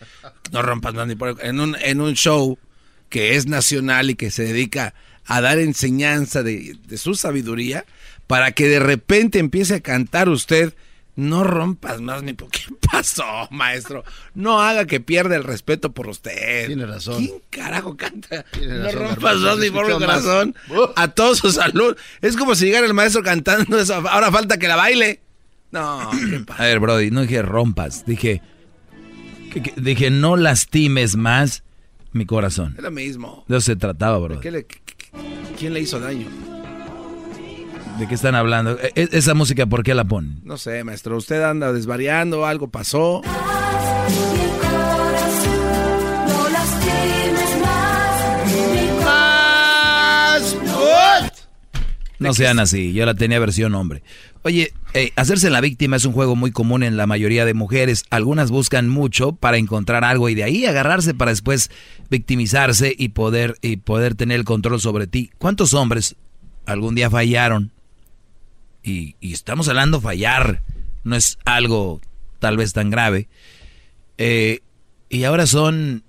no 0.52 0.62
rompas 0.62 0.94
más 0.94 1.08
ni 1.08 1.16
por 1.16 1.38
en 1.44 1.60
un, 1.60 1.76
en 1.80 2.02
un 2.02 2.14
show 2.14 2.58
que 3.10 3.36
es 3.36 3.48
nacional 3.48 4.10
y 4.10 4.16
que 4.16 4.32
se 4.32 4.44
dedica 4.44 4.94
a 5.26 5.42
dar 5.42 5.60
enseñanza 5.60 6.44
de, 6.44 6.78
de 6.88 6.98
su 6.98 7.16
sabiduría, 7.16 7.86
para 8.28 8.52
que 8.52 8.68
de 8.68 8.80
repente 8.80 9.40
empiece 9.40 9.76
a 9.76 9.80
cantar 9.80 10.30
usted 10.30 10.74
no 11.16 11.44
rompas 11.44 12.02
más 12.02 12.24
ni 12.24 12.34
por 12.34 12.50
qué 12.52 12.62
pasó, 12.92 13.24
maestro. 13.52 14.04
No 14.34 14.62
haga 14.62 14.86
que 14.86 15.00
pierda 15.00 15.36
el 15.36 15.44
respeto 15.44 15.92
por 15.94 16.08
usted. 16.08 16.68
Tiene 16.68 16.86
razón. 16.86 17.18
¿Quién 17.18 17.42
carajo 17.50 17.96
canta? 17.98 18.44
Tiene 18.52 18.74
no 18.80 18.84
razón, 18.86 19.02
rompas 19.08 19.38
más 19.38 19.56
se 19.58 19.62
ni 19.62 19.72
por 19.72 19.86
mi 19.88 19.92
más. 19.94 20.00
corazón. 20.24 20.56
A 20.96 21.08
todos 21.10 21.38
su 21.40 21.52
salud. 21.52 21.96
Es 22.22 22.36
como 22.36 22.56
si 22.56 22.66
llegara 22.66 22.86
el 22.86 22.94
maestro 22.94 23.24
cantando 23.24 23.80
eso. 23.80 23.96
Ahora 24.08 24.32
falta 24.32 24.58
que 24.58 24.68
la 24.68 24.76
baile. 24.76 25.22
No, 25.72 26.10
qué 26.12 26.40
pa- 26.48 26.56
A 26.56 26.64
ver, 26.64 26.80
Brody, 26.80 27.12
no 27.12 27.22
dije 27.22 27.42
rompas, 27.42 28.06
dije, 28.06 28.42
que- 29.52 29.62
que- 29.62 29.74
dije 29.78 30.10
no 30.10 30.36
lastimes 30.38 31.16
más 31.16 31.64
mi 32.12 32.26
corazón. 32.26 32.76
es 32.78 32.84
lo 32.84 32.92
mismo. 32.92 33.44
De 33.48 33.58
eso 33.58 33.66
se 33.66 33.76
trataba, 33.76 34.18
Brody. 34.20 34.40
¿Qué 34.42 34.52
le- 34.52 34.66
¿Quién 35.58 35.74
le 35.74 35.80
hizo 35.82 36.00
daño? 36.00 36.28
¿De 38.00 38.08
qué 38.08 38.16
están 38.16 38.36
hablando? 38.36 38.78
E- 38.80 38.92
e- 38.96 39.10
¿Esa 39.14 39.34
música 39.34 39.66
por 39.66 39.84
qué 39.84 39.96
la 39.96 40.04
ponen? 40.04 40.42
No 40.44 40.58
sé, 40.58 40.84
maestro. 40.84 41.16
Usted 41.16 41.42
anda 41.42 41.72
desvariando, 41.72 42.46
algo 42.46 42.68
pasó. 42.68 43.22
No 46.28 46.50
lastimes 46.50 47.62
más 47.64 48.52
mi 48.52 48.90
No 52.20 52.34
sean 52.34 52.60
así, 52.60 52.92
yo 52.94 53.06
la 53.06 53.14
tenía 53.14 53.40
versión 53.40 53.76
hombre. 53.76 54.04
Oye, 54.44 54.74
eh, 54.94 55.12
hacerse 55.16 55.50
la 55.50 55.62
víctima 55.62 55.96
es 55.96 56.06
un 56.06 56.14
juego 56.14 56.36
muy 56.36 56.52
común 56.52 56.84
en 56.84 56.98
la 56.98 57.08
mayoría 57.08 57.46
de 57.46 57.54
mujeres. 57.54 58.04
Algunas 58.10 58.52
buscan 58.52 58.90
mucho 58.90 59.34
para 59.34 59.58
encontrar 59.58 60.04
algo 60.04 60.28
y 60.30 60.36
de 60.36 60.44
ahí 60.44 60.66
agarrarse 60.66 61.14
para 61.14 61.32
después 61.32 61.72
victimizarse 62.10 62.94
y 62.98 63.10
poder, 63.10 63.56
y 63.62 63.78
poder 63.78 64.16
tener 64.16 64.38
el 64.40 64.46
control 64.46 64.82
sobre 64.82 65.08
ti. 65.08 65.32
¿Cuántos 65.38 65.74
hombres 65.74 66.16
algún 66.66 66.96
día 66.96 67.10
fallaron? 67.10 67.72
Y, 68.86 69.16
estamos 69.20 69.68
hablando 69.68 70.00
fallar, 70.00 70.62
no 71.04 71.16
es 71.16 71.40
algo 71.44 72.02
tal 72.40 72.56
vez 72.56 72.74
tan 72.74 72.92
grave. 72.92 73.28
Eh, 74.20 74.60
y 75.10 75.24
ahora 75.24 75.48
son 75.48 76.04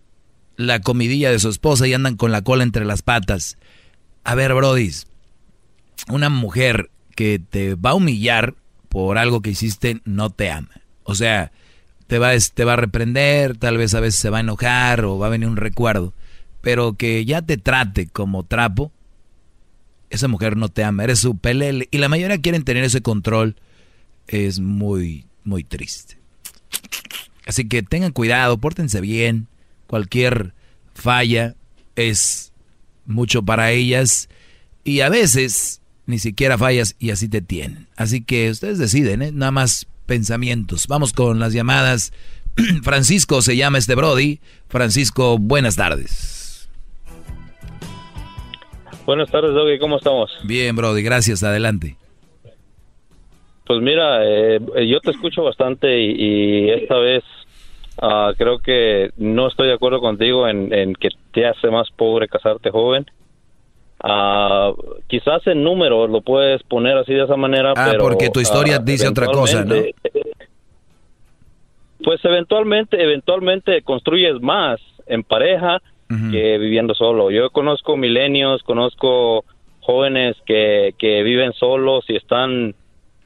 la 0.56 0.80
comidilla 0.80 1.30
de 1.30 1.38
su 1.38 1.48
esposa 1.48 1.88
y 1.88 1.94
andan 1.94 2.16
con 2.16 2.32
la 2.32 2.42
cola 2.42 2.64
entre 2.64 2.84
las 2.84 3.00
patas. 3.00 3.56
A 4.24 4.34
ver, 4.34 4.52
brodis, 4.52 5.06
una 6.08 6.28
mujer 6.28 6.90
que 7.14 7.38
te 7.38 7.76
va 7.76 7.90
a 7.90 7.94
humillar 7.94 8.54
por 8.90 9.16
algo 9.16 9.40
que 9.40 9.50
hiciste 9.50 10.02
no 10.04 10.28
te 10.28 10.50
ama. 10.50 10.82
O 11.02 11.14
sea, 11.14 11.52
te 12.06 12.18
va, 12.18 12.32
te 12.36 12.64
va 12.64 12.74
a 12.74 12.76
reprender, 12.76 13.56
tal 13.56 13.78
vez 13.78 13.94
a 13.94 14.00
veces 14.00 14.20
se 14.20 14.28
va 14.28 14.38
a 14.38 14.40
enojar 14.42 15.04
o 15.04 15.18
va 15.18 15.28
a 15.28 15.30
venir 15.30 15.48
un 15.48 15.56
recuerdo, 15.56 16.12
pero 16.60 16.92
que 16.94 17.24
ya 17.24 17.40
te 17.40 17.56
trate 17.56 18.06
como 18.06 18.44
trapo, 18.44 18.92
esa 20.10 20.28
mujer 20.28 20.56
no 20.56 20.68
te 20.68 20.84
ama, 20.84 21.04
eres 21.04 21.20
su 21.20 21.36
pelele. 21.36 21.88
Y 21.90 21.98
la 21.98 22.08
mayoría 22.08 22.40
quieren 22.40 22.64
tener 22.64 22.84
ese 22.84 23.02
control, 23.02 23.56
es 24.26 24.60
muy, 24.60 25.26
muy 25.44 25.64
triste. 25.64 26.18
Así 27.46 27.68
que 27.68 27.82
tengan 27.82 28.12
cuidado, 28.12 28.58
pórtense 28.58 29.00
bien, 29.00 29.46
cualquier 29.86 30.52
falla 30.94 31.54
es 31.94 32.52
mucho 33.04 33.42
para 33.42 33.70
ellas 33.70 34.28
y 34.84 35.00
a 35.00 35.08
veces 35.08 35.80
ni 36.06 36.18
siquiera 36.18 36.58
fallas 36.58 36.96
y 36.98 37.10
así 37.10 37.28
te 37.28 37.40
tienen. 37.40 37.88
Así 37.96 38.20
que 38.20 38.50
ustedes 38.50 38.78
deciden, 38.78 39.22
¿eh? 39.22 39.32
nada 39.32 39.52
más 39.52 39.86
pensamientos. 40.06 40.86
Vamos 40.88 41.12
con 41.12 41.38
las 41.38 41.52
llamadas. 41.52 42.12
Francisco 42.82 43.42
se 43.42 43.56
llama 43.56 43.78
este 43.78 43.94
Brody. 43.94 44.40
Francisco, 44.68 45.38
buenas 45.38 45.76
tardes. 45.76 46.35
Buenas 49.06 49.30
tardes, 49.30 49.52
Doggy, 49.54 49.78
¿cómo 49.78 49.96
estamos? 49.98 50.30
Bien, 50.44 50.74
Brody, 50.74 51.02
gracias, 51.02 51.42
adelante. 51.44 51.96
Pues 53.64 53.80
mira, 53.80 54.24
eh, 54.24 54.60
yo 54.88 55.00
te 55.00 55.10
escucho 55.12 55.42
bastante 55.44 56.00
y, 56.00 56.10
y 56.66 56.70
esta 56.70 56.96
vez 56.98 57.22
ah, 58.02 58.32
creo 58.36 58.58
que 58.58 59.10
no 59.16 59.48
estoy 59.48 59.68
de 59.68 59.74
acuerdo 59.74 60.00
contigo 60.00 60.48
en, 60.48 60.72
en 60.72 60.94
que 60.94 61.08
te 61.32 61.46
hace 61.46 61.68
más 61.70 61.88
pobre 61.96 62.28
casarte 62.28 62.70
joven. 62.70 63.06
Ah, 64.02 64.72
quizás 65.08 65.44
en 65.46 65.62
números 65.64 66.10
lo 66.10 66.20
puedes 66.20 66.62
poner 66.64 66.96
así 66.98 67.14
de 67.14 67.24
esa 67.24 67.36
manera, 67.36 67.72
Ah, 67.76 67.88
pero... 67.92 68.02
porque 68.04 68.28
tu 68.30 68.40
historia 68.40 68.76
ah, 68.76 68.82
dice 68.84 69.08
otra 69.08 69.26
cosa, 69.26 69.64
¿no? 69.64 69.74
eventualmente- 69.74 70.30
Pues 72.04 72.24
eventualmente, 72.24 73.02
eventualmente 73.02 73.82
construyes 73.82 74.40
más 74.40 74.80
en 75.06 75.22
pareja 75.24 75.80
que 76.08 76.58
viviendo 76.58 76.94
solo. 76.94 77.30
Yo 77.30 77.50
conozco 77.50 77.96
milenios, 77.96 78.62
conozco 78.62 79.44
jóvenes 79.80 80.36
que, 80.46 80.94
que 80.98 81.22
viven 81.22 81.52
solos 81.52 82.04
y 82.08 82.16
están 82.16 82.74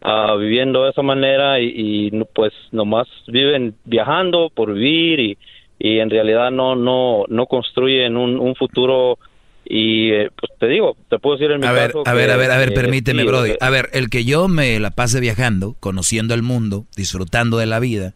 ah, 0.02 0.36
viviendo 0.38 0.84
de 0.84 0.90
esa 0.90 1.02
manera 1.02 1.60
y, 1.60 2.10
pues 2.34 2.52
nomás 2.72 3.08
viven 3.26 3.74
viajando 3.84 4.50
por 4.54 4.74
vivir 4.74 5.20
y, 5.20 5.38
y 5.78 5.98
en 5.98 6.10
realidad 6.10 6.50
no 6.50 6.76
no 6.76 7.24
no 7.28 7.46
construyen 7.46 8.16
un, 8.16 8.38
un 8.38 8.54
futuro 8.54 9.18
y 9.64 10.10
eh, 10.10 10.30
pues 10.36 10.50
te 10.58 10.66
digo, 10.66 10.96
te 11.08 11.18
puedo 11.18 11.36
decir 11.36 11.52
en 11.52 11.60
mi 11.60 11.66
A 11.66 11.72
ver, 11.72 11.92
a 12.04 12.12
ver, 12.12 12.30
a 12.30 12.36
ver, 12.36 12.50
a 12.50 12.58
ver, 12.58 12.70
eh, 12.70 12.74
permíteme, 12.74 13.22
sí, 13.22 13.28
Brody. 13.28 13.52
A 13.60 13.70
ver, 13.70 13.88
el 13.92 14.10
que 14.10 14.24
yo 14.24 14.48
me 14.48 14.80
la 14.80 14.90
pase 14.90 15.20
viajando, 15.20 15.76
conociendo 15.78 16.34
el 16.34 16.42
mundo, 16.42 16.86
disfrutando 16.96 17.56
de 17.56 17.66
la 17.66 17.78
vida. 17.78 18.14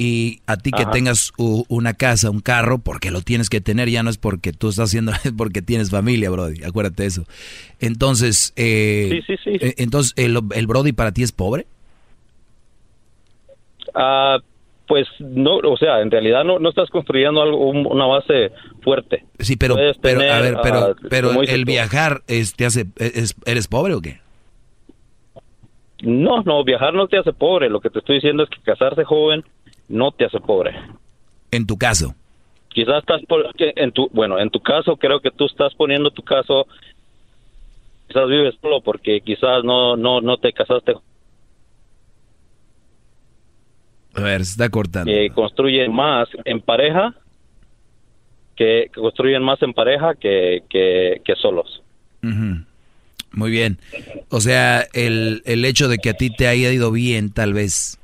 Y 0.00 0.42
a 0.46 0.56
ti 0.56 0.70
que 0.70 0.86
tengas 0.86 1.32
una 1.36 1.92
casa, 1.92 2.30
un 2.30 2.38
carro, 2.40 2.78
porque 2.78 3.10
lo 3.10 3.20
tienes 3.20 3.50
que 3.50 3.60
tener, 3.60 3.90
ya 3.90 4.04
no 4.04 4.10
es 4.10 4.16
porque 4.16 4.52
tú 4.52 4.68
estás 4.68 4.90
haciendo, 4.90 5.10
es 5.24 5.32
porque 5.36 5.60
tienes 5.60 5.90
familia, 5.90 6.30
Brody. 6.30 6.62
Acuérdate 6.62 7.02
de 7.02 7.08
eso. 7.08 7.24
Entonces, 7.80 8.52
eh, 8.54 9.08
Sí, 9.26 9.36
sí, 9.36 9.42
sí. 9.42 9.66
eh, 9.66 9.74
entonces 9.78 10.12
el, 10.16 10.38
el 10.54 10.66
Brody 10.68 10.92
para 10.92 11.10
ti 11.10 11.24
es 11.24 11.32
pobre. 11.32 11.66
Ah, 13.94 14.38
pues 14.86 15.06
no, 15.18 15.56
o 15.56 15.76
sea, 15.76 16.00
en 16.00 16.10
realidad 16.10 16.44
no, 16.44 16.58
no 16.60 16.68
estás 16.68 16.88
construyendo 16.90 17.42
algo, 17.42 17.68
un- 17.68 17.84
una 17.86 18.06
base 18.06 18.52
fuerte. 18.82 19.24
Sí, 19.40 19.56
pero, 19.56 19.74
Puedes 19.74 19.98
pero, 19.98 20.20
a 20.20 20.40
ver, 20.40 20.58
pero, 20.62 20.78
ah, 20.78 20.94
pero 21.10 21.42
el 21.42 21.64
tú. 21.64 21.72
viajar, 21.72 22.22
es, 22.28 22.54
te 22.54 22.64
hace, 22.66 22.86
es- 22.98 23.34
¿eres 23.44 23.66
pobre 23.66 23.94
o 23.94 24.00
qué? 24.00 24.20
No, 26.02 26.42
no, 26.44 26.62
viajar 26.62 26.94
no 26.94 27.08
te 27.08 27.18
hace 27.18 27.32
pobre. 27.32 27.68
Lo 27.68 27.80
que 27.80 27.90
te 27.90 27.98
estoy 27.98 28.14
diciendo 28.16 28.44
es 28.44 28.50
que 28.50 28.60
casarse 28.62 29.02
joven 29.04 29.44
no 29.88 30.12
te 30.12 30.24
hace 30.26 30.40
pobre. 30.40 30.74
En 31.50 31.66
tu 31.66 31.76
caso. 31.76 32.14
Quizás 32.68 33.00
estás 33.00 33.22
por, 33.26 33.50
en 33.58 33.92
tu, 33.92 34.08
bueno, 34.12 34.38
en 34.38 34.50
tu 34.50 34.60
caso 34.60 34.96
creo 34.96 35.20
que 35.20 35.30
tú 35.30 35.46
estás 35.46 35.74
poniendo 35.74 36.10
tu 36.10 36.22
caso, 36.22 36.66
quizás 38.06 38.28
vives 38.28 38.54
solo 38.60 38.80
porque 38.82 39.20
quizás 39.20 39.64
no, 39.64 39.96
no, 39.96 40.20
no 40.20 40.36
te 40.36 40.52
casaste, 40.52 40.94
A 44.14 44.20
ver, 44.20 44.44
se 44.44 44.52
está 44.52 44.68
cortando. 44.68 45.10
que 45.10 45.30
construyen 45.30 45.92
más 45.92 46.28
en 46.44 46.60
pareja, 46.60 47.14
que, 48.56 48.90
construyen 48.94 49.42
más 49.42 49.62
en 49.62 49.72
pareja 49.72 50.14
que, 50.14 50.62
que, 50.68 51.20
que 51.24 51.34
solos. 51.36 51.82
Muy 53.32 53.50
bien. 53.50 53.78
O 54.30 54.40
sea, 54.40 54.84
el, 54.92 55.42
el 55.46 55.64
hecho 55.64 55.88
de 55.88 55.98
que 55.98 56.10
a 56.10 56.14
ti 56.14 56.30
te 56.30 56.48
haya 56.48 56.72
ido 56.72 56.90
bien, 56.90 57.32
tal 57.32 57.54
vez, 57.54 57.98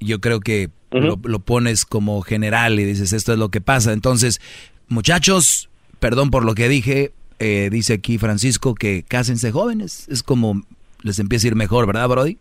yo 0.00 0.20
creo 0.20 0.40
que 0.40 0.70
lo, 0.90 1.18
lo 1.22 1.38
pones 1.40 1.84
como 1.84 2.22
general 2.22 2.80
y 2.80 2.84
dices, 2.84 3.12
esto 3.12 3.32
es 3.32 3.38
lo 3.38 3.50
que 3.50 3.60
pasa. 3.60 3.92
Entonces, 3.92 4.40
muchachos, 4.88 5.68
perdón 6.00 6.30
por 6.30 6.44
lo 6.44 6.54
que 6.54 6.68
dije, 6.68 7.12
eh, 7.38 7.68
dice 7.70 7.94
aquí 7.94 8.18
Francisco 8.18 8.74
que 8.74 9.04
cásense 9.06 9.52
jóvenes. 9.52 10.08
Es 10.08 10.22
como 10.22 10.62
les 11.02 11.18
empieza 11.18 11.46
a 11.46 11.48
ir 11.48 11.54
mejor, 11.54 11.86
¿verdad, 11.86 12.08
Brody? 12.08 12.38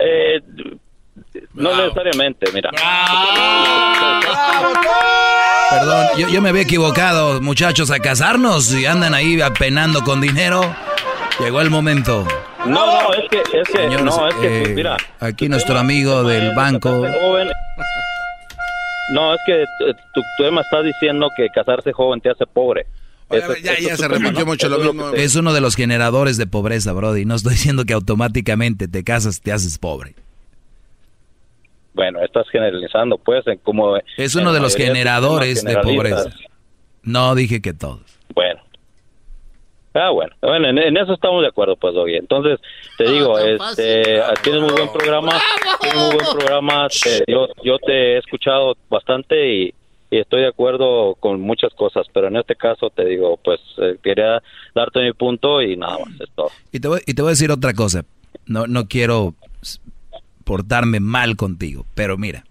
Eh, 0.00 0.40
no 1.54 1.76
necesariamente, 1.76 2.50
mira. 2.54 2.70
Perdón, 5.70 6.06
yo, 6.16 6.28
yo 6.28 6.40
me 6.40 6.48
había 6.48 6.62
equivocado, 6.62 7.40
muchachos, 7.42 7.90
a 7.90 7.98
casarnos 7.98 8.72
y 8.72 8.86
andan 8.86 9.12
ahí 9.14 9.40
apenando 9.40 10.02
con 10.02 10.20
dinero. 10.20 10.74
Llegó 11.40 11.60
el 11.60 11.70
momento. 11.70 12.26
No, 12.66 13.02
no, 13.02 13.12
es 13.14 13.28
que, 13.30 13.38
es 13.40 13.68
que, 13.68 13.78
Señores, 13.78 14.04
no, 14.04 14.28
es 14.28 14.34
que, 14.34 14.40
pues, 14.60 14.68
eh, 14.70 14.74
mira. 14.74 14.96
aquí 15.20 15.48
nuestro 15.48 15.78
amigo 15.78 16.24
del 16.24 16.54
banco. 16.54 17.04
No, 19.10 19.32
es 19.32 19.40
que 19.46 19.62
eh, 19.62 19.66
tu, 20.14 20.20
tu 20.20 20.26
tema 20.36 20.60
está 20.60 20.82
diciendo 20.82 21.30
que 21.34 21.48
casarse 21.48 21.92
joven 21.94 22.20
te 22.20 22.28
hace 22.28 22.44
pobre. 22.46 22.84
Eso- 23.30 23.54
ya, 23.56 23.72
eso 23.72 23.82
ya 23.88 23.92
es 23.94 23.98
se 24.00 24.08
mucho 24.44 24.68
lo 24.68 24.76
es 25.14 25.34
mismo. 25.34 25.40
uno 25.40 25.52
de 25.54 25.60
los 25.62 25.76
generadores 25.76 26.36
de 26.36 26.46
pobreza, 26.46 26.92
Brody. 26.92 27.24
No 27.24 27.34
estoy 27.34 27.52
diciendo 27.54 27.84
que 27.86 27.94
automáticamente 27.94 28.86
te 28.86 29.04
casas, 29.04 29.40
te 29.40 29.50
haces 29.50 29.78
pobre. 29.78 30.14
Bueno, 31.94 32.22
estás 32.22 32.46
generalizando, 32.50 33.16
pues, 33.16 33.46
en 33.46 33.56
como... 33.58 33.96
Es 34.18 34.34
uno 34.34 34.52
de 34.52 34.60
los 34.60 34.76
generadores 34.76 35.64
de 35.64 35.76
pobreza. 35.78 36.30
No 37.02 37.34
dije 37.34 37.62
que 37.62 37.72
todos. 37.72 38.02
Bueno. 38.34 38.60
Ah, 39.94 40.10
bueno. 40.10 40.34
Bueno, 40.42 40.68
en, 40.68 40.78
en 40.78 40.96
eso 40.96 41.14
estamos 41.14 41.42
de 41.42 41.48
acuerdo, 41.48 41.76
pues, 41.76 41.94
Doggy. 41.94 42.16
Entonces, 42.16 42.60
te 42.98 43.10
digo, 43.10 43.38
este, 43.38 44.20
tienes 44.42 44.62
muy 44.62 44.72
buen 44.72 44.92
programa. 44.92 45.40
Tienes 45.80 45.98
muy 45.98 46.14
buen 46.16 46.36
programa. 46.36 46.88
te- 46.88 47.24
yo, 47.26 47.48
yo 47.64 47.78
te 47.78 47.92
he 48.14 48.18
escuchado 48.18 48.76
bastante 48.90 49.52
y, 49.54 49.74
y 50.10 50.18
estoy 50.18 50.42
de 50.42 50.48
acuerdo 50.48 51.14
con 51.18 51.40
muchas 51.40 51.72
cosas, 51.74 52.06
pero 52.12 52.28
en 52.28 52.36
este 52.36 52.54
caso 52.54 52.90
te 52.90 53.04
digo, 53.06 53.38
pues 53.42 53.60
eh, 53.78 53.96
quería 54.02 54.42
darte 54.74 55.00
mi 55.00 55.12
punto 55.14 55.60
y 55.62 55.76
nada 55.76 55.98
más, 56.04 56.20
es 56.20 56.30
todo. 56.34 56.50
Y 56.70 56.80
te 56.80 56.88
voy, 56.88 57.00
y 57.06 57.14
te 57.14 57.22
voy 57.22 57.30
a 57.30 57.32
decir 57.32 57.50
otra 57.50 57.72
cosa. 57.74 58.04
No, 58.46 58.66
no 58.66 58.86
quiero 58.88 59.34
portarme 60.44 61.00
mal 61.00 61.36
contigo, 61.36 61.84
pero 61.94 62.16
mira. 62.16 62.44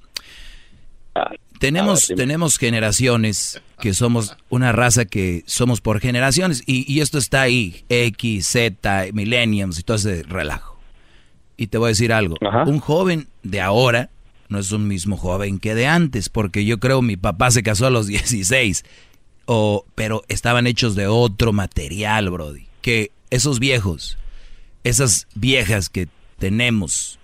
Tenemos, 1.59 2.11
tenemos 2.15 2.57
generaciones 2.57 3.61
que 3.79 3.93
somos 3.93 4.35
una 4.49 4.71
raza 4.71 5.05
que 5.05 5.43
somos 5.45 5.81
por 5.81 5.99
generaciones 5.99 6.63
y, 6.65 6.91
y 6.91 7.01
esto 7.01 7.17
está 7.17 7.41
ahí, 7.41 7.83
X, 7.89 8.47
Z, 8.47 9.07
millenniums 9.13 9.79
y 9.79 9.83
todo 9.83 9.97
ese 9.97 10.23
relajo. 10.23 10.77
Y 11.57 11.67
te 11.67 11.77
voy 11.77 11.87
a 11.87 11.89
decir 11.89 12.13
algo, 12.13 12.35
un 12.65 12.79
joven 12.79 13.27
de 13.43 13.61
ahora 13.61 14.09
no 14.49 14.59
es 14.59 14.71
un 14.71 14.87
mismo 14.87 15.17
joven 15.17 15.59
que 15.59 15.75
de 15.75 15.87
antes, 15.87 16.29
porque 16.29 16.65
yo 16.65 16.79
creo 16.79 17.01
mi 17.01 17.17
papá 17.17 17.51
se 17.51 17.63
casó 17.63 17.87
a 17.87 17.89
los 17.89 18.07
16, 18.07 18.85
o, 19.45 19.85
pero 19.95 20.23
estaban 20.27 20.67
hechos 20.67 20.95
de 20.95 21.07
otro 21.07 21.53
material, 21.53 22.29
Brody. 22.29 22.67
Que 22.81 23.11
esos 23.29 23.59
viejos, 23.59 24.17
esas 24.83 25.27
viejas 25.35 25.89
que 25.89 26.07
tenemos, 26.39 27.19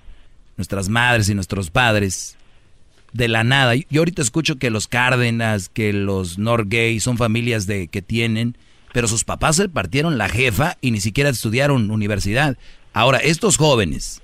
nuestras 0.57 0.89
madres 0.89 1.29
y 1.29 1.35
nuestros 1.35 1.69
padres, 1.69 2.37
de 3.13 3.27
la 3.27 3.43
nada. 3.43 3.75
Yo 3.75 4.01
ahorita 4.01 4.21
escucho 4.21 4.57
que 4.57 4.69
los 4.69 4.87
Cárdenas, 4.87 5.69
que 5.69 5.93
los 5.93 6.37
Norgay 6.37 6.99
son 6.99 7.17
familias 7.17 7.67
de 7.67 7.87
que 7.87 8.01
tienen, 8.01 8.57
pero 8.91 9.07
sus 9.07 9.23
papás 9.23 9.55
se 9.55 9.69
partieron 9.69 10.17
la 10.17 10.29
jefa 10.29 10.77
y 10.81 10.91
ni 10.91 10.99
siquiera 10.99 11.29
estudiaron 11.29 11.89
universidad. 11.89 12.57
Ahora, 12.91 13.19
estos 13.19 13.57
jóvenes, 13.57 14.21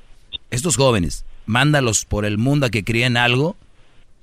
estos 0.51 0.75
jóvenes, 0.75 1.25
mándalos 1.45 2.05
por 2.05 2.25
el 2.25 2.37
mundo 2.37 2.65
a 2.65 2.69
que 2.69 2.83
críen 2.83 3.17
algo, 3.17 3.55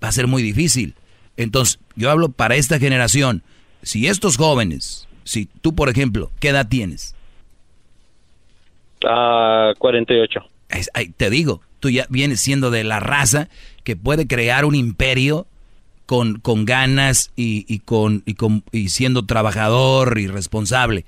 va 0.02 0.08
a 0.08 0.12
ser 0.12 0.26
muy 0.26 0.42
difícil. 0.42 0.94
Entonces, 1.36 1.78
yo 1.94 2.10
hablo 2.10 2.28
para 2.28 2.56
esta 2.56 2.78
generación. 2.78 3.42
Si 3.82 4.06
estos 4.06 4.36
jóvenes, 4.36 5.08
si 5.24 5.46
tú, 5.46 5.74
por 5.74 5.88
ejemplo, 5.88 6.30
¿qué 6.40 6.48
edad 6.48 6.68
tienes? 6.68 7.14
Ah, 9.04 9.74
48. 9.78 10.40
te 11.16 11.30
digo, 11.30 11.60
tú 11.80 11.90
ya 11.90 12.06
vienes 12.08 12.40
siendo 12.40 12.70
de 12.70 12.84
la 12.84 13.00
raza 13.00 13.48
que 13.86 13.94
puede 13.94 14.26
crear 14.26 14.64
un 14.64 14.74
imperio 14.74 15.46
con, 16.06 16.40
con 16.40 16.64
ganas 16.64 17.30
y, 17.36 17.64
y, 17.72 17.78
con, 17.78 18.24
y, 18.26 18.34
con, 18.34 18.64
y 18.72 18.88
siendo 18.88 19.26
trabajador 19.26 20.18
y 20.18 20.26
responsable. 20.26 21.04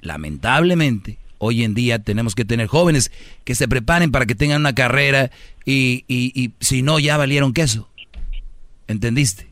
Lamentablemente, 0.00 1.18
hoy 1.38 1.62
en 1.62 1.74
día 1.74 2.00
tenemos 2.00 2.34
que 2.34 2.44
tener 2.44 2.66
jóvenes 2.66 3.12
que 3.44 3.54
se 3.54 3.68
preparen 3.68 4.10
para 4.10 4.26
que 4.26 4.34
tengan 4.34 4.62
una 4.62 4.74
carrera 4.74 5.30
y, 5.64 6.04
y, 6.08 6.50
si 6.58 6.82
no, 6.82 6.98
ya 6.98 7.16
valieron 7.16 7.52
queso. 7.52 7.88
¿Entendiste? 8.88 9.46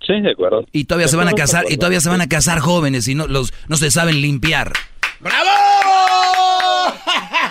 Sí, 0.00 0.18
de 0.22 0.30
acuerdo. 0.30 0.64
Y 0.72 0.84
todavía 0.84 1.08
se 1.08 1.16
van 1.16 1.28
a 1.28 1.32
casar, 1.32 1.66
y 1.68 1.76
todavía 1.76 2.00
se 2.00 2.08
van 2.08 2.22
a 2.22 2.28
casar 2.28 2.60
jóvenes 2.60 3.08
y 3.08 3.14
no, 3.14 3.26
los, 3.26 3.52
no 3.68 3.76
se 3.76 3.90
saben 3.90 4.22
limpiar. 4.22 4.72
¡Bravo! 5.20 5.75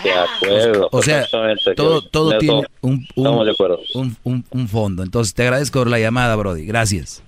De 0.05 0.11
acuerdo. 0.13 0.89
O 0.91 1.01
sea, 1.01 1.27
todo, 1.75 2.01
todo 2.03 2.37
tiene 2.37 2.63
un, 2.81 3.07
de 3.15 3.51
acuerdo. 3.51 3.79
Un, 3.95 4.15
un, 4.23 4.45
un, 4.51 4.67
fondo. 4.67 5.01
Entonces, 5.01 5.33
te 5.33 5.43
agradezco 5.43 5.79
por 5.79 5.89
la 5.89 5.99
llamada, 5.99 6.35
Brody. 6.35 6.65
Gracias. 6.65 7.23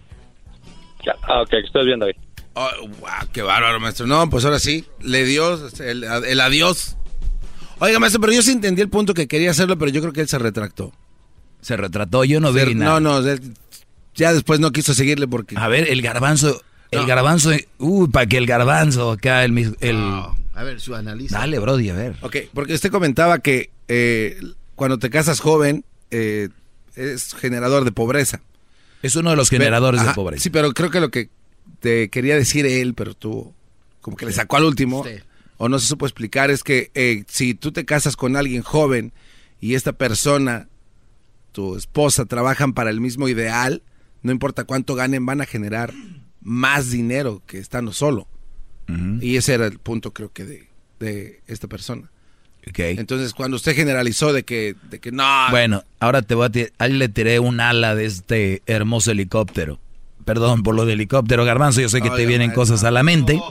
Ah, 1.24 1.42
ok, 1.42 1.54
estoy 1.54 1.86
viendo 1.86 2.06
ahí. 2.06 2.14
Oh, 2.54 2.70
wow, 3.00 3.10
qué 3.32 3.42
bárbaro, 3.42 3.80
maestro. 3.80 4.06
No, 4.06 4.30
pues 4.30 4.46
ahora 4.46 4.60
sí, 4.60 4.86
le 5.02 5.26
dio 5.26 5.60
el, 5.80 6.04
el 6.04 6.40
adiós. 6.40 6.98
Oiga, 7.80 8.00
maestro, 8.00 8.22
pero 8.22 8.34
yo 8.34 8.42
sí 8.42 8.52
entendí 8.52 8.82
el 8.82 8.90
punto 8.90 9.14
que 9.14 9.28
quería 9.28 9.52
hacerlo, 9.52 9.78
pero 9.78 9.92
yo 9.92 10.02
creo 10.02 10.14
que 10.14 10.22
él 10.22 10.28
se 10.28 10.40
retractó. 10.40 10.92
Se 11.62 11.78
retrató, 11.78 12.24
yo 12.24 12.40
no 12.40 12.54
vi 12.54 12.76
nada. 12.76 13.00
No, 13.00 13.22
no, 13.22 13.36
ya 14.16 14.34
después 14.34 14.60
no 14.60 14.72
quiso 14.72 14.94
seguirle 14.94 15.28
porque... 15.28 15.56
A 15.58 15.68
ver, 15.68 15.90
el 15.90 16.02
garbanzo, 16.02 16.62
el 16.92 17.06
garbanzo, 17.06 17.52
uy, 17.78 18.08
para 18.10 18.26
que 18.26 18.38
el 18.38 18.46
garbanzo 18.48 19.12
acá, 19.12 19.44
el... 19.44 19.76
el... 19.80 20.24
A 20.58 20.64
ver, 20.64 20.82
su 20.82 20.96
análisis. 20.96 21.34
Dale, 21.34 21.60
Brody, 21.60 21.92
a 21.92 21.94
ver. 21.94 22.16
Ok, 22.22 22.38
porque 22.52 22.74
usted 22.74 22.90
comentaba 22.90 23.38
que 23.38 23.70
eh, 23.88 24.42
cuando 24.74 24.98
te 24.98 25.12
casas 25.12 25.40
joven, 25.40 25.86
eh, 26.10 26.50
es 26.96 27.36
generador 27.36 27.86
de 27.86 27.92
pobreza. 27.92 28.42
Es 29.04 29.16
uno 29.16 29.30
de 29.30 29.36
los 29.36 29.52
generadores 29.52 30.04
de 30.04 30.14
pobreza. 30.14 30.42
Sí, 30.42 30.50
pero 30.50 30.74
creo 30.74 30.90
que 30.90 31.00
lo 31.00 31.12
que 31.12 31.30
te 31.80 32.10
quería 32.10 32.36
decir 32.36 32.66
él, 32.66 32.96
pero 32.96 33.14
tú 33.14 33.54
como 34.02 34.18
que 34.18 34.26
le 34.26 34.32
sacó 34.32 34.58
al 34.58 34.64
último, 34.64 35.06
o 35.58 35.70
no 35.70 35.78
se 35.78 35.86
supo 35.86 36.08
explicar, 36.08 36.50
es 36.50 36.64
que 36.64 36.90
eh, 36.96 37.24
si 37.28 37.54
tú 37.54 37.72
te 37.72 37.86
casas 37.86 38.16
con 38.16 38.36
alguien 38.36 38.64
joven 38.64 39.14
y 39.62 39.76
esta 39.76 39.94
persona, 39.94 40.70
tu 41.52 41.76
esposa, 41.76 42.26
trabajan 42.26 42.74
para 42.74 42.90
el 42.90 43.00
mismo 43.00 43.28
ideal, 43.28 43.84
no 44.24 44.32
importa 44.32 44.64
cuánto 44.64 44.96
ganen, 44.96 45.24
van 45.24 45.40
a 45.40 45.46
generar 45.46 45.94
más 46.42 46.90
dinero 46.90 47.44
que 47.46 47.60
estando 47.60 47.94
solo. 47.94 48.28
Y 49.22 49.36
ese 49.36 49.54
era 49.54 49.66
el 49.68 49.80
punto, 49.80 50.14
creo 50.14 50.32
que, 50.32 50.46
de, 50.46 50.68
de 51.00 51.42
esta 51.48 51.68
persona. 51.68 52.10
Entonces, 52.76 53.34
cuando 53.34 53.56
usted 53.56 53.76
generalizó 53.76 54.34
de 54.34 54.44
que, 54.44 54.76
de 54.90 55.00
que 55.00 55.12
no. 55.12 55.24
Bueno, 55.50 55.84
ahora 56.00 56.22
te 56.22 56.36
voy 56.36 56.46
a 56.46 56.50
tirar. 56.50 56.72
Ahí 56.78 56.94
le 56.94 57.10
tiré 57.10 57.40
un 57.40 57.60
ala 57.60 57.96
de 57.96 58.06
este 58.06 58.62
hermoso 58.66 59.12
helicóptero. 59.12 59.80
Perdón 60.26 60.64
por 60.64 60.76
lo 60.76 60.86
de 60.86 60.94
helicóptero, 60.94 61.46
Garbanzo. 61.46 61.82
Yo 61.82 61.90
sé 61.90 62.02
que 62.02 62.10
te 62.10 62.26
vienen 62.26 62.52
cosas 62.52 62.84
a 62.84 62.92
la 62.92 63.04
mente. 63.04 63.42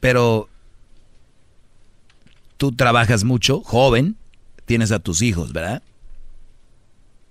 Pero 0.00 0.48
tú 2.56 2.72
trabajas 2.72 3.24
mucho, 3.24 3.60
joven, 3.62 4.16
tienes 4.64 4.92
a 4.92 4.98
tus 4.98 5.22
hijos, 5.22 5.52
¿verdad? 5.52 5.82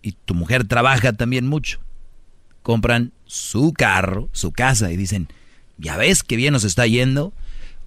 Y 0.01 0.13
tu 0.13 0.33
mujer 0.33 0.67
trabaja 0.67 1.13
también 1.13 1.47
mucho. 1.47 1.79
Compran 2.61 3.13
su 3.25 3.73
carro, 3.73 4.27
su 4.31 4.51
casa 4.51 4.91
y 4.91 4.97
dicen, 4.97 5.27
ya 5.83 5.97
ves 5.97 6.23
que 6.23 6.37
bien 6.37 6.53
nos 6.53 6.63
está 6.63 6.87
yendo. 6.87 7.33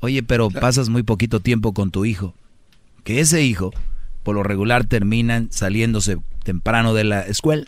Oye, 0.01 0.23
pero 0.23 0.51
pasas 0.51 0.90
muy 0.90 1.02
poquito 1.02 1.40
tiempo 1.40 1.73
con 1.73 1.90
tu 1.90 2.05
hijo. 2.05 2.35
Que 3.02 3.20
ese 3.20 3.43
hijo, 3.43 3.73
por 4.23 4.35
lo 4.35 4.43
regular, 4.43 4.85
terminan 4.85 5.48
saliéndose 5.51 6.18
temprano 6.44 6.93
de 6.93 7.05
la 7.05 7.23
escuela. 7.23 7.66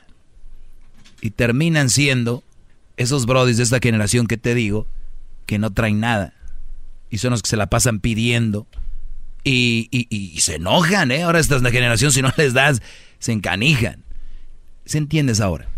Y 1.23 1.31
terminan 1.31 1.89
siendo 1.89 2.45
esos 2.99 3.25
brodis 3.25 3.57
de 3.57 3.63
esta 3.63 3.79
generación 3.81 4.27
que 4.27 4.37
te 4.37 4.55
digo, 4.55 4.87
que 5.47 5.59
no 5.59 5.73
traen 5.73 5.99
nada. 5.99 6.35
Y 7.11 7.19
son 7.19 7.31
los 7.31 7.43
que 7.43 7.49
se 7.49 7.57
la 7.57 7.71
pasan 7.71 7.99
pidiendo. 7.99 8.67
Y, 9.45 9.89
y, 9.91 10.41
se 10.41 10.57
enojan, 10.57 11.11
¿eh? 11.11 11.23
Ahora 11.23 11.41
esta 11.41 11.57
es 11.57 11.63
la 11.63 11.71
generación, 11.71 12.13
si 12.13 12.21
no 12.21 12.31
les 12.37 12.53
das, 12.53 12.83
se 13.19 13.33
encanijan. 13.33 14.05
¿Se 14.85 14.99
entiendes 14.99 15.41
ahora? 15.41 15.69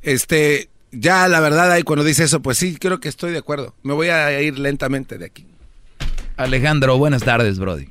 Este, 0.00 0.69
ya 0.92 1.28
la 1.28 1.40
verdad 1.40 1.70
ahí 1.72 1.82
cuando 1.82 2.04
dice 2.04 2.24
eso, 2.24 2.40
pues 2.40 2.58
sí, 2.58 2.76
creo 2.78 3.00
que 3.00 3.08
estoy 3.08 3.32
de 3.32 3.38
acuerdo. 3.38 3.74
Me 3.82 3.92
voy 3.92 4.08
a 4.08 4.40
ir 4.40 4.58
lentamente 4.58 5.18
de 5.18 5.26
aquí. 5.26 5.46
Alejandro, 6.36 6.96
buenas 6.98 7.22
tardes, 7.22 7.58
Brody. 7.58 7.88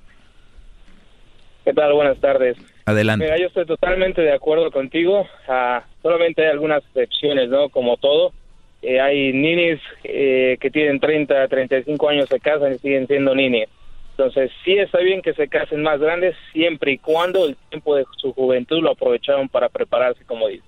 ¿Qué 1.65 1.73
tal? 1.73 1.93
Buenas 1.93 2.19
tardes. 2.19 2.57
Adelante. 2.85 3.25
Mira, 3.25 3.37
yo 3.37 3.45
estoy 3.45 3.67
totalmente 3.67 4.21
de 4.21 4.33
acuerdo 4.33 4.71
contigo. 4.71 5.27
Ah, 5.47 5.83
solamente 6.01 6.41
hay 6.41 6.49
algunas 6.49 6.83
excepciones, 6.85 7.49
¿no? 7.49 7.69
Como 7.69 7.97
todo. 7.97 8.33
Eh, 8.81 8.99
hay 8.99 9.33
ninis 9.33 9.79
eh, 10.03 10.57
que 10.59 10.71
tienen 10.71 10.99
30, 10.99 11.47
35 11.47 12.09
años 12.09 12.29
se 12.29 12.39
casan 12.39 12.73
y 12.73 12.79
siguen 12.79 13.05
siendo 13.05 13.35
ninis. 13.35 13.67
Entonces, 14.11 14.51
sí 14.65 14.77
está 14.79 14.99
bien 14.99 15.21
que 15.21 15.33
se 15.33 15.47
casen 15.47 15.83
más 15.83 15.99
grandes 15.99 16.35
siempre 16.51 16.93
y 16.93 16.97
cuando 16.97 17.45
el 17.45 17.55
tiempo 17.69 17.95
de 17.95 18.05
su 18.17 18.33
juventud 18.33 18.81
lo 18.81 18.91
aprovecharon 18.91 19.47
para 19.47 19.69
prepararse, 19.69 20.25
como 20.25 20.47
dice. 20.47 20.63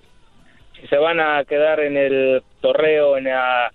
Si 0.81 0.87
se 0.87 0.97
van 0.97 1.19
a 1.19 1.43
quedar 1.45 1.79
en 1.79 1.95
el 1.95 2.41
torreo, 2.59 3.17
en 3.17 3.25
la 3.25 3.71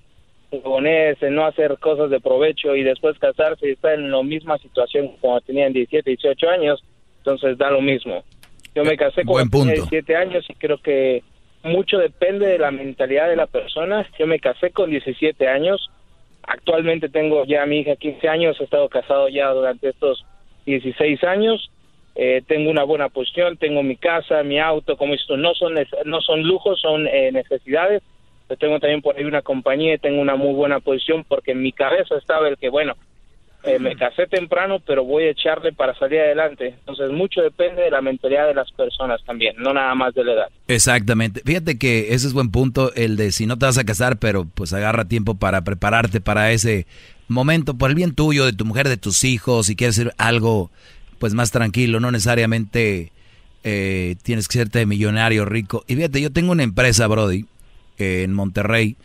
en 0.51 1.35
no 1.35 1.47
hacer 1.47 1.77
cosas 1.79 2.11
de 2.11 2.21
provecho 2.21 2.75
y 2.75 2.83
después 2.83 3.19
casarse 3.19 3.69
y 3.69 3.73
estar 3.73 3.95
en 3.95 4.11
la 4.11 4.23
misma 4.23 4.59
situación 4.59 5.13
cuando 5.21 5.41
tenían 5.43 5.73
17, 5.73 6.11
18 6.11 6.49
años, 6.49 6.83
entonces 7.19 7.59
da 7.59 7.71
lo 7.71 7.81
mismo. 7.81 8.23
Yo 8.75 8.85
me 8.85 8.97
casé 8.97 9.25
cuando 9.25 9.59
tenía 9.59 9.75
17 9.75 10.17
años 10.17 10.45
y 10.49 10.55
creo 10.55 10.79
que 10.79 11.23
mucho 11.63 11.99
depende 11.99 12.47
de 12.47 12.59
la 12.59 12.71
mentalidad 12.71 13.29
de 13.29 13.37
la 13.37 13.47
persona. 13.47 14.07
Yo 14.19 14.27
me 14.27 14.39
casé 14.39 14.71
con 14.71 14.91
17 14.91 15.49
años. 15.49 15.91
Actualmente 16.43 17.09
tengo 17.09 17.45
ya 17.45 17.63
a 17.63 17.67
mi 17.67 17.81
hija 17.81 17.97
15 17.97 18.29
años. 18.29 18.57
He 18.61 18.65
estado 18.65 18.89
casado 18.89 19.29
ya 19.29 19.51
durante 19.51 19.89
estos 19.89 20.25
16 20.67 21.25
años. 21.25 21.71
Eh, 22.19 22.43
tengo 22.47 22.71
una 22.71 22.83
buena 22.85 23.11
posición, 23.11 23.59
tengo 23.59 23.83
mi 23.83 23.97
casa, 23.97 24.43
mi 24.43 24.59
auto, 24.59 24.97
como 24.97 25.13
esto 25.13 25.37
no 25.37 25.55
son 25.55 25.75
no 26.07 26.21
son 26.23 26.43
lujos, 26.43 26.81
son 26.81 27.07
eh, 27.07 27.31
necesidades. 27.31 28.03
Yo 28.49 28.57
tengo 28.57 28.81
también 28.81 29.03
por 29.03 29.17
ahí 29.17 29.25
una 29.25 29.43
compañía 29.43 29.95
y 29.95 29.99
tengo 29.99 30.23
una 30.23 30.35
muy 30.35 30.55
buena 30.55 30.81
posición 30.81 31.25
porque 31.29 31.53
en 31.53 31.63
mi 31.63 31.73
cabeza 31.73 32.17
estaba 32.17 32.49
el 32.49 32.57
que 32.57 32.71
bueno, 32.71 32.95
eh, 33.67 33.79
me 33.81 33.97
casé 33.97 34.27
temprano, 34.29 34.81
pero 34.87 35.05
voy 35.05 35.25
a 35.25 35.31
echarle 35.31 35.73
para 35.73 35.95
salir 35.99 36.21
adelante. 36.21 36.69
Entonces, 36.69 37.11
mucho 37.11 37.43
depende 37.43 37.83
de 37.83 37.91
la 37.91 38.01
mentalidad 38.01 38.47
de 38.47 38.55
las 38.55 38.71
personas 38.71 39.21
también, 39.25 39.57
no 39.59 39.75
nada 39.75 39.95
más 39.95 40.15
de 40.15 40.25
la 40.25 40.33
edad. 40.33 40.49
Exactamente. 40.69 41.43
Fíjate 41.45 41.77
que 41.77 42.15
ese 42.15 42.29
es 42.29 42.33
buen 42.33 42.51
punto, 42.51 42.95
el 42.95 43.17
de 43.17 43.33
si 43.33 43.47
no 43.47 43.59
te 43.59 43.67
vas 43.67 43.77
a 43.77 43.85
casar, 43.85 44.19
pero 44.19 44.47
pues 44.55 44.73
agarra 44.73 45.07
tiempo 45.07 45.35
para 45.35 45.65
prepararte 45.65 46.21
para 46.21 46.53
ese 46.53 46.87
momento, 47.29 47.77
por 47.77 47.91
el 47.91 47.97
bien 47.97 48.15
tuyo, 48.15 48.47
de 48.47 48.53
tu 48.53 48.65
mujer, 48.65 48.89
de 48.89 48.97
tus 48.97 49.25
hijos, 49.25 49.67
si 49.67 49.75
quieres 49.75 49.99
hacer 49.99 50.15
algo 50.17 50.71
pues 51.19 51.35
más 51.35 51.51
tranquilo, 51.51 52.01
no 52.01 52.11
necesariamente 52.11 53.13
eh, 53.65 54.17
tienes 54.23 54.49
que 54.49 54.59
serte 54.59 54.87
millonario, 54.87 55.45
rico. 55.45 55.85
Y 55.89 55.97
fíjate, 55.97 56.21
yo 56.21 56.31
tengo 56.31 56.53
una 56.53 56.63
empresa, 56.63 57.07
Brody, 57.07 57.47
en 57.99 58.33
Monterrey, 58.33 58.97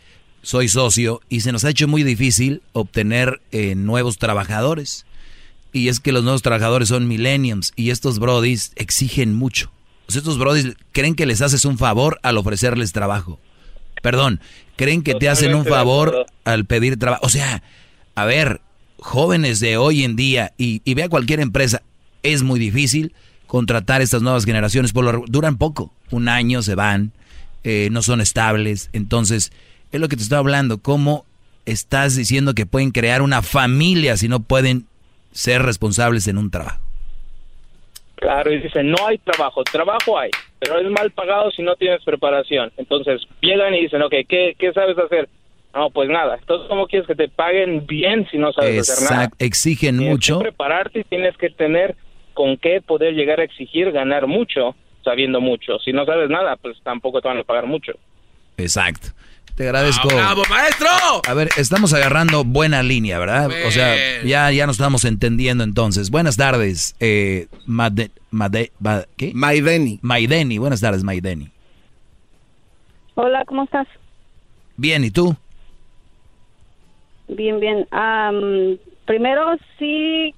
soy 0.42 0.68
socio 0.68 1.20
y 1.28 1.40
se 1.40 1.52
nos 1.52 1.64
ha 1.64 1.70
hecho 1.70 1.88
muy 1.88 2.02
difícil 2.02 2.62
obtener 2.72 3.40
eh, 3.52 3.74
nuevos 3.74 4.18
trabajadores. 4.18 5.06
Y 5.72 5.88
es 5.88 6.00
que 6.00 6.12
los 6.12 6.22
nuevos 6.22 6.42
trabajadores 6.42 6.88
son 6.88 7.08
millenniums 7.08 7.72
y 7.76 7.90
estos 7.90 8.18
brodis 8.18 8.72
exigen 8.76 9.34
mucho. 9.34 9.72
Estos 10.08 10.38
brodis 10.38 10.76
creen 10.92 11.14
que 11.14 11.24
les 11.24 11.40
haces 11.40 11.64
un 11.64 11.78
favor 11.78 12.20
al 12.22 12.36
ofrecerles 12.36 12.92
trabajo. 12.92 13.40
Perdón, 14.02 14.40
creen 14.76 15.02
que 15.02 15.14
te 15.14 15.28
hacen 15.28 15.54
un 15.54 15.64
favor 15.64 16.26
al 16.44 16.66
pedir 16.66 16.98
trabajo. 16.98 17.24
O 17.24 17.30
sea, 17.30 17.62
a 18.14 18.26
ver, 18.26 18.60
jóvenes 18.98 19.60
de 19.60 19.76
hoy 19.78 20.04
en 20.04 20.16
día 20.16 20.52
y, 20.58 20.82
y 20.84 20.94
ve 20.94 21.04
a 21.04 21.08
cualquier 21.08 21.40
empresa, 21.40 21.82
es 22.22 22.42
muy 22.42 22.58
difícil 22.60 23.12
contratar 23.46 24.00
estas 24.02 24.22
nuevas 24.22 24.44
generaciones. 24.44 24.92
Por 24.92 25.04
lo, 25.04 25.24
duran 25.26 25.58
poco, 25.58 25.92
un 26.10 26.28
año 26.28 26.62
se 26.62 26.74
van, 26.74 27.12
eh, 27.64 27.88
no 27.92 28.02
son 28.02 28.20
estables. 28.20 28.88
Entonces, 28.92 29.52
es 29.92 30.00
lo 30.00 30.08
que 30.08 30.16
te 30.16 30.22
estoy 30.22 30.38
hablando. 30.38 30.78
¿Cómo 30.78 31.24
estás 31.66 32.16
diciendo 32.16 32.54
que 32.54 32.66
pueden 32.66 32.90
crear 32.90 33.22
una 33.22 33.42
familia 33.42 34.16
si 34.16 34.28
no 34.28 34.40
pueden 34.40 34.86
ser 35.32 35.62
responsables 35.62 36.26
en 36.28 36.38
un 36.38 36.50
trabajo? 36.50 36.80
Claro, 38.16 38.52
y 38.52 38.60
dicen, 38.60 38.90
no 38.90 39.06
hay 39.06 39.18
trabajo, 39.18 39.64
trabajo 39.64 40.16
hay, 40.16 40.30
pero 40.60 40.78
es 40.78 40.88
mal 40.92 41.10
pagado 41.10 41.50
si 41.50 41.60
no 41.62 41.74
tienes 41.74 42.02
preparación. 42.04 42.70
Entonces 42.76 43.20
llegan 43.40 43.74
y 43.74 43.82
dicen, 43.82 44.00
ok, 44.00 44.12
¿qué, 44.28 44.54
qué 44.56 44.72
sabes 44.72 44.96
hacer? 44.96 45.28
No, 45.74 45.90
pues 45.90 46.08
nada. 46.08 46.36
Entonces, 46.38 46.68
¿cómo 46.68 46.86
quieres 46.86 47.08
que 47.08 47.16
te 47.16 47.28
paguen 47.28 47.84
bien 47.86 48.28
si 48.30 48.38
no 48.38 48.52
sabes 48.52 48.88
hacer 48.88 49.10
nada? 49.10 49.24
Exact- 49.24 49.34
exigen 49.40 49.96
Tienes 49.98 50.12
mucho. 50.12 50.38
que 50.38 50.44
prepararte 50.44 51.00
y 51.00 51.04
tienes 51.04 51.36
que 51.36 51.50
tener 51.50 51.96
con 52.32 52.56
qué 52.56 52.80
poder 52.80 53.14
llegar 53.14 53.40
a 53.40 53.44
exigir 53.44 53.90
ganar 53.92 54.26
mucho 54.26 54.74
sabiendo 55.04 55.40
mucho. 55.40 55.78
Si 55.80 55.92
no 55.92 56.04
sabes 56.04 56.30
nada, 56.30 56.56
pues 56.56 56.76
tampoco 56.82 57.20
te 57.20 57.28
van 57.28 57.38
a 57.38 57.44
pagar 57.44 57.66
mucho. 57.66 57.92
Exacto. 58.56 59.08
Te 59.56 59.64
agradezco. 59.64 60.08
Ah, 60.12 60.14
¡Bravo, 60.34 60.42
maestro! 60.48 60.88
A 61.28 61.34
ver, 61.34 61.48
estamos 61.58 61.92
agarrando 61.92 62.42
buena 62.42 62.82
línea, 62.82 63.18
¿verdad? 63.18 63.50
O 63.66 63.70
sea, 63.70 64.22
ya, 64.24 64.50
ya 64.50 64.66
nos 64.66 64.76
estamos 64.76 65.04
entendiendo 65.04 65.62
entonces. 65.62 66.10
Buenas 66.10 66.36
tardes, 66.38 66.96
eh, 67.00 67.48
Made, 67.66 68.10
Made- 68.30 68.70
Ma- 68.80 69.04
¿qué? 69.18 69.32
Maideni. 69.34 69.98
Maideni, 70.00 70.56
buenas 70.56 70.80
tardes, 70.80 71.04
Maideni. 71.04 71.50
Hola, 73.14 73.44
¿cómo 73.44 73.64
estás? 73.64 73.86
Bien, 74.78 75.04
¿y 75.04 75.10
tú? 75.10 75.36
Bien, 77.28 77.60
bien. 77.60 77.86
Primero, 79.04 79.56
sí, 79.78 80.34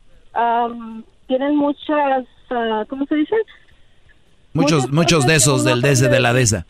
tienen 1.26 1.56
muchas, 1.56 2.24
ah, 2.50 2.84
¿cómo 2.88 3.06
se 3.06 3.16
dice? 3.16 3.36
Muchos, 4.52 4.82
Muchas 4.82 4.92
muchos 4.92 5.26
de 5.26 5.34
esos 5.34 5.64
del 5.64 5.80
DS 5.82 6.10
de 6.10 6.20
la 6.20 6.32
DESA. 6.32 6.66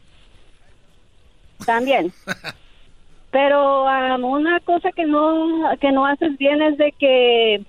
También. 1.65 2.13
Pero 3.31 3.89
am, 3.89 4.25
una 4.25 4.61
cosa 4.61 4.91
que 4.93 5.05
no, 5.05 5.61
que 5.81 5.91
no 5.91 6.07
haces 6.07 6.39
bien 6.39 6.63
es 6.63 6.79
de 6.79 6.93
que 6.93 7.65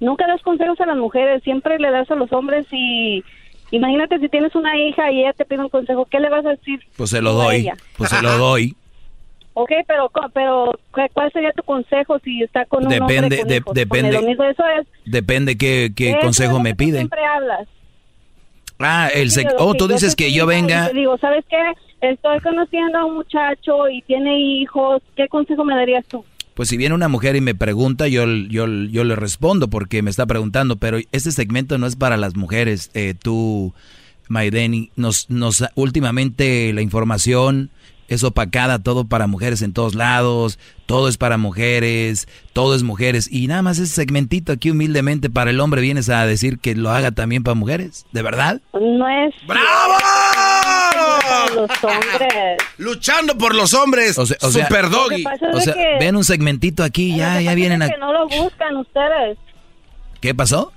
nunca 0.00 0.26
das 0.26 0.40
consejos 0.42 0.80
a 0.80 0.86
las 0.86 0.96
mujeres, 0.96 1.42
siempre 1.42 1.78
le 1.78 1.90
das 1.90 2.10
a 2.10 2.14
los 2.14 2.32
hombres 2.32 2.66
y 2.70 3.24
imagínate 3.72 4.18
si 4.20 4.28
tienes 4.28 4.54
una 4.54 4.76
hija 4.78 5.10
y 5.10 5.20
ella 5.20 5.32
te 5.32 5.44
pide 5.44 5.60
un 5.60 5.70
consejo, 5.70 6.06
¿qué 6.06 6.20
le 6.20 6.28
vas 6.30 6.46
a 6.46 6.50
decir? 6.50 6.80
Pues 6.96 7.10
se 7.10 7.20
lo 7.20 7.32
doy, 7.32 7.68
pues 7.96 8.10
se 8.10 8.22
lo 8.22 8.38
doy. 8.38 8.76
Ok, 9.60 9.72
pero, 9.86 10.10
pero 10.32 10.72
¿cu- 10.92 11.00
¿cuál 11.12 11.32
sería 11.32 11.50
tu 11.52 11.62
consejo 11.64 12.18
si 12.20 12.42
está 12.42 12.64
con 12.66 12.84
un 12.84 12.90
Depende- 12.90 13.22
hombre 13.24 13.38
con 13.38 13.48
de- 13.48 13.80
depende- 13.80 14.36
Con 14.36 14.46
eso 14.46 14.62
es. 14.80 14.86
Depende 15.04 15.56
qué, 15.58 15.90
qué 15.96 16.10
eso 16.10 16.20
consejo 16.20 16.56
es 16.58 16.62
me 16.62 16.74
piden. 16.76 16.94
Siempre 17.08 17.24
hablas. 17.24 17.66
Ah, 18.78 19.08
el 19.12 19.30
Sí, 19.32 19.42
Oh, 19.58 19.74
tú 19.74 19.88
dices 19.88 20.14
que 20.14 20.32
yo 20.32 20.46
venga. 20.46 20.88
Te 20.88 20.94
digo, 20.94 21.18
¿sabes 21.18 21.44
qué? 21.50 21.56
Estoy 22.00 22.40
conociendo 22.40 22.98
a 22.98 23.04
un 23.06 23.14
muchacho 23.16 23.88
y 23.88 24.02
tiene 24.02 24.38
hijos. 24.38 25.02
¿Qué 25.16 25.26
consejo 25.28 25.64
me 25.64 25.74
darías 25.74 26.04
tú? 26.06 26.24
Pues 26.54 26.68
si 26.68 26.76
viene 26.76 26.94
una 26.94 27.08
mujer 27.08 27.34
y 27.36 27.40
me 27.40 27.54
pregunta, 27.56 28.06
yo, 28.08 28.24
yo, 28.48 28.66
yo 28.68 29.04
le 29.04 29.16
respondo 29.16 29.68
porque 29.68 30.02
me 30.02 30.10
está 30.10 30.26
preguntando, 30.26 30.76
pero 30.76 30.98
este 31.12 31.32
segmento 31.32 31.78
no 31.78 31.86
es 31.86 31.96
para 31.96 32.16
las 32.16 32.36
mujeres. 32.36 32.90
Eh, 32.94 33.14
tú, 33.20 33.74
Maideni, 34.28 34.90
nos, 34.94 35.28
nos, 35.30 35.64
últimamente 35.74 36.72
la 36.72 36.82
información 36.82 37.70
es 38.08 38.24
opacada, 38.24 38.78
todo 38.80 39.06
para 39.06 39.26
mujeres 39.26 39.62
en 39.62 39.72
todos 39.72 39.94
lados, 39.94 40.58
todo 40.86 41.08
es 41.08 41.16
para 41.18 41.36
mujeres, 41.38 42.26
todo 42.52 42.74
es 42.74 42.82
mujeres. 42.82 43.28
Y 43.30 43.46
nada 43.46 43.62
más 43.62 43.78
ese 43.78 43.94
segmentito 43.94 44.52
aquí 44.52 44.70
humildemente 44.70 45.30
para 45.30 45.50
el 45.50 45.60
hombre 45.60 45.80
vienes 45.82 46.08
a 46.08 46.26
decir 46.26 46.58
que 46.58 46.74
lo 46.74 46.90
haga 46.90 47.12
también 47.12 47.42
para 47.44 47.54
mujeres, 47.54 48.06
¿de 48.12 48.22
verdad? 48.22 48.60
No 48.72 49.08
es... 49.08 49.34
¡Bravo! 49.46 49.94
Los 51.54 51.70
hombres. 51.84 52.56
Luchando 52.78 53.36
por 53.36 53.54
los 53.54 53.74
hombres. 53.74 54.18
O 54.18 54.26
sea, 54.26 54.36
o 54.42 54.50
sea- 54.50 54.66
Super 54.66 54.90
doggy. 54.90 55.24
O 55.52 55.60
sea, 55.60 55.74
ven 56.00 56.16
un 56.16 56.24
segmentito 56.24 56.82
aquí, 56.82 57.16
ya, 57.16 57.40
ya 57.40 57.54
vienen 57.54 57.82
es 57.82 57.90
a... 57.90 57.92
que 57.92 57.98
no 57.98 58.12
lo 58.12 58.26
buscan 58.28 58.76
ustedes. 58.76 59.38
¿Qué 60.20 60.34
pasó? 60.34 60.72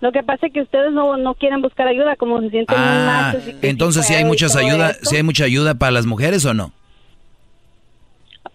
Lo 0.00 0.12
que 0.12 0.22
pasa 0.22 0.46
es 0.46 0.52
que 0.52 0.60
ustedes 0.62 0.92
no, 0.92 1.16
no 1.16 1.34
quieren 1.34 1.60
buscar 1.60 1.88
ayuda, 1.88 2.14
como 2.16 2.40
se 2.40 2.50
sienten 2.50 2.78
muy 2.78 2.86
Ah, 2.88 3.32
machos. 3.32 3.48
y 3.48 3.52
que 3.54 3.68
entonces 3.68 4.02
sí 4.06 4.08
si 4.08 4.14
hay 4.14 4.20
puedo 4.22 4.28
y 4.28 4.32
muchas 4.36 4.56
ayuda, 4.56 4.94
si 5.02 5.16
hay 5.16 5.22
mucha 5.24 5.44
ayuda 5.44 5.74
para 5.74 5.90
las 5.92 6.06
mujeres 6.06 6.44
o 6.44 6.54
no. 6.54 6.72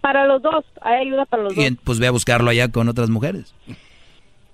Para 0.00 0.26
los 0.26 0.42
dos, 0.42 0.64
hay 0.82 1.06
ayuda 1.06 1.24
para 1.26 1.44
los 1.44 1.56
Y 1.56 1.68
dos. 1.70 1.78
pues 1.84 1.98
ve 1.98 2.06
a 2.06 2.10
buscarlo 2.10 2.50
allá 2.50 2.68
con 2.68 2.88
otras 2.88 3.08
mujeres. 3.10 3.54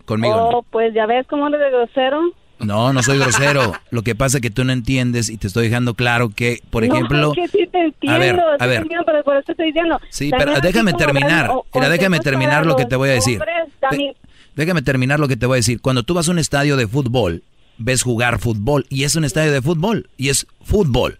Conmigo. 0.04 0.34
no. 0.36 0.48
Oh, 0.58 0.62
pues 0.62 0.92
ya 0.94 1.06
ves 1.06 1.26
cómo 1.28 1.48
eres 1.48 1.60
de 1.60 1.70
grosero. 1.70 2.20
No, 2.58 2.92
no 2.92 3.02
soy 3.02 3.18
grosero. 3.18 3.72
Lo 3.90 4.02
que 4.02 4.14
pasa 4.14 4.36
es 4.38 4.42
que 4.42 4.50
tú 4.50 4.64
no 4.64 4.72
entiendes 4.72 5.30
y 5.30 5.38
te 5.38 5.46
estoy 5.46 5.68
dejando 5.68 5.94
claro 5.94 6.28
que, 6.28 6.60
por 6.70 6.86
No, 6.86 6.94
ejemplo, 6.94 7.32
es 7.34 7.50
que 7.50 7.58
sí 7.58 7.66
te 7.68 7.78
entiendo, 7.80 8.14
a 8.14 8.18
ver, 8.18 8.36
sí 8.36 8.42
a 8.58 8.66
ver. 8.66 8.82
entiendo, 8.82 9.04
pero 9.06 9.24
por 9.24 9.36
eso 9.38 9.52
estoy 9.52 9.66
diciendo. 9.68 9.98
Sí, 10.10 10.30
pero 10.36 10.60
déjame 10.60 10.92
terminar. 10.92 11.50
Mira, 11.74 11.88
déjame 11.88 12.18
terminar 12.20 12.66
lo 12.66 12.76
que 12.76 12.84
te 12.84 12.96
voy 12.96 13.08
a 13.08 13.12
decir. 13.12 13.40
hombres, 13.40 13.72
también- 13.80 14.14
déjame 14.56 14.82
terminar 14.82 15.20
lo 15.20 15.28
que 15.28 15.36
te 15.36 15.46
voy 15.46 15.56
a 15.56 15.62
decir. 15.64 15.80
Cuando 15.80 16.02
tú 16.02 16.14
vas 16.14 16.28
a 16.28 16.30
un 16.30 16.38
estadio 16.38 16.76
de 16.76 16.86
fútbol, 16.86 17.42
ves 17.78 18.02
jugar 18.02 18.38
fútbol 18.38 18.86
y 18.88 19.04
es 19.04 19.16
un 19.16 19.24
estadio 19.24 19.52
de 19.52 19.62
fútbol 19.62 20.08
y 20.16 20.28
es 20.28 20.46
fútbol. 20.62 21.18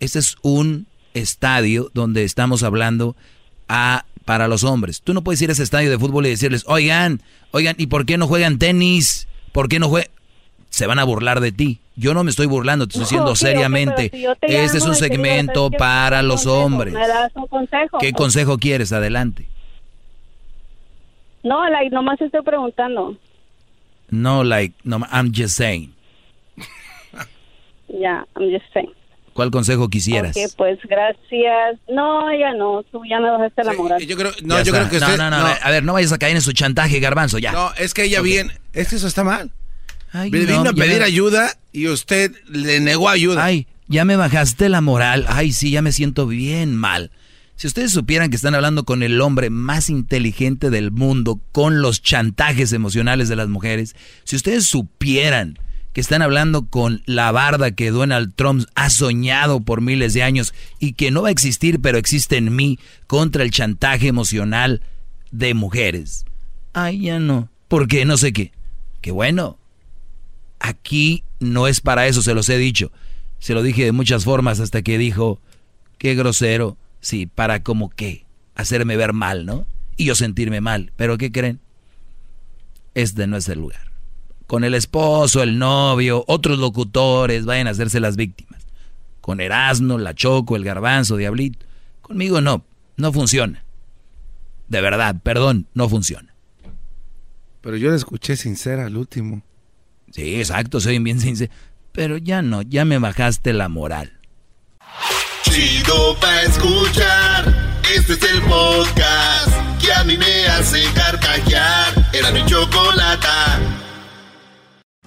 Este 0.00 0.18
es 0.18 0.36
un 0.42 0.86
estadio 1.14 1.90
donde 1.94 2.24
estamos 2.24 2.62
hablando 2.62 3.16
a 3.68 4.04
para 4.24 4.48
los 4.48 4.64
hombres. 4.64 5.02
Tú 5.02 5.14
no 5.14 5.22
puedes 5.22 5.42
ir 5.42 5.50
a 5.50 5.52
ese 5.52 5.62
estadio 5.62 5.90
de 5.90 5.98
fútbol 5.98 6.26
y 6.26 6.30
decirles, 6.30 6.64
oigan, 6.66 7.20
oigan, 7.50 7.74
¿y 7.78 7.86
por 7.88 8.06
qué 8.06 8.18
no 8.18 8.26
juegan 8.28 8.58
tenis? 8.58 9.26
¿Por 9.52 9.68
qué 9.68 9.78
no 9.78 9.88
juegan? 9.88 10.10
Se 10.70 10.86
van 10.86 10.98
a 10.98 11.04
burlar 11.04 11.40
de 11.40 11.52
ti. 11.52 11.80
Yo 11.96 12.14
no 12.14 12.24
me 12.24 12.30
estoy 12.30 12.46
burlando, 12.46 12.86
te 12.86 12.92
estoy 12.92 13.04
diciendo 13.04 13.30
No, 13.30 13.36
seriamente. 13.36 14.10
si 14.12 14.24
este 14.54 14.78
es 14.78 14.84
un 14.84 14.94
segmento 14.94 15.70
para 15.70 16.22
los 16.22 16.46
hombres. 16.46 16.94
¿Qué 18.00 18.12
consejo 18.12 18.58
quieres? 18.58 18.92
Adelante. 18.92 19.46
No, 21.42 21.68
like, 21.68 21.90
nomás 21.90 22.20
estoy 22.20 22.42
preguntando. 22.42 23.16
No, 24.10 24.44
like, 24.44 24.74
no, 24.84 24.98
I'm 25.10 25.32
just 25.34 25.56
saying. 25.56 25.92
Ya, 27.88 28.24
I'm 28.36 28.50
just 28.50 28.64
saying. 28.72 28.90
¿Cuál 29.34 29.50
consejo 29.50 29.88
quisieras? 29.88 30.36
Ok, 30.36 30.52
pues 30.56 30.78
gracias. 30.84 31.78
No, 31.88 32.30
ya 32.38 32.52
no, 32.54 32.82
tú 32.90 33.02
ya 33.08 33.18
me 33.18 33.30
bajaste 33.30 33.64
la 33.64 33.72
moral. 33.74 34.00
Yo 34.06 34.16
creo, 34.16 34.30
no, 34.42 34.56
Ya 34.58 34.62
yo 34.62 34.72
está. 34.74 34.88
creo 34.88 34.90
que 34.90 34.98
no, 35.00 35.06
usted. 35.06 35.18
no, 35.18 35.30
no, 35.30 35.36
a 35.36 35.44
ver, 35.44 35.58
a 35.62 35.70
ver, 35.70 35.82
no 35.84 35.92
vayas 35.94 36.12
a 36.12 36.18
caer 36.18 36.36
en 36.36 36.42
su 36.42 36.52
chantaje, 36.52 37.00
garbanzo, 37.00 37.38
ya. 37.38 37.52
No, 37.52 37.72
es 37.78 37.94
que 37.94 38.04
ella 38.04 38.20
Ok. 38.20 38.24
bien. 38.24 38.52
Es 38.74 38.88
que 38.88 38.96
eso 38.96 39.06
está 39.06 39.24
mal. 39.24 39.50
Ay, 40.12 40.30
no, 40.30 40.38
vino 40.38 40.60
a 40.70 40.72
pedir 40.74 40.98
me- 40.98 41.04
ayuda 41.04 41.50
y 41.72 41.88
usted 41.88 42.32
le 42.50 42.80
negó 42.80 43.08
ayuda. 43.08 43.42
Ay, 43.42 43.66
ya 43.88 44.04
me 44.04 44.16
bajaste 44.16 44.68
la 44.68 44.82
moral. 44.82 45.24
Ay, 45.28 45.52
sí, 45.52 45.70
ya 45.70 45.80
me 45.80 45.92
siento 45.92 46.26
bien 46.26 46.74
mal. 46.76 47.10
Si 47.62 47.68
ustedes 47.68 47.92
supieran 47.92 48.28
que 48.28 48.34
están 48.34 48.56
hablando 48.56 48.84
con 48.84 49.04
el 49.04 49.20
hombre 49.20 49.48
más 49.48 49.88
inteligente 49.88 50.68
del 50.68 50.90
mundo, 50.90 51.40
con 51.52 51.80
los 51.80 52.02
chantajes 52.02 52.72
emocionales 52.72 53.28
de 53.28 53.36
las 53.36 53.48
mujeres, 53.48 53.94
si 54.24 54.34
ustedes 54.34 54.64
supieran 54.64 55.56
que 55.92 56.00
están 56.00 56.22
hablando 56.22 56.66
con 56.66 57.04
la 57.06 57.30
barda 57.30 57.70
que 57.70 57.92
Donald 57.92 58.34
Trump 58.34 58.64
ha 58.74 58.90
soñado 58.90 59.60
por 59.60 59.80
miles 59.80 60.12
de 60.12 60.24
años 60.24 60.52
y 60.80 60.94
que 60.94 61.12
no 61.12 61.22
va 61.22 61.28
a 61.28 61.30
existir, 61.30 61.80
pero 61.80 61.98
existe 61.98 62.36
en 62.36 62.56
mí, 62.56 62.80
contra 63.06 63.44
el 63.44 63.52
chantaje 63.52 64.08
emocional 64.08 64.82
de 65.30 65.54
mujeres. 65.54 66.24
Ay, 66.72 67.02
ya 67.02 67.20
no. 67.20 67.48
Porque 67.68 68.04
no 68.04 68.16
sé 68.16 68.32
qué. 68.32 68.50
Qué 69.00 69.12
bueno. 69.12 69.56
Aquí 70.58 71.22
no 71.38 71.68
es 71.68 71.80
para 71.80 72.08
eso, 72.08 72.22
se 72.22 72.34
los 72.34 72.48
he 72.48 72.58
dicho. 72.58 72.90
Se 73.38 73.54
lo 73.54 73.62
dije 73.62 73.84
de 73.84 73.92
muchas 73.92 74.24
formas 74.24 74.58
hasta 74.58 74.82
que 74.82 74.98
dijo, 74.98 75.40
qué 75.98 76.16
grosero. 76.16 76.76
Sí, 77.02 77.26
para 77.26 77.64
como 77.64 77.90
qué, 77.90 78.26
hacerme 78.54 78.96
ver 78.96 79.12
mal, 79.12 79.44
¿no? 79.44 79.66
Y 79.96 80.06
yo 80.06 80.14
sentirme 80.14 80.60
mal. 80.60 80.92
Pero 80.96 81.18
¿qué 81.18 81.32
creen? 81.32 81.60
Este 82.94 83.26
no 83.26 83.36
es 83.36 83.48
el 83.48 83.58
lugar. 83.58 83.92
Con 84.46 84.62
el 84.62 84.72
esposo, 84.74 85.42
el 85.42 85.58
novio, 85.58 86.24
otros 86.28 86.58
locutores, 86.58 87.44
vayan 87.44 87.66
a 87.66 87.70
hacerse 87.70 87.98
las 87.98 88.16
víctimas. 88.16 88.66
Con 89.20 89.40
Erasmo, 89.40 89.98
la 89.98 90.14
Choco, 90.14 90.54
el 90.54 90.64
Garbanzo, 90.64 91.16
Diablito. 91.16 91.66
Conmigo 92.02 92.40
no, 92.40 92.64
no 92.96 93.12
funciona. 93.12 93.64
De 94.68 94.80
verdad, 94.80 95.16
perdón, 95.22 95.66
no 95.74 95.88
funciona. 95.88 96.32
Pero 97.62 97.76
yo 97.76 97.90
la 97.90 97.96
escuché 97.96 98.36
sincera 98.36 98.86
al 98.86 98.96
último. 98.96 99.42
Sí, 100.12 100.36
exacto, 100.36 100.80
soy 100.80 101.00
bien 101.00 101.20
sincero. 101.20 101.52
Pero 101.90 102.16
ya 102.16 102.42
no, 102.42 102.62
ya 102.62 102.84
me 102.84 102.98
bajaste 102.98 103.52
la 103.52 103.68
moral. 103.68 104.21
Chido 105.42 106.16
pa' 106.20 106.42
escuchar. 106.42 107.80
Este 107.94 108.14
es 108.14 108.22
el 108.22 108.42
podcast 108.42 109.50
que 109.80 109.92
a 109.92 110.04
mí 110.04 110.16
me 110.16 110.46
hace 110.46 110.82
carcajear. 110.94 112.08
Era 112.12 112.30
mi 112.30 112.44
chocolata. 112.46 113.60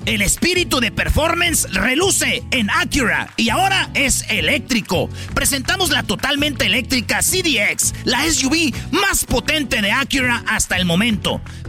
El 0.06 0.22
espíritu 0.22 0.80
de 0.80 0.92
performance 0.92 1.68
reluce 1.72 2.44
en 2.52 2.70
Acura 2.70 3.28
y 3.38 3.50
ahora 3.50 3.90
es 3.96 4.24
eléctrico. 4.30 5.10
Presentamos 5.34 5.90
la 5.90 6.04
totalmente 6.04 6.68
eléctrica 6.68 7.22
CDX, 7.22 7.96
la 8.04 8.24
SUV 8.32 8.72
más 8.92 9.26
potente 9.26 9.82
de 9.82 9.92
Acura 9.92 10.44
hasta 10.48 10.78
el 10.78 10.86
momento. 10.86 11.42